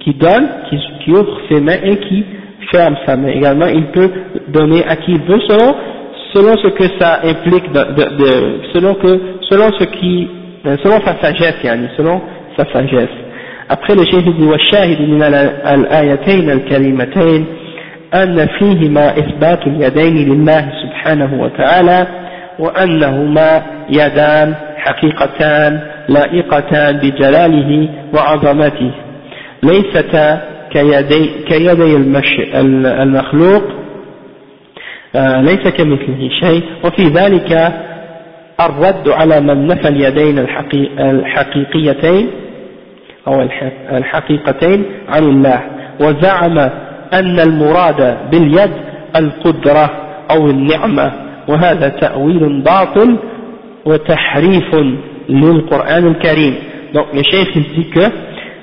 qui 0.00 0.14
donne 0.14 0.46
qui, 0.70 0.78
qui 1.04 1.10
ouvre 1.12 1.38
ses 1.50 1.60
mains 1.60 1.82
et 1.84 1.96
qui 1.96 2.24
ferme 2.72 2.96
sa 3.06 3.16
main 3.16 3.28
également 3.28 3.66
il 3.66 3.86
peut 3.86 4.10
donner 4.48 4.82
à 4.86 4.96
qui 4.96 5.12
il 5.12 5.22
veut 5.22 5.40
selon 5.48 5.74
selon 6.34 6.56
ce 6.58 6.68
que 6.68 6.84
ça 6.98 7.20
implique, 7.22 7.70
de, 7.72 7.78
de, 7.78 8.16
de, 8.16 8.60
selon, 8.74 8.94
que, 8.94 9.20
selon 9.48 9.70
ce 9.78 9.84
qui, 9.84 10.26
euh, 10.26 10.37
selon 10.83 10.99
sa 11.05 11.15
sagesse, 11.21 11.63
yani, 11.63 11.87
selon 11.97 12.21
sa 12.57 12.65
sagesse. 12.73 13.29
Après 13.69 13.95
le 13.95 14.03
chef 14.05 14.23
dit 14.23 14.43
والشاهد 14.43 15.01
من 15.01 15.23
الآيتين 15.23 16.49
الكريمتين 16.49 17.45
أن 18.13 18.47
فيهما 18.59 19.17
إثبات 19.17 19.67
اليدين 19.67 20.29
لله 20.29 20.71
سبحانه 20.83 21.41
وتعالى 21.41 22.07
وأنهما 22.59 23.61
يدان 23.89 24.55
حقيقتان 24.77 25.79
لائقتان 26.09 26.97
بجلاله 26.97 27.89
وعظمته 28.13 28.91
ليستا 29.63 30.41
كيدي, 30.71 31.29
كيدي 31.47 31.95
المخلوق 33.03 33.63
آه، 35.15 35.41
ليس 35.41 35.67
كمثله 35.67 36.29
شيء 36.39 36.63
وفي 36.83 37.07
ذلك 37.07 37.73
الرد 38.61 39.09
على 39.09 39.41
من 39.41 39.67
نفى 39.67 39.87
اليدين 39.87 40.45
الحقيقيتين 40.99 42.29
أو 43.27 43.41
الحقيقتين 43.91 44.85
عن 45.09 45.23
الله 45.23 45.61
وزعم 45.99 46.57
أن 47.13 47.39
المراد 47.39 48.17
باليد 48.31 48.71
القدرة 49.15 49.91
أو 50.31 50.49
النعمة 50.49 51.11
وهذا 51.47 51.89
تأويل 51.89 52.61
باطل 52.61 53.17
وتحريف 53.85 54.75
للقرآن 55.29 56.07
الكريم. 56.07 56.53
Donc 56.93 57.07
le 57.13 57.21
chef 57.23 57.55
il 57.55 57.63
dit 57.75 57.89
que 57.89 58.05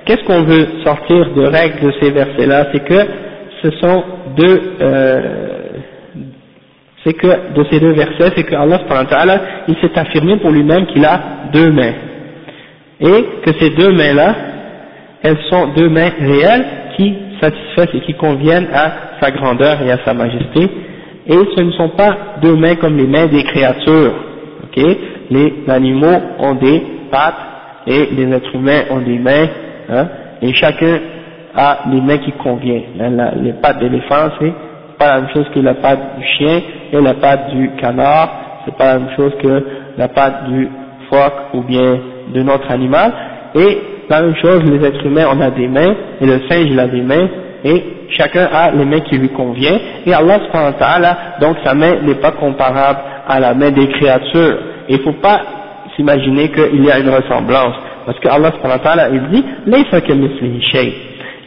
qu'est-ce 0.05 0.25
qu'on 0.25 0.43
veut 0.43 0.67
sortir 0.85 1.33
de 1.37 1.43
règle 1.47 1.81
de 1.87 1.93
ces 2.01 2.11
versets 2.11 2.47
là 2.47 2.67
c'est 2.73 2.85
que 2.85 3.01
ce 3.63 3.71
sont 3.81 4.03
deux 4.37 4.61
euh, 4.81 5.56
c'est 7.07 7.15
que 7.15 7.55
de 7.55 7.65
ces 7.71 7.79
deux 7.79 7.93
versets, 7.93 8.33
c'est 8.35 8.43
que 8.43 8.55
Allah 8.57 9.41
il 9.69 9.77
s'est 9.77 9.97
affirmé 9.97 10.39
pour 10.39 10.51
lui-même 10.51 10.87
qu'il 10.87 11.05
a 11.05 11.21
deux 11.53 11.71
mains. 11.71 11.93
Et 13.01 13.25
que 13.45 13.53
ces 13.61 13.71
deux 13.71 13.93
mains-là, 13.93 14.35
elles 15.23 15.39
sont 15.49 15.69
deux 15.77 15.89
mains 15.89 16.11
réelles 16.19 16.65
qui 16.97 17.15
satisfaisent 17.41 17.95
et 17.95 18.01
qui 18.01 18.15
conviennent 18.15 18.67
à 18.75 19.21
sa 19.21 19.31
grandeur 19.31 19.81
et 19.83 19.91
à 19.93 19.99
sa 20.05 20.15
majesté. 20.15 20.69
Et 21.29 21.39
ce 21.57 21.61
ne 21.61 21.71
sont 21.73 21.91
pas 21.91 22.17
deux 22.43 22.57
mains 22.57 22.75
comme 22.75 22.97
les 22.97 23.07
mains 23.07 23.27
des 23.27 23.45
créatures. 23.45 24.15
ok? 24.65 24.85
Les 25.31 25.55
animaux 25.69 26.21
ont 26.41 26.55
des 26.55 26.83
pattes 27.11 27.35
et 27.87 28.09
les 28.17 28.33
êtres 28.35 28.53
humains 28.55 28.83
ont 28.91 29.01
des 29.01 29.19
mains, 29.19 29.47
hein, 29.89 30.09
et 30.43 30.53
chacun 30.55 30.99
a 31.55 31.79
les 31.93 32.01
mains 32.01 32.19
qui 32.19 32.33
conviennent. 32.33 32.83
les 33.43 33.53
pattes 33.53 33.79
d'éléphant, 33.79 34.31
c'est 34.41 34.53
pas 34.99 35.15
la 35.15 35.21
même 35.21 35.31
chose 35.33 35.47
que 35.55 35.61
la 35.61 35.75
patte 35.75 36.19
du 36.19 36.27
chien 36.27 36.61
et 36.93 37.01
la 37.01 37.15
patte 37.15 37.51
du 37.51 37.71
canard, 37.81 38.29
c'est 38.65 38.77
pas 38.77 38.95
la 38.95 38.99
même 39.01 39.17
chose 39.17 39.33
que 39.43 39.65
la 39.97 40.09
patte 40.09 40.49
du 40.49 40.69
phoque 41.11 41.55
ou 41.55 41.63
bien 41.63 41.99
d'un 42.35 42.49
autre 42.49 42.71
animal, 42.71 43.13
et 43.55 43.79
la 44.09 44.23
même 44.23 44.35
chose, 44.37 44.63
les 44.65 44.87
êtres 44.87 45.05
humains, 45.07 45.27
on 45.33 45.41
a 45.41 45.51
des 45.51 45.69
mains, 45.69 45.95
et 46.21 46.27
le 46.27 46.41
singe, 46.49 46.77
a 46.79 46.87
des 46.87 47.03
mains, 47.03 47.29
et 47.65 47.83
chacun 48.11 48.49
a 48.53 48.71
les 48.71 48.85
mains 48.85 49.01
qui 49.01 49.19
lui 49.19 49.31
conviennent, 49.31 49.81
et 50.07 50.13
Allah 50.13 50.39
donc 51.41 51.57
sa 51.65 51.75
main 51.75 51.97
n'est 52.03 52.15
pas 52.17 52.33
comparable 52.33 52.99
à 53.29 53.41
la 53.41 53.55
main 53.55 53.71
des 53.71 53.89
créatures. 53.89 54.59
Il 54.89 54.99
ne 54.99 55.03
faut 55.03 55.15
pas 55.15 55.41
s'imaginer 55.97 56.51
qu'il 56.51 56.85
y 56.85 56.91
a 56.91 56.99
une 56.99 57.11
ressemblance, 57.11 57.75
parce 58.05 58.19
que 58.21 58.29
Allah 58.29 58.53
il 59.13 59.23
dit, 59.31 59.45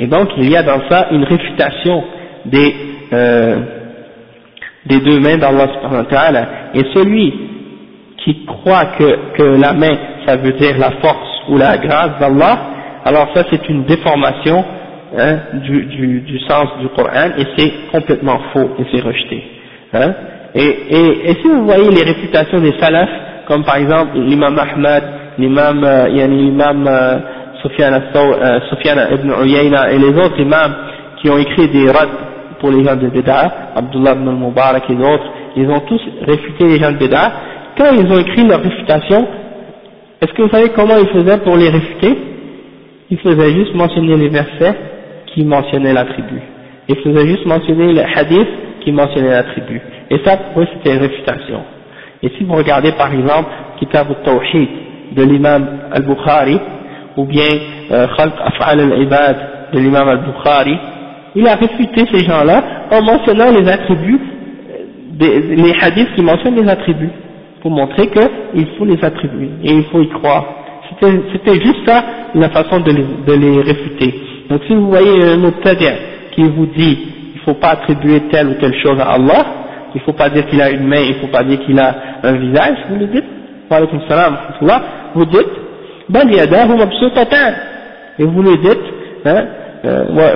et 0.02 0.08
donc 0.08 0.30
il 0.38 0.50
y 0.50 0.58
a 0.58 0.64
dans 0.64 0.82
ça 0.90 1.08
une 1.12 1.24
réfutation 1.24 2.04
des 2.46 2.76
euh, 3.14 3.56
des 4.90 5.00
deux 5.00 5.20
mains 5.20 5.38
d'Allah 5.38 5.68
et 6.74 6.84
celui 6.94 7.34
qui 8.18 8.46
croit 8.46 8.86
que, 8.98 9.38
que 9.38 9.44
la 9.62 9.74
main 9.74 9.96
ça 10.26 10.36
veut 10.36 10.54
dire 10.54 10.78
la 10.78 10.92
force 11.02 11.42
ou 11.50 11.58
la 11.58 11.78
grâce 11.78 12.20
d'Allah 12.20 12.60
alors 13.06 13.30
ça 13.34 13.44
c'est 13.50 13.70
une 13.70 13.86
déformation 13.86 14.66
hein, 15.18 15.38
du, 15.54 15.86
du, 15.86 16.22
du, 16.22 16.40
sens 16.40 16.68
du 16.82 16.88
Coran 16.90 17.30
et 17.38 17.46
c'est 17.58 17.72
complètement 17.92 18.40
faux 18.52 18.72
et 18.80 18.84
c'est 18.92 19.02
rejeté 19.02 19.44
hein. 19.94 20.14
et, 20.56 20.66
et, 20.90 21.30
et, 21.30 21.34
si 21.42 21.48
vous 21.48 21.66
voyez 21.66 21.90
les 21.92 22.04
réputations 22.04 22.60
des 22.60 22.74
salafs 22.80 23.10
comme 23.48 23.64
par 23.64 23.78
exemple 23.78 24.18
l'imam 24.18 24.58
Ahmad 24.60 25.04
l'imam 25.38 25.84
euh, 25.84 26.08
l'imam 26.08 26.88
euh, 26.88 27.18
Sufyan, 27.62 27.94
euh, 27.94 29.16
ibn 29.16 29.32
Uyayna 29.44 29.92
et 29.92 29.98
les 29.98 30.16
autres 30.18 30.40
imams 30.40 30.74
qui 31.22 31.30
ont 31.30 31.38
écrit 31.38 31.68
des 31.68 31.92
pour 32.60 32.72
les 32.72 32.84
gens 32.84 32.96
de 32.96 33.08
Beda, 33.08 33.72
Abdullah 33.76 34.14
ibn 34.14 34.28
al-Mubarak 34.30 34.90
et 34.90 34.96
d'autres, 34.96 35.30
ils 35.56 35.70
ont 35.70 35.80
tous 35.82 36.02
réfuté 36.22 36.66
les 36.68 36.78
gens 36.78 36.92
de 36.92 36.98
Beda. 36.98 37.32
Quand 37.78 37.92
ils 37.94 38.12
ont 38.12 38.20
écrit 38.20 38.46
leur 38.46 38.62
réfutation, 38.62 39.28
est-ce 40.22 40.34
que 40.34 40.42
vous 40.42 40.50
savez 40.50 40.70
comment 40.70 40.98
ils 40.98 41.08
faisaient 41.08 41.38
pour 41.40 41.56
les 41.56 41.70
réfuter? 41.70 42.18
Ils 43.10 43.18
faisaient 43.20 43.54
juste 43.54 43.74
mentionner 43.74 44.18
les 44.18 44.30
versets 44.30 44.76
qui 45.34 45.44
mentionnaient 45.44 45.94
la 45.94 46.06
tribu. 46.06 46.42
Ils 46.88 46.98
faisaient 46.98 47.28
juste 47.28 47.46
mentionner 47.46 47.94
les 47.94 48.04
hadiths 48.16 48.48
qui 48.82 48.92
mentionnaient 48.92 49.30
la 49.32 49.44
tribu. 49.44 49.82
Et 50.10 50.20
ça, 50.26 50.38
pour 50.38 50.64
eux, 50.64 50.68
c'était 50.74 50.96
une 50.96 51.02
réfutation. 51.02 51.62
Et 52.22 52.30
si 52.38 52.44
vous 52.44 52.54
regardez 52.54 52.92
par 52.94 53.14
exemple 53.14 53.50
Kitab 53.80 54.08
al-Tawhid 54.10 54.70
de 55.16 55.24
l'imam 55.24 55.68
al-Bukhari, 55.92 56.60
ou 57.18 57.26
bien 57.26 57.48
euh, 57.92 58.08
Khalq 58.18 58.34
Af'al 58.44 58.80
al-Ibad 58.80 59.38
de 59.74 59.80
l'imam 59.80 60.08
al-Bukhari, 60.08 60.78
il 61.36 61.48
a 61.48 61.56
réfuté 61.56 62.06
ces 62.12 62.26
gens-là 62.26 62.64
en 62.92 63.02
mentionnant 63.02 63.52
les 63.52 63.68
attributs, 63.70 64.20
les 65.20 65.74
hadiths 65.82 66.14
qui 66.16 66.22
mentionnent 66.22 66.56
les 66.56 66.70
attributs, 66.70 67.12
pour 67.62 67.72
montrer 67.72 68.08
qu'il 68.08 68.68
faut 68.78 68.86
les 68.86 69.04
attribuer 69.04 69.50
et 69.64 69.74
il 69.74 69.84
faut 69.86 70.02
y 70.02 70.10
croire. 70.10 70.46
C'était 71.02 71.62
juste 71.62 71.86
ça 71.86 72.04
la 72.34 72.50
façon 72.50 72.80
de 72.80 72.92
les, 72.92 73.06
de 73.28 73.34
les 73.34 73.62
réfuter. 73.62 74.14
Donc 74.50 74.62
si 74.68 74.74
vous 74.74 74.90
voyez 74.90 75.24
un 75.24 75.38
mubtadi' 75.38 75.86
qui 76.32 76.44
vous 76.44 76.66
dit 76.66 76.98
il 77.34 77.36
ne 77.36 77.42
faut 77.42 77.60
pas 77.60 77.70
attribuer 77.70 78.22
telle 78.32 78.48
ou 78.48 78.54
telle 78.56 78.76
chose 78.82 79.00
à 79.00 79.12
Allah, 79.12 79.46
il 79.94 80.00
ne 80.00 80.04
faut 80.04 80.14
pas 80.14 80.30
dire 80.30 80.46
qu'il 80.48 80.62
a 80.62 80.70
une 80.72 80.88
main, 80.88 81.00
il 81.02 81.16
ne 81.16 81.20
faut 81.22 81.28
pas 81.28 81.44
dire 81.44 81.60
qu'il 81.60 81.80
a 81.80 81.96
un 82.24 82.34
visage, 82.34 82.78
vous 82.90 82.96
le 82.98 83.08
dites, 83.08 83.24
vous 85.16 85.26
dites, 85.26 85.48
et 88.20 88.24
vous 88.24 88.42
le 88.42 88.58
dites, 88.58 88.80
hein, 89.26 89.46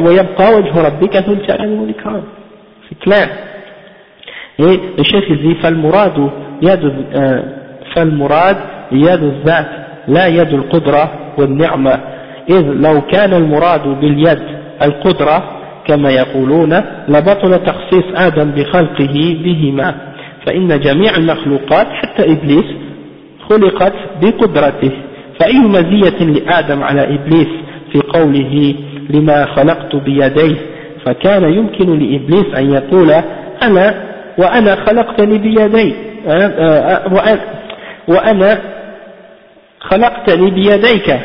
ويبقى 0.05 0.53
وجه 0.55 0.81
ربك 0.81 1.15
ذو 1.15 1.33
الجلال 1.33 1.79
والإكرام. 1.79 2.23
c'est 2.89 2.99
clair 2.99 3.29
et 4.59 4.79
le 4.97 5.53
فالمراد 5.61 6.29
يد 6.61 6.93
فالمراد 7.95 8.57
يد 8.91 9.23
الذات 9.23 9.67
لا 10.07 10.27
يد 10.27 10.53
القدرة 10.53 11.11
والنعمة. 11.37 11.99
إذ 12.49 12.61
لو 12.61 13.01
كان 13.01 13.33
المراد 13.33 13.87
باليد 13.87 14.39
القدرة 14.81 15.43
كما 15.87 16.09
يقولون 16.09 16.73
لبطل 17.07 17.63
تخصيص 17.65 18.03
آدم 18.15 18.51
بخلقه 18.51 19.37
بهما. 19.43 19.95
فإن 20.45 20.79
جميع 20.79 21.15
المخلوقات 21.17 21.87
حتى 21.87 22.31
إبليس 22.31 22.65
خلقت 23.49 23.93
بقدرته. 24.21 24.91
فأي 25.39 25.59
مزية 25.59 26.19
لآدم 26.23 26.83
على 26.83 27.15
إبليس 27.15 27.47
في 27.91 27.99
قوله 27.99 28.75
لما 29.09 29.45
خلقت 29.45 29.95
بيديه 29.95 30.55
فكان 31.05 31.43
يمكن 31.53 31.99
لإبليس 31.99 32.45
أن 32.57 32.71
يقول 32.71 33.11
أنا 33.63 33.95
وأنا 34.37 34.75
خلقتني 34.75 35.37
بيدي 35.37 35.93
وأنا 38.07 38.59
خلقتني 39.79 40.51
بيديك 40.51 41.19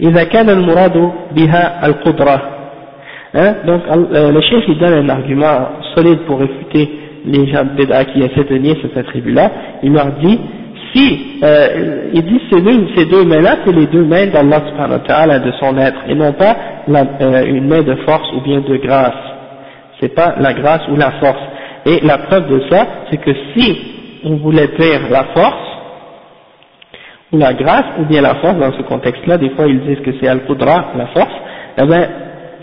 إذا 0.00 0.24
كان 0.24 0.50
المراد 0.50 1.12
بها 1.36 1.86
القدرة 1.86 2.42
donc 3.64 3.80
le 4.34 4.40
chef 4.42 4.62
il 4.68 4.78
donne 4.78 4.92
un 4.92 5.08
argument 5.08 5.68
solide 5.94 6.18
pour 6.26 6.40
réfuter 6.40 6.90
les 7.24 7.46
gens 7.46 7.64
de 7.64 7.84
qui 8.12 8.22
essaient 8.22 8.44
de 8.44 8.58
nier 8.58 8.76
cette 8.82 8.96
attribut-là 8.98 9.50
il 9.82 9.92
leur 9.94 10.08
dit 10.22 10.38
si 10.94 11.38
euh, 11.42 12.10
il 12.12 12.22
dit 12.22 12.40
ces 12.50 12.60
deux, 12.60 12.86
ces 12.96 13.06
deux 13.06 13.24
mains-là 13.24 13.56
c'est 13.64 13.72
les 13.72 13.86
deux 13.86 14.04
mains 14.04 14.26
d'Allah 14.26 14.62
subhanahu 14.68 15.00
wa 15.08 15.38
de 15.38 15.52
son 15.60 15.78
être 15.78 16.00
et 16.08 16.14
non 16.14 16.32
pas 16.32 16.56
euh, 16.88 17.46
une 17.46 17.68
main 17.68 17.82
de 17.82 17.94
force 18.06 18.30
ou 18.34 18.40
bien 18.40 18.60
de 18.60 18.76
grâce 18.76 19.12
c'est 20.00 20.14
pas 20.14 20.34
la 20.38 20.52
grâce 20.52 20.86
ou 20.88 20.96
la 20.96 21.12
force 21.12 21.42
et 21.86 22.00
la 22.04 22.18
preuve 22.18 22.48
de 22.48 22.62
ça 22.70 22.86
c'est 23.10 23.18
que 23.18 23.32
si 23.54 23.78
on 24.24 24.36
voulait 24.36 24.68
dire 24.78 25.00
la 25.10 25.24
force 25.34 25.72
ou 27.32 27.38
la 27.38 27.54
grâce 27.54 27.86
ou 27.98 28.04
bien 28.04 28.20
la 28.20 28.34
force 28.36 28.56
dans 28.58 28.72
ce 28.72 28.82
contexte-là, 28.82 29.38
des 29.38 29.50
fois 29.50 29.66
ils 29.66 29.80
disent 29.80 30.00
que 30.04 30.12
c'est 30.20 30.28
Al-Qudra, 30.28 30.92
la 30.96 31.06
force, 31.06 31.34
eh 31.78 31.86
bien 31.86 32.08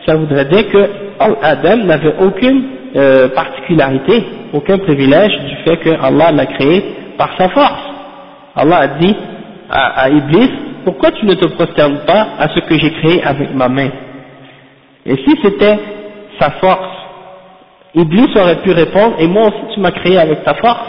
ça 0.05 0.15
voudrait 0.15 0.45
dire 0.45 0.69
que 0.69 0.89
Adam 1.19 1.77
n'avait 1.77 2.15
aucune 2.21 2.63
euh, 2.95 3.29
particularité, 3.29 4.23
aucun 4.53 4.77
privilège 4.77 5.37
du 5.39 5.55
fait 5.65 5.77
que 5.77 5.89
Allah 6.01 6.31
l'a 6.31 6.45
créé 6.45 6.83
par 7.17 7.35
sa 7.37 7.49
force. 7.49 7.98
Allah 8.59 8.77
a 8.77 8.87
dit 8.99 9.15
à, 9.69 10.09
Iblis, 10.09 10.51
pourquoi 10.83 11.11
tu 11.11 11.25
ne 11.25 11.33
te 11.33 11.47
prosternes 11.47 11.99
pas 12.05 12.27
à 12.39 12.49
ce 12.49 12.59
que 12.61 12.77
j'ai 12.77 12.91
créé 12.91 13.23
avec 13.23 13.53
ma 13.53 13.69
main? 13.69 13.89
Et 15.05 15.15
si 15.15 15.35
c'était 15.41 15.79
sa 16.39 16.51
force, 16.51 16.97
Iblis 17.95 18.29
aurait 18.35 18.61
pu 18.61 18.71
répondre, 18.71 19.15
et 19.19 19.27
moi 19.27 19.43
aussi 19.43 19.73
tu 19.73 19.79
m'as 19.79 19.91
créé 19.91 20.17
avec 20.17 20.43
ta 20.43 20.55
force. 20.55 20.87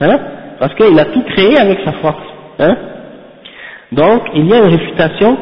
Hein? 0.00 0.18
Parce 0.58 0.74
qu'il 0.74 0.98
a 0.98 1.06
tout 1.06 1.22
créé 1.22 1.58
avec 1.58 1.80
sa 1.84 1.92
force. 1.92 2.26
Hein? 2.58 2.76
Donc, 3.92 4.22
il 4.34 4.46
y 4.46 4.52
a 4.52 4.58
une 4.58 4.70
réfutation 4.70 5.36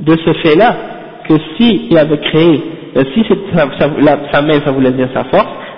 de 0.00 0.16
ce 0.16 0.32
fait-là, 0.42 0.74
que 1.28 1.34
si 1.56 1.88
il 1.90 1.98
avait 1.98 2.18
créé, 2.18 2.62
euh, 2.96 3.04
si 3.14 3.24
sa, 3.54 4.42
main 4.42 4.60
ça 4.64 4.72
voulait 4.72 4.92
dire 4.92 5.08
sa 5.14 5.24
force, 5.24 5.48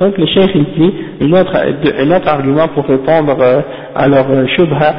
Donc 0.00 0.16
le 0.16 0.26
cheikh 0.26 0.50
il 0.54 0.64
dit 0.76 0.94
un 1.20 1.32
autre, 1.32 1.56
un 1.56 2.10
autre 2.16 2.28
argument 2.28 2.68
pour 2.68 2.86
répondre 2.86 3.36
euh, 3.40 3.60
à 3.94 4.08
leur 4.08 4.26
shubha 4.48 4.94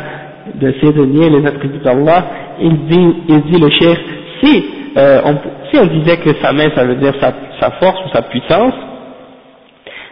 de 0.56 0.74
ces 0.82 0.92
les 0.92 1.46
attributs 1.48 1.80
d'Allah, 1.84 2.26
il 2.60 2.78
dit, 2.88 3.16
il 3.30 3.42
dit 3.44 3.60
le 3.60 3.70
cheikh, 3.70 4.00
si, 4.44 4.66
euh, 4.98 5.22
on, 5.26 5.36
si 5.72 5.80
on 5.80 5.86
disait 5.88 6.18
que 6.18 6.34
sa 6.42 6.52
main 6.52 6.70
ça 6.76 6.84
veut 6.86 6.96
dire 6.96 7.14
sa, 7.20 7.72
force 7.80 8.06
ou 8.06 8.10
sa 8.14 8.24
puissance, 8.24 8.74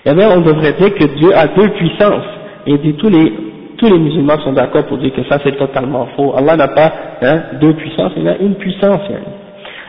eh 0.06 0.14
bien 0.14 0.30
on 0.30 0.42
devrait 0.42 0.74
dire 0.74 0.94
que 0.96 1.06
Dieu 1.06 1.36
a 1.36 1.48
deux 1.48 1.70
puissances. 1.70 2.26
Et 2.68 2.78
dit 2.78 2.94
tous 2.94 3.10
les, 3.10 3.34
tous 3.78 3.88
les 3.88 3.98
musulmans 3.98 4.40
sont 4.44 4.54
d'accord 4.54 4.86
pour 4.86 4.98
dire 4.98 5.14
que 5.14 5.24
ça 5.24 5.40
c'est 5.44 5.58
totalement 5.58 6.08
faux. 6.16 6.34
Allah 6.38 6.56
n'a 6.56 6.68
pas 6.70 6.92
hein, 7.22 7.42
deux 7.60 7.74
puissances, 7.74 8.14
il 8.18 8.28
a 8.28 8.38
une 8.38 8.56
puissance. 8.56 9.02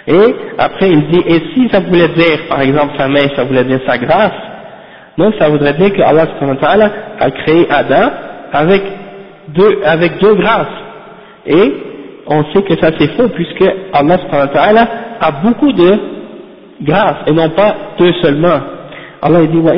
Et 0.06 0.34
après 0.58 0.90
il 0.90 1.08
dit, 1.08 1.22
et 1.26 1.42
si 1.54 1.68
ça 1.70 1.80
voulait 1.80 2.08
dire, 2.08 2.48
par 2.48 2.60
exemple 2.60 2.94
sa 2.98 3.08
main, 3.08 3.28
ça 3.36 3.44
voulait 3.44 3.64
dire 3.64 3.80
sa 3.86 3.98
grâce, 3.98 4.32
donc 5.18 5.34
ça 5.38 5.48
voudrait 5.48 5.74
dire 5.74 5.92
que 5.92 6.00
Allah 6.02 6.26
a 7.20 7.30
créé 7.30 7.66
Adam 7.70 8.10
avec 8.52 8.82
deux, 9.48 9.80
avec 9.84 10.18
deux 10.18 10.34
grâces. 10.34 10.66
Et 11.46 11.74
on 12.26 12.44
sait 12.52 12.62
que 12.62 12.74
ça 12.80 12.90
c'est 12.98 13.08
faux 13.16 13.28
puisque 13.28 13.64
Allah 13.92 14.88
a 15.20 15.30
beaucoup 15.42 15.72
de 15.72 15.98
grâces 16.82 17.18
et 17.26 17.32
non 17.32 17.50
pas 17.50 17.74
deux 17.98 18.12
seulement. 18.22 18.60
Allah 19.22 19.40
dit 19.46 19.60
la 19.62 19.74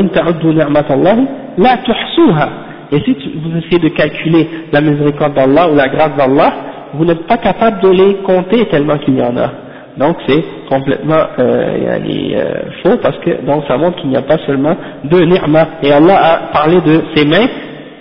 Et 2.93 3.01
si 3.01 3.17
vous 3.43 3.59
essayez 3.59 3.79
de 3.79 3.89
calculer 3.89 4.49
la 4.73 4.81
miséricorde 4.81 5.35
d'Allah 5.35 5.69
ou 5.71 5.75
la 5.75 5.89
grâce 5.89 6.15
d'Allah, 6.17 6.53
vous 6.95 7.05
n'êtes 7.05 7.27
pas 7.27 7.39
capable 7.39 7.81
de 7.81 7.89
les 7.89 8.15
compter 8.19 8.67
tellement 8.67 8.99
qu'il 8.99 9.19
y 9.19 9.23
en 9.23 9.37
a. 9.37 9.51
Donc 9.97 10.17
c'est 10.27 10.43
complètement 10.71 11.23
euh, 11.39 11.99
euh, 11.99 12.55
faux 12.83 12.97
parce 13.03 13.19
que 13.19 13.45
donc 13.45 13.65
ça 13.69 13.77
montre 13.77 14.01
qu'il 14.01 14.11
n'y 14.11 14.17
a 14.17 14.23
pas 14.23 14.39
seulement 14.47 14.75
deux 15.05 15.25
ni'ma. 15.25 15.69
Et 15.83 15.93
Allah 15.93 16.17
a 16.17 16.37
parlé 16.53 16.81
de 16.81 17.03
ses 17.15 17.27
mains 17.27 17.47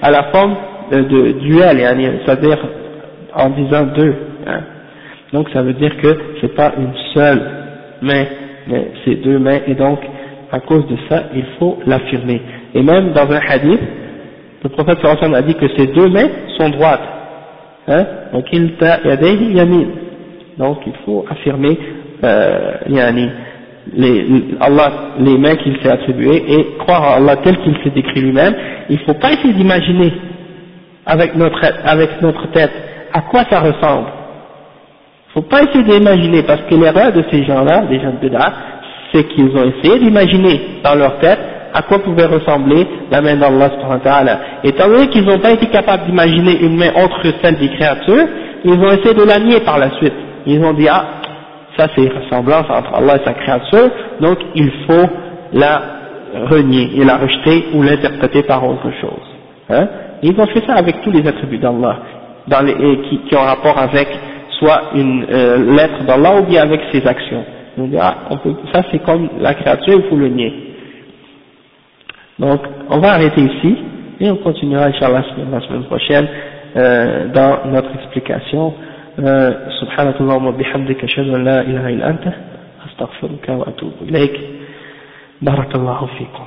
à 0.02 0.12
la 0.12 0.24
forme 0.32 0.56
de, 0.92 1.02
de 1.02 1.32
duel, 1.40 1.78
c'est-à-dire 2.26 2.58
en 3.36 3.50
disant 3.50 3.84
deux. 3.96 4.16
Hein. 4.48 4.62
Donc 5.34 5.50
ça 5.54 5.62
veut 5.62 5.74
dire 5.74 5.96
que 5.98 6.18
c'est 6.40 6.56
pas 6.56 6.74
une 6.78 6.94
seule 7.14 7.42
main, 8.02 8.26
mais 8.68 8.92
c'est 9.04 9.16
deux 9.16 9.40
mains 9.40 9.60
et 9.68 9.76
donc 9.76 10.00
à 10.52 10.60
cause 10.60 10.86
de 10.88 10.98
ça, 11.10 11.24
il 11.34 11.46
faut 11.58 11.78
l'affirmer. 11.86 12.42
Et 12.74 12.82
même 12.82 13.14
dans 13.14 13.30
un 13.32 13.40
hadith, 13.48 13.80
le 14.64 14.70
prophète 14.70 15.00
sallallahu 15.02 15.36
a 15.36 15.42
dit 15.42 15.56
que 15.56 15.68
ses 15.78 15.88
deux 15.88 16.10
mains 16.10 16.30
sont 16.58 16.70
droites. 16.70 17.02
Hein 17.88 18.06
Donc 18.34 18.46
il 18.52 18.74
yamin. 19.54 19.86
Donc 20.58 20.80
il 20.86 20.94
faut 21.06 21.26
affirmer 21.30 21.78
euh, 22.24 22.74
les, 23.98 24.44
Allah, 24.60 24.92
les 25.20 25.38
mains 25.38 25.56
qu'il 25.56 25.76
s'est 25.82 25.90
attribuées 25.90 26.44
et 26.48 26.78
croire 26.80 27.04
à 27.04 27.16
Allah 27.16 27.38
tel 27.38 27.58
qu'il 27.58 27.76
s'est 27.84 27.90
décrit 27.90 28.22
lui-même. 28.22 28.56
Il 28.90 28.98
ne 28.98 29.04
faut 29.04 29.14
pas 29.16 29.32
essayer 29.32 29.54
d'imaginer 29.54 30.14
avec 31.06 31.36
notre, 31.36 31.60
avec 31.86 32.22
notre 32.22 32.52
tête 32.52 32.72
à 33.14 33.22
quoi 33.22 33.44
ça 33.50 33.60
ressemble. 33.60 34.08
Il 35.34 35.40
ne 35.40 35.42
faut 35.44 35.50
pas 35.50 35.64
essayer 35.64 35.84
d'imaginer 35.84 36.44
parce 36.44 36.62
que 36.70 36.76
l'erreur 36.76 37.12
de 37.14 37.24
ces 37.32 37.44
gens-là, 37.44 37.86
des 37.90 38.00
gens 38.00 38.12
de 38.12 38.18
Beda, 38.18 38.54
c'est 39.14 39.24
qu'ils 39.30 39.50
ont 39.56 39.72
essayé 39.72 40.00
d'imaginer 40.00 40.62
dans 40.84 40.96
leur 40.96 41.20
tête 41.20 41.40
à 41.74 41.82
quoi 41.84 42.00
pouvait 42.00 42.26
ressembler 42.26 42.86
la 43.10 43.22
main 43.22 43.36
d'Allah 43.36 43.70
Étant 44.64 44.88
donné 44.90 45.08
qu'ils 45.08 45.24
n'ont 45.24 45.40
pas 45.40 45.52
été 45.52 45.68
capables 45.68 46.06
d'imaginer 46.06 46.60
une 46.62 46.76
main 46.78 46.92
autre 47.04 47.22
que 47.24 47.30
celle 47.42 47.56
des 47.58 47.70
créatures, 47.70 48.28
ils 48.66 48.74
ont 48.74 48.92
essayé 48.92 49.14
de 49.14 49.24
la 49.24 49.40
nier 49.40 49.62
par 49.62 49.80
la 49.80 49.92
suite. 49.92 50.14
Ils 50.46 50.64
ont 50.64 50.74
dit, 50.74 50.88
ah, 50.90 51.06
ça 51.78 51.88
c'est 51.96 52.08
ressemblance 52.10 52.66
entre 52.70 52.94
Allah 52.94 53.18
et 53.18 53.26
sa 53.26 53.34
créature, 53.34 53.90
donc 54.20 54.38
il 54.56 54.72
faut 54.88 55.10
la 55.54 55.82
renier 56.50 56.92
et 56.96 57.04
la 57.04 57.18
rejeter 57.18 57.66
ou 57.74 57.84
l'interpréter 57.84 58.44
par 58.44 58.68
autre 58.68 58.90
chose. 59.02 59.28
Hein 59.70 59.88
ils 60.24 60.40
ont 60.40 60.46
fait 60.48 60.64
ça 60.66 60.76
avec 60.76 61.02
tous 61.02 61.12
les 61.12 61.28
attributs 61.28 61.58
d'Allah, 61.58 62.00
qui, 63.10 63.18
qui 63.28 63.36
ont 63.36 63.42
rapport 63.42 63.78
avec 63.78 64.08
soit 64.60 64.92
une 64.96 65.26
euh, 65.32 65.76
lettre 65.76 66.04
d'Allah 66.06 66.40
ou 66.40 66.44
bien 66.44 66.62
avec 66.64 66.82
ses 66.92 67.06
actions. 67.08 67.44
On 67.78 67.88
dit, 67.88 67.98
ah, 68.00 68.16
on 68.30 68.38
peut, 68.38 68.54
ça 68.74 68.84
c'est 68.92 69.00
comme 69.00 69.30
la 69.40 69.54
créature, 69.56 70.00
il 70.04 70.10
faut 70.10 70.16
le 70.16 70.28
nier. 70.28 70.54
Donc, 72.38 72.62
on 72.90 73.00
va 73.00 73.14
arrêter 73.14 73.42
ici, 73.42 73.78
et 74.20 74.30
on 74.30 74.38
continuera, 74.38 74.86
Inch'Allah, 74.86 75.24
la 75.52 75.62
semaine 75.62 75.84
prochaine, 75.86 76.28
euh, 76.76 77.28
dans 77.34 77.66
notre 77.72 77.94
explication. 77.96 78.74
سبحانك 79.82 80.22
اللهم 80.22 80.46
وبحمدك 80.48 81.04
أشهد 81.04 81.28
أن 81.30 81.44
لا 81.44 81.62
إله 81.62 81.90
إلا 81.90 82.10
أنت 82.10 82.34
أستغفرك 82.88 83.50
وأتوب 83.50 83.94
إليك. 84.02 84.40
بارك 85.42 85.76
الله 85.76 86.06
فيكم. 86.18 86.46